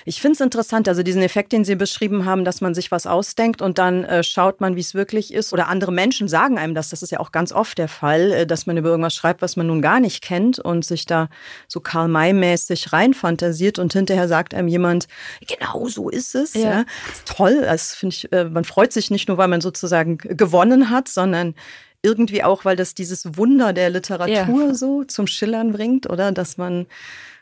Ich 0.04 0.20
finde 0.20 0.34
es 0.34 0.40
interessant, 0.40 0.88
also 0.88 1.02
diesen 1.02 1.22
Effekt, 1.22 1.52
den 1.52 1.64
Sie 1.64 1.74
beschrieben 1.74 2.24
haben, 2.24 2.44
dass 2.44 2.60
man 2.60 2.74
sich 2.74 2.90
was 2.90 3.06
ausdenkt 3.06 3.62
und 3.62 3.78
dann 3.78 4.04
äh, 4.04 4.22
schaut 4.22 4.60
man, 4.60 4.76
wie 4.76 4.80
es 4.80 4.94
wirklich 4.94 5.32
ist. 5.32 5.52
Oder 5.52 5.68
andere 5.68 5.92
Menschen 5.92 6.28
sagen 6.28 6.58
einem 6.58 6.74
das. 6.74 6.90
Das 6.90 7.02
ist 7.02 7.10
ja 7.10 7.20
auch 7.20 7.32
ganz 7.32 7.52
oft 7.52 7.78
der 7.78 7.88
Fall, 7.88 8.32
äh, 8.32 8.46
dass 8.46 8.66
man 8.66 8.76
über 8.76 8.90
irgendwas 8.90 9.14
schreibt, 9.14 9.42
was 9.42 9.56
man 9.56 9.66
nun 9.66 9.82
gar 9.82 10.00
nicht 10.00 10.22
kennt 10.22 10.58
und 10.58 10.84
sich 10.84 11.06
da 11.06 11.28
so 11.66 11.80
Karl-May-mäßig 11.80 12.92
reinfantasiert 12.92 13.78
und 13.78 13.93
hinterher 13.94 14.28
sagt 14.28 14.54
einem 14.54 14.68
jemand, 14.68 15.08
genau 15.48 15.88
so 15.88 16.10
ist 16.10 16.34
es. 16.34 16.54
Ja. 16.54 16.60
ja. 16.60 16.84
Ist 17.10 17.26
toll 17.26 17.62
das 17.62 17.94
finde 17.94 18.14
ich, 18.14 18.32
äh, 18.32 18.44
man 18.44 18.64
freut 18.64 18.92
sich 18.92 19.10
nicht 19.10 19.28
nur, 19.28 19.38
weil 19.38 19.48
man 19.48 19.60
sozusagen 19.60 20.18
gewonnen 20.18 20.90
hat, 20.90 21.08
sondern 21.08 21.54
irgendwie 22.02 22.44
auch, 22.44 22.64
weil 22.64 22.76
das 22.76 22.94
dieses 22.94 23.36
Wunder 23.36 23.72
der 23.72 23.90
Literatur 23.90 24.66
ja. 24.66 24.74
so 24.74 25.04
zum 25.04 25.26
Schillern 25.26 25.72
bringt, 25.72 26.08
oder? 26.08 26.32
Dass 26.32 26.58
man 26.58 26.86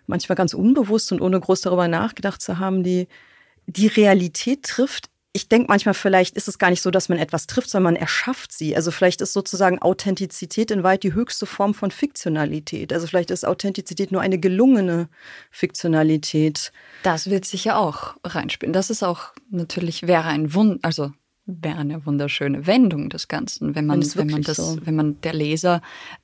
manchmal 0.07 0.37
ganz 0.37 0.55
unbewusst 0.55 1.11
und 1.13 1.21
ohne 1.21 1.41
groß 1.41 1.63
darüber 1.63 1.89
nachgedacht 1.89 2.41
zu 2.41 2.59
haben, 2.59 2.85
die, 2.85 3.09
die 3.67 3.89
Realität 3.89 4.63
trifft 4.63 5.12
ich 5.35 5.49
denke 5.49 5.66
manchmal, 5.68 5.95
vielleicht 5.95 6.37
ist 6.37 6.47
es 6.47 6.59
gar 6.59 6.68
nicht 6.68 6.83
so, 6.83 6.91
dass 6.91 7.09
man 7.09 7.18
etwas 7.18 7.47
trifft, 7.47 7.70
sondern 7.70 7.95
man 7.95 8.01
erschafft 8.01 8.53
sie. 8.53 8.76
Also 8.76 8.91
vielleicht 8.91 9.22
ist 9.22 9.33
sozusagen 9.33 9.78
Authentizität 9.80 10.70
in 10.70 10.83
weit 10.83 11.05
die 11.05 11.14
höchste 11.14 11.47
Form 11.47 11.72
von 11.72 11.91
Fiktionalität. 11.91 12.93
Also 12.93 13.07
vielleicht 13.07 13.30
ist 13.30 13.47
Authentizität 13.47 14.12
nur 14.12 14.20
eine 14.20 14.39
gelungene 14.39 15.09
Fiktionalität. 15.51 16.70
Das 17.03 17.30
wird 17.30 17.47
sicher 17.47 17.78
auch 17.78 18.16
reinspielen. 18.24 18.74
Das 18.74 18.91
ist 18.91 19.03
auch 19.03 19.33
natürlich, 19.49 20.07
wäre 20.07 20.24
ein 20.24 20.53
Wunder, 20.53 20.78
also 20.83 21.12
wäre 21.47 21.78
eine 21.78 22.05
wunderschöne 22.05 22.66
Wendung 22.66 23.09
des 23.09 23.26
Ganzen, 23.26 23.74
wenn 23.74 23.87
man, 23.87 24.03
wenn 24.14 24.30
man 24.30 24.43
das, 24.43 24.59
so. 24.59 24.76
wenn 24.85 24.95
man 24.95 25.20
der 25.22 25.33
Leser 25.33 25.80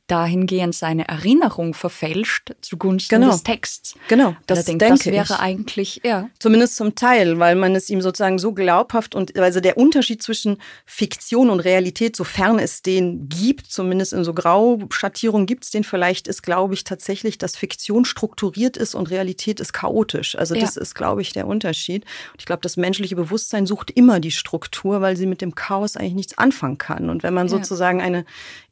dahingehend 0.09 0.75
seine 0.75 1.07
Erinnerung 1.07 1.75
verfälscht 1.75 2.55
zugunsten 2.61 3.21
genau. 3.21 3.33
des 3.33 3.45
Texts. 3.45 3.95
Genau, 4.09 4.35
das 4.47 4.65
denkt, 4.65 4.83
denke 4.83 4.97
das 4.97 5.07
wäre 5.07 5.35
ich. 5.35 5.39
eigentlich, 5.39 6.01
ja. 6.03 6.29
Zumindest 6.39 6.77
zum 6.77 6.95
Teil, 6.95 7.39
weil 7.39 7.55
man 7.55 7.77
es 7.77 7.89
ihm 7.91 8.01
sozusagen 8.01 8.39
so 8.39 8.53
glaubhaft 8.53 9.15
und 9.15 9.39
also 9.39 9.61
der 9.61 9.77
Unterschied 9.77 10.23
zwischen 10.23 10.57
Fiktion 10.87 11.51
und 11.51 11.61
Realität, 11.61 12.17
sofern 12.17 12.59
es 12.59 12.83
den 12.83 13.29
gibt, 13.29 13.67
zumindest 13.71 14.13
in 14.13 14.25
so 14.25 14.35
Grauschattierungen 14.35 15.47
gibt 15.47 15.65
es 15.65 15.71
den 15.71 15.85
vielleicht, 15.85 16.27
ist, 16.27 16.43
glaube 16.43 16.75
ich, 16.75 16.85
tatsächlich, 16.85 17.39
dass 17.39 17.57
Fiktion 17.57 18.05
strukturiert 18.05 18.77
ist 18.77 18.95
und 18.95 19.11
Realität 19.11 19.61
ist 19.61 19.73
chaotisch. 19.73 20.37
Also 20.37 20.55
das 20.55 20.75
ja. 20.75 20.83
ist, 20.83 20.95
glaube 20.95 21.23
ich, 21.23 21.33
der 21.33 21.47
Unterschied. 21.47 22.05
Und 22.33 22.41
ich 22.41 22.47
glaube, 22.47 22.63
das 22.63 22.77
menschliche 22.77 23.17
Bewusstsein 23.17 23.67
sucht 23.67 23.91
immer 23.91 24.21
die 24.21 24.31
Struktur, 24.31 25.01
weil 25.01 25.17
sie 25.17 25.27
mit 25.27 25.43
dem 25.43 25.55
Chaos 25.55 25.97
eigentlich 25.97 26.15
nichts 26.15 26.39
anfangen 26.39 26.79
kann. 26.79 27.11
Und 27.11 27.23
wenn 27.23 27.35
man 27.35 27.47
ja. 27.47 27.51
sozusagen 27.51 28.01
eine 28.01 28.25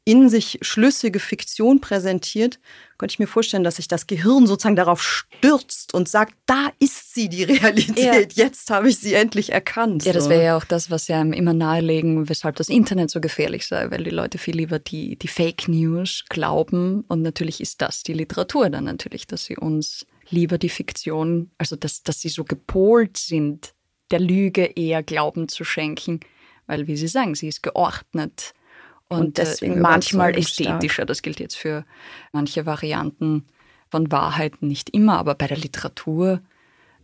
in 0.07 0.29
sich 0.29 0.57
schlüssige 0.61 1.19
Fiktion 1.19 1.81
präsentiert, 1.81 2.59
könnte 2.97 3.11
ich 3.11 3.19
mir 3.19 3.27
vorstellen, 3.27 3.65
dass 3.65 3.75
sich 3.75 3.89
das 3.89 4.07
Gehirn 4.07 4.47
sozusagen 4.47 4.77
darauf 4.77 5.03
stürzt 5.03 5.93
und 5.93 6.07
sagt, 6.07 6.33
da 6.45 6.69
ist 6.79 7.13
sie, 7.13 7.27
die 7.27 7.43
Realität. 7.43 8.33
Ja. 8.33 8.45
Jetzt 8.45 8.71
habe 8.71 8.87
ich 8.87 8.99
sie 8.99 9.15
endlich 9.15 9.51
erkannt. 9.51 10.05
Ja, 10.05 10.13
das 10.13 10.29
wäre 10.29 10.45
ja 10.45 10.57
auch 10.57 10.63
das, 10.63 10.89
was 10.89 11.09
ja 11.09 11.21
immer 11.21 11.53
nahelegen, 11.53 12.29
weshalb 12.29 12.55
das 12.55 12.69
Internet 12.69 13.11
so 13.11 13.19
gefährlich 13.19 13.67
sei, 13.67 13.91
weil 13.91 14.05
die 14.05 14.09
Leute 14.09 14.37
viel 14.37 14.55
lieber 14.55 14.79
die, 14.79 15.17
die 15.17 15.27
Fake 15.27 15.67
News 15.67 16.23
glauben. 16.29 17.03
Und 17.09 17.21
natürlich 17.21 17.59
ist 17.59 17.81
das 17.81 18.03
die 18.03 18.13
Literatur 18.13 18.69
dann 18.69 18.85
natürlich, 18.85 19.27
dass 19.27 19.43
sie 19.43 19.57
uns 19.57 20.05
lieber 20.29 20.57
die 20.57 20.69
Fiktion, 20.69 21.51
also 21.57 21.75
dass, 21.75 22.03
dass 22.03 22.21
sie 22.21 22.29
so 22.29 22.45
gepolt 22.45 23.17
sind, 23.17 23.73
der 24.11 24.21
Lüge 24.21 24.63
eher 24.63 25.03
Glauben 25.03 25.49
zu 25.49 25.65
schenken. 25.65 26.21
Weil, 26.65 26.87
wie 26.87 26.95
Sie 26.95 27.09
sagen, 27.09 27.35
sie 27.35 27.49
ist 27.49 27.61
geordnet 27.61 28.53
und, 29.09 29.19
und 29.19 29.37
deswegen 29.37 29.79
manchmal 29.79 30.37
ästhetischer. 30.37 30.93
Stark. 30.93 31.07
Das 31.07 31.21
gilt 31.21 31.39
jetzt 31.39 31.55
für 31.55 31.85
manche 32.31 32.65
Varianten 32.65 33.45
von 33.89 34.11
Wahrheiten 34.11 34.67
nicht 34.67 34.89
immer, 34.89 35.17
aber 35.17 35.35
bei 35.35 35.47
der 35.47 35.57
Literatur 35.57 36.41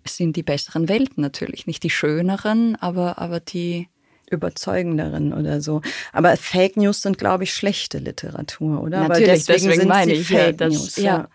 sind 0.05 0.35
die 0.35 0.43
besseren 0.43 0.89
Welten 0.89 1.21
natürlich. 1.21 1.65
Nicht 1.65 1.83
die 1.83 1.89
schöneren, 1.89 2.75
aber, 2.75 3.19
aber 3.19 3.39
die 3.39 3.87
überzeugenderen 4.29 5.33
oder 5.33 5.61
so. 5.61 5.81
Aber 6.11 6.35
Fake 6.37 6.75
News 6.75 7.01
sind, 7.01 7.17
glaube 7.17 7.45
ich, 7.45 7.53
schlechte 7.53 7.99
Literatur, 7.99 8.81
oder? 8.81 9.07
Natürlich, 9.07 9.45
deswegen, 9.45 9.69
deswegen 9.69 9.87
meine 9.87 10.13
ich 10.13 10.27
Fake 10.27 10.39
ja, 10.39 10.51
das, 10.51 10.73
News. 10.73 10.95
Ja. 10.97 11.03
ja. 11.03 11.27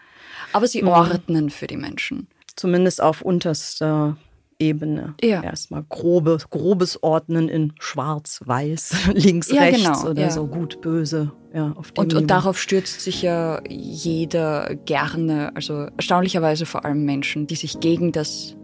Aber 0.53 0.67
sie 0.67 0.83
mhm. 0.83 0.89
ordnen 0.89 1.51
für 1.51 1.67
die 1.67 1.77
Menschen. 1.77 2.29
Zumindest 2.57 3.01
auf 3.01 3.23
unterster 3.23 4.17
Ebene. 4.61 5.15
Ja. 5.23 5.43
Erstmal 5.43 5.85
grobe, 5.89 6.39
grobes 6.51 7.03
Ordnen 7.03 7.49
in 7.49 7.73
schwarz, 7.79 8.41
weiß, 8.45 9.09
links, 9.15 9.51
ja, 9.53 9.63
rechts 9.63 9.83
genau, 9.85 10.11
oder 10.11 10.23
ja. 10.23 10.31
so 10.31 10.47
gut, 10.47 10.81
böse. 10.81 11.33
Ja, 11.55 11.73
auf 11.77 11.93
und, 11.97 12.13
und 12.15 12.31
darauf 12.31 12.59
stürzt 12.59 13.01
sich 13.01 13.23
ja 13.23 13.63
jeder 13.69 14.75
gerne, 14.85 15.55
also 15.55 15.87
erstaunlicherweise 15.97 16.67
vor 16.67 16.85
allem 16.85 17.05
Menschen, 17.05 17.47
die 17.47 17.55
sich 17.55 17.81
gegen 17.81 18.13
das 18.13 18.57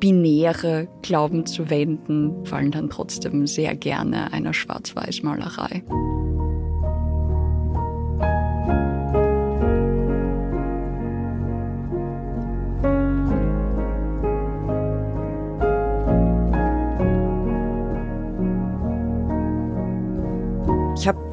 binäre 0.00 0.88
Glauben 1.02 1.46
zu 1.46 1.70
wenden, 1.70 2.44
fallen 2.44 2.70
dann 2.70 2.90
trotzdem 2.90 3.46
sehr 3.46 3.74
gerne 3.76 4.32
einer 4.32 4.52
Schwarz-Weiß-Malerei. 4.52 5.84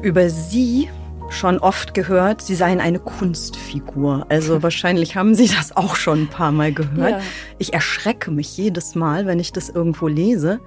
Über 0.02 0.30
Sie 0.30 0.88
schon 1.30 1.58
oft 1.58 1.94
gehört, 1.94 2.42
Sie 2.42 2.54
seien 2.54 2.80
eine 2.80 2.98
Kunstfigur. 2.98 4.26
Also 4.28 4.62
wahrscheinlich 4.62 5.16
haben 5.16 5.34
Sie 5.34 5.48
das 5.48 5.76
auch 5.76 5.96
schon 5.96 6.22
ein 6.22 6.30
paar 6.30 6.52
Mal 6.52 6.72
gehört. 6.72 7.10
Ja. 7.10 7.20
Ich 7.58 7.72
erschrecke 7.72 8.30
mich 8.30 8.56
jedes 8.56 8.94
Mal, 8.94 9.26
wenn 9.26 9.40
ich 9.40 9.52
das 9.52 9.68
irgendwo 9.68 10.06
lese, 10.06 10.60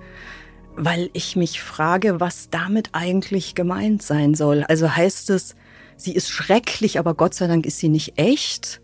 weil 0.76 1.10
ich 1.14 1.36
mich 1.36 1.62
frage, 1.62 2.20
was 2.20 2.50
damit 2.50 2.90
eigentlich 2.94 3.56
gemeint 3.56 4.02
sein 4.02 4.36
soll. 4.36 4.64
Also 4.64 4.96
heißt 4.96 5.30
es, 5.30 5.56
sie 5.96 6.14
ist 6.14 6.30
schrecklich, 6.30 7.00
aber 7.00 7.14
Gott 7.14 7.34
sei 7.34 7.48
Dank 7.48 7.66
ist 7.66 7.80
sie 7.80 7.90
nicht 7.90 8.18
echt? 8.18 8.82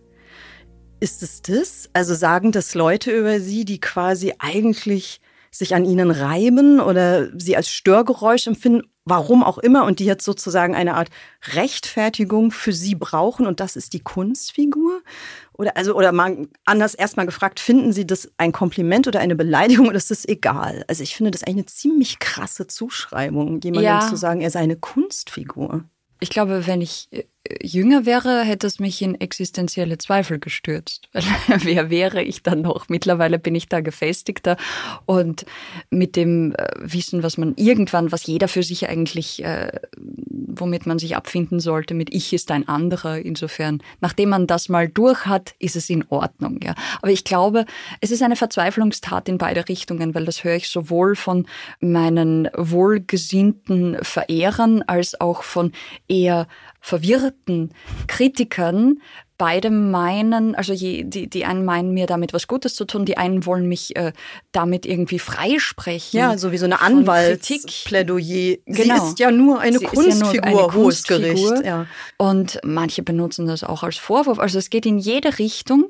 Ist 0.99 1.21
es 1.21 1.41
das? 1.41 1.89
Also 1.93 2.15
sagen 2.15 2.51
das 2.51 2.75
Leute 2.75 3.11
über 3.11 3.39
sie, 3.39 3.65
die 3.65 3.79
quasi 3.79 4.33
eigentlich 4.39 5.19
sich 5.51 5.75
an 5.75 5.85
ihnen 5.85 6.09
reiben 6.09 6.79
oder 6.79 7.29
sie 7.37 7.55
als 7.55 7.69
Störgeräusch 7.69 8.47
empfinden, 8.47 8.87
warum 9.05 9.43
auch 9.43 9.57
immer, 9.57 9.85
und 9.85 9.99
die 9.99 10.05
jetzt 10.05 10.25
sozusagen 10.25 10.75
eine 10.75 10.95
Art 10.95 11.09
Rechtfertigung 11.53 12.51
für 12.51 12.73
sie 12.73 12.95
brauchen 12.95 13.47
und 13.47 13.59
das 13.59 13.75
ist 13.75 13.93
die 13.93 13.99
Kunstfigur? 13.99 15.01
Oder 15.53 15.77
also 15.77 15.95
oder 15.95 16.11
mal 16.11 16.47
anders 16.65 16.95
erstmal 16.95 17.25
gefragt, 17.25 17.59
finden 17.59 17.93
Sie 17.93 18.07
das 18.07 18.31
ein 18.37 18.51
Kompliment 18.51 19.07
oder 19.07 19.19
eine 19.19 19.35
Beleidigung 19.35 19.87
oder 19.87 19.97
ist 19.97 20.11
das 20.11 20.25
egal? 20.25 20.83
Also 20.87 21.03
ich 21.03 21.15
finde 21.15 21.31
das 21.31 21.43
eigentlich 21.43 21.57
eine 21.57 21.65
ziemlich 21.65 22.19
krasse 22.19 22.67
Zuschreibung, 22.67 23.59
jemandem 23.61 23.83
ja. 23.83 23.99
zu 23.99 24.15
sagen, 24.15 24.41
er 24.41 24.51
sei 24.51 24.59
eine 24.59 24.77
Kunstfigur. 24.77 25.83
Ich 26.19 26.29
glaube, 26.29 26.65
wenn 26.67 26.81
ich 26.81 27.09
äh, 27.11 27.25
jünger 27.61 28.05
wäre, 28.05 28.41
hätte 28.43 28.67
es 28.67 28.79
mich 28.79 29.01
in 29.01 29.19
existenzielle 29.19 29.97
Zweifel 29.97 30.39
gestürzt. 30.39 31.09
Wer 31.47 31.89
wäre 31.89 32.23
ich 32.23 32.41
dann 32.41 32.61
noch? 32.61 32.87
Mittlerweile 32.87 33.37
bin 33.37 33.53
ich 33.53 33.67
da 33.67 33.81
gefestigter 33.81 34.55
und 35.05 35.45
mit 35.89 36.15
dem 36.15 36.53
äh, 36.55 36.67
Wissen, 36.77 37.21
was 37.21 37.37
man 37.37 37.53
irgendwann, 37.57 38.11
was 38.13 38.25
jeder 38.25 38.47
für 38.47 38.63
sich 38.63 38.87
eigentlich, 38.87 39.43
äh, 39.43 39.71
womit 39.97 40.85
man 40.85 40.99
sich 40.99 41.17
abfinden 41.17 41.59
sollte, 41.59 41.93
mit 41.93 42.13
ich 42.13 42.31
ist 42.31 42.49
ein 42.49 42.67
anderer. 42.67 43.19
Insofern, 43.19 43.81
nachdem 43.99 44.29
man 44.29 44.47
das 44.47 44.69
mal 44.69 44.87
durch 44.87 45.25
hat, 45.25 45.53
ist 45.59 45.75
es 45.75 45.89
in 45.89 46.05
Ordnung. 46.09 46.59
Ja. 46.63 46.75
Aber 47.01 47.11
ich 47.11 47.25
glaube, 47.25 47.65
es 47.99 48.11
ist 48.11 48.23
eine 48.23 48.37
Verzweiflungstat 48.37 49.27
in 49.27 49.37
beide 49.37 49.67
Richtungen, 49.67 50.15
weil 50.15 50.25
das 50.25 50.45
höre 50.45 50.55
ich 50.55 50.69
sowohl 50.69 51.15
von 51.15 51.45
meinen 51.81 52.49
wohlgesinnten 52.55 53.97
Verehrern 54.01 54.81
als 54.83 55.19
auch 55.19 55.43
von 55.43 55.73
eher 56.07 56.47
verwirrten 56.83 57.73
Kritikern 58.07 58.99
beide 59.37 59.69
meinen, 59.69 60.53
also 60.53 60.73
je, 60.73 61.03
die, 61.05 61.29
die 61.29 61.45
einen 61.45 61.63
meinen 61.63 61.93
mir 61.93 62.07
damit 62.07 62.33
was 62.33 62.47
Gutes 62.47 62.75
zu 62.75 62.83
tun, 62.83 63.05
die 63.05 63.17
einen 63.17 63.45
wollen 63.45 63.67
mich 63.69 63.95
äh, 63.95 64.11
damit 64.51 64.85
irgendwie 64.85 65.17
freisprechen. 65.17 66.19
Ja, 66.19 66.37
so 66.37 66.51
wie 66.51 66.57
so 66.57 66.65
eine 66.65 66.81
Anwaltsplädoyer. 66.81 68.57
Genau. 68.65 68.99
Sie 68.99 69.07
ist 69.07 69.19
ja 69.19 69.31
nur 69.31 69.61
eine 69.61 69.79
Sie 69.79 69.85
Kunstfigur, 69.85 70.33
ja 70.33 70.51
nur 70.51 70.63
eine 70.63 70.73
hohes 70.73 71.03
Gericht. 71.03 71.65
Ja. 71.65 71.87
Und 72.17 72.59
manche 72.65 73.01
benutzen 73.01 73.47
das 73.47 73.63
auch 73.63 73.83
als 73.83 73.95
Vorwurf. 73.95 74.37
Also 74.37 74.59
es 74.59 74.69
geht 74.69 74.85
in 74.85 74.97
jede 74.97 75.39
Richtung 75.39 75.85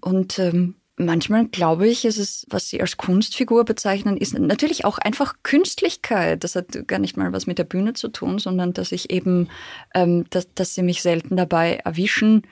und 0.00 0.40
ähm, 0.40 0.74
Manchmal 0.96 1.46
glaube 1.46 1.88
ich, 1.88 2.04
ist 2.04 2.18
es, 2.18 2.46
was 2.50 2.68
Sie 2.68 2.80
als 2.80 2.96
Kunstfigur 2.96 3.64
bezeichnen, 3.64 4.16
ist 4.16 4.38
natürlich 4.38 4.84
auch 4.84 4.98
einfach 4.98 5.34
Künstlichkeit. 5.42 6.44
Das 6.44 6.54
hat 6.54 6.86
gar 6.86 7.00
nicht 7.00 7.16
mal 7.16 7.32
was 7.32 7.48
mit 7.48 7.58
der 7.58 7.64
Bühne 7.64 7.94
zu 7.94 8.08
tun, 8.08 8.38
sondern 8.38 8.72
dass 8.72 8.92
ich 8.92 9.10
eben, 9.10 9.48
ähm, 9.92 10.24
dass, 10.30 10.54
dass 10.54 10.76
Sie 10.76 10.82
mich 10.82 11.02
selten 11.02 11.36
dabei 11.36 11.80
erwischen, 11.84 12.42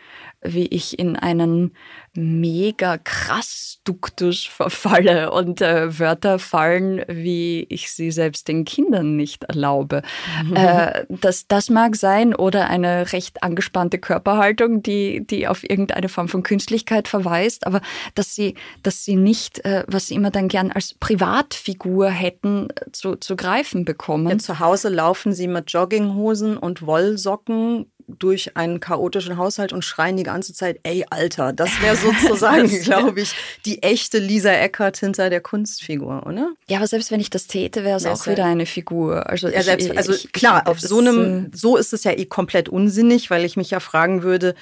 wie 0.42 0.66
ich 0.66 0.98
in 0.98 1.16
einen 1.16 1.72
mega 2.14 2.98
krass 2.98 3.80
Duktus 3.84 4.44
verfalle 4.44 5.32
und 5.32 5.60
äh, 5.60 5.98
Wörter 5.98 6.38
fallen, 6.38 7.02
wie 7.08 7.66
ich 7.68 7.92
sie 7.92 8.12
selbst 8.12 8.46
den 8.46 8.64
Kindern 8.64 9.16
nicht 9.16 9.44
erlaube. 9.44 10.02
Mhm. 10.44 10.56
Äh, 10.56 11.04
das, 11.08 11.48
das 11.48 11.70
mag 11.70 11.96
sein 11.96 12.34
oder 12.34 12.68
eine 12.68 13.12
recht 13.12 13.42
angespannte 13.42 13.98
Körperhaltung, 13.98 14.82
die, 14.82 15.26
die 15.26 15.48
auf 15.48 15.68
irgendeine 15.68 16.08
Form 16.08 16.28
von 16.28 16.42
Künstlichkeit 16.42 17.08
verweist, 17.08 17.66
aber 17.66 17.80
dass 18.14 18.34
sie, 18.34 18.54
dass 18.82 19.04
sie 19.04 19.16
nicht, 19.16 19.64
äh, 19.64 19.84
was 19.88 20.08
sie 20.08 20.14
immer 20.14 20.30
dann 20.30 20.48
gern 20.48 20.70
als 20.70 20.94
Privatfigur 20.94 22.08
hätten, 22.08 22.68
zu, 22.92 23.16
zu 23.16 23.36
greifen 23.36 23.84
bekommen. 23.84 24.28
Ja, 24.28 24.38
zu 24.38 24.60
Hause 24.60 24.90
laufen 24.90 25.32
sie 25.32 25.48
mit 25.48 25.72
Jogginghosen 25.72 26.56
und 26.56 26.86
Wollsocken 26.86 27.86
durch 28.18 28.56
einen 28.56 28.80
chaotischen 28.80 29.36
Haushalt 29.36 29.72
und 29.72 29.84
schreien 29.84 30.16
die 30.16 30.22
ganze 30.22 30.54
Zeit, 30.54 30.80
ey, 30.82 31.04
Alter. 31.10 31.52
Das 31.52 31.70
wäre 31.82 31.96
sozusagen, 31.96 32.68
glaube 32.82 33.20
ich, 33.20 33.34
die 33.64 33.82
echte 33.82 34.18
Lisa 34.18 34.50
Eckert 34.52 34.96
hinter 34.98 35.30
der 35.30 35.40
Kunstfigur, 35.40 36.26
oder? 36.26 36.52
Ja, 36.68 36.78
aber 36.78 36.86
selbst 36.86 37.10
wenn 37.10 37.20
ich 37.20 37.30
das 37.30 37.46
täte, 37.46 37.84
wäre 37.84 37.96
es 37.96 38.06
auch 38.06 38.26
wieder 38.26 38.44
eine 38.44 38.66
Figur. 38.66 39.28
Also, 39.28 39.48
ja, 39.48 39.62
selbst, 39.62 39.88
ich, 39.88 39.96
also 39.96 40.12
ich, 40.12 40.32
klar, 40.32 40.66
auf 40.66 40.80
so 40.80 40.98
einem, 40.98 41.46
äh, 41.46 41.56
so 41.56 41.76
ist 41.76 41.92
es 41.92 42.04
ja 42.04 42.12
eh 42.12 42.26
komplett 42.26 42.68
unsinnig, 42.68 43.30
weil 43.30 43.44
ich 43.44 43.56
mich 43.56 43.70
ja 43.70 43.80
fragen 43.80 44.22
würde, 44.22 44.54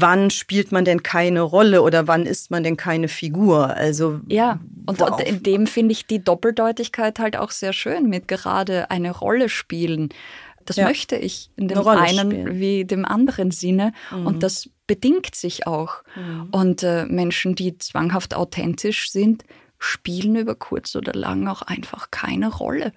wann 0.00 0.30
spielt 0.30 0.72
man 0.72 0.84
denn 0.84 1.02
keine 1.02 1.40
Rolle 1.40 1.82
oder 1.82 2.06
wann 2.06 2.26
ist 2.26 2.50
man 2.50 2.62
denn 2.62 2.76
keine 2.76 3.08
Figur? 3.08 3.70
Also 3.76 4.20
ja, 4.28 4.60
und, 4.86 5.00
und 5.00 5.20
in 5.22 5.42
dem 5.42 5.66
finde 5.66 5.92
ich 5.92 6.06
die 6.06 6.22
Doppeldeutigkeit 6.22 7.18
halt 7.18 7.36
auch 7.36 7.50
sehr 7.50 7.72
schön 7.72 8.08
mit 8.08 8.28
gerade 8.28 8.90
eine 8.90 9.10
Rolle 9.10 9.48
spielen. 9.48 10.10
Das 10.66 10.76
ja. 10.76 10.86
möchte 10.86 11.16
ich 11.16 11.50
in 11.56 11.68
dem 11.68 11.86
einen 11.86 12.30
spielen. 12.30 12.60
wie 12.60 12.84
dem 12.84 13.04
anderen 13.04 13.50
Sinne. 13.50 13.92
Mhm. 14.10 14.26
Und 14.26 14.42
das 14.42 14.68
bedingt 14.86 15.34
sich 15.34 15.66
auch. 15.66 16.02
Mhm. 16.14 16.48
Und 16.50 16.82
äh, 16.82 17.06
Menschen, 17.06 17.54
die 17.54 17.78
zwanghaft 17.78 18.34
authentisch 18.34 19.10
sind, 19.10 19.44
spielen 19.78 20.36
über 20.36 20.54
kurz 20.54 20.96
oder 20.96 21.12
lang 21.12 21.48
auch 21.48 21.62
einfach 21.62 22.10
keine 22.10 22.48
Rolle 22.48 22.92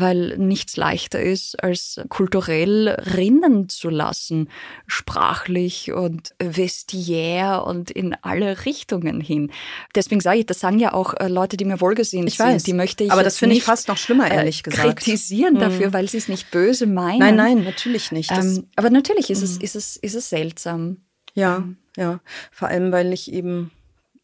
weil 0.00 0.36
nichts 0.38 0.76
leichter 0.76 1.20
ist, 1.20 1.62
als 1.62 2.00
kulturell 2.08 2.88
rinnen 2.88 3.68
zu 3.68 3.90
lassen, 3.90 4.48
sprachlich 4.86 5.92
und 5.92 6.34
vestiär 6.38 7.64
und 7.66 7.90
in 7.90 8.16
alle 8.22 8.64
Richtungen 8.64 9.20
hin. 9.20 9.50
Deswegen 9.94 10.20
sage 10.20 10.40
ich, 10.40 10.46
das 10.46 10.60
sagen 10.60 10.78
ja 10.78 10.92
auch 10.92 11.14
äh, 11.14 11.28
Leute, 11.28 11.56
die 11.56 11.64
mir 11.64 11.80
wohlgesinnt 11.80 12.28
ich 12.28 12.38
weiß, 12.38 12.62
sind. 12.62 12.66
Die 12.66 12.72
möchte 12.72 13.04
ich 13.04 13.12
aber 13.12 13.22
das 13.22 13.38
finde 13.38 13.56
ich 13.56 13.64
fast 13.64 13.88
noch 13.88 13.96
schlimmer, 13.96 14.30
äh, 14.30 14.36
ehrlich 14.36 14.62
gesagt. 14.62 15.00
Kritisieren 15.00 15.54
mhm. 15.54 15.60
dafür, 15.60 15.92
weil 15.92 16.08
sie 16.08 16.18
es 16.18 16.28
nicht 16.28 16.50
böse 16.50 16.86
meinen. 16.86 17.18
Nein, 17.18 17.36
nein, 17.36 17.64
natürlich 17.64 18.12
nicht. 18.12 18.30
Ähm, 18.30 18.66
aber 18.76 18.90
natürlich 18.90 19.30
ist, 19.30 19.40
mhm. 19.40 19.44
es, 19.44 19.56
ist, 19.56 19.74
es, 19.74 19.96
ist 19.96 20.14
es 20.14 20.28
seltsam. 20.30 20.98
Ja, 21.34 21.60
mhm. 21.60 21.76
ja. 21.96 22.20
Vor 22.50 22.68
allem, 22.68 22.92
weil 22.92 23.12
ich 23.12 23.32
eben 23.32 23.70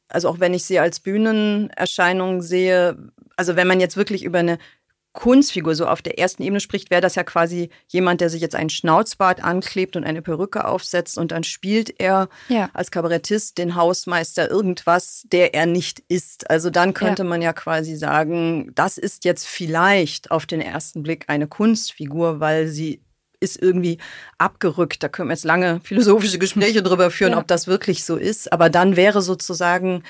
also 0.08 0.28
auch 0.28 0.40
wenn 0.40 0.54
ich 0.54 0.64
sie 0.64 0.78
als 0.78 1.00
Bühnenerscheinung 1.00 2.40
sehe, 2.40 2.96
also 3.36 3.56
wenn 3.56 3.66
man 3.66 3.80
jetzt 3.80 3.96
wirklich 3.96 4.22
über 4.24 4.38
eine 4.38 4.58
Kunstfigur 5.14 5.76
so 5.76 5.86
auf 5.86 6.02
der 6.02 6.18
ersten 6.18 6.42
Ebene 6.42 6.60
spricht, 6.60 6.90
wäre 6.90 7.00
das 7.00 7.14
ja 7.14 7.22
quasi 7.22 7.70
jemand, 7.86 8.20
der 8.20 8.28
sich 8.28 8.42
jetzt 8.42 8.56
einen 8.56 8.68
Schnauzbart 8.68 9.42
anklebt 9.42 9.96
und 9.96 10.04
eine 10.04 10.22
Perücke 10.22 10.66
aufsetzt 10.66 11.18
und 11.18 11.30
dann 11.30 11.44
spielt 11.44 12.00
er 12.00 12.28
ja. 12.48 12.68
als 12.74 12.90
Kabarettist 12.90 13.56
den 13.56 13.76
Hausmeister 13.76 14.50
irgendwas, 14.50 15.22
der 15.32 15.54
er 15.54 15.66
nicht 15.66 16.02
ist. 16.08 16.50
Also 16.50 16.68
dann 16.68 16.94
könnte 16.94 17.22
ja. 17.22 17.28
man 17.28 17.40
ja 17.42 17.52
quasi 17.52 17.94
sagen, 17.94 18.72
das 18.74 18.98
ist 18.98 19.24
jetzt 19.24 19.46
vielleicht 19.46 20.32
auf 20.32 20.46
den 20.46 20.60
ersten 20.60 21.04
Blick 21.04 21.26
eine 21.28 21.46
Kunstfigur, 21.46 22.40
weil 22.40 22.66
sie 22.66 23.00
ist 23.38 23.62
irgendwie 23.62 23.98
abgerückt. 24.38 25.02
Da 25.02 25.08
können 25.08 25.28
wir 25.28 25.34
jetzt 25.34 25.44
lange 25.44 25.80
philosophische 25.84 26.38
Gespräche 26.40 26.82
drüber 26.82 27.12
führen, 27.12 27.32
ja. 27.32 27.38
ob 27.38 27.46
das 27.46 27.68
wirklich 27.68 28.04
so 28.04 28.16
ist. 28.16 28.52
Aber 28.52 28.68
dann 28.68 28.96
wäre 28.96 29.22
sozusagen 29.22 30.02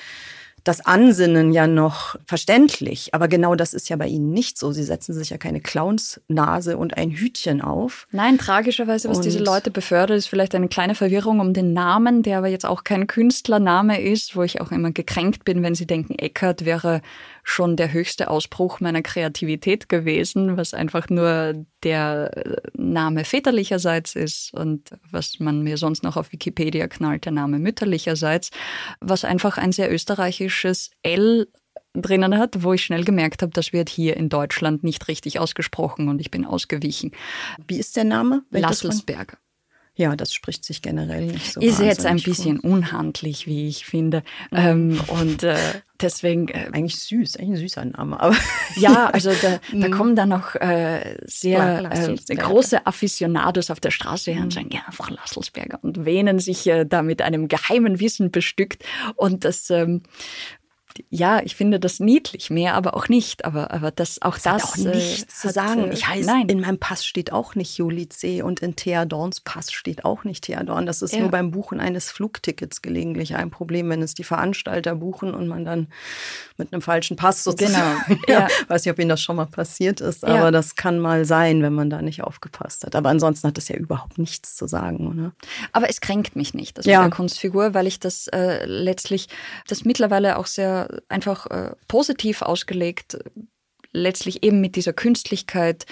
das 0.65 0.83
Ansinnen 0.83 1.53
ja 1.53 1.67
noch 1.67 2.15
verständlich. 2.25 3.13
Aber 3.13 3.27
genau 3.27 3.53
das 3.53 3.75
ist 3.75 3.87
ja 3.87 3.95
bei 3.97 4.07
Ihnen 4.07 4.31
nicht 4.31 4.57
so. 4.57 4.71
Sie 4.71 4.83
setzen 4.83 5.13
sich 5.13 5.29
ja 5.29 5.37
keine 5.37 5.61
Clownsnase 5.61 6.75
und 6.77 6.97
ein 6.97 7.11
Hütchen 7.11 7.61
auf. 7.61 8.07
Nein, 8.11 8.39
tragischerweise, 8.39 9.07
was 9.07 9.17
und 9.17 9.25
diese 9.25 9.43
Leute 9.43 9.69
befördert, 9.69 10.17
ist 10.17 10.27
vielleicht 10.27 10.55
eine 10.55 10.67
kleine 10.67 10.95
Verwirrung 10.95 11.39
um 11.39 11.53
den 11.53 11.73
Namen, 11.73 12.23
der 12.23 12.39
aber 12.39 12.47
jetzt 12.47 12.65
auch 12.65 12.83
kein 12.83 13.05
Künstlername 13.05 14.01
ist, 14.01 14.35
wo 14.35 14.41
ich 14.41 14.59
auch 14.59 14.71
immer 14.71 14.91
gekränkt 14.91 15.45
bin, 15.45 15.61
wenn 15.61 15.75
Sie 15.75 15.85
denken, 15.85 16.17
Eckert 16.17 16.65
wäre 16.65 17.01
schon 17.43 17.75
der 17.75 17.93
höchste 17.93 18.31
Ausbruch 18.31 18.79
meiner 18.79 19.03
Kreativität 19.03 19.87
gewesen, 19.87 20.57
was 20.57 20.73
einfach 20.73 21.09
nur 21.09 21.63
der 21.83 22.31
äh, 22.35 22.55
Name 22.73 23.23
väterlicherseits 23.23 24.15
ist 24.15 24.51
und 24.51 24.89
was 25.11 25.39
man 25.39 25.61
mir 25.61 25.77
sonst 25.77 26.01
noch 26.01 26.17
auf 26.17 26.31
Wikipedia 26.31 26.87
knallt, 26.87 27.25
der 27.25 27.33
Name 27.33 27.59
mütterlicherseits, 27.59 28.49
was 28.99 29.23
einfach 29.25 29.59
ein 29.59 29.71
sehr 29.71 29.93
österreichisches 29.93 30.54
L 31.03 31.47
drinnen 31.93 32.37
hat, 32.37 32.63
wo 32.63 32.73
ich 32.73 32.83
schnell 32.83 33.03
gemerkt 33.03 33.41
habe, 33.41 33.51
das 33.53 33.73
wird 33.73 33.89
hier 33.89 34.17
in 34.17 34.29
Deutschland 34.29 34.83
nicht 34.83 35.07
richtig 35.07 35.39
ausgesprochen 35.39 36.09
und 36.09 36.19
ich 36.19 36.31
bin 36.31 36.45
ausgewichen. 36.45 37.11
Wie 37.67 37.79
ist 37.79 37.95
der 37.95 38.03
Name? 38.03 38.43
Lasselsberger. 38.51 39.37
Ja, 39.97 40.15
das 40.17 40.33
spricht 40.33 40.65
sich 40.65 40.81
generell 40.81 41.27
nicht 41.27 41.53
so. 41.53 41.61
Ist 41.61 41.79
jetzt 41.79 42.05
ein 42.05 42.21
bisschen 42.21 42.59
vor. 42.59 42.69
unhandlich, 42.69 43.47
wie 43.47 43.69
ich 43.69 43.85
finde. 43.85 44.23
Mhm. 44.51 44.57
Ähm, 44.57 44.99
und 45.07 45.43
äh, 45.43 45.55
deswegen. 46.01 46.49
Äh, 46.49 46.69
eigentlich 46.73 46.97
süß, 46.97 47.37
eigentlich 47.37 47.51
ein 47.51 47.67
süßer 47.67 47.85
Name. 47.85 48.19
Aber 48.19 48.35
ja, 48.75 49.09
also 49.11 49.31
da, 49.41 49.59
da 49.71 49.87
mhm. 49.87 49.91
kommen 49.91 50.15
dann 50.17 50.29
noch 50.29 50.55
äh, 50.55 51.17
sehr 51.25 51.89
äh, 51.91 52.35
große 52.35 52.85
Aficionados 52.85 53.71
auf 53.71 53.79
der 53.79 53.91
Straße 53.91 54.31
her 54.31 54.41
und 54.41 54.47
mhm. 54.47 54.51
sagen, 54.51 54.69
ja, 54.73 54.83
Frau 54.91 55.13
Lasselsberger 55.13 55.79
und 55.81 56.03
wähnen 56.03 56.39
sich 56.39 56.67
äh, 56.67 56.85
da 56.85 57.01
mit 57.01 57.21
einem 57.21 57.47
geheimen 57.47 58.01
Wissen 58.01 58.31
bestückt. 58.31 58.83
Und 59.15 59.45
das 59.45 59.69
ähm, 59.69 60.03
ja, 61.09 61.41
ich 61.43 61.55
finde 61.55 61.79
das 61.79 61.99
niedlich, 61.99 62.49
mehr 62.49 62.75
aber 62.75 62.95
auch 62.95 63.09
nicht. 63.09 63.45
Aber, 63.45 63.71
aber 63.71 63.91
das, 63.91 64.21
auch 64.21 64.35
das. 64.35 64.43
das 64.43 64.63
auch 64.63 64.77
nichts 64.77 65.23
äh, 65.23 65.27
zu 65.27 65.49
sagen. 65.49 65.91
Ich 65.91 66.07
heiße, 66.07 66.27
nein. 66.27 66.47
in 66.47 66.61
meinem 66.61 66.79
Pass 66.79 67.05
steht 67.05 67.31
auch 67.31 67.55
nicht 67.55 67.77
Juli 67.77 68.09
C. 68.09 68.41
und 68.41 68.61
in 68.61 68.75
Thea 68.75 69.05
Dorns 69.05 69.41
Pass 69.41 69.71
steht 69.71 70.05
auch 70.05 70.23
nicht 70.23 70.45
Thea 70.45 70.63
Dorn. 70.63 70.85
Das 70.85 71.01
ist 71.01 71.13
ja. 71.13 71.21
nur 71.21 71.29
beim 71.29 71.51
Buchen 71.51 71.79
eines 71.79 72.11
Flugtickets 72.11 72.81
gelegentlich 72.81 73.35
ein 73.35 73.51
Problem, 73.51 73.89
wenn 73.89 74.01
es 74.01 74.13
die 74.13 74.23
Veranstalter 74.23 74.95
buchen 74.95 75.33
und 75.33 75.47
man 75.47 75.65
dann 75.65 75.87
mit 76.57 76.71
einem 76.71 76.81
falschen 76.81 77.17
Pass 77.17 77.43
sozusagen. 77.43 78.01
Genau. 78.07 78.21
ja, 78.27 78.39
ja. 78.41 78.47
Weiß 78.67 78.85
nicht, 78.85 78.91
ob 78.91 78.99
Ihnen 78.99 79.09
das 79.09 79.21
schon 79.21 79.35
mal 79.35 79.45
passiert 79.45 80.01
ist, 80.01 80.23
aber 80.23 80.35
ja. 80.35 80.51
das 80.51 80.75
kann 80.75 80.99
mal 80.99 81.25
sein, 81.25 81.61
wenn 81.61 81.73
man 81.73 81.89
da 81.89 82.01
nicht 82.01 82.23
aufgepasst 82.23 82.85
hat. 82.85 82.95
Aber 82.95 83.09
ansonsten 83.09 83.47
hat 83.47 83.57
das 83.57 83.67
ja 83.67 83.75
überhaupt 83.75 84.17
nichts 84.17 84.55
zu 84.55 84.67
sagen, 84.67 85.07
oder? 85.07 85.33
Aber 85.71 85.89
es 85.89 86.01
kränkt 86.01 86.35
mich 86.35 86.53
nicht, 86.53 86.77
das 86.77 86.85
ja. 86.85 87.01
mit 87.01 87.11
der 87.11 87.17
Kunstfigur, 87.17 87.73
weil 87.73 87.87
ich 87.87 87.99
das 87.99 88.27
äh, 88.27 88.65
letztlich, 88.65 89.27
das 89.67 89.83
mittlerweile 89.83 90.37
auch 90.37 90.45
sehr 90.45 90.84
einfach 91.09 91.47
äh, 91.47 91.75
positiv 91.87 92.41
ausgelegt, 92.41 93.17
letztlich 93.91 94.43
eben 94.43 94.61
mit 94.61 94.75
dieser 94.75 94.93
Künstlichkeit. 94.93 95.85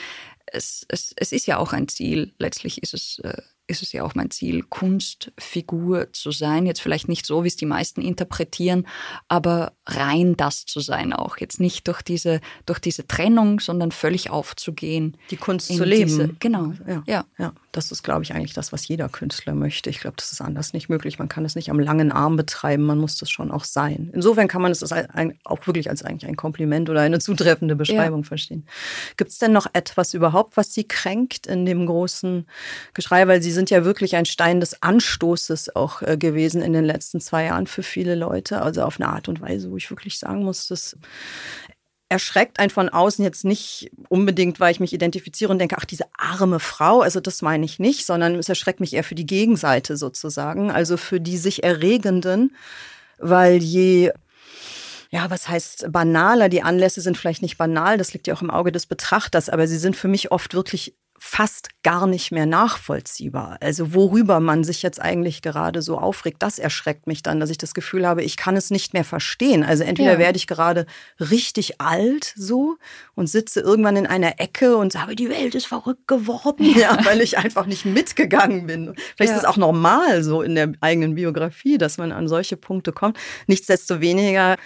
Es, 0.45 0.86
es, 0.90 1.14
es 1.15 1.32
ist 1.32 1.45
ja 1.48 1.57
auch 1.57 1.74
ein 1.74 1.88
Ziel. 1.88 2.34
Letztlich 2.38 2.84
ist 2.84 2.94
es 2.94 3.20
äh, 3.20 3.41
ist 3.68 3.82
es 3.82 3.94
ja 3.94 4.03
auch 4.03 4.15
mein 4.15 4.30
Ziel, 4.30 4.64
Kunstfigur 4.64 6.11
zu 6.11 6.32
sein. 6.32 6.65
Jetzt 6.65 6.82
vielleicht 6.82 7.07
nicht 7.07 7.26
so, 7.26 7.44
wie 7.44 7.48
es 7.48 7.56
die 7.56 7.65
meisten 7.65 8.02
interpretieren, 8.02 8.88
aber 9.28 9.74
rein 9.86 10.36
das 10.36 10.65
zu 10.65 10.80
sein 10.80 11.14
auch. 11.14 11.38
Jetzt 11.38 11.60
nicht 11.60 11.88
durch 11.88 12.02
diese, 12.02 12.41
durch 12.65 12.80
diese 12.80 13.07
Trennung, 13.07 13.60
sondern 13.60 13.91
völlig 13.91 14.30
aufzugehen. 14.30 15.18
Die 15.32 15.38
Kunst 15.38 15.68
zu 15.68 15.86
leben. 15.86 16.10
Diese, 16.10 16.28
genau. 16.40 16.74
Ja. 16.88 17.03
ja. 17.07 17.26
ja. 17.38 17.53
Das 17.74 17.91
ist, 17.91 18.04
glaube 18.04 18.24
ich, 18.24 18.34
eigentlich 18.34 18.54
das, 18.54 18.72
was 18.72 18.88
jeder 18.88 19.10
Künstler 19.10 19.56
möchte. 19.56 19.90
Ich 19.90 20.00
glaube, 20.00 20.16
das 20.18 20.32
ist 20.32 20.41
anders 20.41 20.74
nicht 20.74 20.90
möglich. 20.90 21.18
Man 21.18 21.28
kann 21.28 21.44
es 21.44 21.56
nicht 21.56 21.72
am 21.72 21.80
langen 21.80 22.12
Arm 22.12 22.36
betreiben. 22.36 22.84
Man 22.84 23.00
muss 23.00 23.18
das 23.18 23.32
schon 23.32 23.50
auch 23.50 23.64
sein. 23.64 24.12
Insofern 24.14 24.48
kann 24.48 24.62
man 24.62 24.72
es 24.72 24.84
auch 25.44 25.68
wirklich 25.68 25.90
als 25.90 26.04
eigentlich 26.04 26.30
ein 26.30 26.36
Kompliment 26.36 26.90
oder 26.91 27.02
eine 27.02 27.18
zutreffende 27.20 27.76
Beschreibung 27.76 28.22
ja. 28.22 28.28
verstehen. 28.28 28.68
Gibt 29.18 29.32
es 29.32 29.40
denn 29.40 29.52
noch 29.52 29.66
etwas 29.74 30.14
überhaupt, 30.14 30.56
was 30.56 30.74
Sie 30.74 30.84
kränkt 30.84 31.48
in 31.48 31.66
dem 31.66 31.88
großen 31.88 32.45
Geschrei? 32.94 33.28
Weil 33.28 33.41
Sie 33.41 33.52
sind 33.52 33.72
ja 33.72 33.84
wirklich 33.84 34.16
ein 34.16 34.26
Stein 34.26 34.60
des 34.60 34.84
Anstoßes 34.84 35.76
auch 35.76 36.04
äh, 36.04 36.16
gewesen 36.16 36.62
in 36.62 36.74
den 36.74 36.86
letzten 36.86 37.22
zwei 37.22 37.45
Jahren 37.45 37.66
für 37.66 37.82
viele 37.82 38.14
Leute. 38.14 38.62
Also 38.62 38.84
auf 38.84 39.00
eine 39.00 39.10
Art 39.10 39.28
und 39.28 39.41
Weise, 39.41 39.72
wo 39.72 39.78
ich 39.78 39.90
wirklich 39.90 40.20
sagen 40.20 40.44
muss, 40.44 40.68
das 40.68 40.95
erschreckt 42.14 42.60
einen 42.60 42.69
von 42.69 42.90
außen 42.90 43.26
jetzt 43.26 43.44
nicht 43.44 43.91
unbedingt, 44.07 44.60
weil 44.60 44.72
ich 44.72 44.80
mich 44.80 44.94
identifiziere 44.94 45.52
und 45.52 45.57
denke, 45.57 45.77
ach, 45.80 45.85
diese 45.85 46.06
arme 46.15 46.60
Frau, 46.60 47.02
also 47.02 47.19
das 47.19 47.41
meine 47.41 47.65
ich 47.65 47.80
nicht, 47.80 48.06
sondern 48.06 48.35
es 48.35 48.49
erschreckt 48.49 48.80
mich 48.80 48.94
eher 48.94 49.03
für 49.03 49.15
die 49.15 49.26
Gegenseite 49.26 49.98
sozusagen, 49.98 50.69
also 50.69 50.95
für 50.95 51.19
die 51.19 51.38
sich 51.38 51.64
Erregenden, 51.64 52.56
weil 53.18 53.57
je 53.57 54.11
ja, 55.10 55.30
was 55.30 55.48
heißt 55.48 55.91
banaler? 55.91 56.49
Die 56.49 56.64
Anlässe 56.64 56.99
sind 57.02 57.18
vielleicht 57.18 57.44
nicht 57.44 57.57
banal, 57.57 57.99
das 57.99 58.14
liegt 58.14 58.26
ja 58.26 58.34
auch 58.34 58.41
im 58.41 58.49
Auge 58.49 58.72
des 58.72 58.88
Betrachters, 58.88 59.49
aber 59.49 59.68
sie 59.68 59.77
sind 59.77 59.95
für 59.95 60.07
mich 60.07 60.31
oft 60.31 60.53
wirklich 60.56 60.95
fast 61.26 61.70
gar 61.84 62.06
nicht 62.06 62.34
mehr 62.34 62.45
nachvollziehbar. 62.45 63.58
Also 63.62 63.94
worüber 63.94 64.41
man 64.41 64.66
sich 64.66 64.84
jetzt 64.84 65.02
eigentlich 65.02 65.41
gerade 65.41 65.82
so 65.82 65.98
aufregt, 65.98 66.44
das 66.44 66.60
erschreckt 66.60 67.08
mich 67.08 67.24
dann, 67.24 67.40
dass 67.40 67.50
ich 67.50 67.58
das 67.58 67.74
Gefühl 67.74 68.06
habe, 68.06 68.22
ich 68.24 68.36
kann 68.36 68.58
es 68.58 68.72
nicht 68.72 68.94
mehr 68.94 69.06
verstehen. 69.06 69.64
Also 69.64 69.86
entweder 69.86 70.14
ja. 70.14 70.20
werde 70.20 70.36
ich 70.36 70.48
gerade 70.48 70.86
richtig 71.20 71.80
alt 71.80 72.34
so 72.36 72.76
und 73.16 73.28
sitze 73.28 73.62
irgendwann 73.62 73.95
in 73.95 74.06
einer 74.06 74.41
Ecke 74.41 74.76
und 74.76 74.91
sage, 74.91 75.16
die 75.16 75.30
Welt 75.30 75.56
ist 75.56 75.66
verrückt 75.66 76.10
geworden, 76.10 76.66
ja, 76.78 76.98
weil 77.06 77.22
ich 77.22 77.38
einfach 77.38 77.68
nicht 77.68 77.86
mitgegangen 77.86 78.68
bin. 78.68 78.94
Vielleicht 79.16 79.32
ja. 79.32 79.38
ist 79.38 79.44
es 79.44 79.50
auch 79.50 79.58
normal 79.58 80.24
so 80.24 80.41
in 80.41 80.56
der 80.56 80.74
eigenen 80.82 81.16
Biografie, 81.16 81.78
dass 81.78 81.98
man 81.98 82.12
an 82.12 82.28
solche 82.28 82.58
Punkte 82.58 82.91
kommt. 82.91 83.18
Nichtsdestoweniger 83.48 84.58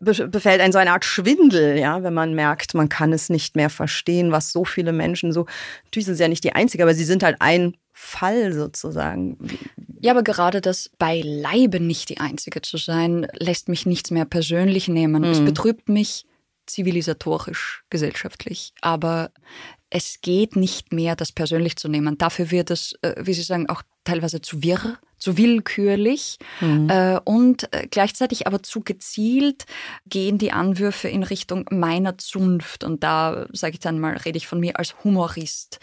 befällt 0.00 0.60
einen 0.60 0.72
so 0.72 0.78
eine 0.78 0.92
Art 0.92 1.04
Schwindel, 1.04 1.78
ja, 1.78 2.02
wenn 2.02 2.14
man 2.14 2.34
merkt, 2.34 2.74
man 2.74 2.88
kann 2.88 3.12
es 3.12 3.28
nicht 3.28 3.56
mehr 3.56 3.70
verstehen, 3.70 4.32
was 4.32 4.52
so 4.52 4.64
viele 4.64 4.92
Menschen 4.92 5.32
so, 5.32 5.46
natürlich 5.84 6.06
sind 6.06 6.16
sie 6.16 6.22
ja 6.22 6.28
nicht 6.28 6.44
die 6.44 6.54
Einzige, 6.54 6.82
aber 6.82 6.94
sie 6.94 7.04
sind 7.04 7.22
halt 7.22 7.36
ein 7.40 7.76
Fall 7.92 8.52
sozusagen. 8.52 9.38
Ja, 10.00 10.12
aber 10.12 10.22
gerade 10.22 10.60
das 10.60 10.90
beileibe 10.98 11.80
nicht 11.80 12.08
die 12.10 12.18
Einzige 12.18 12.60
zu 12.60 12.76
sein, 12.76 13.26
lässt 13.38 13.68
mich 13.68 13.86
nichts 13.86 14.10
mehr 14.10 14.24
persönlich 14.24 14.88
nehmen. 14.88 15.22
Mhm. 15.22 15.28
Es 15.28 15.44
betrübt 15.44 15.88
mich 15.88 16.26
zivilisatorisch, 16.66 17.84
gesellschaftlich, 17.90 18.72
aber 18.80 19.30
es 19.90 20.20
geht 20.22 20.56
nicht 20.56 20.92
mehr, 20.92 21.14
das 21.14 21.30
persönlich 21.30 21.76
zu 21.76 21.88
nehmen. 21.88 22.18
Dafür 22.18 22.50
wird 22.50 22.70
es, 22.70 22.98
äh, 23.02 23.14
wie 23.18 23.32
Sie 23.32 23.42
sagen, 23.42 23.68
auch 23.68 23.82
teilweise 24.04 24.40
zu 24.40 24.62
wirr, 24.62 24.98
zu 25.24 25.38
willkürlich 25.38 26.38
mhm. 26.60 26.90
äh, 26.90 27.18
und 27.24 27.72
äh, 27.72 27.86
gleichzeitig 27.90 28.46
aber 28.46 28.62
zu 28.62 28.80
gezielt 28.80 29.64
gehen 30.06 30.36
die 30.36 30.52
Anwürfe 30.52 31.08
in 31.08 31.22
Richtung 31.22 31.64
meiner 31.70 32.18
Zunft. 32.18 32.84
Und 32.84 33.02
da 33.02 33.46
sage 33.50 33.72
ich 33.72 33.80
dann 33.80 33.98
mal, 33.98 34.18
rede 34.18 34.36
ich 34.36 34.46
von 34.46 34.60
mir 34.60 34.78
als 34.78 35.02
Humorist. 35.02 35.78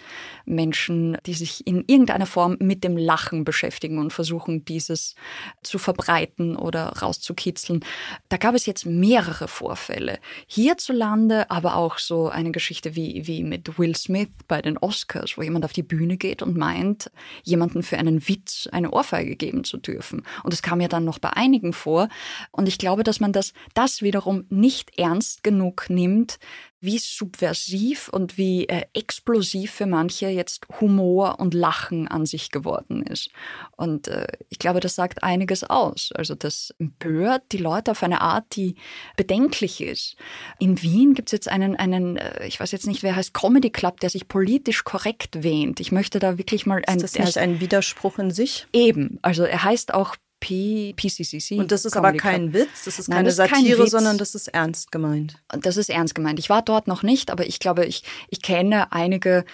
Menschen, 0.46 1.18
die 1.26 1.34
sich 1.34 1.66
in 1.66 1.84
irgendeiner 1.88 2.28
Form 2.28 2.58
mit 2.60 2.84
dem 2.84 2.98
Lachen 2.98 3.44
beschäftigen 3.44 3.98
und 3.98 4.14
versuchen, 4.14 4.64
dieses 4.66 5.16
zu 5.64 5.80
verbreiten 5.80 6.56
oder 6.56 6.90
rauszukitzeln. 7.02 7.84
Da 8.30 8.38
gab 8.38 8.54
es 8.54 8.68
jetzt 8.68 8.86
mehrere 8.86 9.48
Vorfälle. 9.48 10.20
Hierzulande 10.46 11.50
aber 11.50 11.78
auch 11.78 11.98
so 11.98 12.30
eine 12.30 12.52
Geschichte 12.52 12.96
wie, 12.96 13.26
wie 13.26 13.44
mit 13.44 13.80
Will 13.80 13.96
Smith 13.96 14.30
bei 14.48 14.62
den 14.62 14.78
Oscars, 14.78 15.38
wo 15.38 15.42
jemand 15.42 15.66
auf 15.66 15.74
die 15.74 15.84
Bühne 15.84 16.18
geht 16.18 16.44
und 16.44 16.58
meint, 16.58 17.10
jemanden 17.44 17.82
für 17.82 17.98
einen 17.98 18.11
Witz 18.20 18.68
eine 18.72 18.92
Ohrfeige 18.92 19.36
geben 19.36 19.64
zu 19.64 19.78
dürfen. 19.78 20.24
Und 20.44 20.54
es 20.54 20.62
kam 20.62 20.82
ja 20.82 20.88
dann 20.88 21.06
noch 21.06 21.20
bei 21.20 21.32
einigen 21.32 21.74
vor. 21.74 22.10
Und 22.52 22.68
ich 22.68 22.78
glaube, 22.78 23.04
dass 23.04 23.20
man 23.20 23.32
das, 23.34 23.54
das 23.74 24.02
wiederum 24.02 24.46
nicht 24.50 24.98
ernst 24.98 25.44
genug 25.44 25.90
nimmt, 25.90 26.40
wie 26.82 26.98
subversiv 26.98 28.10
und 28.10 28.38
wie 28.38 28.68
äh, 28.68 28.86
explosiv 28.94 29.72
für 29.72 29.86
manche 29.86 30.28
jetzt 30.28 30.66
Humor 30.82 31.40
und 31.40 31.54
Lachen 31.54 32.08
an 32.08 32.26
sich 32.26 32.50
geworden 32.50 33.04
ist. 33.04 33.30
Und 33.78 34.08
äh, 34.08 34.28
ich 34.50 34.58
glaube, 34.58 34.80
das 34.80 34.96
sagt 34.96 35.24
einiges 35.24 35.64
aus. 35.64 36.12
Also 36.16 36.34
das 36.34 36.74
empört 36.80 37.44
die 37.52 37.58
Leute 37.58 37.92
auf 37.92 38.02
eine 38.02 38.22
Art, 38.22 38.56
die 38.56 38.76
bedenklich 39.16 39.82
ist. 39.82 40.16
In 40.58 40.82
Wien 40.82 41.14
gibt 41.14 41.30
es 41.30 41.34
jetzt 41.34 41.48
einen, 41.48 41.76
einen, 41.76 42.18
äh, 42.18 42.48
ich 42.48 42.60
weiß 42.60 42.72
jetzt 42.72 42.88
nicht, 42.88 43.04
wer 43.04 43.16
heißt, 43.16 43.34
Comedy 43.34 43.70
Club, 43.70 44.00
der 44.00 44.10
sich 44.10 44.28
politisch 44.28 44.84
korrekt 44.84 45.44
wähnt. 45.44 45.80
Ich 45.80 45.92
möchte 45.92 46.18
da 46.18 46.40
wirklich 46.40 46.66
mal 46.66 46.82
ein. 46.88 46.98
Ist 46.98 47.16
das 47.16 47.26
nicht 47.26 47.38
ein 47.38 47.60
Widerspruch 47.60 48.18
in 48.18 48.32
sich? 48.32 48.66
Eben. 48.74 49.20
Also 49.22 49.44
er 49.44 49.64
heißt 49.64 49.94
auch 49.94 50.16
P 50.42 50.94
PCCC. 50.98 51.58
Und 51.58 51.72
das 51.72 51.86
ist 51.86 51.96
aber 51.96 52.12
kein 52.14 52.52
Witz, 52.54 52.84
das 52.84 53.00
ist 53.00 53.08
Nein, 53.08 53.18
keine 53.18 53.30
das 53.30 53.36
Satire, 53.38 53.88
sondern 53.88 54.18
das 54.18 54.36
ist 54.36 54.50
ernst 54.50 54.92
gemeint. 54.92 55.36
Das 55.62 55.78
ist 55.78 55.90
ernst 55.90 56.16
gemeint. 56.16 56.40
Ich 56.40 56.50
war 56.50 56.62
dort 56.62 56.88
noch 56.88 57.04
nicht, 57.04 57.32
aber 57.32 57.46
ich 57.46 57.60
glaube, 57.60 57.86
ich, 57.86 58.04
ich 58.30 58.42
kenne 58.42 58.92
einige 58.92 59.46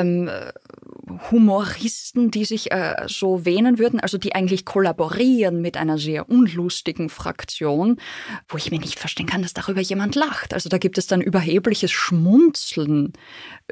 ähm, 0.00 0.30
Humoristen, 1.30 2.30
die 2.30 2.44
sich 2.44 2.72
äh, 2.72 3.06
so 3.06 3.44
wähnen 3.44 3.78
würden, 3.78 4.00
also 4.00 4.18
die 4.18 4.34
eigentlich 4.34 4.64
kollaborieren 4.64 5.60
mit 5.60 5.76
einer 5.76 5.98
sehr 5.98 6.28
unlustigen 6.28 7.08
Fraktion, 7.08 7.98
wo 8.48 8.56
ich 8.56 8.70
mir 8.70 8.80
nicht 8.80 8.98
verstehen 8.98 9.26
kann, 9.26 9.42
dass 9.42 9.54
darüber 9.54 9.80
jemand 9.80 10.14
lacht. 10.14 10.54
Also 10.54 10.68
da 10.68 10.78
gibt 10.78 10.98
es 10.98 11.06
dann 11.06 11.20
überhebliches 11.20 11.92
Schmunzeln 11.92 13.12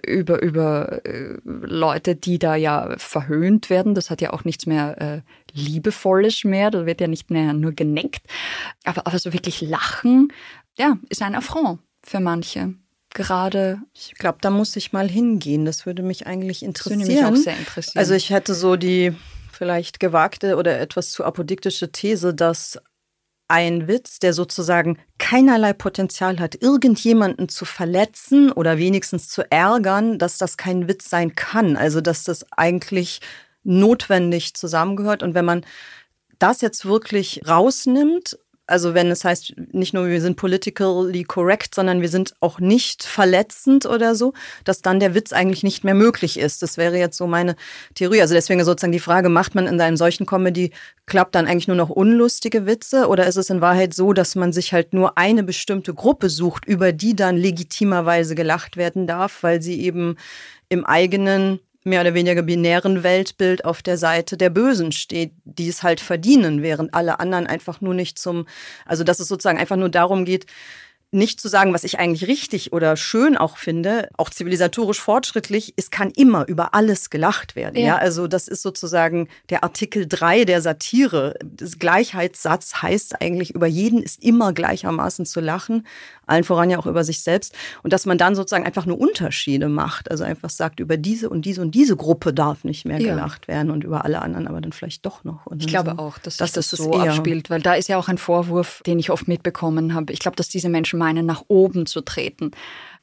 über, 0.04 0.42
über 0.42 1.04
äh, 1.04 1.38
Leute, 1.44 2.16
die 2.16 2.38
da 2.38 2.54
ja 2.54 2.94
verhöhnt 2.98 3.70
werden. 3.70 3.94
Das 3.94 4.10
hat 4.10 4.20
ja 4.20 4.32
auch 4.32 4.44
nichts 4.44 4.66
mehr 4.66 5.00
äh, 5.00 5.20
Liebevolles 5.52 6.44
mehr, 6.44 6.70
da 6.70 6.86
wird 6.86 7.00
ja 7.00 7.08
nicht 7.08 7.30
mehr 7.30 7.52
nur 7.52 7.72
geneckt. 7.72 8.26
Aber, 8.84 9.06
aber 9.06 9.18
so 9.18 9.32
wirklich 9.32 9.60
lachen, 9.60 10.32
ja, 10.76 10.98
ist 11.08 11.22
ein 11.22 11.34
Affront 11.34 11.80
für 12.02 12.20
manche 12.20 12.74
gerade. 13.14 13.80
Ich 13.94 14.14
glaube, 14.14 14.38
da 14.40 14.50
muss 14.50 14.76
ich 14.76 14.92
mal 14.92 15.08
hingehen. 15.08 15.64
Das 15.64 15.86
würde 15.86 16.02
mich 16.02 16.26
eigentlich 16.26 16.62
interessieren. 16.62 17.00
Das 17.00 17.08
würde 17.08 17.30
mich 17.30 17.40
auch 17.40 17.42
sehr 17.42 17.58
interessieren. 17.58 17.98
Also 17.98 18.14
ich 18.14 18.30
hätte 18.30 18.54
so 18.54 18.76
die 18.76 19.14
vielleicht 19.52 20.00
gewagte 20.00 20.56
oder 20.56 20.80
etwas 20.80 21.12
zu 21.12 21.24
apodiktische 21.24 21.92
These, 21.92 22.34
dass 22.34 22.78
ein 23.48 23.86
Witz, 23.86 24.18
der 24.18 24.32
sozusagen 24.32 24.98
keinerlei 25.18 25.74
Potenzial 25.74 26.38
hat, 26.40 26.60
irgendjemanden 26.62 27.48
zu 27.48 27.64
verletzen 27.64 28.50
oder 28.50 28.78
wenigstens 28.78 29.28
zu 29.28 29.50
ärgern, 29.50 30.18
dass 30.18 30.38
das 30.38 30.56
kein 30.56 30.88
Witz 30.88 31.10
sein 31.10 31.34
kann. 31.34 31.76
Also 31.76 32.00
dass 32.00 32.24
das 32.24 32.46
eigentlich 32.52 33.20
notwendig 33.62 34.54
zusammengehört. 34.54 35.22
Und 35.22 35.34
wenn 35.34 35.44
man 35.44 35.66
das 36.38 36.60
jetzt 36.60 36.86
wirklich 36.86 37.42
rausnimmt 37.46 38.38
also 38.66 38.94
wenn 38.94 39.10
es 39.10 39.24
heißt, 39.24 39.54
nicht 39.72 39.92
nur 39.92 40.06
wir 40.06 40.20
sind 40.20 40.36
politically 40.36 41.24
correct, 41.24 41.74
sondern 41.74 42.00
wir 42.00 42.08
sind 42.08 42.34
auch 42.40 42.60
nicht 42.60 43.02
verletzend 43.02 43.86
oder 43.86 44.14
so, 44.14 44.32
dass 44.64 44.82
dann 44.82 45.00
der 45.00 45.14
Witz 45.14 45.32
eigentlich 45.32 45.62
nicht 45.62 45.84
mehr 45.84 45.94
möglich 45.94 46.38
ist. 46.38 46.62
Das 46.62 46.76
wäre 46.76 46.96
jetzt 46.96 47.16
so 47.16 47.26
meine 47.26 47.56
Theorie. 47.94 48.20
Also 48.20 48.34
deswegen 48.34 48.64
sozusagen 48.64 48.92
die 48.92 49.00
Frage, 49.00 49.28
macht 49.28 49.54
man 49.54 49.66
in 49.66 49.80
einem 49.80 49.96
solchen 49.96 50.26
Comedy 50.26 50.72
klappt 51.06 51.34
dann 51.34 51.46
eigentlich 51.46 51.68
nur 51.68 51.76
noch 51.76 51.90
unlustige 51.90 52.64
Witze 52.64 53.08
oder 53.08 53.26
ist 53.26 53.36
es 53.36 53.50
in 53.50 53.60
Wahrheit 53.60 53.94
so, 53.94 54.12
dass 54.12 54.36
man 54.36 54.52
sich 54.52 54.72
halt 54.72 54.94
nur 54.94 55.18
eine 55.18 55.42
bestimmte 55.42 55.92
Gruppe 55.92 56.30
sucht, 56.30 56.64
über 56.64 56.92
die 56.92 57.16
dann 57.16 57.36
legitimerweise 57.36 58.34
gelacht 58.34 58.76
werden 58.76 59.06
darf, 59.06 59.42
weil 59.42 59.60
sie 59.60 59.80
eben 59.82 60.16
im 60.68 60.86
eigenen 60.86 61.60
mehr 61.84 62.00
oder 62.00 62.14
weniger 62.14 62.42
binären 62.42 63.02
Weltbild 63.02 63.64
auf 63.64 63.82
der 63.82 63.98
Seite 63.98 64.36
der 64.36 64.50
Bösen 64.50 64.92
steht, 64.92 65.32
die 65.44 65.68
es 65.68 65.82
halt 65.82 66.00
verdienen, 66.00 66.62
während 66.62 66.94
alle 66.94 67.20
anderen 67.20 67.46
einfach 67.46 67.80
nur 67.80 67.94
nicht 67.94 68.18
zum, 68.18 68.46
also 68.86 69.04
dass 69.04 69.20
es 69.20 69.28
sozusagen 69.28 69.58
einfach 69.58 69.76
nur 69.76 69.88
darum 69.88 70.24
geht, 70.24 70.46
nicht 71.14 71.40
zu 71.40 71.48
sagen, 71.48 71.74
was 71.74 71.84
ich 71.84 71.98
eigentlich 71.98 72.26
richtig 72.26 72.72
oder 72.72 72.96
schön 72.96 73.36
auch 73.36 73.58
finde, 73.58 74.08
auch 74.16 74.30
zivilisatorisch 74.30 74.98
fortschrittlich, 74.98 75.74
es 75.76 75.90
kann 75.90 76.10
immer 76.10 76.48
über 76.48 76.74
alles 76.74 77.10
gelacht 77.10 77.54
werden. 77.54 77.76
Ja. 77.76 77.86
ja. 77.86 77.96
also 77.98 78.26
das 78.26 78.48
ist 78.48 78.62
sozusagen 78.62 79.28
der 79.50 79.62
Artikel 79.62 80.06
3 80.08 80.46
der 80.46 80.62
Satire. 80.62 81.34
Das 81.44 81.78
Gleichheitssatz 81.78 82.76
heißt 82.80 83.20
eigentlich, 83.20 83.54
über 83.54 83.66
jeden 83.66 84.02
ist 84.02 84.24
immer 84.24 84.54
gleichermaßen 84.54 85.26
zu 85.26 85.40
lachen, 85.40 85.86
allen 86.32 86.44
voran 86.44 86.70
ja 86.70 86.78
auch 86.78 86.86
über 86.86 87.04
sich 87.04 87.20
selbst. 87.20 87.54
Und 87.82 87.92
dass 87.92 88.06
man 88.06 88.18
dann 88.18 88.34
sozusagen 88.34 88.64
einfach 88.64 88.86
nur 88.86 88.98
Unterschiede 88.98 89.68
macht, 89.68 90.10
also 90.10 90.24
einfach 90.24 90.50
sagt, 90.50 90.80
über 90.80 90.96
diese 90.96 91.28
und 91.30 91.44
diese 91.44 91.60
und 91.60 91.74
diese 91.74 91.96
Gruppe 91.96 92.32
darf 92.32 92.64
nicht 92.64 92.84
mehr 92.84 93.00
ja. 93.00 93.14
gelacht 93.14 93.48
werden 93.48 93.70
und 93.70 93.84
über 93.84 94.04
alle 94.04 94.20
anderen 94.22 94.48
aber 94.48 94.60
dann 94.60 94.72
vielleicht 94.72 95.04
doch 95.06 95.24
noch. 95.24 95.46
ich 95.58 95.66
glaube 95.66 95.94
so. 95.96 96.02
auch, 96.02 96.18
dass, 96.18 96.36
dass 96.38 96.52
das, 96.52 96.70
das 96.70 96.80
so 96.80 96.92
abspielt, 96.92 97.50
weil 97.50 97.60
da 97.60 97.74
ist 97.74 97.88
ja 97.88 97.98
auch 97.98 98.08
ein 98.08 98.18
Vorwurf, 98.18 98.82
den 98.86 98.98
ich 98.98 99.10
oft 99.10 99.28
mitbekommen 99.28 99.94
habe. 99.94 100.12
Ich 100.12 100.18
glaube, 100.18 100.36
dass 100.36 100.48
diese 100.48 100.68
Menschen 100.68 100.98
meinen, 100.98 101.26
nach 101.26 101.44
oben 101.48 101.86
zu 101.86 102.00
treten. 102.00 102.52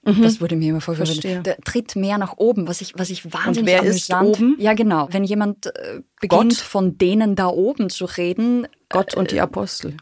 Mhm. 0.03 0.21
Das 0.21 0.39
wurde 0.39 0.55
mir 0.55 0.69
immer 0.69 0.81
vorgeworfen. 0.81 1.43
Der 1.43 1.57
tritt 1.57 1.95
mehr 1.95 2.17
nach 2.17 2.37
oben, 2.37 2.67
was 2.67 2.81
ich, 2.81 2.93
was 2.97 3.09
ich 3.09 3.25
wahnsinnig 3.33 3.59
Und 3.59 3.65
wer 3.67 3.79
amüsant. 3.81 4.29
Ist 4.29 4.41
oben? 4.41 4.55
Ja, 4.59 4.73
genau. 4.73 5.07
Wenn 5.11 5.23
jemand 5.23 5.67
äh, 5.67 6.01
beginnt, 6.21 6.29
Gott? 6.29 6.53
von 6.55 6.97
denen 6.97 7.35
da 7.35 7.47
oben 7.47 7.89
zu 7.89 8.05
reden. 8.05 8.67
Gott 8.89 9.15
und 9.15 9.31
die 9.31 9.37
äh, 9.37 9.41
Apostel. 9.41 9.97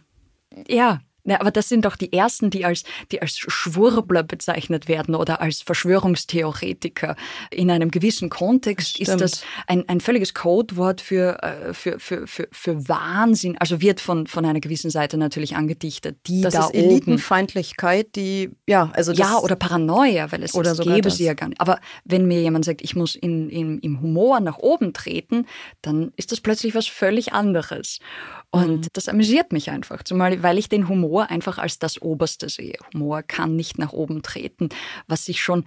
Ja, 0.68 1.00
ja, 1.28 1.42
aber 1.42 1.52
das 1.52 1.68
sind 1.68 1.84
doch 1.84 1.98
die 1.98 2.14
ersten, 2.14 2.50
die 2.50 2.64
als, 2.64 2.84
die 3.12 3.22
als 3.22 3.38
Schwurbler 3.38 4.24
bezeichnet 4.24 4.88
werden 4.88 5.14
oder 5.14 5.42
als 5.42 5.62
Verschwörungstheoretiker. 5.62 7.18
In 7.52 7.70
einem 7.70 7.92
gewissen 7.92 8.30
Kontext 8.30 8.92
Stimmt. 8.92 9.10
ist 9.10 9.22
das 9.22 9.44
ein, 9.68 9.88
ein 9.90 10.00
völliges 10.00 10.34
Codewort 10.34 11.02
für, 11.02 11.44
äh, 11.44 11.74
für, 11.74 12.00
für, 12.00 12.28
für, 12.28 12.48
für 12.50 12.88
Wahnsinn. 12.88 13.58
Also 13.58 13.82
wird 13.82 14.00
von, 14.00 14.26
von 14.26 14.46
einer 14.46 14.62
gewissen 14.62 14.90
Seite 14.90 15.18
natürlich 15.18 15.58
angedichtet. 15.58 16.18
Die 16.28 16.42
das 16.42 16.54
da 16.54 16.68
ist 16.68 16.74
Elitenfeindlichkeit, 16.76 18.16
die, 18.16 18.52
ja, 18.66 18.90
also 18.94 19.12
das 19.12 19.20
Ja, 19.20 19.38
oder 19.40 19.58
Paranoia, 19.58 20.32
weil 20.32 20.44
es, 20.44 20.56
oder 20.56 20.72
es 20.72 20.80
gäbe 20.80 21.02
das. 21.02 21.18
sie 21.18 21.26
ja 21.26 21.34
gar 21.34 21.50
nicht. 21.50 21.60
Aber 21.60 21.82
wenn 22.06 22.26
mir 22.26 22.42
jemand 22.42 22.64
sagt, 22.64 22.82
ich 22.82 22.96
muss 22.96 23.16
in, 23.16 23.50
in, 23.50 23.80
im 23.80 24.02
Humor 24.02 24.40
nach 24.40 24.60
oben 24.60 24.94
treten, 24.94 25.46
dann 25.82 26.14
ist 26.16 26.32
das 26.32 26.40
plötzlich 26.40 26.74
was 26.74 26.88
völlig 26.88 27.34
anderes. 27.34 28.00
Und 28.50 28.82
mhm. 28.82 28.88
das 28.94 29.10
amüsiert 29.10 29.52
mich 29.52 29.70
einfach, 29.70 30.04
zumal 30.04 30.42
weil 30.42 30.58
ich 30.58 30.70
den 30.70 30.88
Humor 30.88 31.30
einfach 31.30 31.58
als 31.58 31.80
das 31.80 32.02
Oberste 32.02 32.50
sehe. 32.50 32.78
Humor 32.94 33.22
kann 33.24 33.56
nicht 33.56 33.78
nach 33.78 33.92
oben 33.92 34.22
treten, 34.22 34.70
was 35.08 35.26
sich 35.26 35.42
schon 35.42 35.66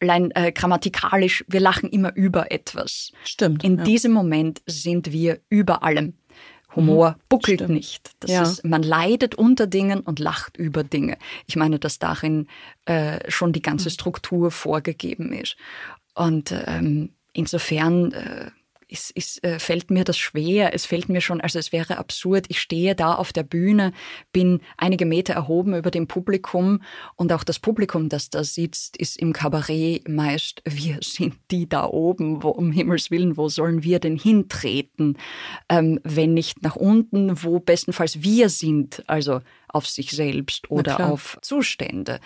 allein 0.00 0.30
äh, 0.32 0.52
grammatikalisch, 0.52 1.44
wir 1.48 1.60
lachen 1.60 1.88
immer 1.88 2.14
über 2.14 2.50
etwas. 2.50 3.12
Stimmt. 3.24 3.64
In 3.64 3.78
ja. 3.78 3.84
diesem 3.84 4.12
Moment 4.12 4.62
sind 4.66 5.12
wir 5.12 5.40
über 5.48 5.82
allem. 5.82 6.14
Humor 6.74 7.10
mhm, 7.10 7.22
buckelt 7.28 7.60
stimmt. 7.60 7.74
nicht. 7.74 8.10
Ja. 8.26 8.42
Ist, 8.42 8.64
man 8.64 8.82
leidet 8.82 9.34
unter 9.34 9.66
Dingen 9.66 10.00
und 10.00 10.18
lacht 10.18 10.56
über 10.56 10.84
Dinge. 10.84 11.18
Ich 11.46 11.56
meine, 11.56 11.78
dass 11.78 11.98
darin 11.98 12.48
äh, 12.86 13.30
schon 13.30 13.52
die 13.52 13.62
ganze 13.62 13.88
mhm. 13.88 13.92
Struktur 13.92 14.50
vorgegeben 14.50 15.32
ist. 15.32 15.56
Und 16.14 16.54
ähm, 16.66 17.10
insofern 17.32 18.12
äh, 18.12 18.50
ist, 18.92 19.10
ist, 19.12 19.42
äh, 19.42 19.58
fällt 19.58 19.90
mir 19.90 20.04
das 20.04 20.18
schwer. 20.18 20.74
Es 20.74 20.86
fällt 20.86 21.08
mir 21.08 21.20
schon, 21.20 21.40
also 21.40 21.58
es 21.58 21.72
wäre 21.72 21.98
absurd. 21.98 22.46
Ich 22.48 22.60
stehe 22.60 22.94
da 22.94 23.14
auf 23.14 23.32
der 23.32 23.42
Bühne, 23.42 23.92
bin 24.32 24.60
einige 24.76 25.06
Meter 25.06 25.34
erhoben 25.34 25.74
über 25.74 25.90
dem 25.90 26.06
Publikum 26.06 26.82
und 27.16 27.32
auch 27.32 27.42
das 27.42 27.58
Publikum, 27.58 28.08
das 28.08 28.30
da 28.30 28.44
sitzt, 28.44 28.96
ist 28.96 29.16
im 29.16 29.32
Kabarett 29.32 30.08
meist, 30.08 30.62
wir 30.64 30.98
sind 31.02 31.36
die 31.50 31.68
da 31.68 31.86
oben, 31.86 32.42
wo, 32.42 32.50
um 32.50 32.70
Himmels 32.70 33.10
Willen, 33.10 33.36
wo 33.36 33.48
sollen 33.48 33.82
wir 33.82 33.98
denn 33.98 34.16
hintreten, 34.16 35.18
ähm, 35.68 35.98
wenn 36.04 36.34
nicht 36.34 36.62
nach 36.62 36.76
unten, 36.76 37.42
wo 37.42 37.58
bestenfalls 37.58 38.22
wir 38.22 38.48
sind, 38.48 39.02
also 39.06 39.40
auf 39.68 39.88
sich 39.88 40.10
selbst 40.10 40.70
oder 40.70 41.10
auf 41.10 41.38
Zustände. 41.40 42.20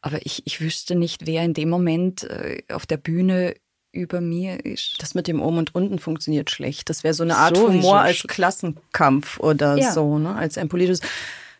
Aber 0.00 0.24
ich, 0.24 0.42
ich 0.46 0.62
wüsste 0.62 0.94
nicht, 0.94 1.26
wer 1.26 1.44
in 1.44 1.52
dem 1.52 1.68
Moment 1.68 2.24
äh, 2.24 2.62
auf 2.70 2.86
der 2.86 2.96
Bühne 2.96 3.54
über 3.92 4.20
mir 4.20 4.64
ist. 4.64 4.96
Das 5.00 5.14
mit 5.14 5.26
dem 5.26 5.40
Oben 5.40 5.58
und 5.58 5.74
Unten 5.74 5.98
funktioniert 5.98 6.50
schlecht. 6.50 6.90
Das 6.90 7.04
wäre 7.04 7.14
so 7.14 7.22
eine 7.22 7.36
Art 7.36 7.56
Sowieso 7.56 7.72
Humor 7.72 8.00
als 8.00 8.22
Klassenkampf 8.22 9.40
oder 9.40 9.76
ja. 9.76 9.92
so, 9.92 10.18
ne? 10.18 10.34
als 10.34 10.58
ein 10.58 10.68
politisches. 10.68 11.00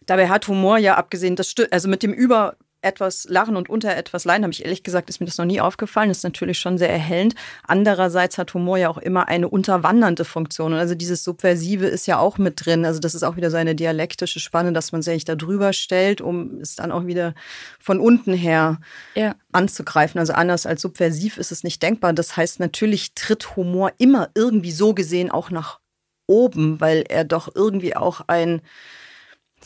Dabei 0.06 0.28
hat 0.28 0.46
Humor 0.46 0.78
ja 0.78 0.96
abgesehen, 0.96 1.36
das 1.36 1.54
also 1.70 1.88
mit 1.88 2.02
dem 2.02 2.12
Über 2.12 2.56
etwas 2.82 3.26
lachen 3.28 3.56
und 3.56 3.68
unter 3.68 3.96
etwas 3.96 4.24
leiden, 4.24 4.44
habe 4.44 4.52
ich 4.52 4.64
ehrlich 4.64 4.82
gesagt, 4.82 5.08
ist 5.08 5.20
mir 5.20 5.26
das 5.26 5.38
noch 5.38 5.44
nie 5.44 5.60
aufgefallen. 5.60 6.08
Das 6.08 6.18
ist 6.18 6.24
natürlich 6.24 6.58
schon 6.58 6.78
sehr 6.78 6.90
erhellend. 6.90 7.34
Andererseits 7.64 8.38
hat 8.38 8.54
Humor 8.54 8.78
ja 8.78 8.88
auch 8.88 8.98
immer 8.98 9.28
eine 9.28 9.48
unterwandernde 9.48 10.24
Funktion. 10.24 10.72
Und 10.72 10.78
also 10.78 10.94
dieses 10.94 11.24
Subversive 11.24 11.86
ist 11.86 12.06
ja 12.06 12.18
auch 12.18 12.38
mit 12.38 12.64
drin. 12.64 12.84
Also 12.84 13.00
das 13.00 13.14
ist 13.14 13.22
auch 13.22 13.36
wieder 13.36 13.50
so 13.50 13.56
eine 13.56 13.74
dialektische 13.74 14.40
Spanne, 14.40 14.72
dass 14.72 14.92
man 14.92 15.02
sich 15.02 15.24
da 15.24 15.34
drüber 15.34 15.72
stellt, 15.72 16.20
um 16.20 16.60
es 16.60 16.76
dann 16.76 16.92
auch 16.92 17.06
wieder 17.06 17.34
von 17.80 18.00
unten 18.00 18.34
her 18.34 18.78
ja. 19.14 19.34
anzugreifen. 19.52 20.18
Also 20.18 20.32
anders 20.32 20.66
als 20.66 20.82
subversiv 20.82 21.38
ist 21.38 21.52
es 21.52 21.64
nicht 21.64 21.82
denkbar. 21.82 22.12
Das 22.12 22.36
heißt, 22.36 22.60
natürlich 22.60 23.14
tritt 23.14 23.56
Humor 23.56 23.92
immer 23.98 24.28
irgendwie 24.34 24.72
so 24.72 24.94
gesehen 24.94 25.30
auch 25.30 25.50
nach 25.50 25.80
oben, 26.26 26.80
weil 26.80 27.04
er 27.08 27.24
doch 27.24 27.54
irgendwie 27.54 27.96
auch 27.96 28.22
ein 28.26 28.60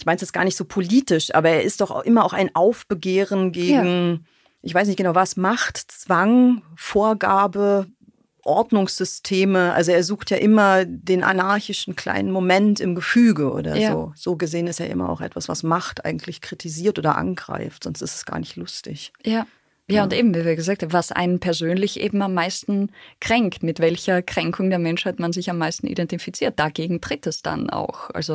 ich 0.00 0.06
meine 0.06 0.16
es 0.16 0.22
jetzt 0.22 0.32
gar 0.32 0.44
nicht 0.44 0.56
so 0.56 0.64
politisch, 0.64 1.34
aber 1.34 1.50
er 1.50 1.62
ist 1.62 1.82
doch 1.82 2.04
immer 2.04 2.24
auch 2.24 2.32
ein 2.32 2.54
Aufbegehren 2.54 3.52
gegen, 3.52 4.10
ja. 4.10 4.18
ich 4.62 4.74
weiß 4.74 4.88
nicht 4.88 4.96
genau 4.96 5.14
was, 5.14 5.36
Macht, 5.36 5.76
Zwang, 5.76 6.62
Vorgabe, 6.74 7.86
Ordnungssysteme. 8.42 9.74
Also 9.74 9.92
er 9.92 10.02
sucht 10.02 10.30
ja 10.30 10.38
immer 10.38 10.86
den 10.86 11.22
anarchischen 11.22 11.96
kleinen 11.96 12.30
Moment 12.30 12.80
im 12.80 12.94
Gefüge 12.94 13.52
oder 13.52 13.76
ja. 13.76 13.92
so. 13.92 14.12
So 14.16 14.36
gesehen 14.36 14.68
ist 14.68 14.80
er 14.80 14.88
immer 14.88 15.10
auch 15.10 15.20
etwas, 15.20 15.50
was 15.50 15.62
Macht 15.62 16.06
eigentlich 16.06 16.40
kritisiert 16.40 16.98
oder 16.98 17.18
angreift, 17.18 17.84
sonst 17.84 18.00
ist 18.00 18.14
es 18.14 18.24
gar 18.24 18.38
nicht 18.38 18.56
lustig. 18.56 19.12
Ja. 19.22 19.46
Ja, 19.86 20.04
und 20.04 20.12
eben, 20.12 20.32
wie 20.36 20.44
wir 20.44 20.54
gesagt 20.54 20.82
haben, 20.82 20.92
was 20.92 21.10
einen 21.10 21.40
persönlich 21.40 21.98
eben 21.98 22.22
am 22.22 22.32
meisten 22.32 22.92
kränkt, 23.20 23.64
mit 23.64 23.80
welcher 23.80 24.22
Kränkung 24.22 24.70
der 24.70 24.78
Menschheit 24.78 25.18
man 25.18 25.32
sich 25.32 25.50
am 25.50 25.58
meisten 25.58 25.88
identifiziert. 25.88 26.60
Dagegen 26.60 27.00
tritt 27.00 27.26
es 27.26 27.42
dann 27.42 27.68
auch. 27.68 28.08
Also 28.10 28.34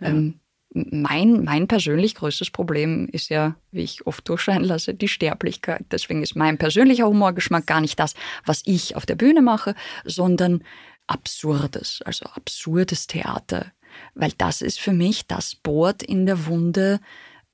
ja. 0.00 0.08
ähm, 0.08 0.40
mein, 0.76 1.42
mein 1.42 1.68
persönlich 1.68 2.14
größtes 2.14 2.50
Problem 2.50 3.08
ist 3.10 3.30
ja, 3.30 3.56
wie 3.72 3.82
ich 3.82 4.06
oft 4.06 4.28
durchscheinen 4.28 4.64
lasse, 4.64 4.92
die 4.92 5.08
Sterblichkeit. 5.08 5.86
Deswegen 5.90 6.22
ist 6.22 6.36
mein 6.36 6.58
persönlicher 6.58 7.06
Humorgeschmack 7.06 7.66
gar 7.66 7.80
nicht 7.80 7.98
das, 7.98 8.14
was 8.44 8.62
ich 8.66 8.94
auf 8.94 9.06
der 9.06 9.14
Bühne 9.14 9.40
mache, 9.40 9.74
sondern 10.04 10.62
absurdes, 11.06 12.02
also 12.04 12.26
absurdes 12.26 13.06
Theater. 13.06 13.72
Weil 14.14 14.32
das 14.36 14.60
ist 14.60 14.78
für 14.78 14.92
mich, 14.92 15.26
das 15.26 15.54
bohrt 15.54 16.02
in 16.02 16.26
der 16.26 16.46
Wunde 16.46 17.00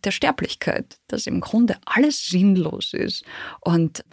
der 0.03 0.11
Sterblichkeit, 0.11 0.99
dass 1.07 1.29
im 1.29 1.41
Grunde 1.41 1.77
alles 1.85 2.27
sinnlos 2.27 2.93
ist. 2.93 3.25
Und 3.61 4.05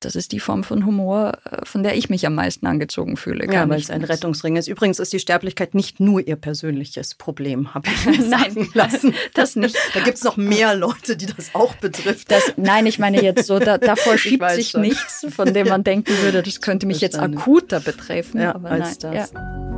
das 0.00 0.14
ist 0.14 0.32
die 0.32 0.40
Form 0.40 0.62
von 0.62 0.84
Humor, 0.84 1.38
äh, 1.44 1.64
von 1.64 1.82
der 1.82 1.96
ich 1.96 2.10
mich 2.10 2.26
am 2.26 2.34
meisten 2.34 2.66
angezogen 2.66 3.16
fühle. 3.16 3.50
Ja, 3.50 3.68
weil 3.68 3.80
es 3.80 3.90
ein 3.90 4.04
Rettungsring 4.04 4.56
ist. 4.56 4.68
Übrigens 4.68 4.98
ist 4.98 5.12
die 5.12 5.18
Sterblichkeit 5.18 5.74
nicht 5.74 6.00
nur 6.00 6.26
ihr 6.26 6.36
persönliches 6.36 7.14
Problem, 7.14 7.74
habe 7.74 7.88
ich 7.88 8.06
mir 8.18 8.28
Nein, 8.28 8.68
lassen. 8.74 9.14
Das 9.34 9.56
nicht. 9.56 9.76
Da 9.94 10.00
gibt 10.00 10.18
es 10.18 10.24
noch 10.24 10.36
mehr 10.36 10.74
Leute, 10.74 11.16
die 11.16 11.26
das 11.26 11.54
auch 11.54 11.74
betrifft. 11.76 12.30
Das, 12.30 12.52
nein, 12.56 12.86
ich 12.86 12.98
meine 12.98 13.22
jetzt 13.22 13.46
so, 13.46 13.58
da, 13.58 13.78
davor 13.78 14.18
schiebt 14.18 14.50
sich 14.50 14.70
schon. 14.70 14.82
nichts, 14.82 15.26
von 15.30 15.52
dem 15.52 15.68
man 15.68 15.84
denken 15.84 16.12
würde, 16.22 16.42
das 16.42 16.60
könnte 16.60 16.86
mich 16.86 17.00
jetzt 17.00 17.18
akuter 17.18 17.80
betreffen. 17.80 18.40
Ja, 18.40 18.54
aber 18.54 18.70
als 18.70 19.00
nein. 19.00 19.14
das. 19.14 19.32
Ja. 19.32 19.75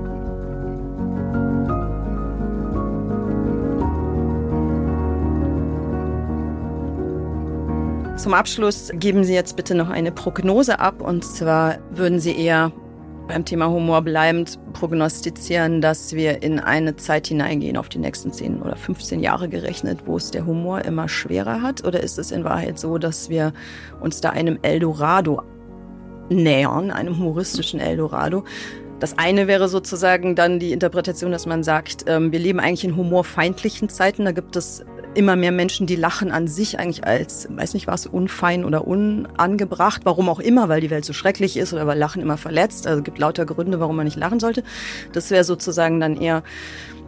Zum 8.19 8.35
Abschluss 8.35 8.91
geben 8.95 9.23
Sie 9.23 9.33
jetzt 9.33 9.55
bitte 9.55 9.77
noch 9.77 9.91
eine 9.91 10.11
Prognose 10.11 10.81
ab. 10.81 11.03
Und 11.03 11.25
zwar 11.25 11.79
würden 11.93 12.19
Sie 12.19 12.37
eher 12.37 12.73
beim 13.29 13.45
Thema 13.45 13.71
Humor 13.71 14.03
bleibend 14.03 14.59
prognostizieren, 14.73 15.81
dass 15.81 16.13
wir 16.13 16.43
in 16.43 16.59
eine 16.59 16.97
Zeit 16.97 17.29
hineingehen, 17.29 17.77
auf 17.77 17.89
die 17.89 18.01
nächsten 18.01 18.33
10 18.33 18.61
oder 18.61 18.75
15 18.75 19.21
Jahre 19.21 19.49
gerechnet, 19.49 20.01
wo 20.07 20.17
es 20.17 20.33
der 20.33 20.45
Humor 20.47 20.85
immer 20.85 21.09
schwerer 21.09 21.63
hat? 21.63 21.85
Oder 21.85 22.03
ist 22.03 22.19
es 22.19 22.33
in 22.33 22.43
Wahrheit 22.43 22.81
so, 22.81 22.99
dass 22.99 23.31
wir 23.31 23.53
uns 24.01 24.21
da 24.21 24.31
einem 24.31 24.59
Eldorado 24.63 25.45
nähern, 26.29 26.91
einem 26.91 27.17
humoristischen 27.17 27.79
Eldorado? 27.79 28.43
Das 28.99 29.17
eine 29.17 29.47
wäre 29.47 29.69
sozusagen 29.69 30.35
dann 30.35 30.59
die 30.59 30.73
Interpretation, 30.73 31.31
dass 31.31 31.47
man 31.47 31.63
sagt, 31.63 32.07
ähm, 32.09 32.33
wir 32.33 32.41
leben 32.41 32.59
eigentlich 32.59 32.85
in 32.85 32.97
humorfeindlichen 32.97 33.89
Zeiten. 33.89 34.25
Da 34.25 34.33
gibt 34.33 34.57
es 34.57 34.85
immer 35.15 35.37
mehr 35.37 35.53
Menschen, 35.53 35.87
die 35.87 35.97
lachen 35.97 36.31
an 36.31 36.47
sich 36.47 36.79
eigentlich 36.79 37.05
als, 37.05 37.49
weiß 37.51 37.75
nicht 37.75 37.87
was, 37.87 38.07
unfein 38.07 38.65
oder 38.65 38.87
unangebracht. 38.87 40.03
Warum 40.05 40.29
auch 40.29 40.41
immer, 40.41 40.69
weil 40.69 40.81
die 40.81 40.91
Welt 40.91 41.05
so 41.05 41.13
schrecklich 41.13 41.57
ist 41.57 41.73
oder 41.73 41.87
weil 41.87 41.99
Lachen 41.99 42.23
immer 42.23 42.37
verletzt. 42.37 42.87
Also 42.87 42.99
es 42.99 43.05
gibt 43.05 43.19
lauter 43.19 43.47
Gründe, 43.47 43.81
warum 43.81 43.97
man 43.97 44.05
nicht 44.05 44.17
lachen 44.17 44.41
sollte. 44.41 44.63
Das 45.13 45.31
wäre 45.31 45.45
sozusagen 45.45 46.01
dann 46.01 46.21
eher, 46.21 46.43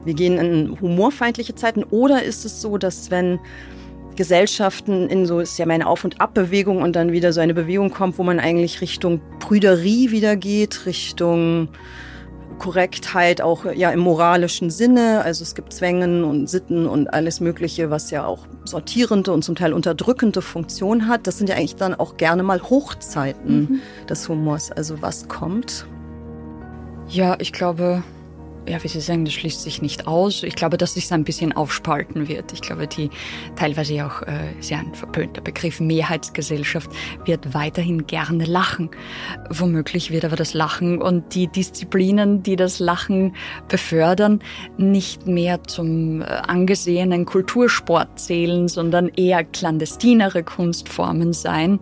wir 0.04 0.14
gehen 0.14 0.38
in 0.38 0.80
humorfeindliche 0.80 1.54
Zeiten. 1.54 1.84
Oder 1.84 2.22
ist 2.22 2.44
es 2.44 2.60
so, 2.60 2.78
dass 2.78 3.10
wenn 3.10 3.38
Gesellschaften 4.16 5.08
in 5.08 5.26
so, 5.26 5.40
ist 5.40 5.58
ja 5.58 5.66
meine 5.66 5.86
Auf- 5.86 6.04
und 6.04 6.20
Abbewegung 6.20 6.82
und 6.82 6.96
dann 6.96 7.12
wieder 7.12 7.32
so 7.32 7.40
eine 7.40 7.54
Bewegung 7.54 7.90
kommt, 7.90 8.18
wo 8.18 8.22
man 8.22 8.40
eigentlich 8.40 8.80
Richtung 8.80 9.20
Brüderie 9.38 10.10
wieder 10.10 10.36
geht, 10.36 10.84
Richtung 10.86 11.68
Korrektheit 12.60 13.40
auch 13.40 13.64
ja 13.64 13.90
im 13.90 13.98
moralischen 13.98 14.70
Sinne. 14.70 15.22
Also 15.24 15.42
es 15.42 15.56
gibt 15.56 15.72
Zwängen 15.72 16.22
und 16.22 16.48
Sitten 16.48 16.86
und 16.86 17.12
alles 17.12 17.40
Mögliche, 17.40 17.90
was 17.90 18.12
ja 18.12 18.24
auch 18.24 18.46
sortierende 18.64 19.32
und 19.32 19.42
zum 19.42 19.56
Teil 19.56 19.72
unterdrückende 19.72 20.42
Funktion 20.42 21.08
hat. 21.08 21.26
Das 21.26 21.38
sind 21.38 21.48
ja 21.48 21.56
eigentlich 21.56 21.74
dann 21.74 21.94
auch 21.94 22.16
gerne 22.16 22.44
mal 22.44 22.62
Hochzeiten 22.62 23.60
mhm. 23.60 23.80
des 24.08 24.28
Humors. 24.28 24.70
Also 24.70 25.02
was 25.02 25.26
kommt? 25.26 25.86
Ja, 27.08 27.36
ich 27.40 27.52
glaube, 27.52 28.04
ja, 28.68 28.82
wie 28.82 28.88
Sie 28.88 29.00
sagen, 29.00 29.24
das 29.24 29.34
schließt 29.34 29.62
sich 29.62 29.82
nicht 29.82 30.06
aus. 30.06 30.42
Ich 30.42 30.54
glaube, 30.54 30.76
dass 30.76 30.94
sich 30.94 31.10
ein 31.12 31.24
bisschen 31.24 31.52
aufspalten 31.52 32.28
wird. 32.28 32.52
Ich 32.52 32.60
glaube, 32.60 32.86
die 32.86 33.10
teilweise 33.56 34.06
auch 34.06 34.22
äh, 34.22 34.52
sehr 34.60 34.78
ein 34.78 34.94
verpönter 34.94 35.40
Begriff 35.40 35.80
Mehrheitsgesellschaft 35.80 36.90
wird 37.24 37.54
weiterhin 37.54 38.06
gerne 38.06 38.44
lachen. 38.44 38.90
Womöglich 39.50 40.10
wird 40.10 40.24
aber 40.24 40.36
das 40.36 40.54
Lachen 40.54 41.00
und 41.00 41.34
die 41.34 41.46
Disziplinen, 41.48 42.42
die 42.42 42.56
das 42.56 42.78
Lachen 42.78 43.34
befördern, 43.68 44.40
nicht 44.76 45.26
mehr 45.26 45.64
zum 45.64 46.22
äh, 46.22 46.24
angesehenen 46.24 47.26
Kultursport 47.26 48.18
zählen, 48.20 48.68
sondern 48.68 49.08
eher 49.08 49.44
clandestinere 49.44 50.42
Kunstformen 50.42 51.32
sein 51.32 51.80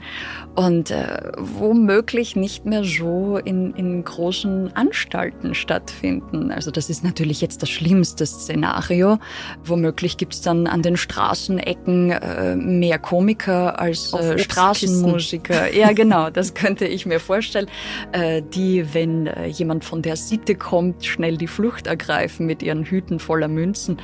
und 0.55 0.91
äh, 0.91 1.31
womöglich 1.39 2.35
nicht 2.35 2.65
mehr 2.67 2.83
so 2.83 3.39
in, 3.39 3.75
in 3.75 4.05
großen 4.05 4.75
Anstalten 4.75 5.55
stattfinden. 5.55 6.51
Also 6.51 6.73
das 6.79 6.89
ist 6.89 7.03
natürlich 7.03 7.41
jetzt 7.41 7.61
das 7.61 7.71
schlimmste 7.71 8.25
Szenario. 8.25 9.19
Womöglich 9.65 10.17
gibt 10.17 10.35
es 10.35 10.43
dann 10.43 10.69
an 10.69 10.81
den 10.81 10.97
Straßenecken 10.97 12.13
äh, 12.13 12.55
mehr 12.55 13.01
Komiker 13.01 13.81
als 13.81 14.13
äh, 14.13 14.39
Straßenmusiker. 14.39 15.75
Ja, 15.75 15.93
genau, 15.93 16.31
das 16.31 16.55
könnte 16.55 16.87
ich 16.87 17.05
mir 17.05 17.19
vorstellen, 17.19 17.67
äh, 18.13 18.43
die, 18.55 18.95
wenn 18.95 19.27
äh, 19.27 19.47
jemand 19.47 19.85
von 19.85 20.03
der 20.03 20.15
Sitte 20.15 20.55
kommt, 20.55 21.05
schnell 21.05 21.37
die 21.37 21.49
Flucht 21.49 21.89
ergreifen 21.89 22.47
mit 22.47 22.63
ihren 22.63 22.85
Hüten 22.85 23.19
voller 23.19 23.49
Münzen. 23.49 24.01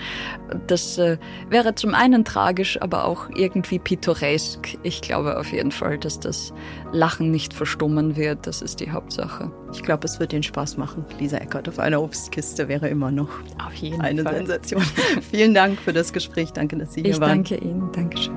Das 0.67 0.99
äh, 0.99 1.17
wäre 1.49 1.77
zum 1.77 1.95
einen 1.95 2.25
tragisch, 2.25 2.83
aber 2.83 3.05
auch 3.05 3.29
irgendwie 3.37 3.79
pittoresk. 3.79 4.79
Ich 4.83 5.01
glaube 5.01 5.39
auf 5.39 5.53
jeden 5.53 5.71
Fall, 5.71 5.97
dass 5.97 6.19
das 6.19 6.53
Lachen 6.95 7.31
nicht 7.31 7.53
verstummen 7.53 8.17
wird. 8.17 8.47
Das 8.47 8.63
ist 8.63 8.81
die 8.81 8.91
Hauptsache. 8.91 9.51
Ich 9.73 9.83
glaube, 9.83 10.07
es 10.07 10.21
wird 10.21 10.33
den 10.33 10.43
Spaß 10.43 10.77
machen. 10.77 11.05
Lisa 11.19 11.39
Eckert 11.39 11.69
auf 11.69 11.79
einer 11.79 12.01
Obstkiste 12.01 12.69
wäre 12.69 12.89
immer 12.89 13.11
noch 13.11 13.29
auf 13.65 13.75
jeden 13.75 14.01
eine 14.01 14.23
Fall. 14.23 14.37
Sensation. 14.37 14.83
Vielen 15.31 15.55
Dank 15.55 15.79
für 15.79 15.93
das 15.93 16.13
Gespräch. 16.13 16.53
Danke, 16.53 16.77
dass 16.77 16.95
Sie 16.95 17.03
hier 17.03 17.11
ich 17.11 17.21
waren. 17.21 17.43
Ich 17.43 17.51
danke 17.51 17.65
Ihnen. 17.65 17.93
Dankeschön. 17.93 18.35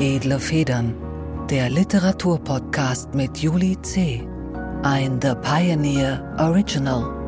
Edle 0.00 0.40
Federn, 0.40 0.94
der 1.50 1.70
Literaturpodcast 1.70 3.14
mit 3.14 3.38
Julie 3.38 3.80
C. 3.82 4.26
Ein 4.82 5.20
The 5.22 5.34
Pioneer 5.42 6.34
Original. 6.38 7.21